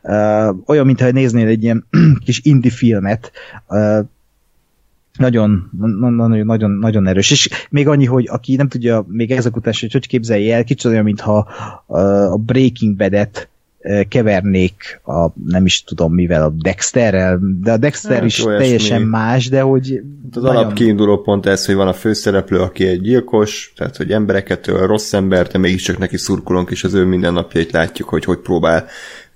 [0.03, 1.87] Uh, olyan, mintha néznél egy ilyen
[2.25, 3.31] kis indie filmet,
[3.67, 3.99] uh,
[5.17, 5.69] nagyon,
[6.17, 7.31] nagyon, nagyon, nagyon erős.
[7.31, 10.91] És még annyi, hogy aki nem tudja még ezek után, hogy hogy képzelje el, kicsit
[10.91, 11.37] olyan, mintha
[12.31, 13.50] a Breaking Bad-et
[14.07, 19.07] kevernék a, nem is tudom mivel, a Dexterrel, de a Dexter hát, is teljesen mi.
[19.07, 20.01] más, de hogy...
[20.23, 20.57] Hát az nagyon...
[20.57, 25.13] alap kiinduló pont ez, hogy van a főszereplő, aki egy gyilkos, tehát hogy embereket rossz
[25.13, 28.85] ember, de mégiscsak neki szurkolunk, és az ő mindennapjait látjuk, hogy hogy próbál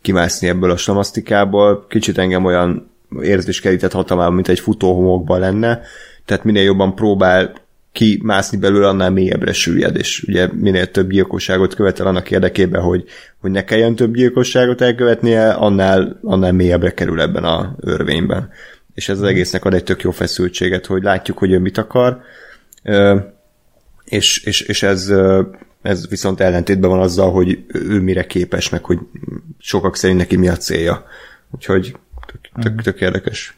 [0.02, 1.86] kimászni ebből a slamasztikából.
[1.90, 2.90] Kicsit engem olyan
[3.22, 5.82] érzéskerített hatalmában, mint egy futóhomokban lenne,
[6.26, 7.54] tehát minél jobban próbál
[7.96, 13.04] kimászni belőle, annál mélyebbre süllyed, és ugye minél több gyilkosságot követel annak érdekében, hogy,
[13.38, 18.50] hogy ne kelljen több gyilkosságot elkövetnie, annál, annál mélyebbre kerül ebben a örvényben.
[18.94, 22.22] És ez az egésznek ad egy tök jó feszültséget, hogy látjuk, hogy ő mit akar,
[24.06, 25.14] és, és, és ez,
[25.82, 29.00] ez viszont ellentétben van azzal, hogy ő mire képes, meg hogy
[29.60, 31.06] sokak szerint neki mi a célja.
[31.52, 31.96] Úgyhogy
[32.28, 33.58] tök, tök, tök érdekes.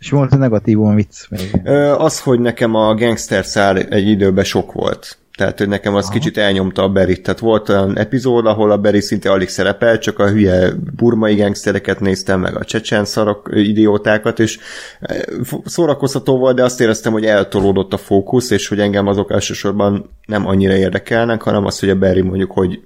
[0.00, 1.68] És volt a negatívum vicc még?
[1.98, 5.18] Az, hogy nekem a gangster szár egy időben sok volt.
[5.40, 6.12] Tehát, hogy nekem az Aha.
[6.12, 7.22] kicsit elnyomta a Berit.
[7.22, 12.00] Tehát volt olyan epizód, ahol a Beri szinte alig szerepel, csak a hülye burmai gangstereket
[12.00, 14.58] néztem, meg a csecsen szarok idiótákat, és
[15.64, 20.46] szórakoztató volt, de azt éreztem, hogy eltolódott a fókusz, és hogy engem azok elsősorban nem
[20.46, 22.80] annyira érdekelnek, hanem az, hogy a Barry mondjuk, hogy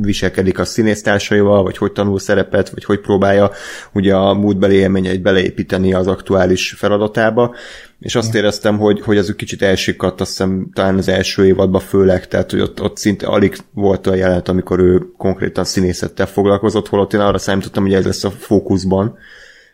[0.00, 3.50] viselkedik a színésztársaival, vagy hogy tanul szerepet, vagy hogy próbálja
[3.92, 7.54] ugye a múltbeli élményeit beleépíteni az aktuális feladatába,
[8.00, 11.80] és azt éreztem, hogy, hogy ez egy kicsit elsikadt, azt hiszem talán az első évadban
[11.80, 16.88] főleg, tehát hogy ott, ott szinte alig volt olyan jelenet, amikor ő konkrétan színészettel foglalkozott,
[16.88, 19.18] holott én arra számítottam, hogy ez lesz a fókuszban.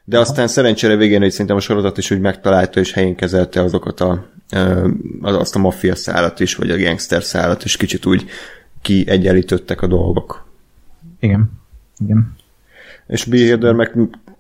[0.05, 4.01] De aztán szerencsére végén, hogy szerintem a sorozat is úgy megtalálta és helyén kezelte azokat
[4.01, 4.27] a,
[5.21, 8.25] azt a maffia szállat is, vagy a gangster szállat, és kicsit úgy
[8.83, 10.47] kiegyenlítettek a dolgok.
[11.21, 11.51] Igen.
[11.99, 12.35] Igen.
[13.07, 13.93] És Behader meg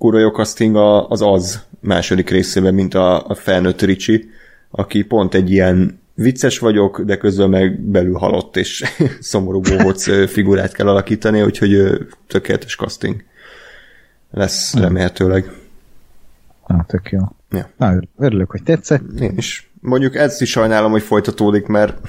[0.02, 0.76] kurva jó casting
[1.08, 4.30] az az második részében, mint a, a felnőtt Ricsi,
[4.70, 8.84] aki pont egy ilyen vicces vagyok, de közben meg belül halott, és
[9.20, 13.24] szomorú bóbóc figurát kell alakítani, úgyhogy tökéletes casting
[14.30, 14.82] lesz hmm.
[14.82, 15.50] remélhetőleg.
[16.66, 17.20] Na, tök jó.
[17.50, 17.70] Ja.
[17.76, 19.20] Na, örülök, hogy tetszett.
[19.20, 19.70] Én is.
[19.80, 22.08] Mondjuk ezt is sajnálom, hogy folytatódik, mert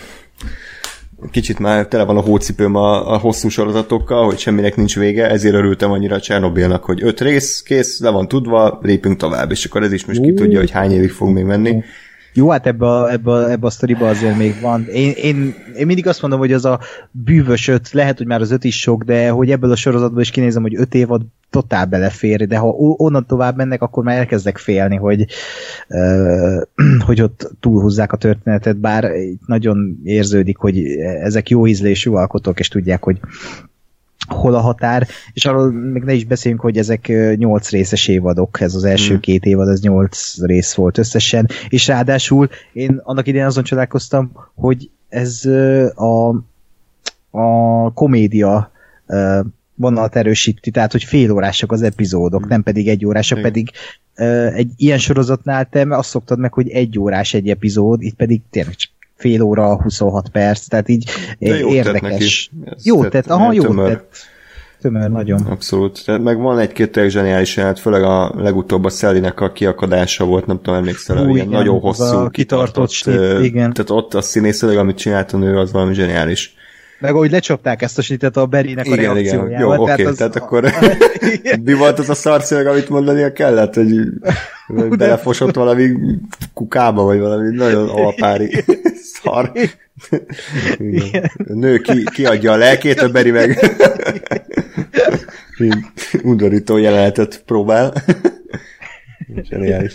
[1.31, 5.55] kicsit már tele van a hócipőm a, a hosszú sorozatokkal, hogy semminek nincs vége, ezért
[5.55, 9.83] örültem annyira a Csernobilnak, hogy öt rész, kész, le van tudva, lépünk tovább, és akkor
[9.83, 11.83] ez is most ki tudja, hogy hány évig fog még menni.
[12.33, 14.85] Jó, hát ebbe a, ebbe a, ebbe a sztoriba azért még van.
[14.87, 16.79] Én, én, én mindig azt mondom, hogy az a
[17.11, 20.29] bűvös öt, lehet, hogy már az öt is sok, de hogy ebből a sorozatból is
[20.29, 24.95] kinézem, hogy öt évad totál belefér, de ha onnan tovább mennek, akkor már elkezdek félni,
[24.95, 25.25] hogy,
[25.89, 26.61] uh,
[27.07, 29.11] hogy ott túlhúzzák a történetet, bár
[29.45, 33.19] nagyon érződik, hogy ezek jó ízlésű alkotók, és tudják, hogy
[34.27, 38.75] hol a határ, és arról még ne is beszéljünk, hogy ezek nyolc részes évadok, ez
[38.75, 39.19] az első hmm.
[39.19, 44.89] két évad, ez nyolc rész volt összesen, és ráadásul én annak idején azon csodálkoztam, hogy
[45.09, 45.45] ez
[45.95, 46.29] a,
[47.29, 48.71] a komédia
[49.75, 52.49] vonalat erősíti, tehát hogy fél órások az epizódok, hmm.
[52.49, 53.51] nem pedig egy órások, Igen.
[53.51, 53.71] pedig
[54.53, 58.75] egy ilyen sorozatnál te azt szoktad meg, hogy egy órás egy epizód, itt pedig tényleg
[58.75, 58.91] csak
[59.23, 62.51] fél óra, 26 perc, tehát így De jó érdekes.
[62.83, 64.15] Jó tett, aha, jó tett.
[64.81, 65.41] Tömör, nagyon.
[65.41, 66.05] Abszolút.
[66.05, 70.45] Tehát meg van egy-két tényleg zseniális jelent, főleg a legutóbb a Szellinek a kiakadása volt,
[70.45, 73.73] nem tudom, emlékszel, Hú, igen, nagyon hosszú, kitartott, kitartott snit, igen.
[73.73, 76.55] Tehát ott a színészileg, amit csinált a nő, az valami zseniális.
[76.99, 80.17] Meg ahogy lecsapták ezt a snitet a Berinek a igen, Igen, jó, oké, okay, tehát,
[80.17, 80.63] tehát akkor
[81.65, 83.95] mi volt az a szarszöveg, amit mondania kellett, hogy
[84.97, 85.89] belefosott valami
[86.53, 88.63] kukába, vagy valami nagyon alpári
[89.23, 89.51] szar.
[90.77, 91.31] Igen.
[91.47, 93.75] A nő ki, kiadja a lelkét, a Beri meg
[96.23, 97.93] undorító jelenetet próbál.
[99.41, 99.93] Zseniális.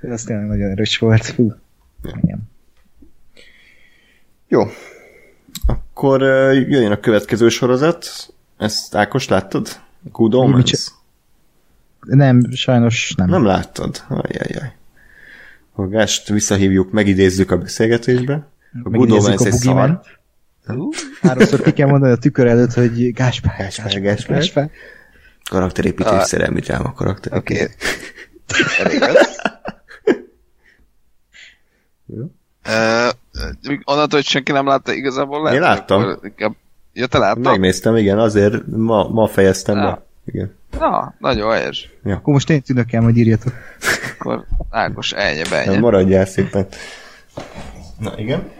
[0.00, 1.24] Ez tényleg nagyon erős volt.
[1.24, 1.52] Fú.
[2.22, 2.50] Igen.
[4.48, 4.62] Jó.
[5.66, 8.34] Akkor jöjjön a következő sorozat.
[8.58, 9.80] Ezt Ákos láttad?
[10.12, 10.92] Good Omens?
[12.00, 13.28] Nem, sajnos nem.
[13.28, 14.04] Nem láttad?
[14.08, 14.72] Ajajaj.
[15.76, 18.48] Gást visszahívjuk, megidézzük a beszélgetésbe.
[18.84, 20.00] A Good Omens egy szar.
[21.20, 24.70] Háromszor ki kell mondani a tükör előtt, hogy Gáspár, Gáspár, Gáspár.
[25.50, 26.22] Karakterépítés, Ah.
[26.24, 27.36] szerelmi dráma karakter.
[27.36, 27.54] Oké.
[27.54, 27.68] Okay.
[32.66, 33.12] Uh,
[33.84, 35.58] onnantól, hogy senki nem látta, igazából lehet.
[35.58, 36.02] Én láttam.
[36.02, 36.30] akkor.
[36.92, 37.44] Ja, te láttad?
[37.44, 40.04] Megnéztem, igen, azért ma, ma fejeztem be.
[40.24, 40.56] Igen.
[40.78, 41.90] Na, nagyon helyes.
[42.04, 43.52] Akkor most én tűnök el, majd írjatok.
[44.18, 45.78] Akkor Ágos, ennyi, Nem, benye.
[45.78, 46.66] maradjál szépen.
[47.98, 48.50] Na, igen.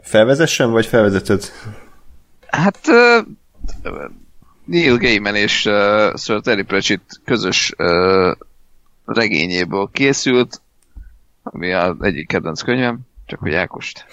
[0.00, 1.42] Felvezessem, vagy felvezeted?
[2.46, 3.26] Hát uh,
[4.64, 8.36] Neil Gaiman és uh, Sir Terry Pratchett közös uh,
[9.04, 10.60] regényéből készült,
[11.42, 14.06] ami az egyik kedvenc könyvem, csak hogy Ákost.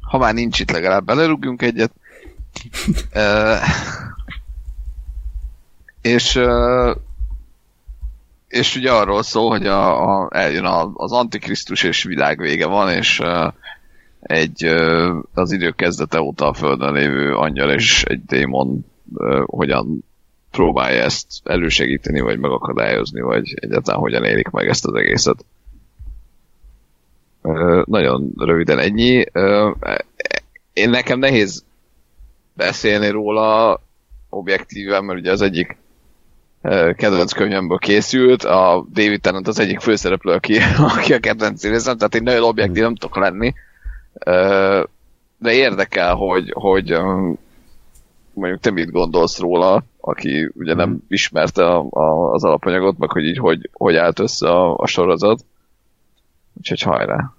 [0.00, 1.92] Ha már nincs itt, legalább belerúgjunk egyet.
[3.14, 3.56] uh,
[6.02, 6.40] és
[8.48, 13.22] és ugye arról szól, hogy a, a, eljön a, az Antikrisztus és világvége van, és
[14.20, 14.64] egy
[15.34, 18.84] az idő kezdete óta a Földön lévő angyal és egy démon
[19.44, 20.04] hogyan
[20.50, 25.44] próbálja ezt elősegíteni, vagy megakadályozni, vagy egyáltalán hogyan élik meg ezt az egészet.
[27.84, 29.24] Nagyon röviden ennyi.
[30.72, 31.64] Én nekem nehéz
[32.52, 33.80] beszélni róla
[34.28, 35.76] objektíven, mert ugye az egyik
[36.96, 40.58] kedvenc könyvemből készült, a David Tennant az egyik főszereplő, aki,
[40.96, 43.54] aki a kedvenc részem, tehát én nagyon objektív nem tudok lenni.
[45.38, 46.96] De érdekel, hogy, hogy
[48.32, 53.24] mondjuk te mit gondolsz róla, aki ugye nem ismerte a, a, az alapanyagot, meg hogy
[53.24, 55.44] így hogy, hogy állt össze a, a sorozat.
[56.58, 57.32] Úgyhogy hajrá.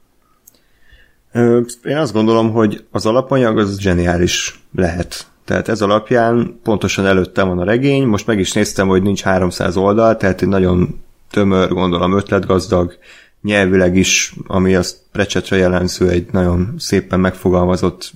[1.83, 5.31] Én azt gondolom, hogy az alapanyag az zseniális lehet.
[5.45, 9.78] Tehát ez alapján pontosan előttem van a regény, most meg is néztem, hogy nincs 300
[9.78, 12.98] oldal, tehát egy nagyon tömör, gondolom ötletgazdag,
[13.42, 18.11] nyelvileg is, ami azt Precsetre jellemző, egy nagyon szépen megfogalmazott,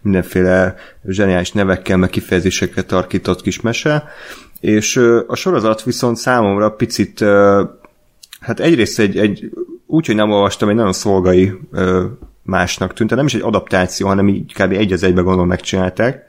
[0.00, 0.74] mindenféle
[1.06, 4.04] zseniális nevekkel, meg kifejezésekkel tarkított kis mese,
[4.60, 7.24] és a sorozat viszont számomra picit,
[8.40, 9.50] hát egyrészt egy, egy
[9.86, 11.52] úgy, hogy nem olvastam, egy nagyon szolgai
[12.42, 14.72] másnak tűnt, tehát nem is egy adaptáció, hanem így kb.
[14.72, 16.26] egy az egybe gondolom megcsinálták,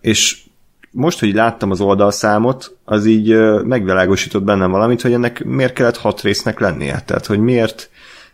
[0.00, 0.44] és
[0.90, 6.20] most, hogy láttam az oldalszámot, az így megvilágosított bennem valamit, hogy ennek miért kellett hat
[6.20, 7.02] résznek lennie.
[7.06, 7.90] Tehát, hogy miért,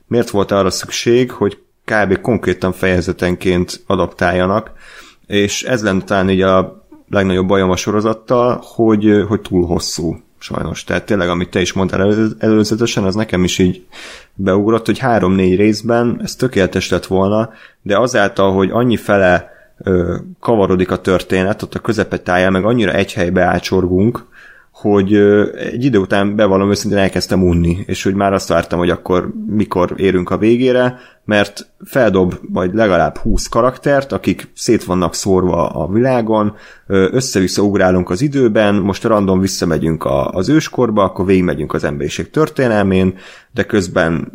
[0.06, 2.20] miért volt arra szükség, hogy kb.
[2.20, 4.70] konkrétan fejezetenként adaptáljanak,
[5.26, 10.84] és ez lenne talán így a legnagyobb bajom a sorozattal, hogy, hogy túl hosszú sajnos.
[10.84, 13.86] Tehát tényleg, amit te is mondtál elő- előzetesen, az nekem is így
[14.34, 17.50] beugrott, hogy három-négy részben ez tökéletes lett volna,
[17.82, 19.51] de azáltal, hogy annyi fele
[19.82, 24.24] ö, kavarodik a történet, ott a közepetáján, meg annyira egy helybe ácsorgunk,
[24.82, 25.14] hogy
[25.56, 29.94] egy idő után bevallom őszintén elkezdtem unni, és hogy már azt vártam, hogy akkor mikor
[29.96, 36.54] érünk a végére, mert feldob vagy legalább 20 karaktert, akik szét vannak szórva a világon,
[36.86, 43.14] össze-vissza ugrálunk az időben, most random visszamegyünk az őskorba, akkor végigmegyünk az emberiség történelmén,
[43.50, 44.32] de közben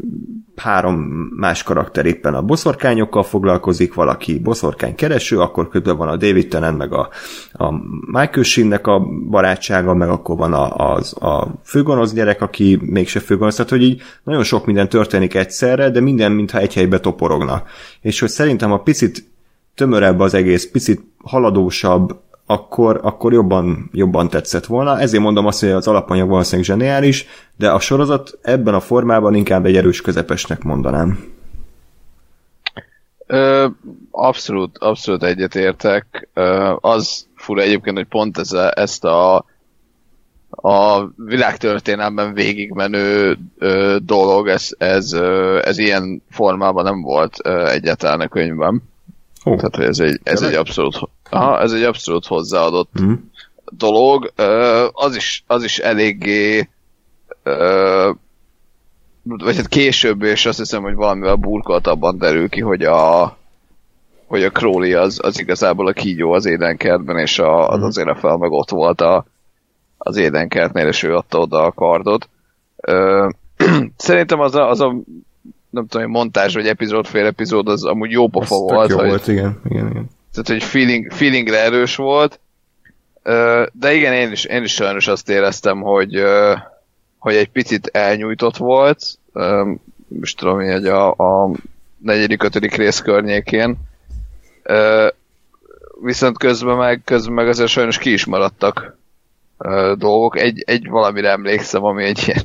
[0.59, 0.95] három
[1.35, 6.77] más karakter éppen a boszorkányokkal foglalkozik, valaki boszorkány kereső, akkor közben van a David Tennant,
[6.77, 7.09] meg a,
[7.51, 7.71] a
[8.05, 13.55] Michael Sheen-nek a barátsága, meg akkor van a, az, a főgonosz gyerek, aki mégse főgonosz,
[13.55, 17.63] tehát hogy így nagyon sok minden történik egyszerre, de minden mintha egy helybe toporogna.
[18.01, 19.25] És hogy szerintem a picit
[19.75, 22.19] tömörebb az egész, picit haladósabb,
[22.49, 24.99] akkor, akkor jobban, jobban tetszett volna.
[24.99, 29.65] Ezért mondom azt, hogy az alapanyag valószínűleg zseniális, de a sorozat ebben a formában inkább
[29.65, 31.35] egy erős közepesnek mondanám.
[33.25, 33.67] Ö,
[34.11, 36.29] abszolút, abszolút egyetértek.
[36.33, 39.45] Ö, az fura egyébként, hogy pont ez a, ezt a
[40.49, 48.19] a világtörténelemben végigmenő ö, dolog, ez, ez, ö, ez ilyen formában nem volt ö, egyáltalán
[48.19, 48.83] a könyvben.
[49.45, 49.55] Ó.
[49.55, 50.99] Tehát, hogy ez egy, ez egy abszolút,
[51.29, 53.13] aha, ez egy abszolút hozzáadott Mhm.
[53.69, 54.33] dolog.
[54.91, 56.69] Az, is, az is eléggé
[59.23, 63.35] vagy hát később, és azt hiszem, hogy valamivel burkoltabban derül ki, hogy a
[64.27, 68.15] hogy a Crowley az, az igazából a kígyó az édenkertben, és a, az azért a
[68.15, 69.25] fel meg ott volt a,
[69.97, 72.29] az édenkertnél, és ő adta oda a kardot.
[72.75, 73.27] Ö,
[73.97, 74.95] szerintem az a, az a
[75.69, 79.07] nem tudom, hogy montázs vagy epizód, fél epizód, az amúgy jó pofa volt, jó hogy,
[79.07, 80.09] volt, igen, igen, igen.
[80.43, 82.39] Tehát hogy feeling, feelingre erős volt.
[83.71, 86.23] De igen, én is, én is sajnos azt éreztem, hogy,
[87.17, 89.03] hogy egy picit elnyújtott volt.
[90.07, 91.51] Most tudom, hogy a, a
[91.97, 93.75] negyedik, ötödik rész környékén.
[96.01, 98.97] Viszont közben meg, közben meg azért sajnos ki is maradtak
[99.95, 100.37] dolgok.
[100.37, 102.43] Egy, egy valamire emlékszem, ami egy ilyen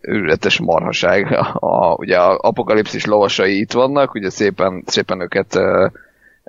[0.00, 1.32] őrületes marhaság.
[1.54, 5.58] A, ugye a apokalipszis lovasai itt vannak, ugye szépen, szépen őket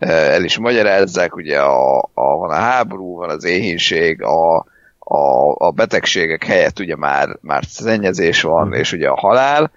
[0.10, 4.58] el is magyarázzák, ugye a, a, van a háború, van az éhínség, a,
[5.00, 8.74] a, a betegségek helyett ugye már, már szennyezés van, mm.
[8.74, 9.72] és ugye a halál,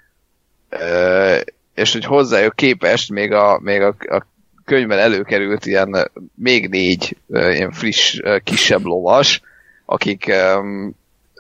[1.75, 4.27] és hogy hozzájuk képest még a, még a, a
[4.65, 9.41] könyvben előkerült ilyen még négy ilyen friss, kisebb lovas,
[9.85, 10.33] akik,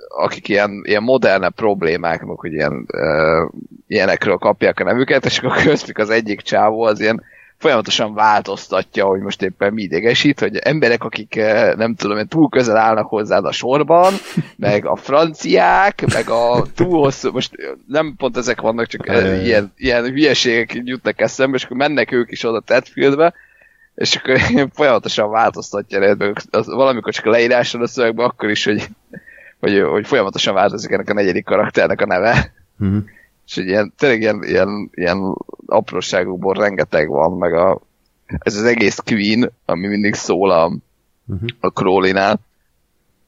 [0.08, 2.86] akik ilyen, ilyen moderne problémák, hogy ilyen,
[3.86, 7.22] ilyenekről kapják a nevüket, és akkor köztük az egyik csávó az ilyen
[7.65, 12.76] folyamatosan változtatja, hogy most éppen mi idegesít, hogy emberek, akik eh, nem tudom, túl közel
[12.76, 14.12] állnak hozzád a sorban,
[14.57, 17.51] meg a franciák, meg a túl hosszú, most
[17.86, 22.31] nem pont ezek vannak, csak eh, ilyen, ilyen hülyeségek jutnak eszembe, és akkor mennek ők
[22.31, 23.34] is oda Tedfieldbe,
[23.94, 24.39] és akkor
[24.78, 26.17] folyamatosan változtatja
[26.51, 28.89] az, valamikor csak a leíráson a szövegben, akkor is, hogy,
[29.60, 32.52] hogy, hogy folyamatosan változik ennek a negyedik karakternek a neve.
[32.84, 32.99] Mm-hmm
[33.47, 35.36] és egy ilyen, tényleg ilyen, ilyen, ilyen
[35.75, 37.81] apróságokból rengeteg van, meg a,
[38.39, 40.67] ez az egész Queen, ami mindig szól a,
[41.27, 41.49] uh-huh.
[41.61, 42.41] a Crowley-nál,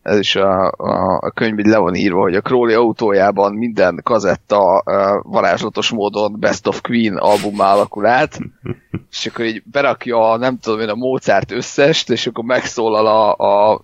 [0.06, 4.00] ez is a, a, a könyv így le van írva, hogy a Crowley autójában minden
[4.02, 8.38] kazetta uh, varázslatos módon Best of Queen albumá alakul át,
[9.10, 13.72] és akkor így berakja, nem tudom én, a Mozart összest, és akkor megszólal a, a,
[13.72, 13.80] a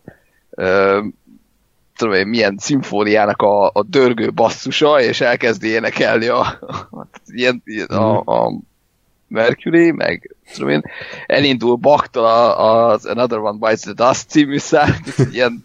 [1.97, 6.41] tudom én, milyen szimfóniának a, a dörgő basszusa, és elkezdi énekelni a,
[6.91, 8.53] a, ilyen, a, a
[9.29, 10.83] Mercury, meg tudom én,
[11.27, 14.97] elindul Baktól az Another One Bites the Dust című szám,
[15.33, 15.65] ilyen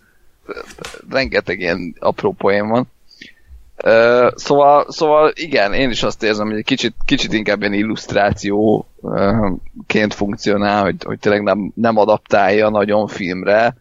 [1.10, 2.88] rengeteg ilyen apró poén van.
[3.84, 10.14] Uh, szóval, szóval igen, én is azt érzem, hogy egy kicsit, kicsit inkább ilyen illusztrációként
[10.14, 13.76] funkcionál, hogy, hogy tényleg nem, nem adaptálja nagyon filmre,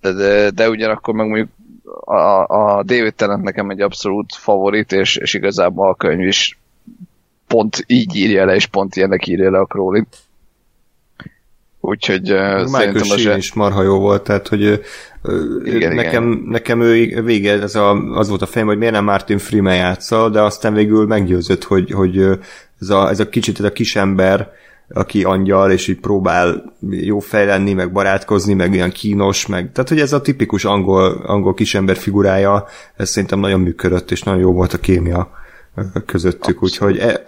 [0.00, 1.48] de, de, ugyanakkor meg mondjuk
[2.04, 6.58] a, a David Tennant nekem egy abszolút favorit, és, és igazából a könyv is
[7.46, 10.02] pont így írja le, és pont ilyenek írja le a Crowley.
[11.80, 13.36] Úgyhogy uh, szerintem az...
[13.36, 14.60] is marha jó volt, tehát hogy
[15.64, 16.44] igen, nekem, igen.
[16.48, 20.28] nekem ő vége, ez a, az volt a fejem, hogy miért nem Martin Freeman játsza,
[20.28, 22.18] de aztán végül meggyőzött, hogy, hogy
[22.80, 24.52] ez, a, ez a kicsit ez a kisember,
[24.92, 29.88] aki angyal, és így próbál jó fej lenni, meg barátkozni, meg ilyen kínos, meg, tehát
[29.88, 34.52] hogy ez a tipikus angol, angol kisember figurája, ez szerintem nagyon működött, és nagyon jó
[34.52, 35.38] volt a kémia
[36.06, 37.22] közöttük, úgyhogy e,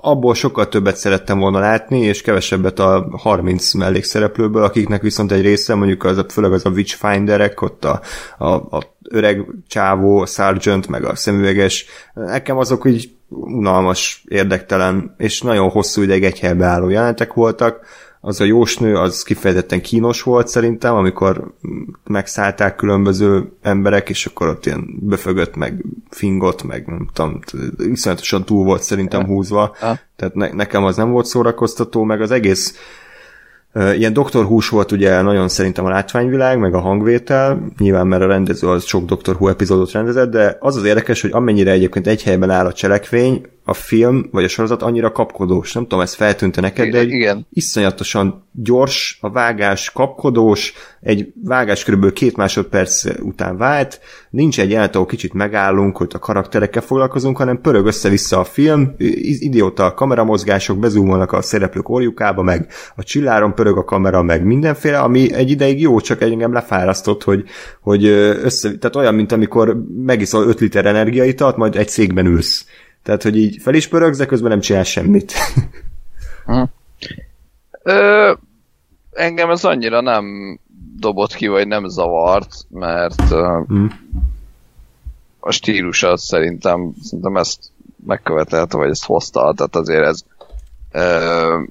[0.00, 5.74] abból sokkal többet szerettem volna látni, és kevesebbet a 30 mellékszereplőből, akiknek viszont egy része,
[5.74, 8.00] mondjuk az, főleg az a Witchfinderek, ott a,
[8.38, 15.42] a, a öreg csávó, a Sargent, meg a szemüveges, nekem azok így unalmas, érdektelen, és
[15.42, 17.86] nagyon hosszú ideig egy helybe álló jelentek voltak,
[18.20, 21.54] az a jósnő, az kifejezetten kínos volt szerintem, amikor
[22.04, 27.40] megszállták különböző emberek, és akkor ott ilyen befögött, meg fingott, meg nem tudom,
[27.78, 29.76] iszonyatosan túl volt szerintem húzva,
[30.16, 32.74] tehát ne, nekem az nem volt szórakoztató, meg az egész
[33.78, 38.26] Ilyen Doktor Hús volt ugye nagyon szerintem a látványvilág, meg a hangvétel, nyilván mert a
[38.26, 42.22] rendező az sok Doktor Who epizódot rendezett, de az az érdekes, hogy amennyire egyébként egy
[42.22, 45.72] helyben áll a cselekvény, a film vagy a sorozat annyira kapkodós.
[45.72, 47.46] Nem tudom, ez feltűnte neked, de egy Igen.
[47.50, 54.94] iszonyatosan gyors, a vágás kapkodós, egy vágás körülbelül két másodperc után vált, nincs egy jelenet,
[54.94, 60.78] ahol kicsit megállunk, hogy a karakterekkel foglalkozunk, hanem pörög össze-vissza a film, idióta a kameramozgások,
[60.78, 65.80] bezúmolnak a szereplők orjukába, meg a csilláron pörög a kamera, meg mindenféle, ami egy ideig
[65.80, 67.44] jó, csak engem lefárasztott, hogy,
[67.80, 68.04] hogy
[68.42, 72.66] össze, tehát olyan, mint amikor megiszol 5 liter energiaitalt, majd egy székben ülsz
[73.08, 75.32] tehát, hogy így fel is pörögsz, de közben nem csinál semmit.
[76.46, 76.62] Hm.
[77.82, 78.32] Ö,
[79.10, 80.58] engem ez annyira nem
[80.96, 83.28] dobott ki, vagy nem zavart, mert
[83.66, 83.86] hm.
[85.40, 87.70] a stílus az szerintem, szerintem ezt
[88.06, 90.20] megkövetelte, vagy ezt hozta, tehát azért ez
[90.92, 91.62] ö,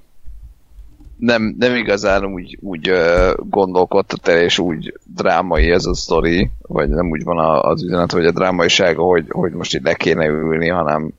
[1.17, 2.91] nem, nem igazán úgy, úgy
[3.37, 8.25] gondolkodtat el, és úgy drámai ez a sztori, vagy nem úgy van az üzenet, hogy
[8.25, 11.13] a drámaisága, hogy, hogy most itt le kéne ülni, hanem,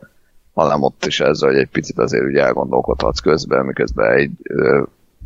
[0.59, 4.31] hanem ott is ez, hogy egy picit azért ugye elgondolkodhatsz közben, miközben egy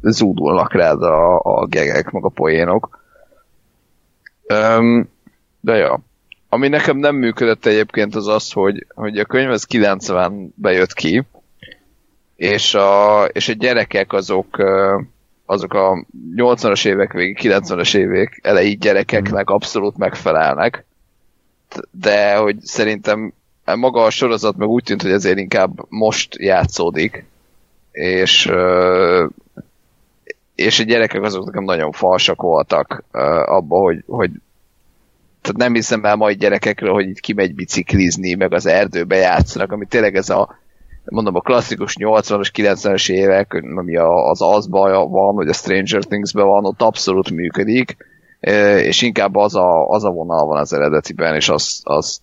[0.02, 3.00] zúdulnak rád a, a gegek, meg a poénok.
[4.48, 5.08] Um,
[5.60, 6.00] de ja,
[6.48, 11.24] ami nekem nem működött egyébként az az, hogy, hogy a könyv az 90-ben jött ki,
[12.36, 14.58] és a, és a gyerekek azok
[15.46, 20.84] azok a 80-as évek végi, 90-as évek elejé gyerekeknek abszolút megfelelnek,
[21.90, 23.32] de hogy szerintem
[23.64, 27.24] maga a sorozat meg úgy tűnt, hogy ezért inkább most játszódik,
[27.92, 28.50] és
[30.54, 33.04] és a gyerekek azok nekem nagyon falsak voltak
[33.44, 34.30] abba, hogy, hogy
[35.40, 39.86] tehát nem hiszem el majd gyerekekről, hogy itt kimegy biciklizni, meg az erdőbe játszanak, ami
[39.86, 40.60] tényleg ez a
[41.04, 46.64] mondom, a klasszikus 80-as, 90-es évek, ami az azban van, vagy a Stranger Things-ben van,
[46.64, 47.96] ott abszolút működik,
[48.76, 52.22] és inkább az a, az a vonal van az eredetiben, és azt, azt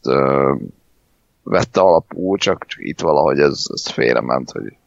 [1.44, 4.78] vette alapul, csak, csak itt valahogy ez, ez félrement, hogy,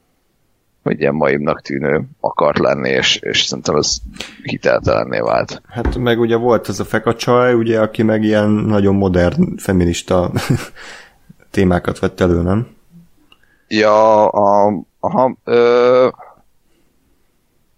[0.83, 3.97] hogy ilyen maimnak tűnő akart lenni, és, és szerintem ez
[4.43, 5.63] hiteltelenné vált.
[5.69, 10.31] Hát meg ugye volt az a fekacsaj, ugye, aki meg ilyen nagyon modern, feminista
[11.51, 12.67] témákat vett elő, nem?
[13.69, 16.09] Ja, a, aha, ö,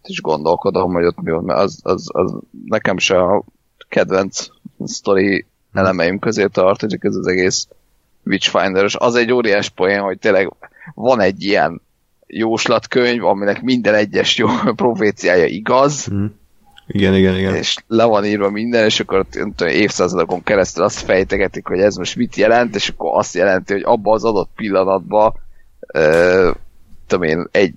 [0.08, 2.34] is gondolkodom, hogy ott mi van, mert az, az, az
[2.66, 3.44] nekem se a
[3.88, 4.46] kedvenc
[4.84, 7.68] sztori elemeim közé tartozik, ez az egész
[8.24, 10.52] witchfinder Az egy óriás poén, hogy tényleg
[10.94, 11.80] van egy ilyen
[12.26, 16.24] jóslatkönyv, aminek minden egyes jó proféciája igaz, mm.
[16.86, 17.54] Igen, igen, igen.
[17.54, 22.16] És le van írva minden, és akkor tudom, évszázadokon keresztül azt fejtegetik, hogy ez most
[22.16, 25.32] mit jelent, és akkor azt jelenti, hogy abban az adott pillanatban
[27.06, 27.74] tudom én, egy,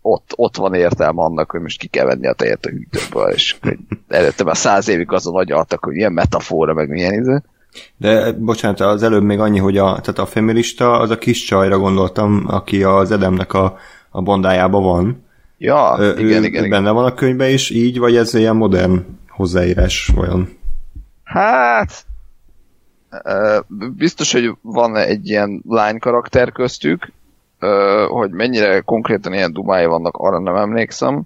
[0.00, 3.56] ott, ott van értelme annak, hogy most ki kell venni a tejet a hűtőből, és
[4.08, 7.42] előtte már száz évig azon agyaltak, hogy ilyen metafora, meg milyen idő.
[7.96, 11.78] De bocsánat, az előbb még annyi, hogy a, tehát a feminista, az a kis csajra
[11.78, 13.76] gondoltam, aki az Edemnek a,
[14.10, 15.24] a bondájában van.
[15.58, 19.04] Ja, Ö, igen, ő, igen, benne van a könyvben is így, vagy ez ilyen modern
[19.28, 20.58] hozzáírás olyan?
[21.24, 22.06] Hát,
[23.96, 27.12] biztos, hogy van egy ilyen lány karakter köztük,
[28.08, 31.22] hogy mennyire konkrétan ilyen dumái vannak, arra nem emlékszem,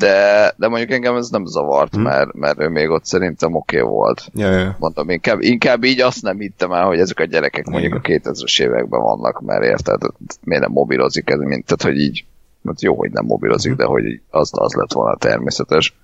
[0.00, 2.02] de, de mondjuk engem ez nem zavart, hmm.
[2.02, 4.28] mert, mert ő még ott szerintem oké okay volt.
[4.34, 4.76] Ja, ja.
[4.78, 8.60] Mondom, inkább, inkább így azt nem hittem el, hogy ezek a gyerekek mondjuk a 2000-es
[8.60, 10.00] években vannak, mert érted,
[10.44, 12.24] miért nem mobilozik ez, mint, tehát hogy így,
[12.64, 13.80] hát jó, hogy nem mobilozik, hmm.
[13.80, 15.94] de hogy az, az lett volna természetes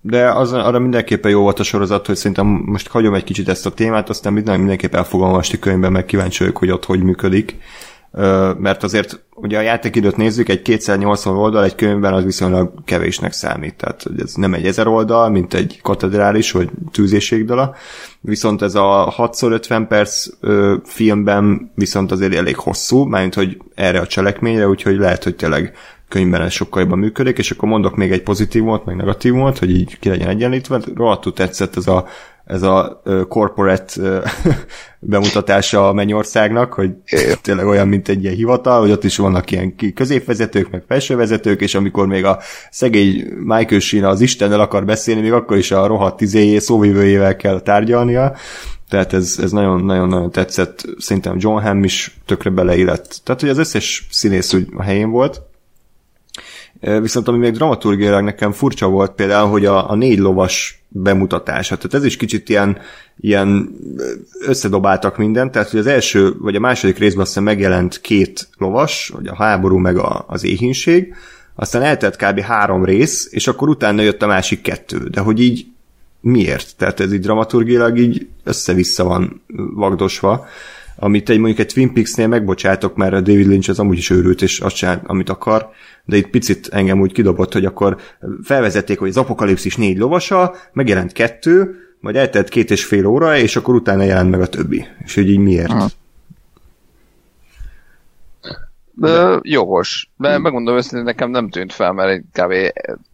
[0.00, 3.66] de az, arra mindenképpen jó volt a sorozat, hogy szerintem most hagyom egy kicsit ezt
[3.66, 7.56] a témát, aztán mindenképp el fogom olvasni könyvben, meg kíváncsi vagyok, hogy ott hogy működik.
[8.58, 13.74] Mert azért ugye a játékidőt nézzük, egy 280 oldal egy könyvben az viszonylag kevésnek számít.
[13.74, 17.74] Tehát ez nem egy ezer oldal, mint egy katedrális vagy tűzéségdala.
[18.20, 24.06] Viszont ez a 6x50 perc ö, filmben viszont azért elég hosszú, mármint hogy erre a
[24.06, 25.76] cselekményre, úgyhogy lehet, hogy tényleg
[26.08, 29.98] könyvben ez sokkal jobban működik, és akkor mondok még egy pozitívumot, meg negatívumot, hogy így
[29.98, 30.80] ki legyen egyenlítve.
[30.94, 32.06] Rohadtul tetszett ez a,
[32.48, 34.22] ez a corporate
[35.00, 36.90] bemutatása a Mennyországnak, hogy
[37.42, 41.74] tényleg olyan, mint egy ilyen hivatal, hogy ott is vannak ilyen középvezetők, meg felsővezetők, és
[41.74, 42.38] amikor még a
[42.70, 47.60] szegény Michael Sheen az Istennel akar beszélni, még akkor is a rohadt tizéjé szóvivőjével kell
[47.60, 48.34] tárgyalnia,
[48.88, 50.84] tehát ez, ez nagyon, nagyon, nagyon tetszett.
[50.98, 53.20] Szerintem John Hamm is tökre beleillett.
[53.24, 55.42] Tehát, hogy az összes színész úgy a helyén volt,
[56.80, 61.76] Viszont ami még dramaturgiailag nekem furcsa volt például, hogy a, a négy lovas bemutatása.
[61.76, 62.78] Tehát ez is kicsit ilyen,
[63.20, 63.76] ilyen
[64.46, 69.26] összedobáltak mindent, tehát hogy az első, vagy a második részben aztán megjelent két lovas, vagy
[69.26, 71.14] a háború meg a, az éhínség,
[71.54, 72.40] aztán eltelt kb.
[72.40, 75.08] három rész, és akkor utána jött a másik kettő.
[75.08, 75.66] De hogy így
[76.20, 76.76] miért?
[76.76, 79.42] Tehát ez így dramaturgiailag így össze-vissza van
[79.74, 80.46] vagdosva
[81.00, 84.42] amit egy mondjuk egy Twin Peaks-nél megbocsátok, mert a David Lynch az amúgy is őrült,
[84.42, 85.68] és azt csinál, amit akar,
[86.04, 87.96] de itt picit engem úgy kidobott, hogy akkor
[88.42, 93.56] felvezették, hogy az apokalipszis négy lovasa, megjelent kettő, majd eltelt két és fél óra, és
[93.56, 94.86] akkor utána jelent meg a többi.
[95.04, 95.70] És hogy így miért?
[95.70, 95.88] Aha.
[98.92, 100.10] De, jogos.
[100.16, 100.42] De hmm.
[100.42, 102.52] megmondom őszintén, nekem nem tűnt fel, mert kb.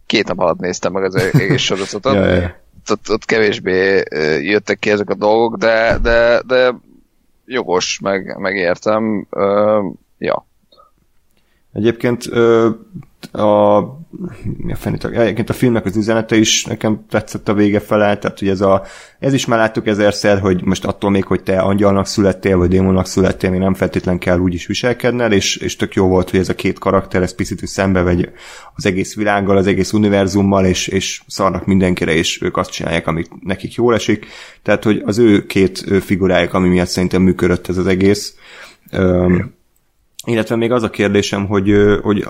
[0.05, 2.13] két nap alatt néztem meg az egész sorozatot.
[2.13, 2.63] ja, ja.
[2.89, 4.03] Ott, ott kevésbé
[4.41, 6.75] jöttek ki ezek a dolgok, de, de, de
[7.45, 9.27] jogos, meg, megértem.
[9.29, 10.45] Uh, ja.
[11.73, 12.75] Egyébként uh,
[13.31, 13.79] a,
[14.57, 18.39] mi a fenit, egyébként a filmnek az üzenete is nekem tetszett a vége fele, tehát
[18.39, 18.83] hogy ez, a,
[19.19, 23.07] ez is már láttuk ezerszer, hogy most attól még, hogy te angyalnak születtél, vagy démonnak
[23.07, 26.49] születtél, még nem feltétlen kell úgy is viselkedned, és, és tök jó volt, hogy ez
[26.49, 28.29] a két karakter, ez picit hogy szembe vegy
[28.75, 33.29] az egész világgal, az egész univerzummal, és, és szarnak mindenkire, és ők azt csinálják, amit
[33.43, 34.25] nekik jól esik.
[34.61, 38.35] Tehát, hogy az ő két figurájuk, ami miatt szerintem működött ez az egész.
[38.91, 39.53] Um,
[40.25, 42.27] illetve még az a kérdésem, hogy, hogy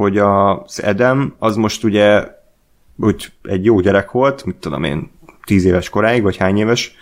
[0.00, 2.24] hogy az Edem az most ugye
[2.96, 5.10] úgy egy jó gyerek volt, mit tudom én,
[5.44, 6.94] tíz éves koráig, vagy hány éves,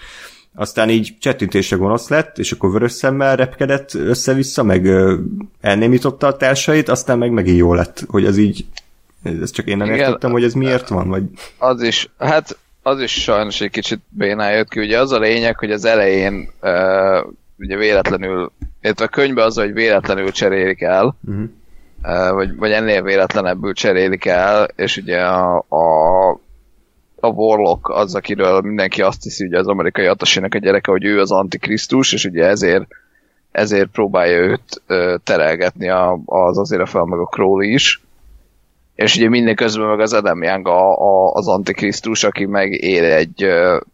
[0.54, 4.88] aztán így csettintésre gonosz lett, és akkor vörös szemmel repkedett össze-vissza, meg
[5.60, 8.64] elnémította a társait, aztán meg megint jó lett, hogy az így,
[9.22, 11.22] ez csak én nem Igen, értettem, hogy ez miért van, vagy...
[11.58, 15.58] Az is, hát az is sajnos egy kicsit bénán jött ki, ugye az a lényeg,
[15.58, 17.26] hogy az elején uh,
[17.58, 18.52] ugye véletlenül,
[18.82, 21.48] illetve a könyvben az, hogy véletlenül cserélik el, uh-huh
[22.32, 26.30] vagy, vagy ennél véletlenebbül cserélik el, és ugye a, a,
[27.20, 31.20] a Warlock az, akiről mindenki azt hiszi, hogy az amerikai atasének a gyereke, hogy ő
[31.20, 32.86] az antikrisztus, és ugye ezért
[33.52, 34.82] ezért próbálja őt
[35.24, 35.88] terelgetni
[36.24, 38.02] az azért a fel meg a Crowley is.
[38.94, 43.04] És ugye minden közben meg az Adam Young a, a, az antikrisztus, aki meg él
[43.04, 43.46] egy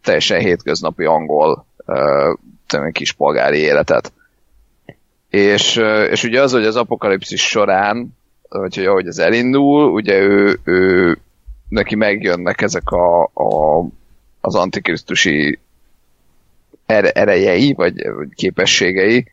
[0.02, 1.66] teljesen hétköznapi angol
[2.92, 4.12] kis polgári életet.
[5.34, 5.76] És,
[6.10, 8.16] és ugye az, hogy az apokalipszis során,
[8.48, 11.18] vagy hogy ahogy az elindul, ugye ő, ő
[11.68, 13.84] neki megjönnek ezek a, a,
[14.40, 15.58] az antikrisztusi
[16.86, 19.32] erejei, vagy, vagy képességei,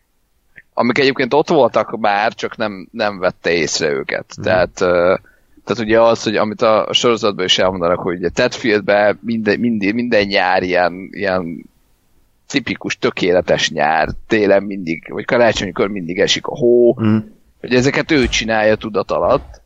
[0.73, 4.25] amik egyébként ott voltak már, csak nem, nem vette észre őket.
[4.39, 4.43] Mm.
[4.43, 4.73] Tehát,
[5.63, 9.95] tehát ugye az, hogy amit a, a sorozatban is elmondanak, hogy ugye Tedfieldben minden, minden,
[9.95, 11.69] minden nyár ilyen, ilyen
[12.51, 17.17] tipikus, tökéletes nyár, télen mindig, vagy karácsonykor mindig esik a hó, mm.
[17.59, 19.61] hogy ezeket ő csinálja tudat alatt,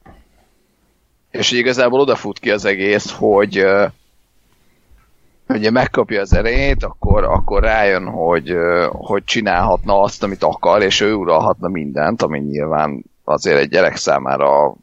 [1.31, 3.65] és igazából odafut ki az egész, hogy
[5.47, 8.55] ugye megkapja az erejét, akkor, akkor rájön, hogy,
[8.91, 14.75] hogy csinálhatna azt, amit akar, és ő uralhatna mindent, ami nyilván azért egy gyerek számára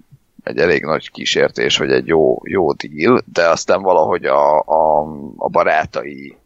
[0.44, 5.00] egy elég nagy kísértés, vagy egy jó, jó deal, de aztán valahogy a, a,
[5.36, 6.36] a barátai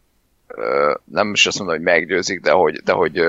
[1.03, 3.21] nem is azt mondom, hogy meggyőzik, de hogy, de hogy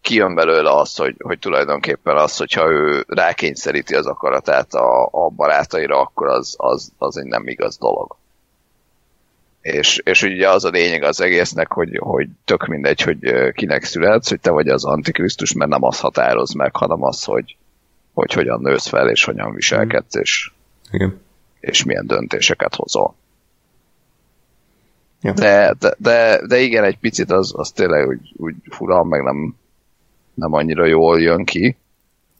[0.00, 6.00] kijön belőle az, hogy, hogy tulajdonképpen az, hogyha ő rákényszeríti az akaratát a, a barátaira,
[6.00, 8.18] akkor az, az, az egy nem igaz dolog
[9.60, 14.28] és, és ugye az a lényeg az egésznek, hogy, hogy tök mindegy, hogy kinek születsz,
[14.28, 17.56] hogy te vagy az antikrisztus, mert nem az határoz meg, hanem az, hogy,
[18.12, 20.52] hogy hogyan nősz fel, és hogyan viselkedsz, és,
[20.90, 21.20] Igen.
[21.60, 23.14] és milyen döntéseket hozol.
[25.22, 25.32] Ja.
[25.32, 29.54] De, de, de, de, igen, egy picit az, az tényleg úgy, úgy fura, meg nem,
[30.34, 31.76] nem annyira jól jön ki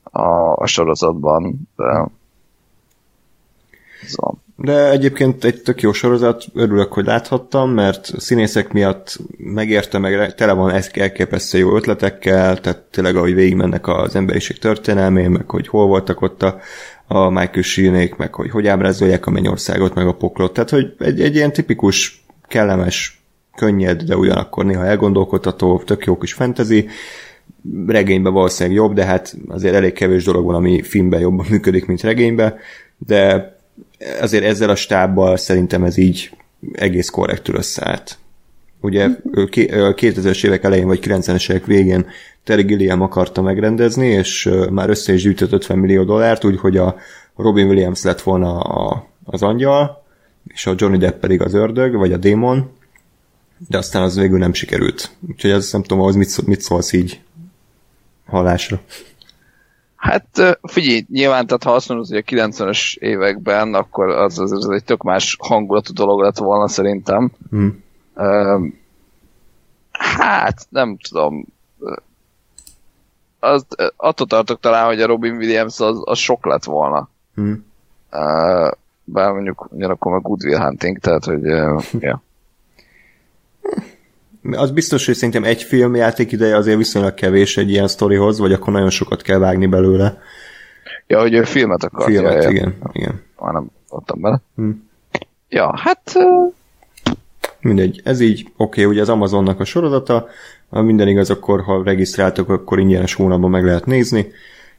[0.03, 2.09] a, a sorozatban, de
[4.07, 4.39] szóval.
[4.57, 10.53] De egyébként egy tök jó sorozat, örülök, hogy láthattam, mert színészek miatt megérte, meg tele
[10.53, 16.21] van elképesztő jó ötletekkel, tehát tényleg ahogy végigmennek az emberiség történelmén, meg hogy hol voltak
[16.21, 16.59] ott a,
[17.07, 21.21] a Michael Sheenék, meg hogy hogy ábrázolják a mennyországot, meg a poklot, tehát hogy egy,
[21.21, 22.20] egy ilyen tipikus,
[22.51, 23.23] kellemes,
[23.55, 26.89] könnyed, de ugyanakkor néha elgondolkodható, tök jó kis fantasy,
[27.87, 32.01] regényben valószínűleg jobb, de hát azért elég kevés dolog van, ami filmben jobban működik, mint
[32.01, 32.55] regényben,
[32.99, 33.55] de
[34.21, 36.31] azért ezzel a stábbal szerintem ez így
[36.73, 38.19] egész korrektül összeállt.
[38.81, 42.07] Ugye 2000-es évek elején vagy 90-es évek végén
[42.45, 46.97] Terry Gilliam akarta megrendezni, és már össze is gyűjtött 50 millió dollárt, úgyhogy a
[47.37, 50.00] Robin Williams lett volna a, az angyal,
[50.47, 52.71] és a Johnny Depp pedig az ördög, vagy a démon,
[53.69, 55.11] de aztán az végül nem sikerült.
[55.29, 57.21] Úgyhogy ez nem tudom, ahhoz mit, mit szólsz így
[58.27, 58.81] halásra.
[59.97, 64.69] Hát figyelj, nyilván, tehát ha azt mondod, hogy a 90-es években, akkor az, az, az
[64.69, 67.31] egy tök más hangulatú dolog lett volna szerintem.
[67.51, 67.83] Hmm.
[69.91, 71.47] Hát, nem tudom.
[73.39, 77.09] Az, attól tartok talán, hogy a Robin Williams az, az sok lett volna.
[77.35, 77.65] Hmm.
[78.11, 78.71] Uh,
[79.05, 82.23] bár mondjuk ugyanakkor meg Good Will Hunting, tehát hogy uh, ja.
[84.53, 88.53] Az biztos, hogy szerintem egy film játék ideje azért viszonylag kevés egy ilyen sztorihoz, vagy
[88.53, 90.19] akkor nagyon sokat kell vágni belőle.
[91.07, 92.07] Ja, hogy ő filmet akar.
[92.07, 93.23] Filmet, ja, igen, igen.
[93.39, 94.41] Már nem adtam bele.
[94.57, 94.71] Hm.
[95.49, 96.13] Ja, hát...
[97.61, 100.29] Mindegy, ez így oké, okay, ugye az Amazonnak a sorozata,
[100.69, 104.27] ha minden igaz, akkor ha regisztráltok, akkor ingyenes hónapban meg lehet nézni.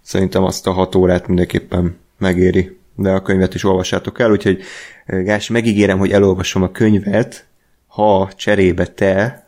[0.02, 4.64] Szerintem azt a hat órát mindenképpen megéri, de a könyvet is olvassátok el, úgyhogy
[5.06, 7.46] Gás, megígérem, hogy elolvasom a könyvet,
[7.88, 9.48] ha cserébe te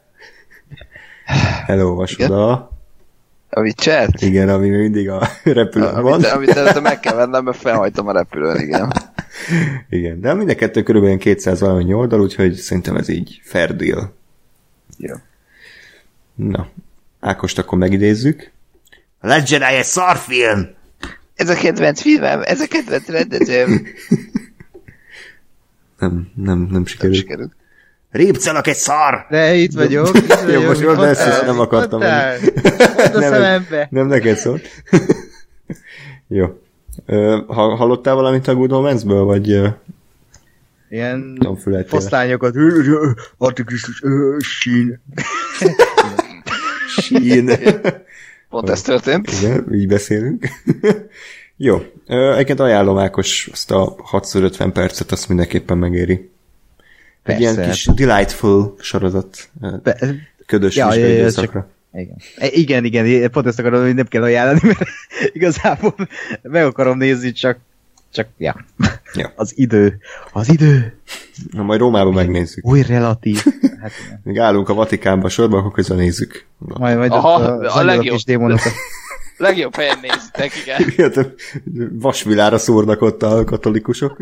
[1.68, 2.32] elolvasod Igen?
[2.32, 2.72] a...
[3.50, 4.22] A Witcher-t?
[4.22, 6.24] Igen, ami mindig a repülőn a, van.
[6.24, 8.94] Amit, amit meg kell vennem, mert felhajtom a repülőn, igen.
[9.90, 14.14] igen, de mind a kettő körülbelül 200 valamennyi oldal, úgyhogy szerintem ez így fair deal.
[14.98, 15.16] Jó.
[16.36, 16.68] Na,
[17.20, 18.52] Ákost akkor megidézzük.
[19.20, 20.70] A egy szarfilm!
[21.36, 23.88] Ez a kedvenc filmem, ez a kedvenc rendezőm.
[26.00, 27.14] nem, nem, nem sikerült.
[27.16, 27.52] Nem sikerült.
[28.14, 29.26] Répcelak egy szar!
[29.30, 30.62] De itt vagyok, itt vagyok.
[30.62, 32.52] Jó, most jól beszélsz, nem akartam mondani.
[33.40, 34.68] nem, nem neked szólt.
[36.28, 36.62] Jó.
[37.48, 39.62] Ha, hallottál valamit a Good Omens-ből, vagy...
[40.90, 41.38] Ilyen
[41.88, 42.56] fosztányokat.
[43.38, 44.04] Antikrisztus,
[44.40, 45.02] sín.
[46.98, 47.50] sín.
[48.54, 49.32] Pont ez történt.
[49.32, 50.48] Igen, így beszélünk.
[51.58, 51.82] Jó.
[52.06, 56.30] Egyébként ajánlom Ákos azt a 6x50 percet, azt mindenképpen megéri.
[57.24, 59.50] Egy ilyen kis delightful sorozat.
[59.84, 59.98] Be,
[60.46, 62.16] ködös ja, ja, ja, csak, igen.
[62.38, 64.90] E, igen, igen, pont ezt akarom, hogy nem kell ajánlani, mert
[65.34, 65.96] igazából
[66.42, 67.58] meg akarom nézni, csak
[68.14, 68.56] csak, ja.
[69.14, 69.32] Ja.
[69.36, 70.00] Az idő.
[70.32, 70.98] Az idő.
[71.52, 72.66] Na, majd Rómában megnézzük.
[72.66, 73.44] Új relatív.
[73.82, 74.20] Hát, igen.
[74.24, 76.46] Még állunk a Vatikánban sorban, akkor közben nézzük.
[76.58, 78.16] majd, majd Aha, ott a a, legjobb.
[78.16, 78.72] és démonokat.
[79.38, 80.82] Legjobb helyen néztek, igen.
[80.88, 81.34] Igen,
[81.92, 84.18] vasvilára szúrnak ott a katolikusok.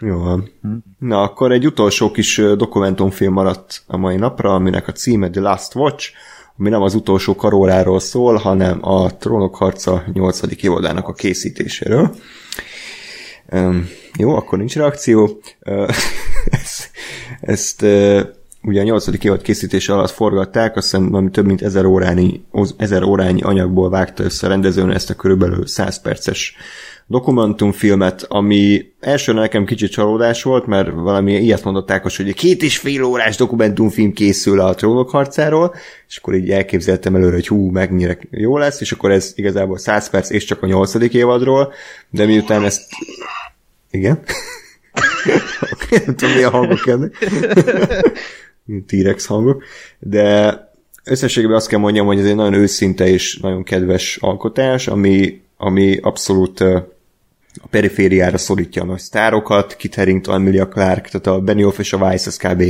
[0.00, 0.50] Jó van.
[0.98, 5.74] Na, akkor egy utolsó kis dokumentumfilm maradt a mai napra, aminek a címe The Last
[5.74, 6.12] Watch,
[6.58, 10.40] ami nem az utolsó karóráról szól, hanem a Trónok harca 8.
[10.62, 12.14] évadának a készítéséről.
[14.18, 15.40] Jó, akkor nincs reakció.
[15.66, 15.90] Uh,
[16.60, 16.90] ezt,
[17.40, 17.82] ezt
[18.62, 19.24] ugye a 8.
[19.24, 22.44] évad készítése alatt forgatták, azt hiszem valami több mint 1000 órányi,
[22.76, 26.56] 1000 órányi anyagból vágta össze a rendezőn ezt a körülbelül 100 perces
[27.06, 32.78] dokumentumfilmet, ami elsőre nekem kicsit csalódás volt, mert valami ilyet mondott Ákos, hogy két és
[32.78, 35.74] fél órás dokumentumfilm készül a trónok harcáról,
[36.08, 40.10] és akkor így elképzeltem előre, hogy hú, mennyire jó lesz, és akkor ez igazából 100
[40.10, 41.72] perc és csak a nyolcadik évadról,
[42.10, 42.82] de miután ezt...
[43.90, 44.22] Igen?
[46.06, 47.28] Nem tudom, mi hangok ennek.
[48.86, 49.64] T-rex hangok,
[49.98, 50.60] de
[51.04, 55.98] összességében azt kell mondjam, hogy ez egy nagyon őszinte és nagyon kedves alkotás, ami, ami
[56.02, 56.64] abszolút
[57.62, 61.96] a perifériára szorítja a nagy sztárokat, Kit Harington, Emilia Clarke, tehát a Benioff és a
[61.96, 62.62] Weiss az kb.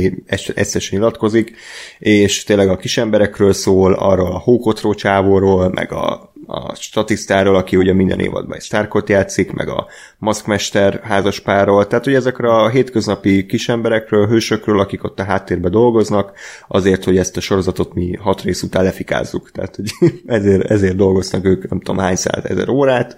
[0.55, 1.55] összesen nyilatkozik,
[1.99, 7.75] és tényleg a kis emberekről szól, arról a hókotró csávóról, meg a, a statisztáról, aki
[7.75, 13.45] ugye minden évadban egy sztárkot játszik, meg a maszkmester házaspárról, tehát ugye ezekre a hétköznapi
[13.45, 16.31] kis emberekről, hősökről, akik ott a háttérben dolgoznak,
[16.67, 19.91] azért, hogy ezt a sorozatot mi hat rész után lefikázzuk, tehát hogy
[20.25, 23.17] ezért, ezért dolgoznak ők nem tudom hány százezer órát,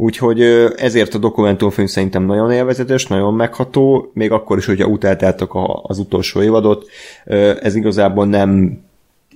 [0.00, 0.40] Úgyhogy
[0.76, 6.42] ezért a dokumentumfilm szerintem nagyon élvezetes, nagyon megható, még akkor is, hogyha utáltátok az utolsó
[6.42, 6.86] évadot,
[7.60, 8.80] ez igazából nem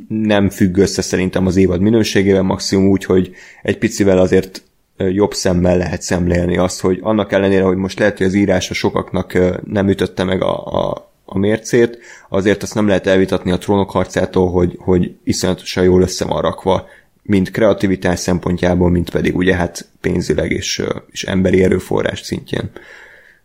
[0.08, 3.31] nem függ össze szerintem az évad minőségével, maximum úgy, hogy
[3.62, 4.62] egy picivel azért
[4.97, 9.39] jobb szemmel lehet szemlélni azt, hogy annak ellenére, hogy most lehet, hogy az írása sokaknak
[9.66, 14.50] nem ütötte meg a, a, a mércét, azért azt nem lehet elvitatni a trónok harcától,
[14.50, 16.86] hogy, hogy iszonyatosan jól össze van rakva,
[17.23, 22.70] mind kreativitás szempontjából, mind pedig ugye hát pénzileg és, és emberi erőforrás szintjén.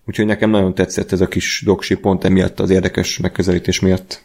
[0.05, 4.21] Úgyhogy nekem nagyon tetszett ez a kis doksi pont emiatt az érdekes megközelítés miatt.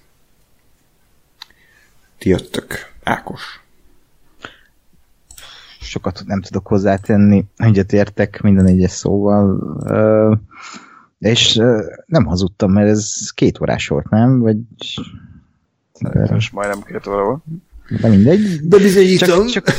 [2.18, 2.92] Ti jöttök.
[3.02, 3.60] Ákos.
[5.80, 9.58] Sokat nem tudok hozzátenni, egyet értek minden egyes szóval.
[11.18, 11.54] És
[12.06, 14.38] nem hazudtam, mert ez két órás volt, nem?
[14.38, 14.56] Vagy
[16.30, 17.42] Most majdnem két óra volt.
[18.00, 18.60] De mindegy.
[18.62, 19.46] De bizonyítom.
[19.46, 19.76] Csak, csak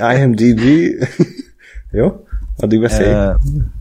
[0.16, 0.60] IMDb.
[1.90, 2.26] Jó?
[2.56, 3.12] Addig beszélj.
[3.12, 3.32] ö,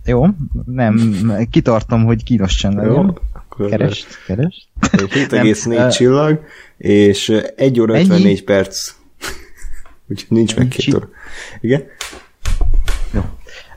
[0.05, 0.25] jó,
[0.65, 2.79] nem, kitartom, hogy kínosan Jó?
[2.79, 3.17] legyen.
[3.69, 4.67] Kerest, kerest.
[4.81, 6.39] 7,4 Nem, ö, csillag,
[6.77, 8.03] és 1 óra Ennyi?
[8.03, 8.91] 54 perc.
[10.09, 11.09] Úgyhogy nincs meg két óra.
[11.61, 11.83] Igen?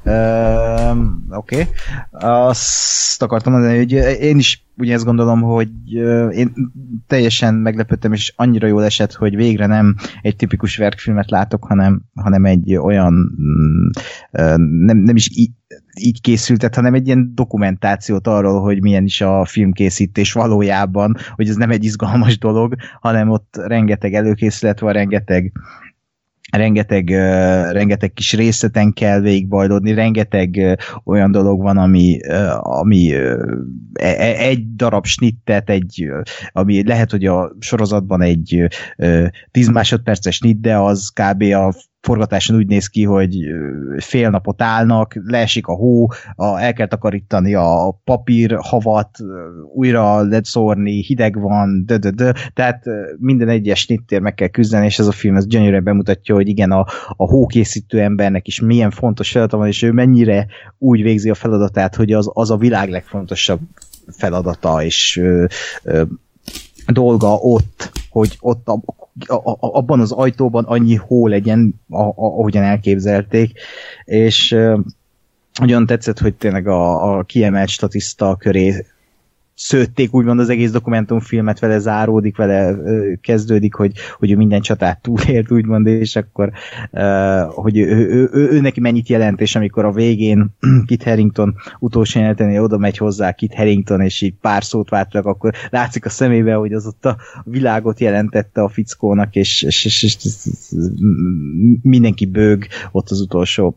[0.02, 1.24] Oké.
[1.30, 1.64] Okay.
[2.10, 6.52] Azt akartam mondani, hogy én is ugye ezt gondolom, hogy uh, én
[7.06, 12.44] teljesen meglepődtem, és annyira jól esett, hogy végre nem egy tipikus verkfilmet látok, hanem, hanem
[12.44, 13.86] egy olyan mm,
[14.32, 15.58] uh, nem, nem is í-
[16.00, 21.56] így készültet, hanem egy ilyen dokumentációt arról, hogy milyen is a filmkészítés valójában, hogy ez
[21.56, 25.52] nem egy izgalmas dolog, hanem ott rengeteg előkészület van, rengeteg
[26.50, 30.72] rengeteg, uh, rengeteg kis részleten kell végigbajlódni, rengeteg uh,
[31.04, 33.42] olyan dolog van, ami, uh, ami uh,
[33.92, 36.08] e- egy darab snittet, egy,
[36.52, 41.42] ami lehet, hogy a sorozatban egy uh, 10 másodperces snitt, de az kb.
[41.42, 43.36] a forgatáson úgy néz ki, hogy
[43.96, 49.18] fél napot állnak, leesik a hó, a, el kell takarítani a papír havat,
[49.74, 52.30] újra lehet szórni, hideg van, dö, dö, dö.
[52.54, 52.84] tehát
[53.18, 56.70] minden egyes snittér meg kell küzdeni, és ez a film ez gyönyörűen bemutatja, hogy igen,
[56.70, 60.46] a, a hókészítő embernek is milyen fontos feladata van, és ő mennyire
[60.78, 63.60] úgy végzi a feladatát, hogy az, az a világ legfontosabb
[64.06, 65.44] feladata, és ö,
[65.82, 66.02] ö,
[66.90, 68.80] dolga ott, hogy ott a,
[69.26, 73.52] a, a, abban az ajtóban annyi hó legyen, a, a, ahogyan elképzelték,
[74.04, 74.78] és ö,
[75.60, 78.86] nagyon tetszett, hogy tényleg a, a kiemelt statiszta köré
[79.62, 82.76] szőtték úgymond az egész dokumentumfilmet, vele záródik, vele
[83.20, 86.52] kezdődik, hogy, hogy ő minden csatát túlélt, úgymond, és akkor
[87.48, 90.54] hogy ő, ő, ő, ő, ő neki mennyit jelent, és amikor a végén
[90.86, 95.54] Kit Harington utolsó jeleneténél oda megy hozzá Kit Harington, és így pár szót váltak, akkor
[95.70, 100.16] látszik a szemébe, hogy az ott a világot jelentette a fickónak, és, és, és, és
[101.82, 103.76] mindenki bőg ott az utolsó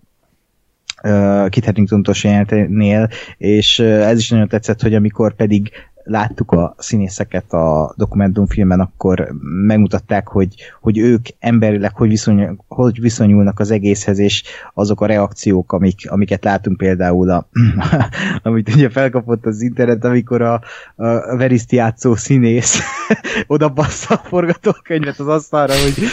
[1.04, 5.72] uh, Kit Harington utolsó jeleneténél, és ez is nagyon tetszett, hogy amikor pedig
[6.04, 13.60] láttuk a színészeket a dokumentumfilmen, akkor megmutatták, hogy, hogy ők emberileg hogy, viszonyul, hogy viszonyulnak
[13.60, 17.48] az egészhez, és azok a reakciók, amik, amiket látunk például, a,
[18.44, 20.54] amit ugye felkapott az internet, amikor a,
[20.96, 22.82] a Veriszt játszó színész
[23.48, 26.04] oda bassza a forgatókönyvet az asztalra, hogy,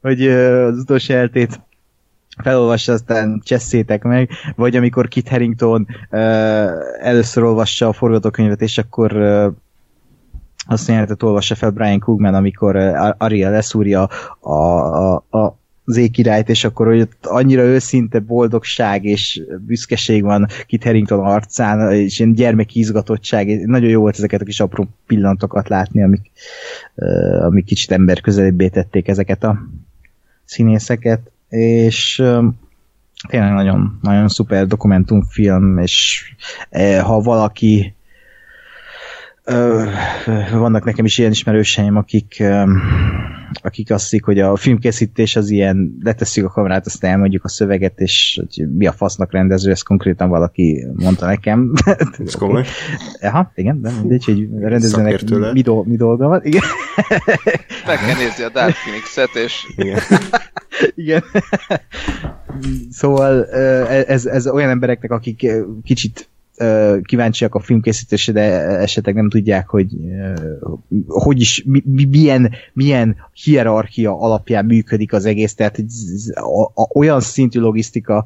[0.00, 1.60] hogy az utolsó eltét
[2.36, 6.20] felolvassa, aztán cseszétek meg, vagy amikor Kit Harington uh,
[7.00, 9.52] először olvassa a forgatókönyvet, és akkor uh,
[10.66, 14.08] azt jelenetet olvassa fel Brian Koogman, amikor uh, Ariel leszúrja
[14.40, 15.58] a, a, a
[15.88, 21.92] az ékirályt, és akkor hogy ott annyira őszinte boldogság és büszkeség van Kit Harington arcán,
[21.92, 26.30] és ilyen gyermeki izgatottság, nagyon jó volt ezeket a kis apró pillanatokat látni, amik,
[27.40, 29.58] amik kicsit ember közelibbé tették ezeket a
[30.44, 32.22] színészeket és
[33.28, 36.24] tényleg nagyon, nagyon szuper dokumentumfilm, és
[37.02, 37.95] ha valaki
[40.52, 42.42] vannak nekem is ilyen ismerőseim, akik,
[43.62, 48.00] akik azt hiszik, hogy a filmkészítés az ilyen, letesszük a kamerát, aztán elmondjuk a szöveget,
[48.00, 51.72] és hogy mi a fasznak rendező, ezt konkrétan valaki mondta nekem.
[52.26, 52.64] Ez komoly.
[53.20, 56.40] Aha, igen, de mindegy, hogy rendezőnek mi, do, mi dolga van.
[56.42, 56.62] Igen.
[57.86, 59.72] Meg kell nézni a Dark Phoenix-et, és...
[59.76, 59.98] Igen.
[61.04, 61.22] igen.
[62.90, 63.46] Szóval
[64.06, 65.46] ez, ez olyan embereknek, akik
[65.84, 66.28] kicsit
[67.02, 69.86] kíváncsiak a filmkészítésre, de esetleg nem tudják, hogy
[71.06, 75.84] hogy is, mi, milyen, milyen hierarchia alapján működik az egész, tehát
[76.94, 78.24] olyan szintű logisztika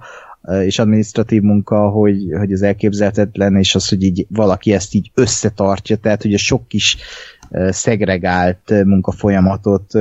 [0.65, 5.97] és administratív munka, hogy, hogy az elképzelhetetlen, és az, hogy így valaki ezt így összetartja,
[5.97, 6.97] tehát hogy a sok kis
[7.69, 9.93] szegregált munkafolyamatot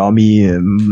[0.00, 0.50] ami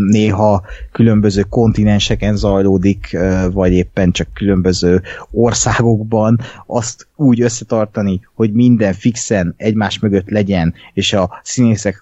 [0.08, 3.16] néha különböző kontinenseken zajlódik,
[3.52, 11.12] vagy éppen csak különböző országokban, azt úgy összetartani, hogy minden fixen egymás mögött legyen, és
[11.12, 11.98] a színészek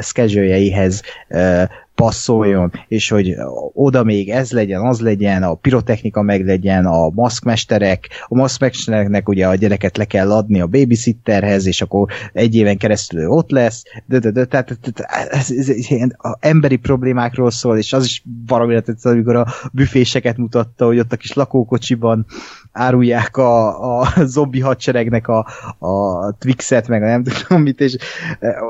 [0.00, 1.02] schedule-jeihez
[1.94, 3.34] passzoljon, és hogy
[3.72, 9.46] oda még ez legyen, az legyen, a pirotechnika meg legyen, a maszkmesterek, a maszkmestereknek ugye
[9.46, 14.18] a gyereket le kell adni a babysitterhez, és akkor egy éven keresztül ott lesz, de,
[14.18, 14.78] de, de, tehát
[15.30, 20.36] ez, ez, ez, a emberi problémákról szól, és az is valami tetszett, amikor a büféseket
[20.36, 22.26] mutatta, hogy ott a kis lakókocsiban
[22.74, 25.46] árulják a, a zombi hadseregnek a,
[25.78, 27.96] a Twixet, meg a nem tudom mit, és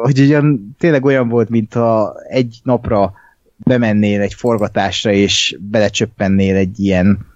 [0.03, 3.13] hogy ugyan tényleg olyan volt, mintha egy napra
[3.57, 7.27] bemennél egy forgatásra, és belecsöppennél egy ilyen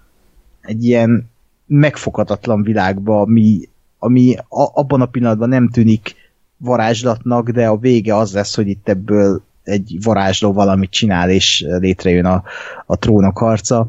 [0.61, 1.29] egy ilyen
[1.65, 6.15] megfoghatatlan világba, ami, ami a, abban a pillanatban nem tűnik
[6.57, 12.25] varázslatnak, de a vége az lesz, hogy itt ebből egy varázsló valamit csinál, és létrejön
[12.25, 12.43] a,
[12.85, 13.85] a trónok harca.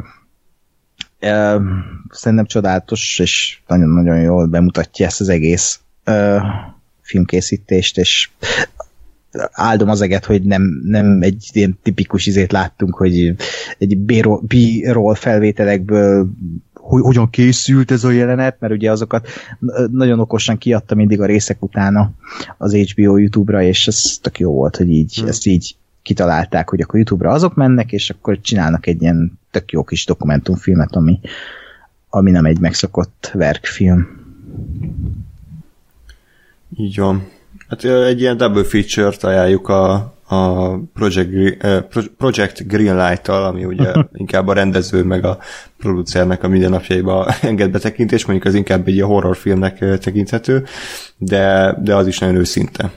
[1.22, 1.62] Uh,
[2.10, 6.42] szerintem csodálatos, és nagyon-nagyon jól bemutatja ezt az egész uh,
[7.00, 8.30] filmkészítést, és
[9.50, 13.34] áldom az eget, hogy nem, nem egy ilyen tipikus izét láttunk, hogy
[13.78, 16.30] egy B-roll felvételekből
[16.90, 19.28] hogy hogyan készült ez a jelenet, mert ugye azokat
[19.90, 22.10] nagyon okosan kiadta mindig a részek utána
[22.58, 25.28] az HBO YouTube-ra, és ez tök jó volt, hogy így, hmm.
[25.28, 29.84] ezt így kitalálták, hogy akkor YouTube-ra azok mennek, és akkor csinálnak egy ilyen tök jó
[29.84, 31.20] kis dokumentumfilmet, ami,
[32.10, 34.18] ami nem egy megszokott verkfilm.
[36.76, 37.28] Így van.
[37.68, 39.92] Hát egy ilyen double feature-t ajánljuk a,
[40.26, 41.56] a Project,
[42.16, 45.38] Project Greenlight-tal, ami ugye inkább a rendező meg a
[45.78, 50.64] producernek a mindennapjaiba enged betekintés, mondjuk az inkább egy horrorfilmnek tekinthető,
[51.18, 52.90] de, de az is nagyon őszinte.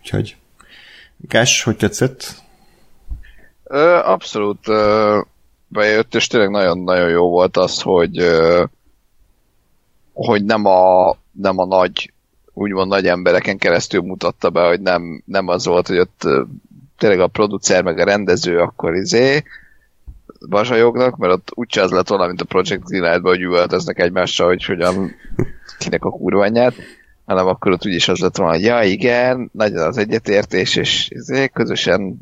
[0.00, 0.36] Úgyhogy
[1.16, 2.42] Gás, hogy tetszett?
[3.64, 5.20] Ö, abszolút ö,
[5.68, 8.64] bejött, és tényleg nagyon-nagyon jó volt az, hogy ö,
[10.12, 12.12] hogy nem a, nem a nagy
[12.52, 16.28] úgymond nagy embereken keresztül mutatta be, hogy nem, nem az volt, hogy ott
[16.98, 19.44] tényleg a producer meg a rendező akkor izé
[20.48, 24.64] bazsajognak, mert ott úgyse az lett volna, mint a Project Greenlight-ban, hogy üvöltöznek egymással, hogy
[24.64, 25.14] hogyan
[25.78, 26.74] kinek a kurványát,
[27.26, 31.48] hanem akkor ott úgyis az lett volna, hogy ja igen, nagy az egyetértés, és izé,
[31.48, 32.18] közösen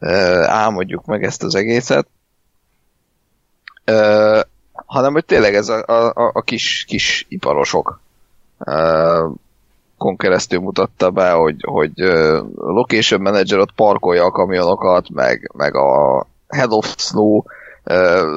[0.00, 2.06] uh, álmodjuk meg ezt az egészet.
[3.86, 4.40] Uh,
[4.72, 8.00] hanem, hogy tényleg ez a, a, a kis, kis iparosok
[9.96, 11.92] kon keresztül mutatta be, hogy, hogy
[12.56, 17.42] location manager ott parkolja a kamionokat, meg, meg a head of snow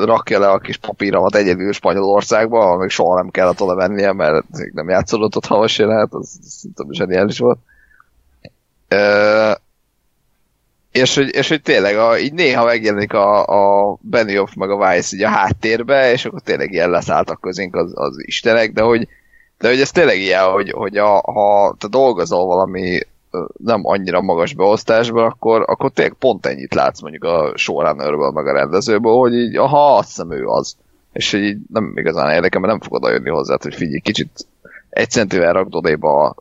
[0.05, 4.89] rakja le a kis papíromat egyedül Spanyolországba, még soha nem kellett oda mennie, mert nem
[4.89, 7.59] játszódott ott havas jelenet, az szerintem zseniális volt.
[10.91, 15.11] És hogy, és hogy tényleg a, így néha megjelenik a, a Benioff meg a Weiss
[15.11, 19.07] így a háttérbe, és akkor tényleg ilyen leszálltak közénk az, az istenek, de hogy,
[19.57, 22.99] De hogy ez tényleg ilyen, hogy, hogy a, ha te dolgozol valami
[23.57, 28.53] nem annyira magas beosztásban, akkor, akkor tényleg pont ennyit látsz mondjuk a showrunnerből, meg a
[28.53, 30.75] rendezőből, hogy így, aha, azt hiszem ő az.
[31.11, 34.47] És hogy így nem igazán érdekel, mert nem fogod jönni hozzá, hogy figyelj, kicsit
[34.89, 36.35] egy centivel rakd odéba a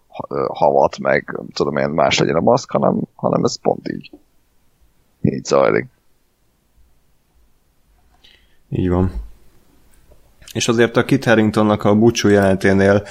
[0.55, 4.11] havat, meg tudom én, más legyen a maszk, hanem, hanem ez pont így.
[5.21, 5.87] Így zajlik.
[8.69, 9.13] Így van.
[10.53, 13.09] És azért a Kit Haringtonnak a búcsú jelenténél uh,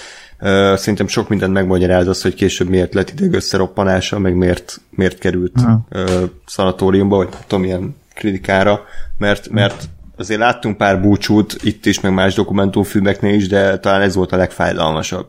[0.75, 5.53] szerintem sok mindent megmagyaráz az, hogy később miért lett ideg összeroppanása, meg miért, miért került
[5.91, 6.11] uh,
[6.45, 8.81] szanatóriumba, vagy tudom, ilyen kritikára,
[9.17, 14.15] mert, mert azért láttunk pár búcsút itt is, meg más dokumentumfilmeknél is, de talán ez
[14.15, 15.27] volt a legfájdalmasabb.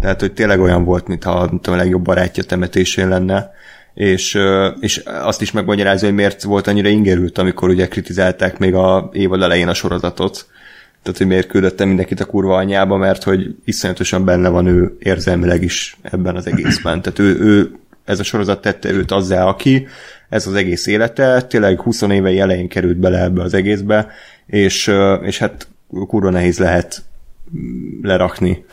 [0.00, 3.50] Tehát, hogy tényleg olyan volt, mintha mint a legjobb barátja temetésén lenne,
[3.94, 4.38] és,
[4.80, 9.42] és azt is megmagyarázza, hogy miért volt annyira ingerült, amikor ugye kritizálták még a évad
[9.42, 10.46] elején a sorozatot,
[11.08, 15.62] tehát, hogy miért küldötte mindenkit a kurva anyjába, mert hogy iszonyatosan benne van ő érzelmileg
[15.62, 17.02] is ebben az egészben.
[17.02, 17.70] Tehát ő, ő
[18.04, 19.86] ez a sorozat tette őt azzá, aki,
[20.28, 24.08] ez az egész élete, tényleg 20 éve elején került bele ebbe az egészbe,
[24.46, 25.68] és, és hát
[26.06, 27.02] kurva nehéz lehet
[28.02, 28.64] lerakni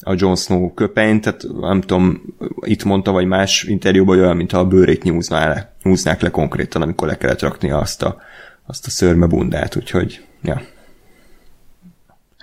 [0.00, 2.22] a Jon Snow köpenyt, tehát nem tudom,
[2.60, 7.08] itt mondta, vagy más interjúban olyan, mintha a bőrét nyúzná le, nyúznák le konkrétan, amikor
[7.08, 8.16] le kellett rakni azt a,
[8.66, 10.62] azt a szörme bundát, úgyhogy, ja.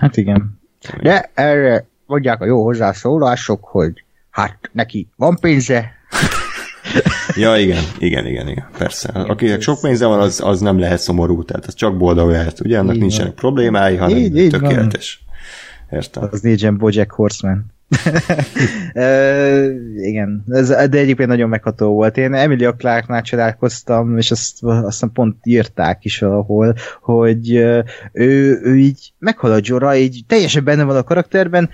[0.01, 0.59] Hát igen.
[1.01, 5.91] De erre mondják a jó hozzászólások, hogy hát neki van pénze.
[7.35, 9.09] ja, igen, igen, igen, igen, persze.
[9.09, 12.59] Akinek sok pénze van, az, az nem lehet szomorú, tehát az csak boldog lehet.
[12.59, 13.35] Ugye, annak így nincsenek van.
[13.35, 15.23] problémái, hanem így, így tökéletes.
[15.89, 15.99] Van.
[15.99, 16.27] Értem.
[16.31, 17.65] Az négy Bojack Horseman.
[18.93, 22.17] uh, igen, ez, de egyébként nagyon megható volt.
[22.17, 27.83] Én Emilia Clarknál csodálkoztam, és azt aztán pont írták is valahol, hogy ő,
[28.63, 31.69] ő így meghal a Jora, így teljesen benne van a karakterben,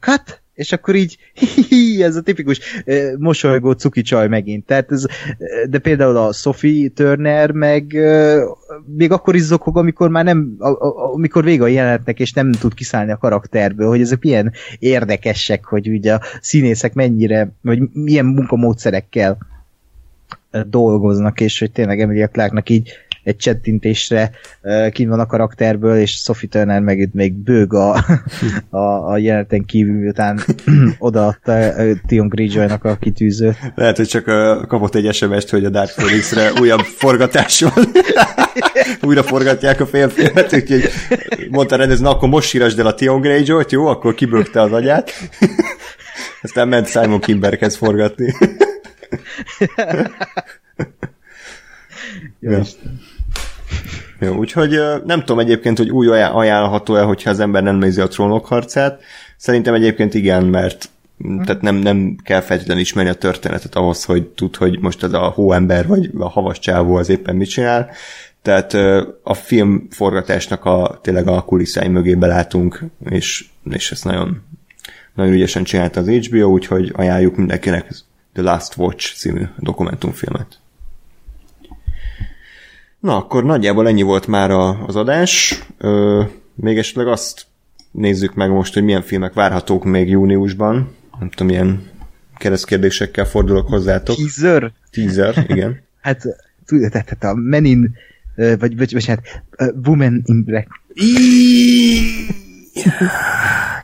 [0.00, 4.66] cut, és akkor így hi, hi, ez a tipikus uh, mosolygó cuki csaj megint.
[4.66, 5.04] Tehát ez,
[5.68, 8.42] de például a Sophie Turner meg uh,
[8.96, 12.52] még akkor is zokog, amikor már nem, a, a, amikor vége a jelenetnek, és nem
[12.52, 18.26] tud kiszállni a karakterből, hogy ezek milyen érdekesek, hogy ugye a színészek mennyire, vagy milyen
[18.26, 19.38] munkamódszerekkel
[20.62, 22.92] dolgoznak, és hogy tényleg Emilia Clarknak így
[23.24, 24.30] egy csettintésre
[24.90, 27.94] kint van a karakterből, és Sophie Turner meg itt még bőg a,
[28.70, 30.40] a, a jeleneten kívül, miután
[30.98, 31.72] odaadta
[32.06, 33.56] Tion Greyjoy-nak a kitűzőt.
[33.74, 34.24] Lehet, hogy csak
[34.68, 37.84] kapott egy SMS-t, hogy a Dark Phoenix-re újabb forgatás van.
[39.02, 40.82] Újra forgatják a félfilmet, úgyhogy
[41.50, 43.86] mondta rendez, na akkor most sírasd el a Tion Greyjoy-t, jó?
[43.86, 45.10] Akkor kibögte az agyát.
[46.42, 48.34] Aztán ment Simon Kimberhez forgatni.
[52.40, 52.62] Jó, ja.
[54.20, 58.46] Jó, úgyhogy nem tudom egyébként, hogy új ajánlható-e, hogyha az ember nem nézi a trónok
[58.46, 59.02] harcát.
[59.36, 60.88] Szerintem egyébként igen, mert
[61.44, 65.28] tehát nem, nem kell feltétlenül ismerni a történetet ahhoz, hogy tud, hogy most ez a
[65.28, 67.90] hóember vagy a havas csávó az éppen mit csinál.
[68.42, 68.74] Tehát
[69.22, 74.42] a film forgatásnak a, tényleg a kulisszái mögé belátunk, és, és ezt nagyon,
[75.14, 77.88] nagyon ügyesen csinálta az HBO, úgyhogy ajánljuk mindenkinek
[78.32, 80.58] The Last Watch című dokumentumfilmet.
[83.04, 85.62] Na, akkor nagyjából ennyi volt már a, az adás.
[85.78, 86.22] Ö,
[86.54, 87.46] még esetleg azt
[87.90, 90.94] nézzük meg most, hogy milyen filmek várhatók még júniusban.
[91.18, 91.90] Nem tudom, milyen
[92.36, 94.16] keresztkérdésekkel fordulok hozzátok.
[94.16, 94.72] Teaser?
[94.90, 95.80] Teaser, igen.
[96.00, 96.22] hát,
[96.66, 97.94] tudod, tehát a Men in,
[98.34, 99.42] vagy, vagy, vagy hát
[99.86, 100.68] Woman in Black.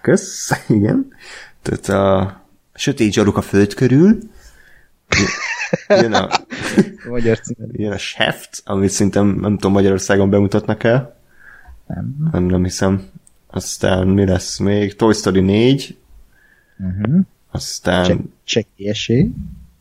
[0.03, 1.13] Kösz, igen.
[1.63, 2.37] Tehát a
[2.75, 4.19] sötét zsaruk a föld körül.
[5.89, 6.29] Jön a,
[7.11, 7.41] Magyar.
[7.73, 11.17] Jön a Shaft, amit szerintem nem tudom Magyarországon bemutatnak el.
[11.87, 12.31] Nem.
[12.33, 13.03] Nem, nem hiszem.
[13.47, 14.97] Aztán mi lesz még?
[14.97, 15.97] Toy Story 4.
[16.79, 17.21] Uh-huh.
[17.51, 18.33] Aztán...
[18.45, 19.31] Csekélyesé.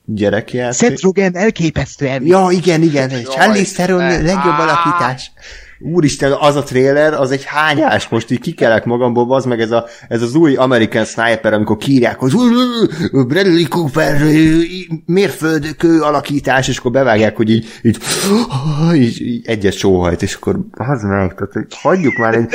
[0.06, 0.90] Gyerekjáték.
[0.90, 2.25] Seth Rogen elképesztően.
[2.25, 3.24] Ja, igen, igen.
[3.24, 5.32] Charlie Theron legjobb alakítás
[5.80, 9.85] úristen, az a trailer, az egy hányás, most így kikelek magamból, az meg ez, a,
[10.08, 12.32] ez az új American Sniper, amikor kírják, hogy
[13.11, 14.22] Bradley Cooper
[15.06, 17.98] mérföldkő alakítás, és akkor bevágják, hogy így, így,
[18.93, 22.49] így, így egyes sóhajt, és akkor az meg, tehát, hagyjuk már egy,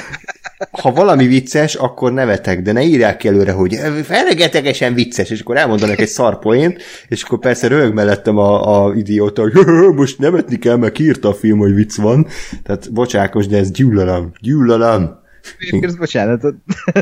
[0.71, 6.01] ha valami vicces, akkor nevetek, de ne írják előre, hogy felregetegesen vicces, és akkor elmondanak
[6.01, 9.53] egy szarpoént, és akkor persze röhög mellettem a, a idióta, hogy
[9.95, 12.27] most nevetni kell, mert kiírta a film, hogy vicc van.
[12.63, 14.33] Tehát bocsákos, de ez gyűlölöm.
[14.41, 15.23] Gyűlölöm.
[15.71, 16.55] Miért bocsánatot?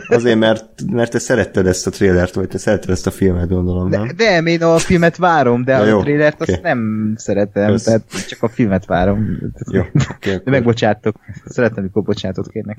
[0.08, 3.88] Azért, mert, mert te szeretted ezt a trélert, vagy te szeretted ezt a filmet, gondolom,
[3.88, 4.06] nem?
[4.06, 6.54] De, de én a filmet várom, de ja, a trélert okay.
[6.54, 7.82] azt nem szeretem, Kösz.
[7.82, 9.38] tehát csak a filmet várom.
[9.70, 9.80] Jó,
[10.14, 11.16] okay, de megbocsátok.
[11.44, 12.78] Szeretem, mikor bocsátot kérnek.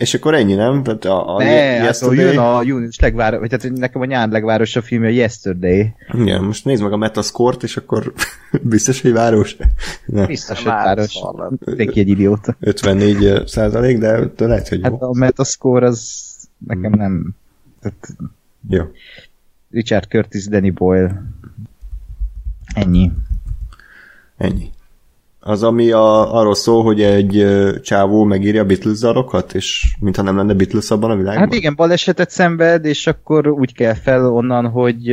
[0.00, 0.82] És akkor ennyi, nem?
[0.82, 2.18] Tehát a, a Ne, hát Yesterday...
[2.18, 5.94] jön a június legvár, vagy tehát nekem a nyár legvárosabb filmje a Yesterday.
[6.12, 8.12] Igen, most nézd meg a Metascore-t, és akkor
[8.62, 9.56] biztos, hogy város.
[10.06, 11.18] Nem, Biztos, hogy város.
[11.64, 12.56] Mindenki egy idióta.
[12.60, 15.08] 54 százalék, de, de lehet, hogy Hát jó.
[15.08, 16.24] a Metascore az
[16.66, 17.34] nekem nem...
[17.80, 18.08] Tehát
[18.68, 18.84] jó.
[19.70, 21.22] Richard Curtis, Danny Boyle.
[22.74, 23.10] Ennyi.
[24.36, 24.70] Ennyi.
[25.42, 27.46] Az, ami a, arról szól, hogy egy
[27.82, 31.44] csávó megírja a Beatles dalokat, és mintha nem lenne Beatles abban a világban?
[31.44, 35.10] Hát igen, balesetet szenved, és akkor úgy kell fel onnan, hogy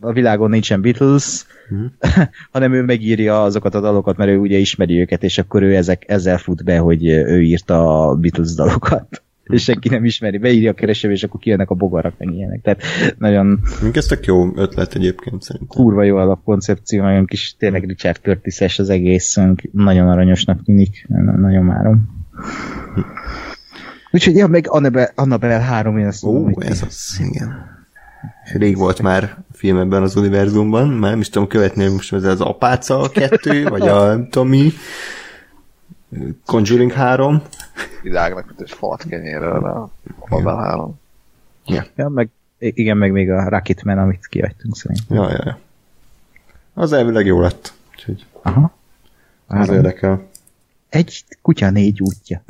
[0.00, 1.84] a világon nincsen Beatles, Mhm.
[2.52, 6.04] hanem ő megírja azokat a dalokat, mert ő ugye ismeri őket, és akkor ő ezek,
[6.06, 9.22] ezzel fut be, hogy ő írta a Beatles dalokat.
[9.54, 12.60] És senki nem ismeri, beírja a keresőbe, és akkor kijönnek a bogarak, meg ilyenek.
[12.62, 12.82] Tehát
[13.18, 15.76] nagyon Mondjuk ez tök jó ötlet egyébként szerintem.
[15.76, 19.38] kurva jó alapkoncepció, nagyon kis, tényleg Richard curtis az egész,
[19.72, 21.06] nagyon aranyosnak tűnik,
[21.36, 22.20] nagyon várom.
[24.10, 27.80] Úgyhogy, ja, meg Annabelle, Annabelle 3, én ezt Ó, hogy ez az, igen.
[28.52, 32.24] Rég volt már film ebben az univerzumban, már nem is tudom követni, hogy most ez
[32.24, 34.72] az Apáca a kettő, vagy a tudom mi,
[36.46, 37.42] Conjuring 3.
[38.02, 39.90] Világnak, mint egy falat kenyérről, a
[40.28, 41.00] Babel 3.
[41.66, 45.16] Ja, meg, igen, meg még a Rocketman, amit kiadtunk szerintem.
[45.16, 45.58] Ja, ja, ja.
[46.74, 47.72] Az elvileg jó lett.
[47.90, 48.72] Úgyhogy Aha.
[49.46, 50.30] az érdekel.
[50.88, 52.42] Egy kutya négy útja.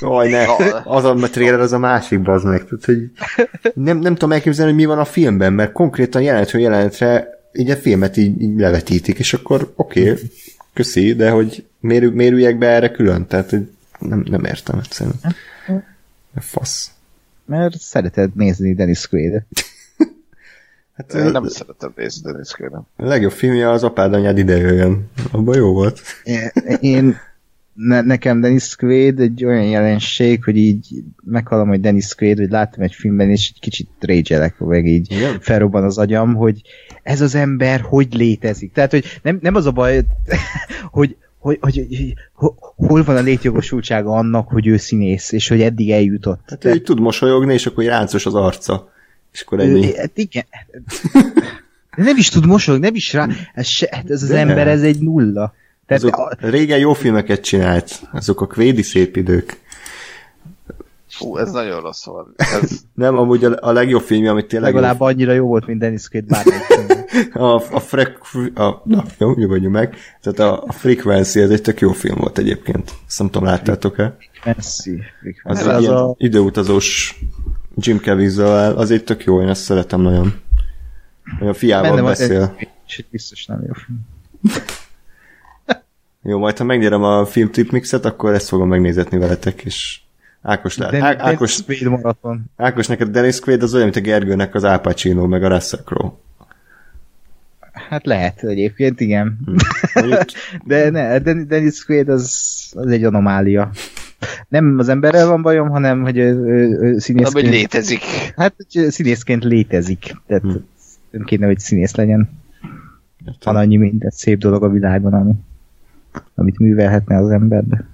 [0.00, 0.44] Jaj, ne,
[0.84, 2.64] az a trailer az a másik, bazd meg.
[2.64, 3.10] Tehát, hogy
[3.74, 7.76] nem, nem tudom elképzelni, hogy mi van a filmben, mert konkrétan jelenetről jelenetre így a
[7.76, 10.22] filmet így, így levetítik, és akkor oké, okay,
[10.76, 13.26] köszi, de hogy miért, miért üljek be erre külön?
[13.26, 15.14] Tehát, hogy nem, nem értem egyszerűen.
[16.38, 16.90] Fasz.
[17.44, 19.42] Mert szereted nézni Dennis Quaid.
[20.96, 22.86] Hát Én nem szeretem nézni Dennis Quaid-en.
[22.96, 25.10] legjobb filmje az Apád anyád ide jöjjön.
[25.32, 26.00] Abban jó volt.
[26.80, 27.16] Én,
[27.76, 30.88] ne, nekem Dennis Quaid egy olyan jelenség, hogy így
[31.24, 35.40] meghallom, hogy Dennis Quaid, hogy láttam egy filmben, és egy kicsit rage meg így Igen?
[35.40, 36.60] felrobban az agyam, hogy
[37.02, 38.72] ez az ember hogy létezik.
[38.72, 40.00] Tehát, hogy nem, nem az a baj,
[40.90, 42.52] hogy, hogy, hogy, hogy, hogy
[42.88, 46.40] hol van a létjogosultsága annak, hogy ő színész, és hogy eddig eljutott.
[46.46, 48.92] Hát ő így tud mosolyogni, és akkor ráncos az arca.
[49.32, 49.96] És akkor ennyi.
[49.96, 50.44] Hát igen.
[51.96, 53.28] Nem is tud mosolyogni, nem is rá.
[53.54, 54.38] Ez, se, hát ez az De.
[54.38, 55.54] ember, ez egy nulla.
[55.86, 58.00] Tehát, Azok, a, régen jó filmeket csinált.
[58.12, 59.64] Azok a kvédi szép idők.
[61.08, 62.28] Fú, ez nagyon rossz volt.
[62.36, 66.08] Ez, Nem, amúgy a, a legjobb filmje, amit tényleg legalább annyira jó volt, mint Dennis
[66.08, 66.64] Quaid bármelyik
[67.34, 68.18] a, a, frek,
[68.54, 69.96] a na, jó, nyugodjunk meg.
[70.20, 72.92] Tehát a, a Frequency, ez egy tök jó film volt egyébként.
[73.06, 74.16] Azt nem tudom, láttátok-e?
[74.44, 75.02] Merci.
[75.42, 77.20] Az, Az, az a, időutazós
[77.74, 80.34] Jim Caviezel, az egy tök jó, én ezt szeretem nagyon.
[81.40, 82.56] Olyan fiával benne beszél.
[82.58, 83.98] egy biztos nem jó film.
[86.28, 90.00] Jó, majd ha megnyerem a film mixet, akkor ezt fogom megnézetni veletek, és
[90.42, 90.90] Ákos, lát.
[90.90, 92.44] Den- Á- Ákos, Quaid maraton.
[92.56, 95.80] Ákos, neked Dennis Quaid az olyan, mint a Gergőnek az Al Pacino, meg a Russell
[95.84, 96.12] Crowe.
[97.72, 99.38] Hát lehet egyébként, igen.
[99.94, 100.20] Mondjuk,
[100.66, 103.70] De ne, Den- Dennis Quaid az, az egy anomália.
[104.48, 107.48] Nem az emberrel van bajom, hanem hogy ő, ő, ő nem, hogy színészként...
[107.48, 108.00] létezik.
[108.36, 110.16] Hát, hogy színészként létezik.
[110.26, 110.50] Tehát Hm.
[111.10, 112.28] nem kéne, hogy színész legyen.
[113.26, 113.52] értem.
[113.52, 115.32] Van annyi minden szép dolog a világban, ami,
[116.58, 117.86] művelhetne az ember, de...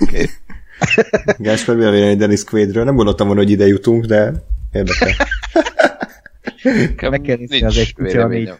[0.00, 0.26] Okay.
[1.38, 2.84] Gásper, mi a vélemény Dennis Quaidről?
[2.84, 4.32] Nem gondoltam volna, hogy ide jutunk, de
[4.72, 5.14] érdekel.
[7.10, 8.56] Meg kell nézni Nincs az egy kutya, véleményem.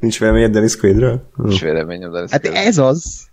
[0.00, 1.30] Nincs véleményed Dennis Quaidről?
[1.36, 3.26] Nincs véleményem, de Hát ez az.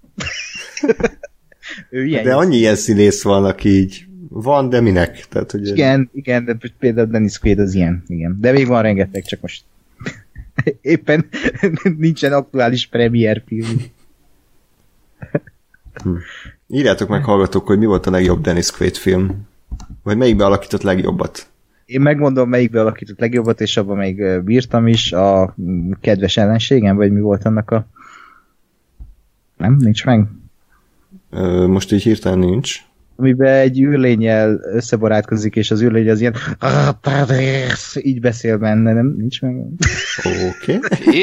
[1.89, 2.23] ő ilyen.
[2.23, 5.25] De annyi ilyen színész van, aki így van, de minek?
[5.29, 8.37] Tehát, hogy Igen, igen, de például Dennis Quaid az ilyen, igen.
[8.39, 9.63] De még van rengeteg, csak most
[10.81, 11.25] éppen
[11.97, 13.81] nincsen aktuális premier film.
[16.67, 19.47] Írjátok meg, hallgatók, hogy mi volt a legjobb Dennis Quaid film.
[20.03, 21.47] Vagy melyikbe alakított legjobbat.
[21.85, 27.11] Én megmondom, melyikbe alakított legjobbat, és abban még bírtam is a mm, kedves ellenségem, vagy
[27.11, 27.87] mi volt annak a...
[29.57, 29.75] Nem?
[29.75, 30.27] Nincs meg?
[31.67, 32.81] Most így hirtelen nincs.
[33.21, 36.35] Amiben egy űrlényel összebarátkozik, és az űrlény az ilyen
[38.01, 39.15] így beszél benne, nem?
[39.17, 39.55] Nincs meg?
[40.57, 40.75] Oké.
[40.75, 41.19] Okay.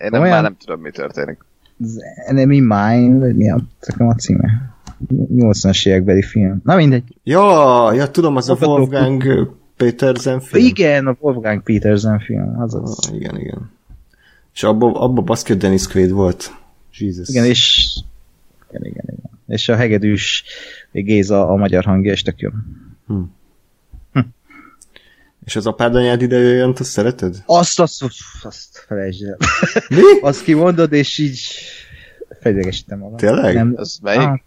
[0.00, 0.32] Én nem, Olyan?
[0.32, 1.38] már nem tudom, mi történik.
[1.80, 4.74] Az Enemy Mine, vagy mi a, nekem a címe?
[5.34, 6.60] 80-as évekbeli film.
[6.64, 7.14] Na mindegy.
[7.22, 8.56] Ja, ja, tudom, az a.
[8.60, 10.64] Wolfgang Petersen film.
[10.64, 12.98] Igen, a Wolfgang Petersen film, azaz.
[13.08, 13.70] Ah, igen, igen.
[14.54, 16.52] És abba, abba hogy Dennis Quaid volt.
[16.98, 17.28] Jesus.
[17.28, 17.90] Igen, és
[18.68, 19.29] igen, igen, igen.
[19.50, 20.44] És a hegedűs
[20.92, 22.50] Géza a magyar hangja, és tök jó.
[25.44, 27.42] És az apád anyád ide jöjjön, azt szereted?
[27.46, 28.04] Azt, azt,
[28.42, 29.36] azt felejtsd el.
[29.96, 30.20] Mi?
[30.20, 31.40] Azt kimondod, és így
[32.40, 33.16] felidegesítem magam.
[33.16, 33.54] Tényleg?
[33.54, 34.20] Nem, Az melyik?
[34.20, 34.38] Ah,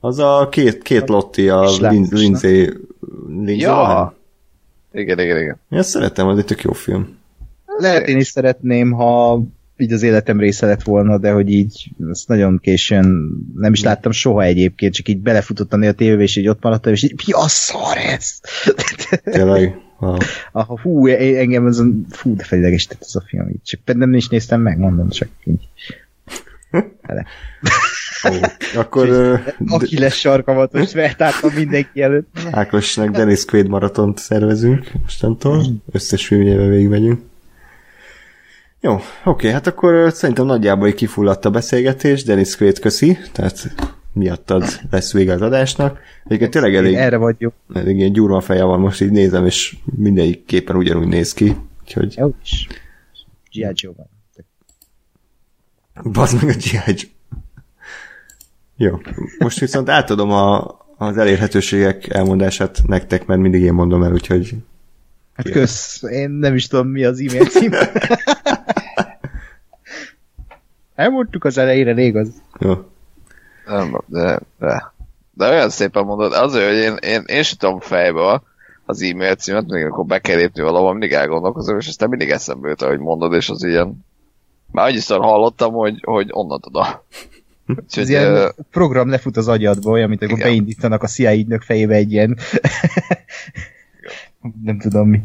[0.00, 2.18] Az a két, két Lotti, a Lindsay...
[2.20, 2.76] Lindsay
[3.44, 3.70] Ja.
[3.70, 4.14] Lohan?
[4.92, 5.60] Igen, igen, igen.
[5.70, 7.16] Én ezt szeretem, az egy tök jó film.
[7.66, 9.42] Lehet én is szeretném, ha
[9.80, 14.12] így az életem része lett volna, de hogy így ezt nagyon későn nem is láttam
[14.12, 17.48] soha egyébként, csak így belefutottam a tévébe, és így ott maradtam, és így mi a
[17.48, 18.40] szar ez?
[19.24, 19.76] Tényleg.
[19.98, 20.16] Wow.
[20.52, 23.62] Aha, hú, engem ez a, fú, de felidegesített ez a film, így.
[23.62, 25.68] csak nem is néztem meg, mondom, csak így.
[27.02, 27.26] Ele.
[28.30, 28.34] Ó,
[28.80, 29.08] Akkor
[29.66, 32.38] Aki lesz sarkamat, most feltártam mindenki előtt.
[32.50, 35.64] Ákosnak Dennis Quaid maratont szervezünk mostantól.
[35.92, 37.20] Összes filmjével végigmegyünk.
[38.80, 42.24] Jó, oké, hát akkor szerintem nagyjából kifulladt a beszélgetés.
[42.24, 43.74] Dennis Quaid köszi, tehát
[44.12, 46.00] miattad lesz vége az adásnak.
[46.24, 47.50] Egyébként tényleg elég, Erre vagy jó.
[47.74, 51.56] elég ilyen gyurma feje van, most így nézem, és mindegyik képen ugyanúgy néz ki.
[51.82, 52.66] Úgyhogy Jó is.
[53.52, 53.70] G.I.
[53.72, 54.06] Joe-ban.
[56.12, 56.70] bazd meg a G.I.
[56.86, 57.16] Joe.
[58.76, 59.00] Jó,
[59.38, 64.54] most viszont átadom a, az elérhetőségek elmondását nektek, mert mindig én mondom el, úgyhogy
[65.38, 67.70] Hát kösz, én nem is tudom mi az e-mail cím.
[70.94, 72.28] Elmondtuk az elejére, rég az.
[72.60, 72.74] jó.
[73.66, 74.92] Nem, de, de,
[75.32, 78.42] de olyan szépen mondod, azért, hogy én, én, én sem tudom fejbe
[78.86, 82.68] az e-mail címet, még akkor be kell lépni valahol, mindig elgondolkozom, és aztán mindig eszembe
[82.68, 84.04] jut, ahogy mondod, és az ilyen
[84.70, 86.84] már annyiszor hallottam, hogy, hogy onnan tudom.
[87.66, 90.50] Ez Úgyhogy, ilyen ö, program lefut az agyadba, olyan, mint amikor Igen.
[90.50, 92.38] beindítanak a CIA ügynök fejébe egy ilyen...
[94.62, 95.20] nem tudom mi.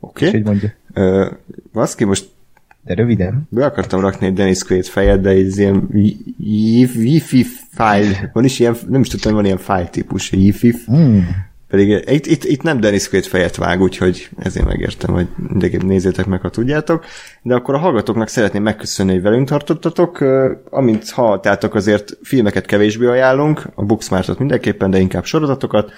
[0.00, 0.30] Oké.
[0.30, 0.72] Hogy mondja.
[0.94, 1.28] Okay.
[1.72, 2.28] Baszki, most
[2.84, 3.46] De röviden.
[3.48, 5.88] be akartam rakni egy Dennis Quaid fejet, de ez ilyen
[6.38, 11.18] wifi file, van is ilyen, nem is tudtam, van ilyen file típus, wifi, Mm.
[11.68, 16.26] pedig itt, itt, itt nem Dennis Quaid fejet vág, úgyhogy ezért megértem, hogy mindenképp nézzétek
[16.26, 17.04] meg, ha tudjátok.
[17.42, 20.20] De akkor a hallgatóknak szeretném megköszönni, hogy velünk tartottatok.
[20.70, 25.92] Amint hallottátok, azért filmeket kevésbé ajánlunk, a Booksmartot mindenképpen, de inkább sorozatokat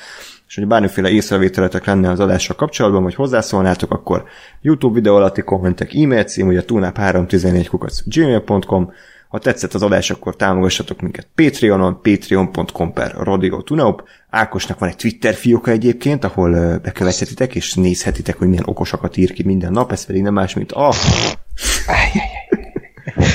[0.49, 4.25] és hogy bármiféle észrevételetek lenne az adással kapcsolatban, vagy hozzászólnátok, akkor
[4.61, 8.93] YouTube videó alatti kommentek, e-mail cím, ugye tunap314 kukac gmail.com,
[9.29, 14.09] ha tetszett az adás, akkor támogassatok minket Patreonon, patreon.com per Radio Tunaup.
[14.31, 19.43] Ákosnak van egy Twitter fióka egyébként, ahol bekövethetitek, és nézhetitek, hogy milyen okosakat ír ki
[19.43, 20.93] minden nap, ez pedig nem más, mint a...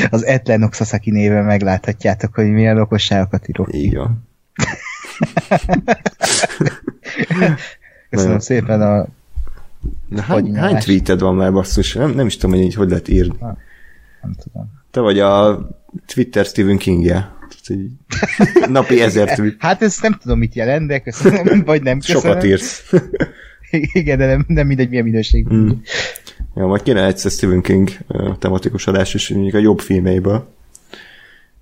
[0.09, 3.73] Az Etlenok Sasaki néven megláthatjátok, hogy milyen okosságokat írok.
[3.73, 4.29] Így van.
[8.09, 8.39] Köszönöm Nagyon.
[8.39, 9.07] szépen a...
[10.09, 11.93] Na, hány, hány tweeted van már basszus?
[11.93, 13.35] Nem, nem is tudom, hogy így hogy lehet írni.
[14.21, 14.71] Nem tudom.
[14.91, 15.59] Te vagy a
[16.05, 17.31] Twitter Stephen King-je.
[18.69, 19.55] Napi ezer tweet.
[19.59, 22.21] Hát ezt nem tudom, mit jelent, de köszönöm, vagy nem köszönöm.
[22.21, 22.91] Sokat írsz.
[23.93, 25.53] Igen, de nem, nem mindegy, milyen minőség.
[25.53, 25.69] Mm.
[26.55, 27.89] Ja, majd kéne egyszer Stephen King
[28.39, 30.47] tematikus adás is, mondjuk a jobb filmeiből.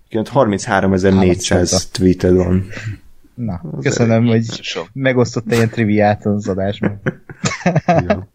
[0.10, 2.68] Igen, 33.400 tweeted van.
[3.46, 4.88] Na, köszönöm, hogy Sok.
[4.94, 7.02] megosztotta ilyen triviát az adásban.
[7.86, 8.30] Ja.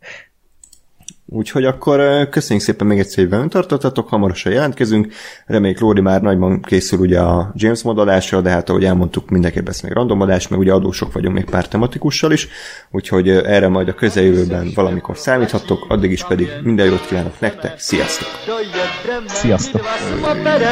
[1.28, 5.12] Úgyhogy akkor köszönjük szépen még egyszer, hogy velünk tartottatok, hamarosan jelentkezünk.
[5.46, 9.80] Reméljük Lóri már nagyban készül ugye a James adásra, de hát ahogy elmondtuk, mindenképp lesz
[9.80, 12.48] még random adás, meg ugye adósok vagyunk még pár tematikussal is,
[12.90, 18.28] úgyhogy erre majd a közeljövőben valamikor számíthattok, addig is pedig minden jót kívánok nektek, sziasztok!
[19.26, 19.82] Sziasztok.
[20.20, 20.66] Sziasztok!